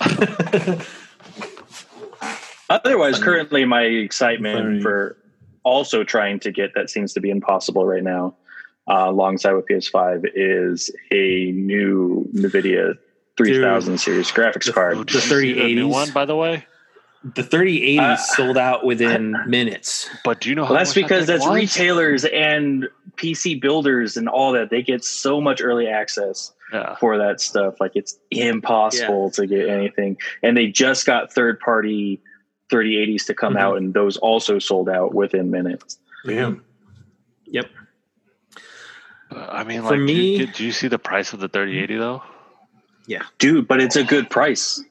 Otherwise, 2.70 3.18
currently 3.22 3.66
my 3.66 3.82
excitement 3.82 4.56
Sorry. 4.56 4.80
for 4.80 5.18
also 5.64 6.02
trying 6.02 6.40
to 6.40 6.50
get 6.50 6.70
that 6.76 6.88
seems 6.88 7.12
to 7.12 7.20
be 7.20 7.28
impossible 7.28 7.84
right 7.84 8.02
now, 8.02 8.36
uh, 8.88 9.04
alongside 9.08 9.52
with 9.52 9.66
PS5, 9.66 10.30
is 10.34 10.90
a 11.10 11.52
new 11.52 12.26
NVIDIA 12.34 12.96
3000 13.36 13.98
series 13.98 14.30
graphics 14.30 14.68
Oh, 14.68 14.72
card. 14.72 14.98
did 15.06 15.14
you 15.14 15.20
see 15.20 15.52
the 15.52 15.60
3080s? 15.60 15.74
new 15.74 15.88
one, 15.88 16.10
by 16.12 16.24
the 16.24 16.36
way. 16.36 16.66
The 17.34 17.42
3080 17.42 17.98
Uh, 17.98 18.16
sold 18.16 18.58
out 18.58 18.84
within 18.84 19.34
minutes. 19.46 20.10
But 20.24 20.40
do 20.42 20.50
you 20.50 20.54
know 20.54 20.64
how 20.64 20.70
Well, 20.74 20.78
that's 20.80 20.90
much 20.90 20.94
that 20.96 21.02
because 21.02 21.26
thing 21.26 21.34
that's 21.38 21.46
was? 21.46 21.54
retailers 21.56 22.24
and 22.26 22.86
PC 23.16 23.60
builders 23.60 24.16
and 24.18 24.28
all 24.28 24.52
that. 24.52 24.68
They 24.70 24.82
get 24.82 25.02
so 25.04 25.40
much 25.40 25.60
early 25.62 25.86
access. 25.88 26.52
Yeah. 26.72 26.96
for 26.96 27.18
that 27.18 27.40
stuff. 27.40 27.74
Like 27.78 27.92
it's 27.94 28.18
impossible 28.32 29.30
to 29.32 29.46
get 29.46 29.68
anything. 29.68 30.16
And 30.42 30.56
they 30.56 30.66
just 30.66 31.06
got 31.06 31.32
third 31.32 31.60
party 31.60 32.20
3080s 32.72 33.26
to 33.26 33.34
come 33.34 33.54
Mhm. 33.54 33.60
out, 33.60 33.76
and 33.76 33.94
those 33.94 34.16
also 34.16 34.58
sold 34.58 34.88
out 34.88 35.14
within 35.14 35.52
minutes. 35.52 35.98
Damn. 36.26 36.64
Yep. 37.44 37.66
I 39.30 39.62
mean, 39.62 39.82
For 39.82 39.90
like, 39.90 39.98
do, 39.98 40.04
me- 40.04 40.36
you, 40.38 40.46
do 40.48 40.64
you 40.64 40.72
see 40.72 40.88
the 40.88 40.98
price 40.98 41.32
of 41.32 41.38
the 41.38 41.48
3080 41.48 41.96
though? 41.96 42.22
Yeah, 43.06 43.22
dude, 43.38 43.68
but 43.68 43.80
it's 43.80 43.96
a 43.96 44.04
good 44.04 44.30
price. 44.30 44.82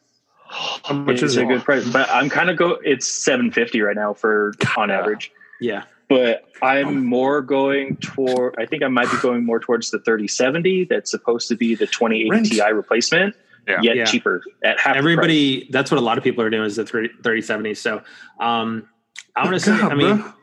How 0.46 0.94
much 0.94 1.16
It's 1.16 1.24
is 1.24 1.38
a 1.38 1.46
good 1.46 1.64
price. 1.64 1.88
But 1.90 2.08
I'm 2.12 2.30
kind 2.30 2.50
of 2.50 2.58
go 2.58 2.78
it's 2.84 3.08
750 3.08 3.82
right 3.82 3.96
now 3.96 4.14
for 4.14 4.54
on 4.78 4.92
average. 4.92 5.32
Yeah. 5.60 5.84
But 6.10 6.44
I'm 6.62 7.06
more 7.06 7.42
going 7.42 7.96
toward 7.98 8.56
I 8.60 8.68
think 8.68 8.84
I 8.84 8.88
might 8.88 9.10
be 9.10 9.18
going 9.18 9.44
more 9.46 9.60
towards 9.60 9.90
the 9.90 9.98
3070 10.00 10.86
that's 10.86 11.10
supposed 11.10 11.48
to 11.48 11.56
be 11.56 11.74
the 11.74 11.88
2080 11.88 12.50
Ti 12.50 12.72
replacement. 12.72 13.36
Yeah. 13.68 13.80
Yet 13.82 13.96
Yeah. 13.96 14.06
cheaper 14.06 14.44
at 14.64 14.78
half 14.78 14.78
the 14.78 14.82
price. 14.92 14.98
Everybody, 14.98 15.70
that's 15.72 15.90
what 15.90 15.98
a 15.98 16.02
lot 16.04 16.20
of 16.20 16.24
people 16.24 16.44
are 16.44 16.50
doing 16.52 16.66
is 16.66 16.76
the 16.76 16.86
30, 16.86 17.08
3070. 17.24 17.74
So 17.74 18.04
um, 18.40 18.88
I 19.36 19.44
want 19.46 19.56
to 19.56 19.60
say, 19.60 19.76
God, 19.76 19.92
I 19.92 19.96
mean, 19.96 20.18
bro. 20.18 20.34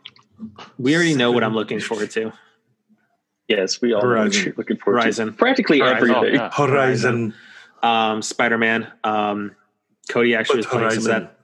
we 0.78 0.94
already 0.96 1.14
know 1.14 1.30
what 1.30 1.44
I'm 1.44 1.54
looking 1.54 1.78
forward 1.78 2.10
to. 2.12 2.32
Yes, 3.46 3.80
we 3.80 3.92
all 3.92 4.00
Horizon. 4.02 4.44
you're 4.46 4.54
looking 4.56 4.76
forward 4.76 5.02
Horizon. 5.02 5.28
to. 5.28 5.32
Practically 5.34 5.78
Horizon. 5.80 6.10
Oh, 6.10 6.16
everything. 6.18 6.34
yeah. 6.40 6.50
Horizon. 6.50 7.34
Um, 7.82 8.22
Spider 8.22 8.58
Man. 8.58 8.90
Um, 9.04 9.54
Cody 10.10 10.34
actually 10.34 10.58
was 10.58 10.66
But 10.66 10.72
playing 10.72 10.90
some 11.00 11.12
of 11.12 11.22
that. 11.22 11.36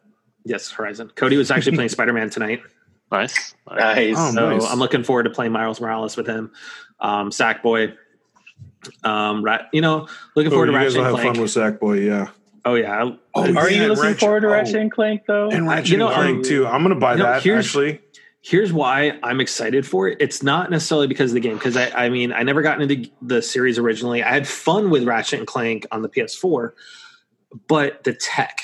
Yes, 0.45 0.71
Horizon. 0.71 1.11
Cody 1.15 1.37
was 1.37 1.51
actually 1.51 1.77
playing 1.77 1.89
Spider 1.91 2.13
Man 2.13 2.31
tonight. 2.31 2.63
Nice. 3.11 3.55
nice. 3.71 3.79
Nice. 3.97 4.15
Oh, 4.19 4.33
So 4.33 4.51
nice. 4.59 4.71
I'm 4.71 4.79
looking 4.79 5.03
forward 5.05 5.25
to 5.25 5.31
playing 5.31 5.53
Miles 5.53 5.81
Morales 5.81 6.17
with 6.17 6.27
him. 6.27 6.53
Um, 7.01 7.31
Sackboy. 7.31 7.95
Um, 9.03 9.43
right, 9.45 9.63
you 9.73 9.81
know, 9.81 10.07
looking 10.37 10.53
Oh, 10.53 10.57
forward 10.57 10.67
you 10.67 10.73
to 10.73 10.79
guys 10.79 10.95
Ratchet 10.95 10.99
will 10.99 11.07
and 11.07 11.17
have 11.17 11.23
Clank. 11.35 11.37
fun 11.37 11.43
with 11.43 11.51
Sackboy, 12.01 12.07
yeah. 12.07 12.29
oh 12.65 12.75
yeah, 12.75 13.11
Oh, 13.35 13.43
Are 13.57 13.69
yeah, 13.71 13.83
you 13.83 13.89
looking 13.89 14.03
Ratchet- 14.05 14.21
forward 14.21 14.41
to 14.43 14.47
oh. 14.47 14.53
Ratchet 14.53 14.77
and 14.77 14.93
Clank 14.93 15.23
though? 15.27 15.51
And 15.51 15.67
Ratchet 15.67 15.89
you 15.91 15.97
know, 15.97 16.07
and 16.09 16.15
Clank 16.17 16.37
um, 16.39 16.43
too. 16.45 16.67
I'm 16.69 16.83
gonna 16.83 16.95
buy 16.95 17.13
you 17.13 17.19
know, 17.19 17.25
that 17.25 17.45
actually. 17.47 18.01
Here's 18.47 18.73
why 18.73 19.19
I'm 19.25 19.41
excited 19.41 19.85
for 19.85 20.07
it. 20.07 20.19
It's 20.21 20.41
not 20.41 20.71
necessarily 20.71 21.09
because 21.09 21.33
of 21.33 21.35
the 21.35 21.41
game, 21.41 21.55
because 21.55 21.77
I, 21.77 21.91
I 21.91 22.09
mean, 22.09 22.33
I 22.33 22.45
never 22.45 22.63
got 22.63 22.81
into 22.81 23.11
the 23.21 23.43
series 23.43 23.77
originally. 23.77 24.23
I 24.23 24.33
had 24.33 24.47
fun 24.47 24.89
with 24.89 25.03
Ratchet 25.03 25.41
and 25.41 25.49
Clank 25.49 25.85
on 25.91 26.03
the 26.03 26.09
PS4, 26.09 26.71
but 27.67 28.05
the 28.05 28.13
tech, 28.13 28.63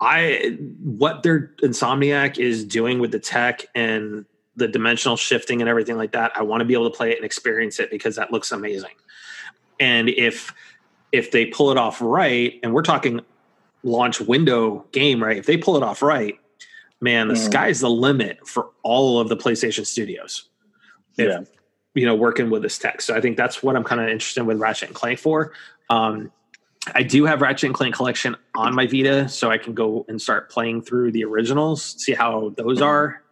I 0.00 0.56
what 0.80 1.24
their 1.24 1.54
Insomniac 1.60 2.38
is 2.38 2.64
doing 2.64 3.00
with 3.00 3.10
the 3.10 3.18
tech 3.18 3.66
and 3.74 4.26
the 4.54 4.68
dimensional 4.68 5.16
shifting 5.16 5.60
and 5.60 5.68
everything 5.68 5.96
like 5.96 6.12
that, 6.12 6.30
I 6.36 6.42
want 6.42 6.60
to 6.60 6.64
be 6.64 6.74
able 6.74 6.88
to 6.88 6.96
play 6.96 7.10
it 7.10 7.16
and 7.16 7.24
experience 7.24 7.80
it 7.80 7.90
because 7.90 8.14
that 8.14 8.30
looks 8.30 8.52
amazing. 8.52 8.94
And 9.80 10.08
if 10.08 10.54
if 11.10 11.32
they 11.32 11.46
pull 11.46 11.72
it 11.72 11.78
off 11.78 12.00
right, 12.00 12.60
and 12.62 12.72
we're 12.72 12.82
talking 12.82 13.22
launch 13.82 14.20
window 14.20 14.86
game, 14.92 15.20
right? 15.20 15.36
If 15.36 15.46
they 15.46 15.56
pull 15.56 15.76
it 15.76 15.82
off 15.82 16.00
right, 16.00 16.38
man, 17.04 17.28
the 17.28 17.34
Mm. 17.34 17.44
sky's 17.50 17.80
the 17.80 17.90
limit 17.90 18.38
for 18.48 18.70
all 18.82 19.20
of 19.20 19.28
the 19.28 19.36
PlayStation 19.36 19.84
studios. 19.86 20.48
If, 21.18 21.28
Yeah. 21.28 21.40
You 21.96 22.06
know, 22.06 22.16
working 22.16 22.50
with 22.50 22.62
this 22.62 22.76
tech. 22.76 23.00
So 23.02 23.14
I 23.14 23.20
think 23.20 23.36
that's 23.36 23.62
what 23.62 23.76
I'm 23.76 23.84
kind 23.84 24.00
of 24.00 24.08
interested 24.08 24.42
with 24.42 24.58
Ratchet 24.58 24.88
and 24.88 24.96
Clank 24.96 25.20
for. 25.20 25.52
Um, 25.90 26.32
I 26.92 27.04
do 27.04 27.24
have 27.24 27.40
Ratchet 27.40 27.68
and 27.68 27.74
Clank 27.74 27.94
collection 27.94 28.34
on 28.56 28.74
my 28.74 28.86
Vita, 28.88 29.28
so 29.28 29.48
I 29.50 29.58
can 29.58 29.74
go 29.74 30.04
and 30.08 30.20
start 30.20 30.50
playing 30.50 30.82
through 30.82 31.12
the 31.12 31.22
originals, 31.24 31.94
see 32.02 32.12
how 32.14 32.52
those 32.56 32.82
are. 32.82 33.22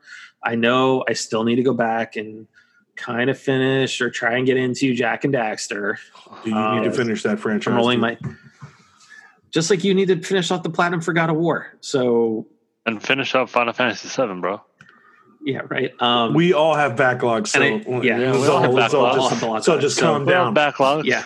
I 0.44 0.54
know 0.54 1.02
I 1.08 1.14
still 1.14 1.42
need 1.42 1.56
to 1.56 1.62
go 1.64 1.74
back 1.74 2.14
and 2.16 2.46
kind 2.94 3.30
of 3.30 3.38
finish 3.38 4.00
or 4.00 4.10
try 4.10 4.36
and 4.36 4.46
get 4.46 4.56
into 4.58 4.94
Jak 4.94 5.24
and 5.24 5.34
Daxter. 5.34 5.96
Do 6.44 6.50
you 6.50 6.56
Uh, 6.56 6.74
need 6.78 6.84
to 6.84 6.92
finish 6.92 7.22
that 7.24 7.40
franchise? 7.40 7.72
I'm 7.72 7.76
rolling 7.76 7.98
too? 7.98 8.02
my 8.02 8.18
just 9.50 9.70
like 9.70 9.82
you 9.84 9.92
need 9.92 10.08
to 10.08 10.20
finish 10.22 10.50
off 10.50 10.62
the 10.62 10.70
platinum 10.70 11.00
for 11.00 11.12
God 11.12 11.30
of 11.30 11.36
War. 11.36 11.66
So 11.80 12.46
And 12.86 13.02
finish 13.02 13.34
up 13.34 13.48
Final 13.48 13.72
Fantasy 13.72 14.08
7, 14.08 14.40
bro. 14.40 14.60
yeah, 15.44 15.60
right. 15.68 15.92
Um, 16.00 16.34
We 16.34 16.52
all 16.52 16.74
have 16.74 16.92
backlogs, 16.96 17.48
so 17.48 17.60
I- 17.62 18.02
yeah, 18.02 18.18
let's 18.18 18.38
we 18.38 18.46
all 18.48 18.50
all, 18.56 18.62
have 18.62 18.72
let's 18.74 18.94
all 18.94 19.06
backlogs. 19.06 19.30
just, 19.30 19.42
All 19.44 19.60
so 19.62 19.80
just 19.80 19.98
backlogs. 19.98 20.02
calm 20.02 20.24
We're 20.26 20.32
down. 20.32 20.54
backlog. 20.54 21.04
yeah, 21.06 21.24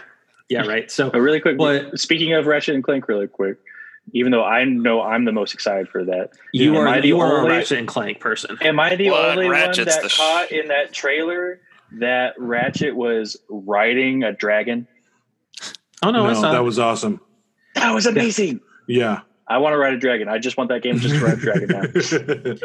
yeah, 0.50 0.66
right. 0.66 0.90
So 0.90 1.10
But 1.10 1.20
really 1.20 1.40
quick, 1.40 1.56
But- 1.56 1.98
speaking 1.98 2.34
of 2.34 2.46
Ratchet 2.46 2.74
and 2.74 2.84
Clank, 2.84 3.08
really 3.08 3.26
quick, 3.26 3.56
even 4.12 4.32
though 4.32 4.44
I 4.44 4.64
know 4.64 5.00
I'm 5.02 5.24
the 5.24 5.32
most 5.32 5.54
excited 5.54 5.88
for 5.88 6.04
that, 6.04 6.30
you 6.52 6.74
Am 6.76 6.80
are 6.82 6.88
I 6.88 7.00
the 7.00 7.08
you 7.08 7.20
are 7.20 7.38
only- 7.38 7.54
a 7.54 7.58
Ratchet 7.58 7.78
and 7.78 7.88
Clank 7.88 8.20
person. 8.20 8.56
am 8.60 8.78
I 8.78 8.94
the 8.96 9.10
What? 9.10 9.24
only 9.30 9.48
Ratchet's 9.48 9.78
one 9.78 9.86
the 9.96 10.02
that 10.02 10.10
sh- 10.10 10.16
caught 10.18 10.52
in 10.52 10.68
that 10.68 10.92
trailer 10.92 11.60
that 11.92 12.34
Ratchet 12.38 12.94
was 12.94 13.36
riding 13.48 14.24
a 14.24 14.32
dragon? 14.32 14.86
Oh 16.02 16.10
no, 16.10 16.24
no, 16.24 16.30
it's 16.30 16.40
not. 16.42 16.52
that 16.52 16.64
was 16.64 16.78
awesome. 16.78 17.20
That 17.74 17.94
was 17.94 18.04
amazing. 18.06 18.60
Yeah. 18.86 19.20
I 19.48 19.58
want 19.58 19.74
to 19.74 19.78
ride 19.78 19.92
a 19.94 19.98
dragon. 19.98 20.28
I 20.28 20.38
just 20.38 20.56
want 20.56 20.70
that 20.70 20.82
game 20.82 20.98
just 20.98 21.14
to 21.16 21.24
ride 21.24 21.38
a 21.38 21.40
dragon 21.40 21.68
now. 21.68 22.56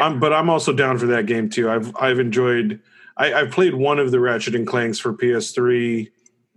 I'm, 0.04 0.18
but 0.20 0.32
I'm 0.32 0.48
also 0.50 0.72
down 0.72 0.98
for 0.98 1.06
that 1.06 1.26
game 1.26 1.48
too. 1.48 1.70
I've 1.70 1.94
I've 1.96 2.18
enjoyed. 2.18 2.80
I, 3.16 3.32
I've 3.32 3.50
played 3.50 3.74
one 3.74 3.98
of 3.98 4.10
the 4.10 4.18
Ratchet 4.20 4.54
and 4.56 4.66
Clanks 4.66 4.98
for 4.98 5.12
PS3, 5.12 6.10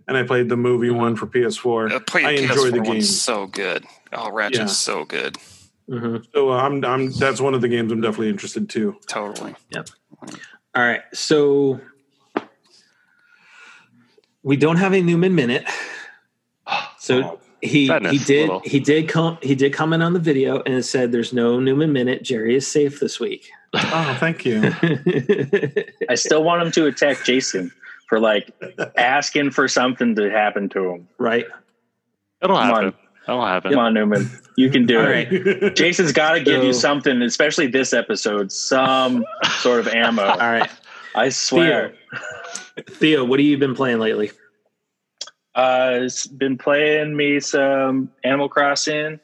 and 0.08 0.16
I 0.16 0.24
played 0.24 0.48
the 0.48 0.56
movie 0.56 0.90
one 0.90 1.14
for 1.16 1.26
PS4. 1.26 1.92
Uh, 1.92 2.00
play 2.00 2.24
I 2.24 2.34
PS4 2.36 2.50
enjoy 2.50 2.70
the 2.72 2.80
game. 2.80 3.02
so 3.02 3.46
good. 3.46 3.84
Oh, 4.12 4.30
Ratchet's 4.32 4.58
Yeah. 4.58 4.66
so 4.66 5.04
good. 5.04 5.36
Mhm. 5.88 6.24
So 6.34 6.50
uh, 6.50 6.56
I'm 6.56 6.84
I'm 6.84 7.12
that's 7.12 7.40
one 7.40 7.54
of 7.54 7.60
the 7.60 7.68
games 7.68 7.90
I'm 7.92 8.00
definitely 8.00 8.28
interested 8.30 8.68
too. 8.68 8.96
Totally. 9.06 9.54
Yep. 9.70 9.88
All 10.74 10.82
right, 10.84 11.00
so 11.14 11.80
we 14.42 14.56
don't 14.56 14.76
have 14.76 14.92
a 14.94 15.00
Newman 15.02 15.34
minute. 15.34 15.64
So 16.98 17.22
Oh, 17.22 17.40
he 17.62 17.86
Sadness, 17.88 18.12
he 18.12 18.18
did 18.24 18.50
he 18.64 18.80
did 18.80 19.08
come 19.08 19.38
he 19.42 19.54
did 19.54 19.72
comment 19.72 20.02
on 20.02 20.12
the 20.12 20.20
video 20.20 20.62
and 20.64 20.74
it 20.74 20.82
said 20.84 21.12
there's 21.12 21.32
no 21.32 21.58
Newman 21.60 21.92
minute. 21.92 22.22
Jerry 22.22 22.54
is 22.54 22.66
safe 22.66 23.00
this 23.00 23.18
week. 23.18 23.50
oh, 23.74 24.16
thank 24.20 24.44
you. 24.44 24.62
I 26.08 26.14
still 26.14 26.42
want 26.44 26.62
him 26.62 26.72
to 26.72 26.86
attack 26.86 27.24
Jason 27.24 27.70
for 28.08 28.18
like 28.20 28.50
asking 28.96 29.50
for 29.50 29.68
something 29.68 30.14
to 30.16 30.30
happen 30.30 30.68
to 30.70 30.90
him. 30.90 31.08
right. 31.18 31.46
It'll 32.40 32.56
Come 32.56 32.66
happen. 32.68 32.84
on. 32.86 32.94
It'll 33.28 33.46
happen. 33.46 33.70
Come 33.72 33.80
on, 33.80 33.94
Newman. 33.94 34.30
You 34.56 34.70
can 34.70 34.86
do 34.86 34.98
All 35.00 35.06
it. 35.06 35.62
right. 35.62 35.74
Jason's 35.76 36.12
got 36.12 36.32
to 36.32 36.40
give 36.40 36.62
you 36.64 36.72
something, 36.72 37.20
especially 37.20 37.66
this 37.66 37.92
episode, 37.92 38.50
some 38.52 39.24
sort 39.58 39.80
of 39.80 39.88
ammo. 39.88 40.22
All 40.22 40.38
right. 40.38 40.70
I 41.14 41.28
swear. 41.28 41.94
Theo, 42.88 43.24
what 43.24 43.38
have 43.40 43.46
you 43.46 43.58
been 43.58 43.74
playing 43.74 43.98
lately? 43.98 44.30
Uh, 45.54 45.90
it's 46.02 46.26
been 46.26 46.56
playing 46.58 47.16
me 47.16 47.40
some 47.40 48.10
Animal 48.22 48.48
Crossing 48.48 49.18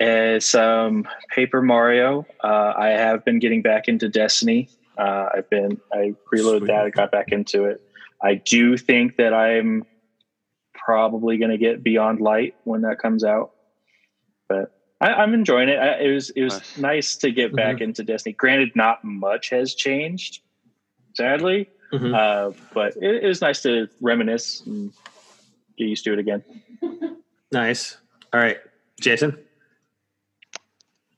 and 0.00 0.42
some 0.42 1.06
Paper 1.30 1.60
Mario. 1.60 2.26
Uh, 2.42 2.72
I 2.76 2.88
have 2.90 3.24
been 3.24 3.38
getting 3.38 3.62
back 3.62 3.88
into 3.88 4.08
Destiny. 4.08 4.68
Uh, 4.96 5.26
I've 5.34 5.50
been 5.50 5.80
I 5.92 6.14
reloaded 6.32 6.62
Sweet. 6.62 6.68
that. 6.68 6.84
I 6.86 6.90
got 6.90 7.10
back 7.10 7.28
into 7.32 7.64
it. 7.64 7.82
I 8.22 8.34
do 8.36 8.76
think 8.76 9.16
that 9.16 9.34
I'm 9.34 9.84
probably 10.74 11.36
going 11.36 11.50
to 11.50 11.58
get 11.58 11.82
Beyond 11.82 12.20
Light 12.20 12.54
when 12.64 12.82
that 12.82 12.98
comes 12.98 13.24
out, 13.24 13.52
but 14.48 14.72
I, 15.00 15.08
I'm 15.14 15.34
enjoying 15.34 15.68
it. 15.68 15.78
I, 15.78 16.00
it 16.00 16.12
was 16.14 16.30
it 16.30 16.42
was 16.42 16.54
Nice. 16.54 16.78
nice 16.78 17.16
to 17.16 17.30
get 17.32 17.54
back 17.54 17.80
into 17.80 18.02
Destiny. 18.02 18.32
Granted, 18.34 18.70
not 18.76 19.04
much 19.04 19.50
has 19.50 19.74
changed, 19.74 20.40
sadly, 21.14 21.68
Mhm. 21.92 22.14
uh, 22.14 22.56
but 22.72 22.96
it, 22.96 23.24
it 23.24 23.26
was 23.26 23.40
nice 23.40 23.62
to 23.62 23.88
reminisce 24.00 24.62
and 24.64 24.92
get 25.76 25.88
used 25.88 26.04
to 26.04 26.12
it 26.12 26.18
again. 26.18 26.44
Nice. 27.52 27.96
All 28.32 28.40
right, 28.40 28.56
Jason. 29.00 29.38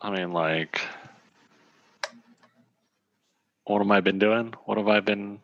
I 0.02 0.10
mean, 0.10 0.32
like, 0.34 0.82
what 3.64 3.78
have 3.80 3.90
I 3.90 4.00
been 4.00 4.18
doing? 4.18 4.52
What 4.66 4.76
have 4.76 4.88
I 4.88 5.00
been 5.00 5.40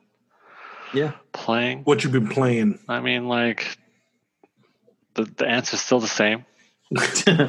Yeah. 0.93 1.13
playing? 1.33 1.85
What 1.85 2.05
you've 2.05 2.13
been 2.13 2.29
playing? 2.29 2.79
I 2.91 3.01
mean, 3.01 3.27
like, 3.27 3.79
the 5.15 5.25
the 5.25 5.47
answer's 5.47 5.81
still 5.81 6.01
the 6.01 6.09
same. 6.09 6.45
okay. 6.99 7.49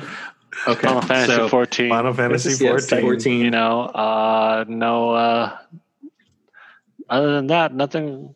Final 0.66 1.02
Fantasy 1.02 1.36
so, 1.36 1.50
14. 1.50 1.90
Final 1.90 2.14
Fantasy 2.14 2.64
yes, 2.64 2.90
14. 2.90 3.02
14. 3.02 3.40
You 3.42 3.52
know, 3.52 3.82
uh, 3.82 4.64
no. 4.70 5.12
Uh, 5.12 5.58
other 7.10 7.34
than 7.36 7.48
that, 7.48 7.74
nothing. 7.74 8.36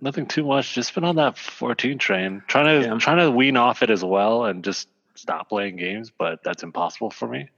Nothing 0.00 0.26
too 0.26 0.44
much. 0.44 0.74
Just 0.74 0.94
been 0.94 1.04
on 1.04 1.16
that 1.16 1.36
14 1.36 1.98
train, 1.98 2.42
trying 2.46 2.80
to 2.82 2.88
Yeah. 2.88 2.94
trying 2.98 3.18
to 3.18 3.30
wean 3.30 3.56
off 3.56 3.82
it 3.82 3.90
as 3.90 4.02
well, 4.04 4.44
and 4.46 4.64
just 4.64 4.88
stop 5.14 5.48
playing 5.48 5.76
games. 5.76 6.10
But 6.16 6.42
that's 6.42 6.62
impossible 6.62 7.10
for 7.10 7.28
me. 7.28 7.48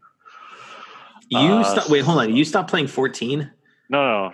You 1.29 1.39
Uh, 1.39 1.65
stop. 1.65 1.89
Wait, 1.91 2.05
hold 2.05 2.19
on. 2.19 2.35
You 2.35 2.45
stop 2.45 2.69
playing 2.69 2.89
14. 2.89 3.51
No, 3.89 4.03
no, 4.29 4.33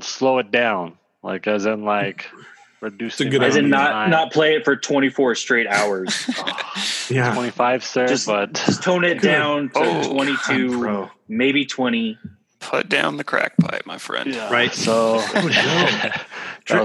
slow 0.00 0.38
it 0.38 0.50
down. 0.50 0.98
Like 1.22 1.46
as 1.46 1.64
in 1.66 1.84
like 1.84 2.30
reduce. 2.80 3.14
It's 3.14 3.20
a 3.22 3.24
the 3.24 3.30
good 3.30 3.36
amount 3.38 3.50
As 3.50 3.56
in 3.56 3.70
not 3.70 3.90
time. 3.92 4.10
not 4.10 4.32
play 4.32 4.54
it 4.54 4.64
for 4.64 4.76
24 4.76 5.34
straight 5.34 5.66
hours. 5.66 6.28
Yeah. 7.08 7.32
25, 7.34 7.84
sir. 7.84 8.08
Just- 8.08 8.26
but 8.26 8.52
Just 8.54 8.82
tone 8.82 9.04
it 9.04 9.22
down 9.22 9.68
to 9.70 9.78
Oh, 9.78 10.12
22, 10.12 10.80
Bro. 10.80 11.10
maybe 11.28 11.64
20. 11.64 12.18
Put 12.66 12.88
down 12.88 13.16
the 13.16 13.22
crack 13.22 13.56
pipe, 13.58 13.86
my 13.86 13.96
friend. 13.96 14.34
yeah. 14.34 14.50
Right. 14.52 14.74
So 14.74 15.22
Drink, 15.32 15.52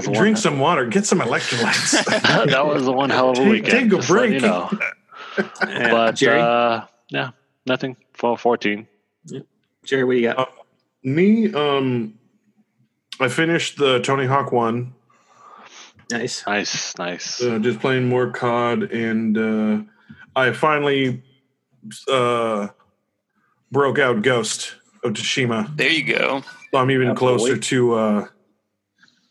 that 0.06 0.12
drink 0.14 0.36
some 0.36 0.60
water. 0.60 0.86
Get 0.86 1.06
some 1.06 1.18
electrolytes. 1.18 2.04
that 2.46 2.64
was 2.66 2.84
the 2.84 2.92
one 2.92 3.10
hell 3.10 3.30
of 3.30 3.38
a 3.38 3.40
Take- 3.40 3.50
weekend. 3.50 3.72
take 3.90 3.92
a 3.92 3.96
just 3.96 4.08
break. 4.08 4.32
You 4.34 4.40
know. 4.40 4.70
Yeah. 5.36 5.90
But 5.90 6.12
Jerry, 6.14 6.40
uh, 6.40 6.82
yeah, 7.08 7.30
nothing. 7.66 7.96
For 8.14 8.38
14. 8.38 8.86
Jerry, 9.84 10.04
what 10.04 10.12
do 10.12 10.18
you 10.20 10.28
got? 10.28 10.38
Uh, 10.38 10.46
Me, 11.02 11.52
um, 11.52 12.14
I 13.18 13.26
finished 13.28 13.76
the 13.76 13.98
Tony 14.00 14.26
Hawk 14.26 14.52
one. 14.52 14.94
nice. 16.12 16.46
Nice, 16.46 16.96
nice. 16.96 17.42
Uh, 17.42 17.58
just 17.58 17.80
playing 17.80 18.08
more 18.08 18.30
COD, 18.30 18.84
and 18.92 19.36
uh, 19.36 19.82
I 20.36 20.52
finally 20.52 21.24
uh, 22.08 22.68
broke 23.72 23.98
out 23.98 24.22
Ghost 24.22 24.76
of 25.02 25.12
Tsushima. 25.12 25.76
There 25.76 25.90
you 25.90 26.04
go. 26.04 26.42
So 26.72 26.78
I'm 26.78 26.90
even 26.90 27.08
Oh, 27.08 27.14
closer 27.14 27.56
to. 27.56 27.94
Uh, 27.94 28.26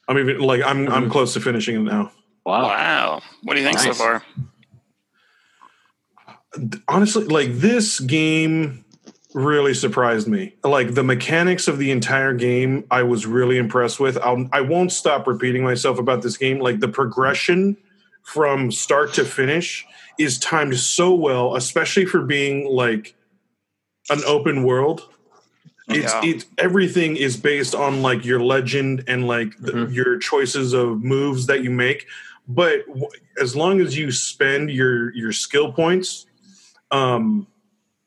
I'm 0.08 0.18
even 0.18 0.40
like 0.40 0.62
I'm 0.64 0.88
I'm 0.92 1.06
Mhm. 1.08 1.12
close 1.12 1.34
to 1.34 1.40
finishing 1.40 1.76
it 1.76 1.80
now. 1.84 2.12
Wow. 2.46 2.64
Wow. 2.64 3.22
What 3.44 3.54
do 3.56 3.62
you 3.62 3.66
think 3.68 3.80
so 3.80 3.94
far? 3.94 4.24
honestly 6.90 7.24
like 7.28 7.54
this 7.54 8.02
game 8.02 8.84
really 9.34 9.74
surprised 9.74 10.28
me 10.28 10.54
like 10.66 10.94
the 10.96 11.04
mechanics 11.04 11.70
of 11.70 11.78
the 11.78 11.90
entire 11.92 12.34
game 12.34 12.84
i 12.92 13.02
was 13.02 13.26
really 13.26 13.58
impressed 13.58 14.02
with 14.02 14.18
I'll, 14.18 14.50
i 14.52 14.60
won't 14.60 14.92
stop 14.92 15.28
repeating 15.28 15.64
myself 15.64 15.98
about 15.98 16.22
this 16.22 16.36
game 16.36 16.60
like 16.60 16.82
the 16.82 16.90
progression 16.90 17.78
from 18.24 18.70
start 18.70 19.14
to 19.14 19.24
finish 19.24 19.86
is 20.20 20.38
timed 20.40 20.78
so 20.78 21.16
well 21.16 21.56
especially 21.56 22.06
for 22.06 22.20
being 22.22 22.68
like 22.68 23.16
an 24.10 24.20
open 24.28 24.64
world 24.64 25.08
it's 25.96 26.14
Yeah. 26.14 26.22
it's 26.24 26.46
everything 26.58 27.16
is 27.18 27.38
based 27.38 27.76
on 27.76 28.02
like 28.02 28.26
your 28.26 28.40
legend 28.40 29.04
and 29.08 29.28
like 29.28 29.58
the, 29.60 29.72
Mhm. 29.74 29.94
your 29.94 30.18
choices 30.18 30.74
of 30.74 31.04
moves 31.04 31.48
that 31.48 31.64
you 31.64 31.70
make 31.72 32.08
but 32.48 32.86
w- 32.88 33.08
as 33.40 33.56
long 33.56 33.80
as 33.80 33.98
you 33.98 34.12
spend 34.12 34.70
your 34.72 35.14
your 35.16 35.32
skill 35.32 35.72
points 35.72 36.26
um 36.92 37.48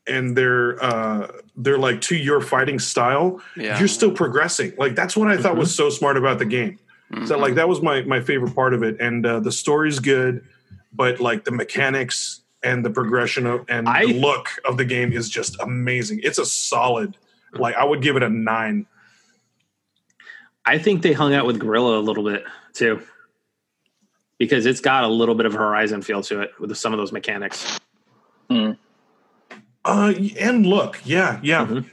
and 0.06 0.36
they're 0.36 0.82
uh 0.84 1.28
they're 1.56 1.78
like 1.78 2.00
to 2.02 2.16
your 2.16 2.40
fighting 2.40 2.78
style 2.78 3.40
Yeah. 3.56 3.78
you're 3.78 3.88
still 3.88 4.10
progressing 4.12 4.72
like 4.76 4.94
that's 4.94 5.16
what 5.16 5.28
i 5.28 5.36
thought 5.36 5.56
was 5.56 5.74
so 5.74 5.88
smart 5.90 6.16
about 6.16 6.38
the 6.38 6.44
game 6.44 6.78
so 7.26 7.36
Mhm. 7.36 7.40
like 7.40 7.54
that 7.54 7.68
was 7.68 7.80
my 7.80 8.02
my 8.02 8.20
favorite 8.20 8.54
part 8.54 8.74
of 8.74 8.82
it 8.82 8.96
and 9.00 9.24
uh 9.24 9.40
the 9.40 9.52
story's 9.52 9.98
good 10.00 10.42
but 10.92 11.20
like 11.20 11.44
the 11.44 11.50
mechanics 11.52 12.40
and 12.62 12.82
the 12.84 12.88
progression 12.90 13.46
of, 13.46 13.62
and 13.68 13.86
I- 13.88 14.06
the 14.06 14.14
look 14.20 14.48
of 14.64 14.78
the 14.78 14.84
game 14.86 15.12
is 15.12 15.28
just 15.28 15.54
amazing 15.60 16.20
it's 16.22 16.38
a 16.38 16.46
solid 16.46 17.16
like 17.58 17.74
i 17.76 17.84
would 17.84 18.02
give 18.02 18.16
it 18.16 18.22
a 18.22 18.28
nine 18.28 18.86
I 20.66 20.78
think 20.78 21.02
they 21.02 21.12
hung 21.12 21.34
out 21.34 21.44
with 21.44 21.58
Guerrilla 21.60 21.98
a 21.98 22.00
little 22.00 22.24
bit 22.24 22.42
too, 22.72 23.02
because 24.38 24.64
it's 24.64 24.80
got 24.80 25.04
a 25.04 25.08
little 25.08 25.34
bit 25.34 25.44
of 25.44 25.52
Horizon 25.52 26.00
feel 26.00 26.22
to 26.22 26.40
it 26.40 26.52
with 26.58 26.74
some 26.74 26.94
of 26.94 26.98
those 26.98 27.12
mechanics. 27.12 27.78
uh 29.84 30.14
and 30.40 30.64
look 30.64 31.00
yeah 31.04 31.38
yeah 31.42 31.66
Mhm. 31.66 31.84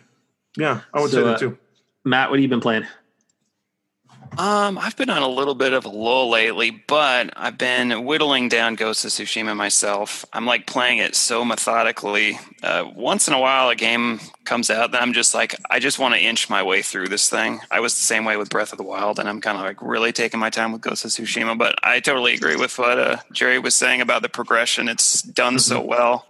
yeah 0.56 0.82
i 0.94 1.02
would 1.02 1.12
So, 1.12 1.18
say 1.18 1.24
that 1.24 1.36
uh, 1.36 1.38
too 1.38 1.58
Matt, 2.06 2.30
what 2.30 2.40
have 2.40 2.44
you 2.44 2.48
been 2.50 2.62
playing? 2.62 2.88
Um, 4.38 4.78
I've 4.78 4.96
been 4.96 5.10
on 5.10 5.22
a 5.22 5.28
little 5.28 5.56
bit 5.56 5.74
of 5.74 5.84
a 5.84 5.90
lull 5.90 6.30
lately, 6.30 6.72
but 6.72 7.32
I've 7.36 7.58
been 7.58 8.06
whittling 8.06 8.48
down 8.48 8.76
Ghost 8.76 9.04
of 9.04 9.12
Tsushima 9.12 9.56
myself. 9.58 10.26
I'm 10.32 10.46
like 10.46 10.66
playing 10.66 11.00
it 11.00 11.16
so 11.16 11.44
methodically. 11.44 12.40
Uh, 12.64 12.90
once 12.96 13.28
in 13.28 13.34
a 13.34 13.40
while, 13.40 13.68
a 13.70 13.76
game 13.76 14.22
comes 14.46 14.70
out 14.70 14.94
that 14.94 15.02
I'm 15.02 15.12
just 15.12 15.34
like, 15.36 15.56
I 15.70 15.80
just 15.80 16.00
want 16.00 16.16
to 16.16 16.20
inch 16.22 16.50
my 16.50 16.64
way 16.64 16.82
through 16.82 17.10
this 17.10 17.30
thing. 17.30 17.60
I 17.70 17.82
was 17.82 17.94
the 17.94 18.04
same 18.04 18.24
way 18.24 18.38
with 18.38 18.50
Breath 18.50 18.72
of 18.72 18.78
the 18.78 18.86
Wild, 18.86 19.20
and 19.20 19.28
I'm 19.28 19.42
kind 19.42 19.58
of 19.58 19.66
like 19.66 19.82
really 19.82 20.14
taking 20.14 20.40
my 20.40 20.50
time 20.50 20.72
with 20.72 20.82
Ghost 20.82 21.04
of 21.04 21.12
Tsushima. 21.12 21.58
But 21.58 21.76
I 21.84 22.00
totally 22.00 22.34
agree 22.34 22.56
with 22.56 22.80
what 22.80 22.98
uh, 22.98 23.18
Jerry 23.34 23.60
was 23.60 23.76
saying 23.76 24.00
about 24.00 24.22
the 24.22 24.30
progression. 24.30 24.88
It's 24.88 25.22
done 25.22 25.60
so 25.60 25.82
well. 25.82 26.26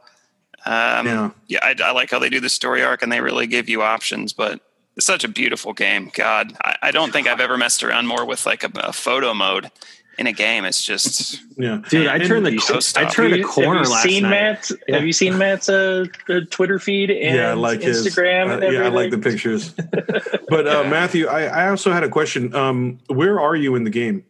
Um, 0.65 1.05
Yeah. 1.05 1.29
yeah, 1.47 1.59
I, 1.61 1.75
I 1.83 1.91
like 1.91 2.09
how 2.09 2.17
they 2.19 2.29
do 2.29 2.39
the 2.39 2.49
story 2.49 2.83
arc, 2.83 3.03
and 3.03 3.11
they 3.11 3.21
really 3.21 3.45
give 3.45 3.69
you 3.69 3.83
options. 3.83 4.33
But 4.33 4.59
such 4.99 5.23
a 5.23 5.27
beautiful 5.27 5.73
game. 5.73 6.11
God, 6.13 6.53
I, 6.63 6.75
I 6.83 6.91
don't 6.91 7.11
think 7.11 7.27
I've 7.27 7.39
ever 7.39 7.57
messed 7.57 7.83
around 7.83 8.07
more 8.07 8.25
with 8.25 8.45
like 8.45 8.63
a, 8.63 8.71
a 8.79 8.93
photo 8.93 9.33
mode 9.33 9.71
in 10.17 10.27
a 10.27 10.33
game. 10.33 10.65
It's 10.65 10.83
just 10.83 11.41
yeah 11.57 11.81
Dude, 11.89 12.07
I 12.07 12.19
turned 12.19 12.45
the 12.45 12.51
you 12.53 12.59
so 12.59 12.75
I 12.75 12.79
stop. 12.79 13.13
turned 13.13 13.33
a 13.33 13.37
Have 13.37 13.47
corner 13.47 13.79
have 13.79 13.87
you 13.87 13.91
last 13.93 14.03
seen 14.03 14.23
night. 14.23 14.29
Matt? 14.29 14.71
Yeah. 14.87 14.95
Have 14.97 15.05
you 15.07 15.13
seen 15.13 15.37
Matt's 15.37 15.69
uh, 15.69 16.05
uh, 16.29 16.41
Twitter 16.49 16.77
feed 16.79 17.09
and 17.09 17.35
yeah, 17.35 17.51
I 17.51 17.53
like 17.53 17.81
his. 17.81 18.05
Instagram? 18.05 18.53
and 18.53 18.63
uh, 18.63 18.67
yeah, 18.69 18.81
I 18.85 18.89
like 18.89 19.11
the 19.11 19.17
pictures. 19.17 19.69
but 20.49 20.67
uh, 20.67 20.83
Matthew, 20.83 21.27
I, 21.27 21.43
I 21.45 21.69
also 21.69 21.91
had 21.91 22.03
a 22.03 22.09
question. 22.09 22.53
Um, 22.53 22.99
where 23.07 23.39
are 23.39 23.55
you 23.55 23.75
in 23.75 23.83
the 23.85 23.89
game? 23.89 24.25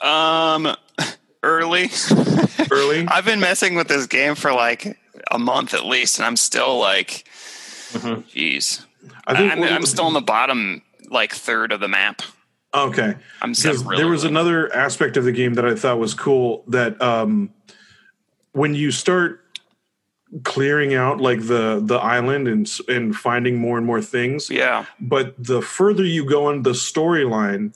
um 0.00 0.74
early. 1.42 1.90
Early? 2.70 3.06
I've 3.06 3.24
been 3.24 3.38
messing 3.38 3.76
with 3.76 3.86
this 3.86 4.06
game 4.06 4.34
for 4.34 4.52
like 4.52 4.98
a 5.30 5.38
month 5.38 5.72
at 5.74 5.86
least, 5.86 6.18
and 6.18 6.26
I'm 6.26 6.36
still 6.36 6.78
like, 6.78 7.24
Mhm. 7.92 8.24
jeez. 8.34 8.84
I 9.26 9.50
I'm, 9.50 9.62
I'm 9.62 9.86
still 9.86 10.06
in 10.06 10.14
the 10.14 10.20
bottom 10.20 10.82
like 11.10 11.32
third 11.32 11.72
of 11.72 11.80
the 11.80 11.88
map. 11.88 12.22
okay. 12.74 13.14
I'm 13.40 13.52
Because 13.52 13.84
really, 13.84 13.96
there 13.96 14.08
was 14.08 14.24
another 14.24 14.72
aspect 14.74 15.16
of 15.16 15.24
the 15.24 15.32
game 15.32 15.54
that 15.54 15.64
I 15.64 15.74
thought 15.74 15.98
was 15.98 16.14
cool. 16.14 16.64
That 16.68 17.00
um, 17.00 17.50
when 18.52 18.74
you 18.74 18.90
start 18.90 19.42
clearing 20.44 20.94
out 20.94 21.20
like 21.20 21.46
the 21.46 21.80
the 21.82 21.96
island 21.96 22.48
and 22.48 22.70
and 22.88 23.14
finding 23.16 23.56
more 23.56 23.78
and 23.78 23.86
more 23.86 24.02
things, 24.02 24.50
yeah. 24.50 24.84
but 25.00 25.34
the 25.38 25.62
further 25.62 26.04
you 26.04 26.28
go 26.28 26.50
in 26.50 26.62
the 26.62 26.70
storyline, 26.70 27.74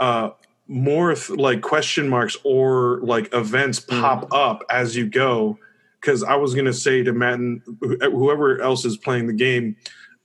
uh, 0.00 0.30
more 0.66 1.14
th- 1.14 1.38
like 1.38 1.60
question 1.60 2.08
marks 2.08 2.36
or 2.44 3.00
like 3.02 3.32
events 3.34 3.80
pop 3.80 4.32
up 4.32 4.62
as 4.70 4.96
you 4.96 5.06
go. 5.06 5.58
Because 6.00 6.22
I 6.22 6.34
was 6.36 6.54
gonna 6.54 6.72
say 6.72 7.02
to 7.02 7.12
Matt 7.12 7.34
and 7.34 7.62
wh- 7.82 8.02
whoever 8.02 8.60
else 8.60 8.84
is 8.84 8.96
playing 8.96 9.26
the 9.26 9.32
game, 9.32 9.76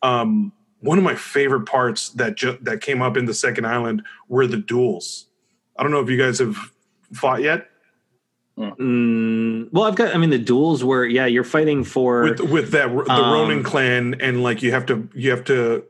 um, 0.01 0.51
one 0.81 0.97
of 0.97 1.03
my 1.03 1.15
favorite 1.15 1.65
parts 1.65 2.09
that 2.11 2.35
ju- 2.35 2.57
that 2.61 2.81
came 2.81 3.01
up 3.01 3.17
in 3.17 3.25
the 3.25 3.33
second 3.33 3.65
island 3.65 4.03
were 4.27 4.47
the 4.47 4.57
duels. 4.57 5.25
I 5.77 5.83
don't 5.83 5.91
know 5.91 5.99
if 6.01 6.09
you 6.09 6.17
guys 6.17 6.39
have 6.39 6.55
fought 7.13 7.41
yet. 7.41 7.67
Mm, 8.57 9.71
well, 9.71 9.85
I've 9.85 9.95
got. 9.95 10.13
I 10.13 10.17
mean, 10.17 10.31
the 10.31 10.37
duels 10.37 10.83
were 10.83 11.05
yeah, 11.05 11.25
you're 11.25 11.45
fighting 11.45 11.83
for 11.85 12.23
with 12.23 12.39
with 12.41 12.71
that 12.71 12.89
the 12.89 13.11
Um, 13.11 13.33
Ronin 13.33 13.63
clan 13.63 14.15
and 14.19 14.43
like 14.43 14.61
you 14.61 14.71
have 14.71 14.85
to 14.87 15.07
you 15.15 15.31
have 15.31 15.45
to 15.45 15.85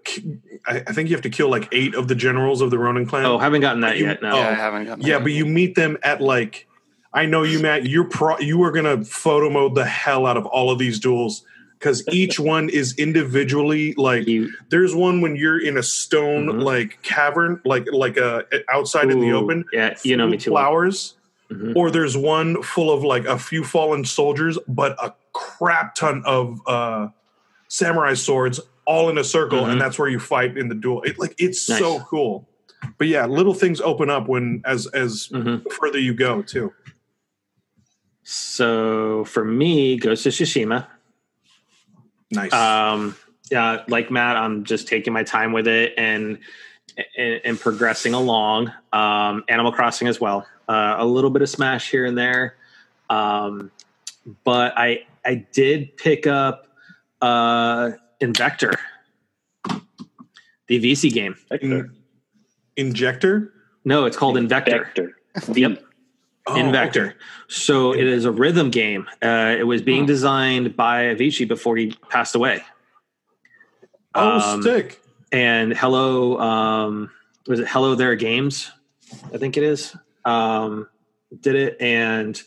I 0.68 0.84
I 0.86 0.94
think 0.94 1.10
you 1.10 1.15
have 1.15 1.23
to 1.23 1.31
kill 1.31 1.49
like 1.49 1.68
eight 1.72 1.95
of 1.95 2.07
the 2.07 2.14
generals 2.15 2.61
of 2.61 2.69
the 2.69 2.77
Ronin 2.77 3.07
clan. 3.07 3.26
Oh, 3.26 3.40
haven't 3.40 3.61
gotten 3.61 3.81
that 3.81 3.98
You- 3.98 4.06
yet. 4.06 4.22
No. 4.22 4.31
oh, 4.31 4.36
Yeah, 4.38 4.49
I 4.49 4.53
haven't 4.53 4.86
gotten 4.86 5.03
yeah, 5.03 5.15
that. 5.18 5.23
but 5.23 5.31
you 5.31 5.45
meet 5.48 5.73
them 5.73 5.98
at 6.03 6.22
like 6.22 6.68
I 7.11 7.26
know 7.26 7.41
you 7.41 7.57
Matt. 7.60 7.88
You're 7.88 8.03
pro. 8.03 8.38
You 8.38 8.61
are 8.64 8.72
gonna 8.72 9.03
photo 9.03 9.49
mode 9.49 9.73
the 9.73 9.86
hell 9.86 10.27
out 10.27 10.38
of 10.38 10.45
all 10.45 10.69
of 10.69 10.77
these 10.77 10.99
duels 10.99 11.44
because 11.80 12.06
each 12.10 12.39
one 12.39 12.69
is 12.69 12.93
individually 12.97 13.93
like. 13.97 14.27
You, 14.27 14.51
There's 14.69 14.93
one 14.93 15.22
when 15.22 15.35
you're 15.35 15.60
in 15.64 15.77
a 15.77 15.84
stone 15.84 16.47
Mhm. 16.47 16.64
like 16.64 17.01
cavern, 17.03 17.61
like 17.65 17.88
like 17.91 18.18
a 18.18 18.45
outside 18.69 19.10
in 19.10 19.19
the 19.22 19.31
open. 19.31 19.65
Yeah, 19.72 19.95
you 20.03 20.18
know 20.18 20.27
me 20.27 20.38
too. 20.38 20.51
Flowers. 20.51 21.15
Mhm. 21.51 21.76
Or 21.76 21.89
there's 21.89 22.15
one 22.15 22.61
full 22.61 22.91
of 22.91 23.03
like 23.03 23.26
a 23.26 23.39
few 23.39 23.64
fallen 23.64 24.06
soldiers, 24.06 24.57
but 24.68 24.91
a 25.03 25.14
crap 25.34 25.95
ton 25.95 26.22
of 26.26 26.60
uh, 26.68 27.07
samurai 27.69 28.14
swords 28.14 28.60
all 28.85 29.10
in 29.10 29.18
a 29.18 29.23
circle, 29.23 29.61
Mhm. 29.61 29.72
and 29.72 29.81
that's 29.81 29.97
where 29.97 30.10
you 30.10 30.19
fight 30.19 30.57
in 30.57 30.68
the 30.68 30.76
duel. 30.76 31.01
It 31.03 31.18
like 31.18 31.34
it's 31.39 31.68
Nice. 31.69 31.80
so 31.80 32.01
cool. 32.01 32.47
But 32.97 33.07
yeah, 33.07 33.26
little 33.26 33.53
things 33.53 33.81
open 33.81 34.10
up 34.10 34.27
when 34.27 34.61
as 34.65 34.85
as 34.88 35.30
Mhm. 35.30 35.72
further 35.72 35.99
you 35.99 36.14
go 36.14 36.41
too. 36.43 36.72
So 38.23 39.23
for 39.26 39.43
me, 39.45 39.97
Ghost 39.97 40.26
of 40.26 40.34
Tsushima. 40.34 40.85
Nice. 42.31 42.53
Um, 42.53 43.15
yeah, 43.51 43.84
like 43.88 44.11
Matt, 44.11 44.38
I'm 44.38 44.64
just 44.64 44.88
taking 44.88 45.14
my 45.14 45.23
time 45.23 45.51
with 45.51 45.68
it 45.68 45.93
and 45.97 46.39
and, 47.18 47.41
and 47.43 47.60
progressing 47.60 48.14
along. 48.14 48.72
Um, 48.93 49.43
Animal 49.47 49.72
Crossing 49.72 50.07
as 50.07 50.19
well. 50.19 50.45
Uh, 50.68 50.95
a 50.99 51.06
little 51.06 51.30
bit 51.30 51.41
of 51.41 51.49
Smash 51.49 51.89
here 51.89 52.06
and 52.06 52.18
there, 52.18 52.56
um, 53.10 53.72
but 54.43 54.77
I 54.77 55.06
I 55.26 55.45
did 55.51 55.97
pick 55.97 56.27
up 56.27 56.68
uh, 57.22 57.91
Invector, 58.22 58.76
the 60.68 60.80
VC 60.80 61.11
game. 61.11 61.35
In- 61.61 61.95
Injector. 62.77 63.53
No, 63.84 64.06
it's 64.06 64.15
called 64.15 64.35
Invector. 64.35 64.85
Vector. 64.85 65.15
Yep. 65.53 65.84
Oh, 66.49 66.55
Invector. 66.55 67.07
okay. 67.09 67.15
So 67.47 67.93
it 67.93 68.05
is 68.05 68.26
a 68.26 68.31
rhythm 68.31 68.69
game. 68.69 69.07
Uh, 69.23 69.55
it 69.57 69.63
was 69.65 69.81
being 69.81 70.05
designed 70.05 70.76
by 70.76 71.05
Avicii 71.05 71.47
before 71.47 71.77
he 71.77 71.91
passed 72.09 72.35
away. 72.35 72.63
Oh, 74.15 74.53
Um, 74.53 74.63
sick. 74.63 74.99
and 75.31 75.73
hello 75.76 76.39
um 76.39 77.11
was 77.47 77.59
it 77.59 77.67
hello 77.67 77.93
there 77.93 78.15
games 78.15 78.71
i 79.31 79.38
think 79.38 79.55
it 79.55 79.61
is 79.63 79.95
um 80.26 80.88
did 81.41 81.53
it 81.55 81.77
and 81.80 82.41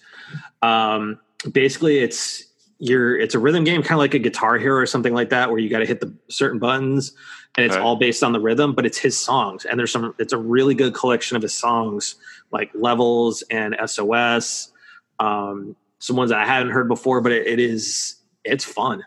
um 0.63 1.21
basically 1.53 1.99
it's 2.01 2.45
you're 2.81 3.17
it's 3.17 3.37
a 3.37 3.39
rhythm 3.39 3.63
game 3.63 3.81
kind 3.83 3.93
of 3.93 3.99
like 3.99 4.15
a 4.15 4.19
guitar 4.19 4.59
hero 4.59 4.77
or 4.77 4.87
something 4.87 5.15
like 5.15 5.31
that 5.31 5.51
where 5.51 5.61
you 5.61 5.69
got 5.71 5.79
to 5.79 5.87
hit 5.87 6.01
the 6.01 6.13
certain 6.29 6.59
buttons 6.59 7.13
and 7.57 7.67
it's 7.67 7.75
Okay. 7.75 7.85
all 7.85 7.97
based 7.97 8.23
on 8.23 8.33
the 8.33 8.41
rhythm 8.41 8.75
but 8.75 8.87
it's 8.87 8.99
his 8.99 9.19
songs 9.19 9.65
and 9.65 9.79
there's 9.79 9.93
some 9.93 10.15
it's 10.19 10.33
a 10.33 10.39
really 10.39 10.75
good 10.75 10.95
collection 10.95 11.37
of 11.37 11.43
his 11.43 11.55
songs 11.55 12.17
like 12.51 12.71
levels 12.75 13.43
and 13.51 13.77
sos 13.87 14.73
um 15.19 15.77
some 15.99 16.17
ones 16.17 16.31
that 16.31 16.39
i 16.41 16.47
hadn't 16.47 16.73
heard 16.73 16.89
before 16.89 17.21
but 17.21 17.33
it, 17.33 17.47
it 17.47 17.59
is 17.61 18.17
it's 18.45 18.65
fun 18.65 19.05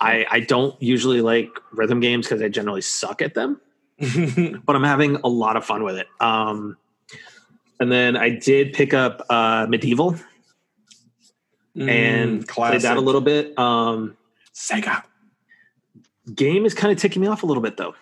I, 0.00 0.26
I 0.30 0.40
don't 0.40 0.74
usually 0.82 1.22
like 1.22 1.48
rhythm 1.72 2.00
games 2.00 2.26
because 2.26 2.42
I 2.42 2.48
generally 2.48 2.82
suck 2.82 3.22
at 3.22 3.32
them, 3.32 3.58
but 4.66 4.76
I'm 4.76 4.82
having 4.82 5.16
a 5.24 5.28
lot 5.28 5.56
of 5.56 5.64
fun 5.64 5.82
with 5.82 5.96
it. 5.96 6.08
Um, 6.20 6.76
and 7.80 7.90
then 7.90 8.14
I 8.16 8.28
did 8.30 8.74
pick 8.74 8.92
up 8.92 9.24
uh, 9.30 9.66
MediEvil 9.66 10.20
and 11.76 12.40
Mm, 12.42 12.48
played 12.48 12.82
that 12.82 12.96
a 12.96 13.00
little 13.00 13.20
bit. 13.20 13.58
Um, 13.58 14.16
Sega. 14.54 15.04
Game 16.34 16.64
is 16.64 16.74
kind 16.74 16.92
of 16.92 16.98
ticking 16.98 17.20
me 17.22 17.28
off 17.28 17.42
a 17.42 17.46
little 17.46 17.62
bit 17.62 17.76
though, 17.76 17.94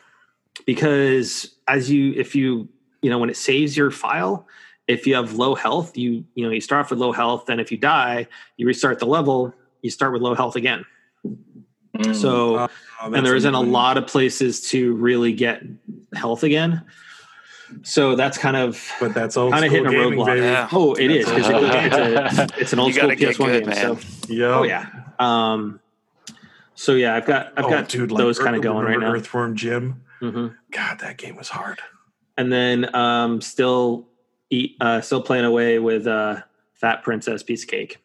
because 0.67 1.55
as 1.69 1.91
you, 1.91 2.13
if 2.15 2.35
you, 2.35 2.69
you 3.01 3.11
know, 3.11 3.19
when 3.19 3.31
it 3.31 3.37
saves 3.37 3.77
your 3.77 3.91
file, 3.91 4.47
if 4.89 5.07
you 5.07 5.15
have 5.15 5.35
low 5.35 5.55
health, 5.55 5.97
you, 5.97 6.25
you 6.35 6.45
know, 6.45 6.51
you 6.53 6.61
start 6.61 6.85
off 6.85 6.91
with 6.91 6.99
low 6.99 7.13
health. 7.13 7.47
Then 7.47 7.61
if 7.61 7.71
you 7.73 7.79
die, 7.79 8.27
you 8.57 8.67
restart 8.67 8.99
the 8.99 9.07
level, 9.07 9.55
you 9.81 9.91
start 9.91 10.13
with 10.13 10.23
low 10.23 10.35
health 10.35 10.57
again. 10.57 10.85
Mm. 11.97 12.15
So, 12.15 12.69
Oh, 13.05 13.13
and 13.13 13.27
there 13.27 13.35
isn't 13.35 13.55
a 13.55 13.61
lot 13.61 13.99
of 13.99 14.07
places 14.07 14.69
to 14.71 14.95
really 14.95 15.33
get 15.33 15.63
health 16.15 16.45
again. 16.45 16.83
So 17.83 18.15
that's 18.17 18.39
kind 18.39 18.57
of 18.57 18.81
But 19.01 19.13
that's 19.15 19.37
old 19.37 19.53
kind 19.53 19.65
of 19.65 19.73
school 19.73 19.85
hitting 19.91 20.01
a 20.01 20.17
roadblock. 20.17 20.37
Yeah. 20.39 20.69
Oh, 20.71 20.95
it 20.95 21.11
is. 21.11 21.25
'cause 21.27 21.49
It's, 21.49 22.39
a, 22.39 22.49
it's 22.61 22.73
an 22.73 22.79
old 22.81 22.89
You 22.89 23.01
school 23.01 23.11
PS1 23.11 23.37
good, 23.47 23.65
game. 23.65 23.69
man. 23.71 23.77
So, 23.77 23.99
Yeah. 24.29 24.59
oh 24.59 24.63
yeah. 24.63 24.87
Um, 25.19 25.81
so 26.75 26.95
yeah, 26.95 27.15
I've 27.15 27.27
got 27.27 27.53
I've 27.57 27.65
Oh, 27.67 27.71
got 27.71 27.89
dude, 27.89 28.11
like, 28.13 28.19
those 28.19 28.39
kind 28.39 28.57
of 28.57 28.63
going 28.63 28.85
right 28.87 28.99
now. 28.99 29.13
Earthworm 29.13 29.57
Jim. 29.57 30.03
hmm 30.21 30.49
God, 30.71 31.01
that 31.01 31.19
game 31.19 31.37
was 31.37 31.49
hard. 31.49 31.81
And 32.39 32.51
then 32.53 32.95
um, 32.95 33.41
still 33.41 34.09
eat, 34.51 34.77
uh, 34.81 35.01
still 35.01 35.23
playing 35.23 35.45
away 35.45 35.79
with 35.79 36.07
uh, 36.07 36.41
Fat 36.75 37.03
Princess 37.03 37.43
Piece 37.43 37.63
of 37.65 37.69
Cake. 37.69 37.99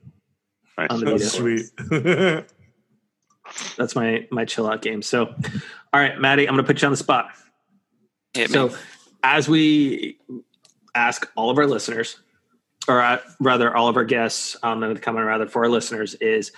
Nice. 0.77 0.89
On 0.91 0.99
the 0.99 1.05
That's 1.05 1.37
Vita. 1.37 1.65
sweet. 1.89 2.45
That's 3.77 3.95
my 3.95 4.27
my 4.31 4.45
chill 4.45 4.69
out 4.69 4.81
game. 4.81 5.01
So, 5.01 5.27
all 5.27 5.99
right, 6.01 6.19
Maddie, 6.19 6.47
I'm 6.47 6.53
going 6.55 6.63
to 6.65 6.67
put 6.67 6.81
you 6.81 6.85
on 6.87 6.91
the 6.91 6.97
spot. 6.97 7.29
Hit 8.33 8.49
me. 8.49 8.53
So, 8.53 8.75
as 9.23 9.47
we 9.47 10.19
ask 10.93 11.31
all 11.35 11.49
of 11.49 11.57
our 11.57 11.65
listeners, 11.65 12.19
or 12.89 13.01
uh, 13.01 13.19
rather, 13.39 13.75
all 13.75 13.87
of 13.87 13.95
our 13.95 14.03
guests, 14.03 14.57
um, 14.63 14.83
and 14.83 14.95
the 14.95 14.99
comment 14.99 15.25
rather 15.25 15.47
for 15.47 15.63
our 15.63 15.69
listeners 15.69 16.13
is, 16.15 16.51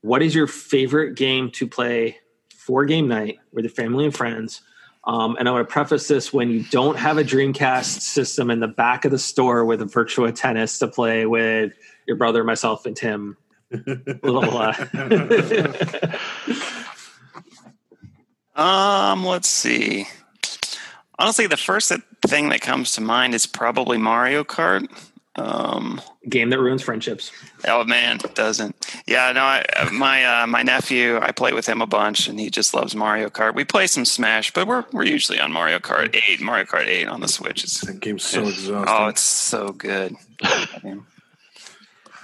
what 0.00 0.22
is 0.22 0.34
your 0.34 0.46
favorite 0.46 1.14
game 1.16 1.50
to 1.52 1.66
play 1.66 2.18
for 2.56 2.84
game 2.84 3.08
night 3.08 3.38
with 3.52 3.64
your 3.64 3.72
family 3.72 4.04
and 4.04 4.14
friends? 4.14 4.62
Um, 5.04 5.36
and 5.38 5.48
I 5.48 5.52
want 5.52 5.66
to 5.68 5.72
preface 5.72 6.06
this 6.08 6.32
when 6.32 6.50
you 6.50 6.64
don't 6.64 6.98
have 6.98 7.16
a 7.18 7.24
Dreamcast 7.24 8.00
system 8.00 8.50
in 8.50 8.60
the 8.60 8.68
back 8.68 9.04
of 9.04 9.10
the 9.10 9.18
store 9.18 9.64
with 9.64 9.80
a 9.80 9.86
Virtua 9.86 10.34
Tennis 10.34 10.78
to 10.80 10.88
play 10.88 11.24
with 11.24 11.72
your 12.06 12.16
brother, 12.16 12.44
myself, 12.44 12.84
and 12.84 12.96
Tim. 12.96 13.36
Little, 13.70 14.56
uh, 14.56 14.74
Um, 18.58 19.24
let's 19.24 19.48
see. 19.48 20.08
Honestly, 21.16 21.46
the 21.46 21.56
first 21.56 21.92
thing 22.26 22.48
that 22.48 22.60
comes 22.60 22.92
to 22.92 23.00
mind 23.00 23.34
is 23.34 23.46
probably 23.46 23.98
Mario 23.98 24.42
Kart. 24.42 24.88
Um, 25.38 26.00
game 26.28 26.50
that 26.50 26.58
ruins 26.58 26.82
friendships. 26.82 27.30
oh 27.66 27.84
man, 27.84 28.16
it 28.24 28.34
doesn't. 28.34 28.74
Yeah, 29.06 29.30
no, 29.32 29.42
I, 29.42 29.64
uh, 29.76 29.90
my 29.92 30.24
uh, 30.24 30.46
my 30.46 30.62
nephew, 30.62 31.18
I 31.22 31.30
play 31.30 31.52
with 31.52 31.66
him 31.66 31.80
a 31.80 31.86
bunch, 31.86 32.26
and 32.26 32.40
he 32.40 32.50
just 32.50 32.74
loves 32.74 32.96
Mario 32.96 33.28
Kart. 33.28 33.54
We 33.54 33.64
play 33.64 33.86
some 33.86 34.04
Smash, 34.04 34.52
but 34.52 34.66
we're 34.66 34.84
we're 34.92 35.04
usually 35.04 35.38
on 35.38 35.52
Mario 35.52 35.78
Kart 35.78 36.20
Eight. 36.28 36.40
Mario 36.40 36.64
Kart 36.64 36.86
Eight 36.86 37.06
on 37.06 37.20
the 37.20 37.28
Switch. 37.28 37.62
It's, 37.62 37.80
that 37.82 38.00
game's 38.00 38.24
so 38.24 38.48
exhausting. 38.48 38.84
oh, 38.88 39.06
it's 39.06 39.22
so 39.22 39.70
good. 39.72 40.16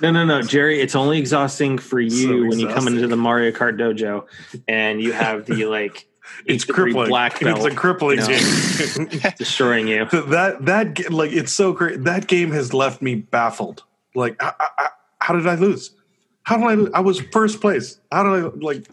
No, 0.02 0.10
no, 0.10 0.24
no, 0.24 0.42
Jerry. 0.42 0.80
It's 0.80 0.96
only 0.96 1.18
exhausting 1.18 1.78
for 1.78 2.00
you 2.00 2.10
So 2.10 2.48
when 2.48 2.58
you 2.58 2.68
come 2.68 2.88
into 2.88 3.06
the 3.06 3.16
Mario 3.16 3.52
Kart 3.52 3.78
dojo 3.78 4.26
and 4.66 5.00
you 5.00 5.12
have 5.12 5.46
the 5.46 5.66
like 5.66 6.08
it's 6.46 6.64
crippling. 6.64 7.08
black 7.08 7.40
belt 7.40 7.58
It's 7.64 7.74
a 7.74 7.76
crippling 7.76 8.18
No. 8.18 8.26
game. 8.26 9.32
destroying 9.38 9.86
you. 9.88 10.04
that 10.28 10.58
that 10.66 11.12
like 11.12 11.32
it's 11.32 11.52
so 11.52 11.72
great. 11.72 12.04
That 12.04 12.26
game 12.26 12.50
has 12.52 12.72
left 12.74 13.02
me 13.02 13.16
baffled. 13.16 13.82
Like, 14.14 14.42
I, 14.42 14.52
I, 14.60 14.68
I- 14.78 14.88
how 15.20 15.34
did 15.34 15.46
I 15.46 15.54
lose? 15.54 15.90
How 16.42 16.56
did 16.58 16.92
I? 16.94 16.98
I 16.98 17.00
was 17.00 17.20
first 17.32 17.60
place. 17.60 17.98
How 18.12 18.22
did 18.24 18.44
I 18.44 18.48
like? 18.58 18.86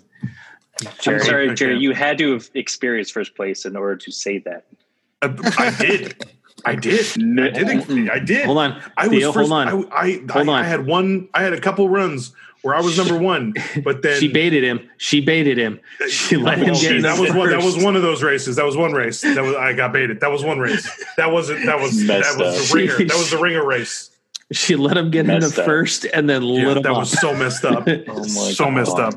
Jerry. 0.99 1.19
I'm 1.19 1.25
sorry, 1.25 1.53
Jerry. 1.55 1.77
You 1.77 1.93
had 1.93 2.17
to 2.19 2.31
have 2.33 2.49
experienced 2.53 3.11
first 3.13 3.35
place 3.35 3.65
in 3.65 3.75
order 3.75 3.97
to 3.97 4.11
say 4.11 4.37
that. 4.39 4.65
I, 5.21 5.27
I 5.57 5.69
did. 5.77 6.23
I 6.65 6.75
did. 6.75 7.05
No. 7.17 7.43
I 7.43 7.49
did. 7.49 8.09
I 8.09 8.19
did. 8.19 8.45
Hold 8.45 8.57
on, 8.59 8.81
I 8.97 9.09
Theo. 9.09 9.27
was 9.27 9.35
first. 9.35 9.49
hold 9.51 9.67
on. 9.67 9.67
I, 9.91 9.95
I, 9.95 10.11
Hold 10.31 10.31
I, 10.31 10.39
on. 10.39 10.49
I 10.49 10.63
had 10.63 10.85
one. 10.85 11.27
I 11.33 11.43
had 11.43 11.53
a 11.53 11.59
couple 11.59 11.89
runs 11.89 12.33
where 12.63 12.75
I 12.75 12.81
was 12.81 12.97
number 12.97 13.17
one, 13.17 13.53
but 13.83 14.01
then 14.03 14.19
she 14.19 14.27
baited 14.27 14.63
him. 14.63 14.89
She 14.97 15.19
baited 15.21 15.57
him. 15.57 15.79
She 16.09 16.37
let 16.37 16.59
him 16.59 16.73
get 16.75 16.95
in 16.97 17.01
that 17.03 17.19
was 17.19 17.29
first. 17.29 17.37
one. 17.39 17.49
That 17.49 17.63
was 17.63 17.83
one 17.83 17.95
of 17.95 18.01
those 18.01 18.21
races. 18.23 18.55
That 18.57 18.65
was 18.65 18.77
one 18.77 18.91
race. 18.93 19.21
That 19.21 19.41
was 19.43 19.55
I 19.55 19.73
got 19.73 19.93
baited. 19.93 20.19
That 20.19 20.31
was 20.31 20.43
one 20.43 20.59
race. 20.59 20.89
That 21.17 21.31
wasn't. 21.31 21.65
That 21.65 21.79
was 21.79 22.05
that 22.07 22.19
was 22.37 22.61
up. 22.61 22.69
the 22.69 22.75
ringer. 22.75 22.97
That 23.07 23.17
was 23.17 23.29
the 23.31 23.37
ringer 23.39 23.65
race. 23.65 24.09
She 24.51 24.75
let 24.75 24.97
him 24.97 25.11
get 25.11 25.21
into 25.21 25.39
Messed 25.39 25.59
up. 25.59 25.65
first 25.65 26.05
and 26.13 26.29
then 26.29 26.43
Yeah, 26.43 26.67
lit 26.67 26.77
him 26.77 26.83
that 26.83 26.91
up. 26.91 26.97
was 26.97 27.11
so 27.19 27.33
messed 27.33 27.63
up. 27.65 27.87
Oh 28.07 28.23
so 28.23 28.65
God. 28.65 28.73
messed 28.73 28.97
up. 28.97 29.13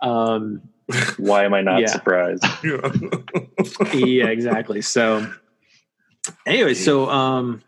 um, 0.00 0.62
Why 1.18 1.44
am 1.44 1.52
I 1.52 1.60
not 1.60 1.80
Yeah. 1.82 1.88
surprised? 1.88 2.42
yeah, 3.94 4.26
exactly. 4.28 4.80
So, 4.82 5.30
anyway, 6.46 6.74
so 6.74 7.08
um, 7.10 7.62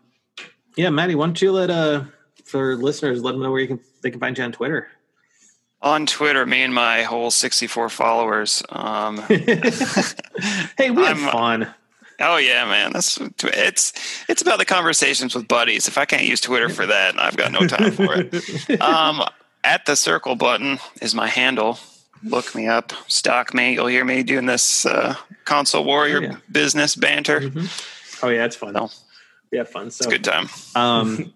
yeah, 0.75 0.89
Maddie, 0.89 1.15
why 1.15 1.27
don't 1.27 1.41
you 1.41 1.51
let 1.51 1.69
uh 1.69 2.03
for 2.45 2.75
listeners 2.75 3.21
let 3.21 3.33
them 3.33 3.41
know 3.43 3.51
where 3.51 3.61
you 3.61 3.67
can 3.67 3.79
they 4.01 4.11
can 4.11 4.19
find 4.19 4.37
you 4.37 4.43
on 4.43 4.51
Twitter. 4.51 4.87
On 5.81 6.05
Twitter, 6.05 6.45
me 6.45 6.61
and 6.63 6.73
my 6.73 7.03
whole 7.03 7.31
64 7.31 7.89
followers. 7.89 8.61
Um, 8.69 9.17
hey, 10.77 10.91
we 10.91 11.03
have 11.05 11.17
I'm- 11.23 11.31
fun. 11.31 11.73
Oh 12.21 12.35
yeah, 12.35 12.65
man. 12.65 12.91
That's 12.91 13.17
it's 13.45 13.93
it's 14.27 14.41
about 14.41 14.59
the 14.59 14.65
conversations 14.65 15.33
with 15.33 15.47
buddies. 15.47 15.87
If 15.87 15.97
I 15.97 16.03
can't 16.03 16.25
use 16.25 16.41
Twitter 16.41 16.67
for 16.67 16.85
that, 16.85 17.17
I've 17.17 17.37
got 17.37 17.53
no 17.53 17.65
time 17.65 17.91
for 17.93 18.13
it. 18.13 18.81
Um, 18.81 19.21
at 19.63 19.85
the 19.85 19.95
circle 19.95 20.35
button 20.35 20.79
is 21.01 21.15
my 21.15 21.27
handle. 21.27 21.79
Look 22.21 22.53
me 22.55 22.67
up, 22.67 22.91
stalk 23.07 23.53
me. 23.53 23.71
You'll 23.75 23.87
hear 23.87 24.03
me 24.03 24.23
doing 24.23 24.47
this 24.47 24.85
uh, 24.85 25.15
console 25.45 25.85
warrior 25.85 26.17
Oh, 26.17 26.21
yeah. 26.23 26.35
business 26.51 26.93
banter. 26.97 27.39
Mhm. 27.39 28.19
Oh 28.21 28.27
yeah, 28.27 28.43
it's 28.43 28.57
fun. 28.57 28.73
No. 28.73 28.89
Yeah, 29.53 29.63
fun. 29.63 29.87
It's 29.87 29.95
So 29.99 30.09
a 30.09 30.11
good 30.11 30.25
time. 30.25 30.49
Um, 30.75 31.33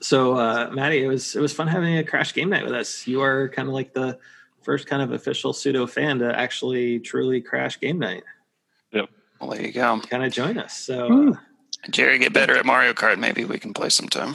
so 0.00 0.34
uh, 0.34 0.70
Maddie, 0.72 1.02
it 1.04 1.08
was 1.08 1.34
it 1.36 1.40
was 1.40 1.52
fun 1.52 1.66
having 1.68 1.96
a 1.98 2.04
crash 2.04 2.34
game 2.34 2.50
night 2.50 2.64
with 2.64 2.74
us. 2.74 3.06
You 3.06 3.22
are 3.22 3.48
kind 3.48 3.68
of 3.68 3.74
like 3.74 3.92
the 3.94 4.18
first 4.62 4.86
kind 4.86 5.00
of 5.02 5.12
official 5.12 5.52
pseudo 5.52 5.86
fan 5.86 6.18
to 6.18 6.38
actually 6.38 6.98
truly 7.00 7.40
crash 7.40 7.80
game 7.80 7.98
night. 7.98 8.22
Well, 9.40 9.50
there 9.50 9.62
you 9.64 9.72
go. 9.72 10.00
Kind 10.00 10.24
of 10.24 10.32
join 10.32 10.58
us. 10.58 10.76
So 10.76 11.28
uh, 11.30 11.36
Jerry, 11.90 12.18
get 12.18 12.32
better 12.32 12.56
at 12.56 12.66
Mario 12.66 12.92
Kart. 12.92 13.18
Maybe 13.20 13.44
we 13.44 13.58
can 13.60 13.72
play 13.72 13.88
sometime. 13.88 14.34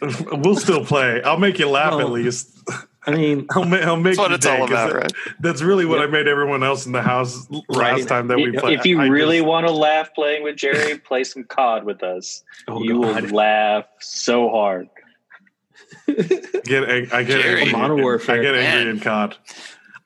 we'll 0.32 0.56
still 0.56 0.84
play. 0.84 1.22
I'll 1.22 1.38
make 1.38 1.58
you 1.58 1.68
laugh 1.68 1.94
Oh. 1.94 2.00
at 2.00 2.10
least. 2.10 2.50
I 3.06 3.10
mean, 3.12 3.46
I'll, 3.52 3.64
ma- 3.64 3.76
I'll 3.76 3.96
make 3.96 4.16
That's 4.16 4.18
what 4.18 4.30
your 4.30 4.36
it's 4.36 4.46
all 4.46 4.64
about, 4.64 4.90
that- 4.92 4.96
right? 4.96 5.12
That's 5.40 5.62
really 5.62 5.84
what 5.84 6.00
Yep. 6.00 6.08
I 6.08 6.12
made 6.12 6.26
everyone 6.28 6.62
else 6.62 6.86
in 6.86 6.92
the 6.92 7.02
house 7.02 7.46
last 7.50 7.64
Right. 7.68 8.08
time 8.08 8.28
that 8.28 8.36
we 8.36 8.54
If- 8.54 8.60
played. 8.60 8.78
if 8.78 8.86
you 8.86 9.00
I 9.00 9.06
really 9.06 9.38
just- 9.38 9.48
want 9.48 9.66
to 9.66 9.72
laugh 9.72 10.14
playing 10.14 10.42
with 10.42 10.56
Jerry, 10.56 10.98
play 11.10 11.24
some 11.24 11.44
COD 11.44 11.84
with 11.84 12.02
us. 12.02 12.42
oh 12.68 12.82
you 12.82 13.00
god, 13.02 13.22
will 13.24 13.30
laugh 13.36 13.84
so 14.00 14.48
hard. 14.48 14.88
get, 16.06 16.88
ang- 16.88 17.08
I 17.12 17.22
get 17.22 17.42
Jerry. 17.42 17.60
angry. 17.62 17.72
Modern 17.72 17.98
in- 17.98 18.04
Warfare. 18.04 18.36
I 18.40 18.42
get 18.42 18.54
angry 18.54 18.84
Man. 18.84 18.96
in 18.96 19.00
COD. 19.00 19.36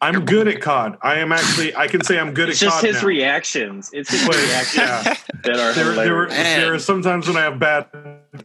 I'm 0.01 0.25
good 0.25 0.47
at 0.47 0.61
COD. 0.61 0.97
I 1.03 1.19
am 1.19 1.33
actually. 1.33 1.75
I 1.75 1.89
can 1.89 2.03
say 2.05 2.19
I'm 2.21 2.33
good 2.33 2.49
It's 2.49 2.63
at 2.63 2.67
just 2.67 2.81
COD 2.81 2.87
his 2.87 3.03
now. 3.03 3.09
reactions. 3.09 3.91
It's 3.93 4.11
his 4.11 4.25
But, 4.27 4.37
reactions 4.37 4.77
yeah. 4.77 5.15
that 5.43 5.57
are 5.59 5.73
There, 5.73 5.73
there, 5.73 5.93
hilarious. 5.93 6.35
Man. 6.35 6.61
there 6.61 6.75
are 6.75 6.79
sometimes 6.79 7.27
when 7.27 7.37
I 7.37 7.41
have 7.43 7.59
bad 7.59 7.87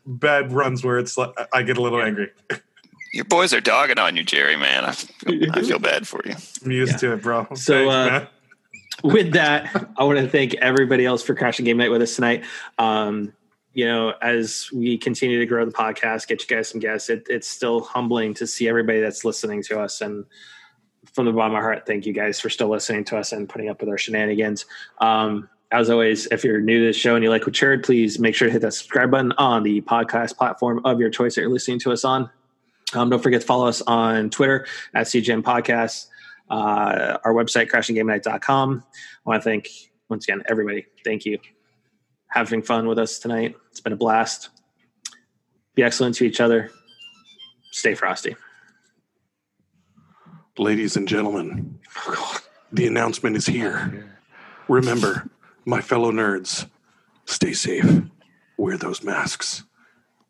bad 0.06 0.52
runs 0.52 0.84
where 0.84 0.98
it's 0.98 1.16
like 1.18 1.30
I 1.54 1.62
get 1.62 1.78
a 1.78 1.82
little 1.82 2.02
angry. 2.02 2.32
Your 3.14 3.26
boys 3.26 3.54
are 3.54 3.62
dogging 3.62 4.00
on 4.00 4.18
you, 4.18 4.24
Jerry. 4.24 4.56
Man, 4.58 4.86
I 4.86 4.92
feel, 4.92 5.52
I 5.54 5.62
feel 5.62 5.80
bad 5.80 6.08
for 6.08 6.22
you. 6.26 6.34
I'm 6.66 6.72
used 6.72 6.94
Yeah. 6.94 6.98
to 6.98 7.14
it, 7.14 7.22
bro. 7.22 7.48
So, 7.54 7.88
Thanks, 7.90 7.94
uh, 7.94 8.28
with 9.08 9.34
that, 9.34 9.70
I 9.98 10.04
want 10.04 10.18
to 10.20 10.28
thank 10.28 10.56
everybody 10.56 11.06
else 11.06 11.22
for 11.22 11.36
crashing 11.36 11.64
game 11.66 11.78
night 11.78 11.92
with 11.92 12.02
us 12.02 12.16
tonight. 12.16 12.44
Um, 12.80 13.32
you 13.74 13.86
know, 13.86 14.14
as 14.22 14.68
we 14.74 14.98
continue 14.98 15.38
to 15.40 15.46
grow 15.46 15.64
the 15.66 15.72
podcast, 15.72 16.28
get 16.28 16.42
you 16.42 16.56
guys 16.56 16.70
some 16.70 16.80
guests, 16.80 17.10
it, 17.10 17.26
it's 17.30 17.48
still 17.48 17.82
humbling 17.82 18.34
to 18.36 18.48
see 18.48 18.68
everybody 18.68 19.00
that's 19.00 19.24
listening 19.24 19.62
to 19.64 19.80
us. 19.80 20.02
And 20.02 20.26
from 21.14 21.26
the 21.26 21.32
bottom 21.32 21.54
of 21.54 21.58
my 21.58 21.62
heart, 21.62 21.86
thank 21.86 22.06
you 22.08 22.14
guys 22.14 22.40
for 22.40 22.50
still 22.50 22.70
listening 22.70 23.04
to 23.06 23.18
us 23.18 23.32
and 23.32 23.48
putting 23.48 23.70
up 23.70 23.80
with 23.80 23.90
our 23.90 23.98
shenanigans. 23.98 24.66
Um, 25.02 25.50
as 25.72 25.90
always, 25.90 26.28
if 26.28 26.44
you're 26.44 26.62
new 26.62 26.80
to 26.82 26.86
the 26.88 26.94
show 26.94 27.16
and 27.16 27.24
you 27.24 27.30
like 27.32 27.46
what 27.46 27.60
you 27.62 27.68
heard, 27.68 27.84
please 27.84 28.18
make 28.20 28.34
sure 28.36 28.48
to 28.48 28.52
hit 28.52 28.62
that 28.62 28.74
subscribe 28.74 29.10
button 29.12 29.32
on 29.34 29.62
the 29.64 29.82
podcast 29.82 30.36
platform 30.38 30.82
of 30.86 31.00
your 31.00 31.10
choice 31.12 31.36
that 31.36 31.42
you're 31.42 31.50
listening 31.52 31.80
to 31.80 31.92
us 31.92 32.04
on. 32.06 32.30
Um, 32.96 33.10
don't 33.10 33.22
forget 33.22 33.42
to 33.42 33.48
follow 33.48 33.68
us 33.68 33.82
on 33.82 34.30
Twitter 34.30 34.68
at 34.94 35.08
CGM 35.08 35.42
Podcasts, 35.42 36.08
uh, 36.50 37.18
our 37.24 37.34
website, 37.34 37.70
crashinggamenight.com. 37.70 38.84
I 38.94 39.30
want 39.30 39.42
to 39.42 39.50
thank, 39.50 39.70
once 40.10 40.28
again, 40.28 40.44
everybody. 40.48 40.86
Thank 41.04 41.26
you. 41.26 41.40
Having 42.28 42.64
fun 42.64 42.88
with 42.88 43.00
us 43.00 43.20
tonight. 43.20 43.56
It's 43.72 43.80
been 43.80 43.94
a 43.94 43.98
blast. 43.98 44.50
Be 45.76 45.84
excellent 45.84 46.16
to 46.16 46.26
each 46.26 46.40
other. 46.40 46.70
Stay 47.72 47.96
frosty. 47.96 48.36
Ladies 50.58 50.96
and 50.96 51.08
gentlemen, 51.08 51.80
the 52.72 52.86
announcement 52.86 53.36
is 53.36 53.48
here. 53.48 54.16
Remember, 54.68 55.28
my 55.66 55.82
fellow 55.82 56.12
nerds, 56.12 56.70
stay 57.26 57.54
safe. 57.54 58.04
Wear 58.58 58.78
those 58.78 59.04
masks 59.04 59.64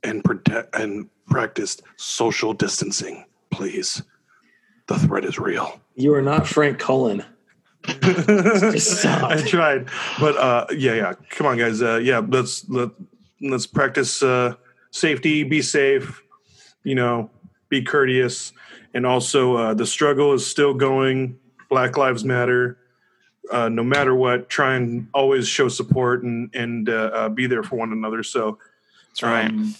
and 0.03 0.23
protect 0.23 0.75
and 0.75 1.09
practice 1.27 1.77
social 1.97 2.53
distancing, 2.53 3.25
please. 3.51 4.01
The 4.87 4.99
threat 4.99 5.23
is 5.25 5.39
real. 5.39 5.79
You 5.95 6.13
are 6.13 6.21
not 6.21 6.47
Frank 6.47 6.79
Cullen. 6.79 7.23
I 7.87 9.43
tried, 9.45 9.89
but 10.19 10.37
uh, 10.37 10.67
yeah, 10.71 10.93
yeah. 10.93 11.13
Come 11.31 11.47
on, 11.47 11.57
guys. 11.57 11.81
Uh, 11.81 11.97
yeah, 11.97 12.19
let's 12.25 12.67
let 12.69 12.89
let's 13.41 13.65
practice 13.67 14.23
uh, 14.23 14.55
safety. 14.91 15.43
Be 15.43 15.61
safe. 15.61 16.21
You 16.83 16.95
know, 16.95 17.29
be 17.69 17.81
courteous, 17.81 18.53
and 18.93 19.05
also 19.05 19.55
uh, 19.55 19.73
the 19.73 19.85
struggle 19.85 20.33
is 20.33 20.45
still 20.45 20.73
going. 20.73 21.39
Black 21.69 21.97
Lives 21.97 22.23
Matter. 22.23 22.77
Uh, 23.51 23.67
no 23.67 23.83
matter 23.83 24.15
what, 24.15 24.47
try 24.47 24.75
and 24.75 25.07
always 25.13 25.47
show 25.47 25.67
support 25.67 26.23
and 26.23 26.53
and 26.55 26.87
uh, 26.87 27.09
uh, 27.13 27.29
be 27.29 27.47
there 27.47 27.63
for 27.63 27.75
one 27.77 27.91
another. 27.91 28.23
So, 28.23 28.59
That's 29.09 29.23
right. 29.23 29.49
um, 29.49 29.65
g- 29.65 29.75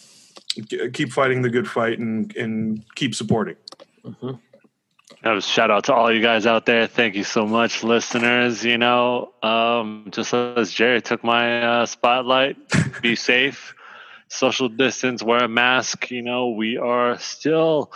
keep 0.93 1.11
fighting 1.11 1.41
the 1.41 1.49
good 1.49 1.67
fight 1.67 1.99
and 1.99 2.35
and 2.35 2.83
keep 2.95 3.15
supporting. 3.15 3.55
Mhm. 4.05 4.39
That 5.23 5.31
was 5.31 5.47
shout 5.47 5.71
out 5.71 5.85
to 5.85 5.93
all 5.93 6.11
you 6.11 6.21
guys 6.21 6.45
out 6.45 6.65
there. 6.65 6.85
Thank 6.87 7.15
you 7.15 7.23
so 7.23 7.45
much, 7.45 7.83
listeners. 7.83 8.63
You 8.65 8.77
know, 8.77 9.31
um, 9.41 10.07
just 10.11 10.33
as 10.33 10.71
Jerry 10.71 11.01
took 11.01 11.23
my 11.23 11.61
uh, 11.63 11.85
spotlight, 11.85 12.57
be 13.01 13.15
safe, 13.31 13.73
social 14.27 14.67
distance, 14.69 15.23
wear 15.23 15.43
a 15.45 15.47
mask. 15.47 16.11
You 16.11 16.23
know, 16.23 16.49
we 16.49 16.77
are 16.77 17.17
still 17.19 17.91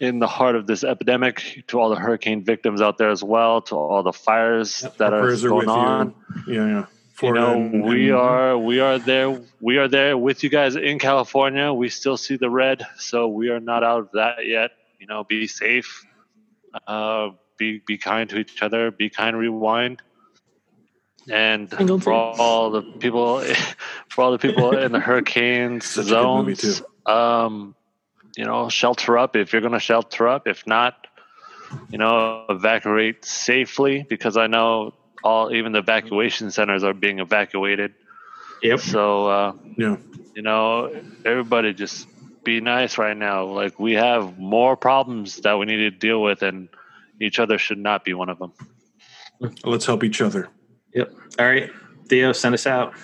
in 0.00 0.18
the 0.18 0.26
heart 0.26 0.56
of 0.56 0.66
this 0.66 0.84
epidemic. 0.84 1.64
To 1.68 1.80
all 1.80 1.88
the 1.90 1.96
hurricane 1.96 2.44
victims 2.44 2.82
out 2.82 2.98
there 2.98 3.10
as 3.10 3.24
well, 3.24 3.62
to 3.62 3.74
all 3.74 4.02
the 4.02 4.12
fires 4.12 4.82
Yep. 4.82 4.96
that 4.98 5.12
are 5.14 5.22
prayers 5.22 5.44
are 5.44 5.48
going 5.48 5.66
with 5.66 5.68
you. 5.68 5.72
on. 5.72 6.14
Yeah, 6.46 6.86
yeah. 7.22 7.28
You 7.28 7.34
know, 7.34 7.52
and- 7.54 7.84
we 7.84 8.10
and- 8.10 8.18
are 8.18 8.58
we 8.58 8.80
are 8.80 8.98
there. 8.98 9.40
We 9.60 9.78
are 9.78 9.88
there 9.88 10.16
with 10.16 10.42
you 10.42 10.50
guys 10.50 10.76
in 10.76 10.98
California. 10.98 11.72
We 11.72 11.88
still 11.88 12.16
see 12.16 12.36
the 12.36 12.50
red, 12.50 12.86
so 12.96 13.28
we 13.28 13.48
are 13.50 13.60
not 13.60 13.82
out 13.84 14.00
of 14.00 14.10
that 14.12 14.46
yet. 14.46 14.70
You 15.00 15.06
know, 15.06 15.24
be 15.24 15.46
safe. 15.46 16.04
Uh, 16.86 17.30
be 17.56 17.80
be 17.86 17.98
kind 17.98 18.28
to 18.30 18.38
each 18.38 18.62
other. 18.62 18.90
Be 18.90 19.10
kind. 19.10 19.36
Rewind. 19.36 20.00
And 21.30 21.68
Singleton. 21.68 22.00
for 22.00 22.12
all 22.12 22.70
the 22.70 22.80
people, 22.82 23.40
for 24.08 24.22
all 24.24 24.32
the 24.32 24.38
people 24.38 24.76
in 24.76 24.92
the 24.92 25.00
hurricanes 25.00 25.84
Such 25.94 26.06
a 26.06 26.08
good 26.08 26.36
movie, 26.36 26.54
zones, 26.54 26.82
um, 27.04 27.74
you 28.36 28.44
know, 28.46 28.70
shelter 28.70 29.18
up 29.18 29.36
if 29.36 29.52
you're 29.52 29.60
going 29.60 29.74
to 29.74 29.80
shelter 29.80 30.26
up. 30.26 30.46
If 30.48 30.66
not, 30.66 31.06
you 31.90 31.98
know, 31.98 32.46
evacuate 32.48 33.24
safely 33.26 34.06
because 34.08 34.38
I 34.38 34.46
know 34.46 34.94
all 35.22 35.52
even 35.52 35.72
the 35.72 35.80
evacuation 35.80 36.50
centers 36.50 36.84
are 36.84 36.94
being 36.94 37.18
evacuated. 37.18 37.94
Yep. 38.62 38.80
So 38.80 39.28
uh, 39.28 39.52
yeah. 39.76 39.96
you 40.34 40.42
know, 40.42 40.94
everybody 41.24 41.74
just 41.74 42.06
be 42.44 42.60
nice 42.60 42.98
right 42.98 43.16
now. 43.16 43.44
Like 43.44 43.78
we 43.78 43.94
have 43.94 44.38
more 44.38 44.76
problems 44.76 45.36
that 45.38 45.58
we 45.58 45.66
need 45.66 45.78
to 45.78 45.90
deal 45.90 46.22
with, 46.22 46.42
and 46.42 46.68
each 47.20 47.38
other 47.38 47.58
should 47.58 47.78
not 47.78 48.04
be 48.04 48.14
one 48.14 48.28
of 48.28 48.38
them. 48.38 48.52
Let's 49.64 49.86
help 49.86 50.02
each 50.02 50.20
other. 50.20 50.48
Yep. 50.94 51.12
All 51.38 51.46
right. 51.46 51.70
Theo, 52.08 52.32
send 52.32 52.54
us 52.54 52.66
out. 52.66 52.94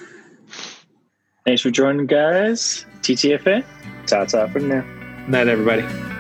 Thanks 1.45 1.63
for 1.63 1.71
joining, 1.71 2.07
guys. 2.07 2.87
TTFN. 3.03 3.65
Ta 4.07 4.25
ta 4.25 4.49
for 4.49 4.61
now. 4.61 4.85
Night, 5.29 5.49
everybody. 5.49 6.14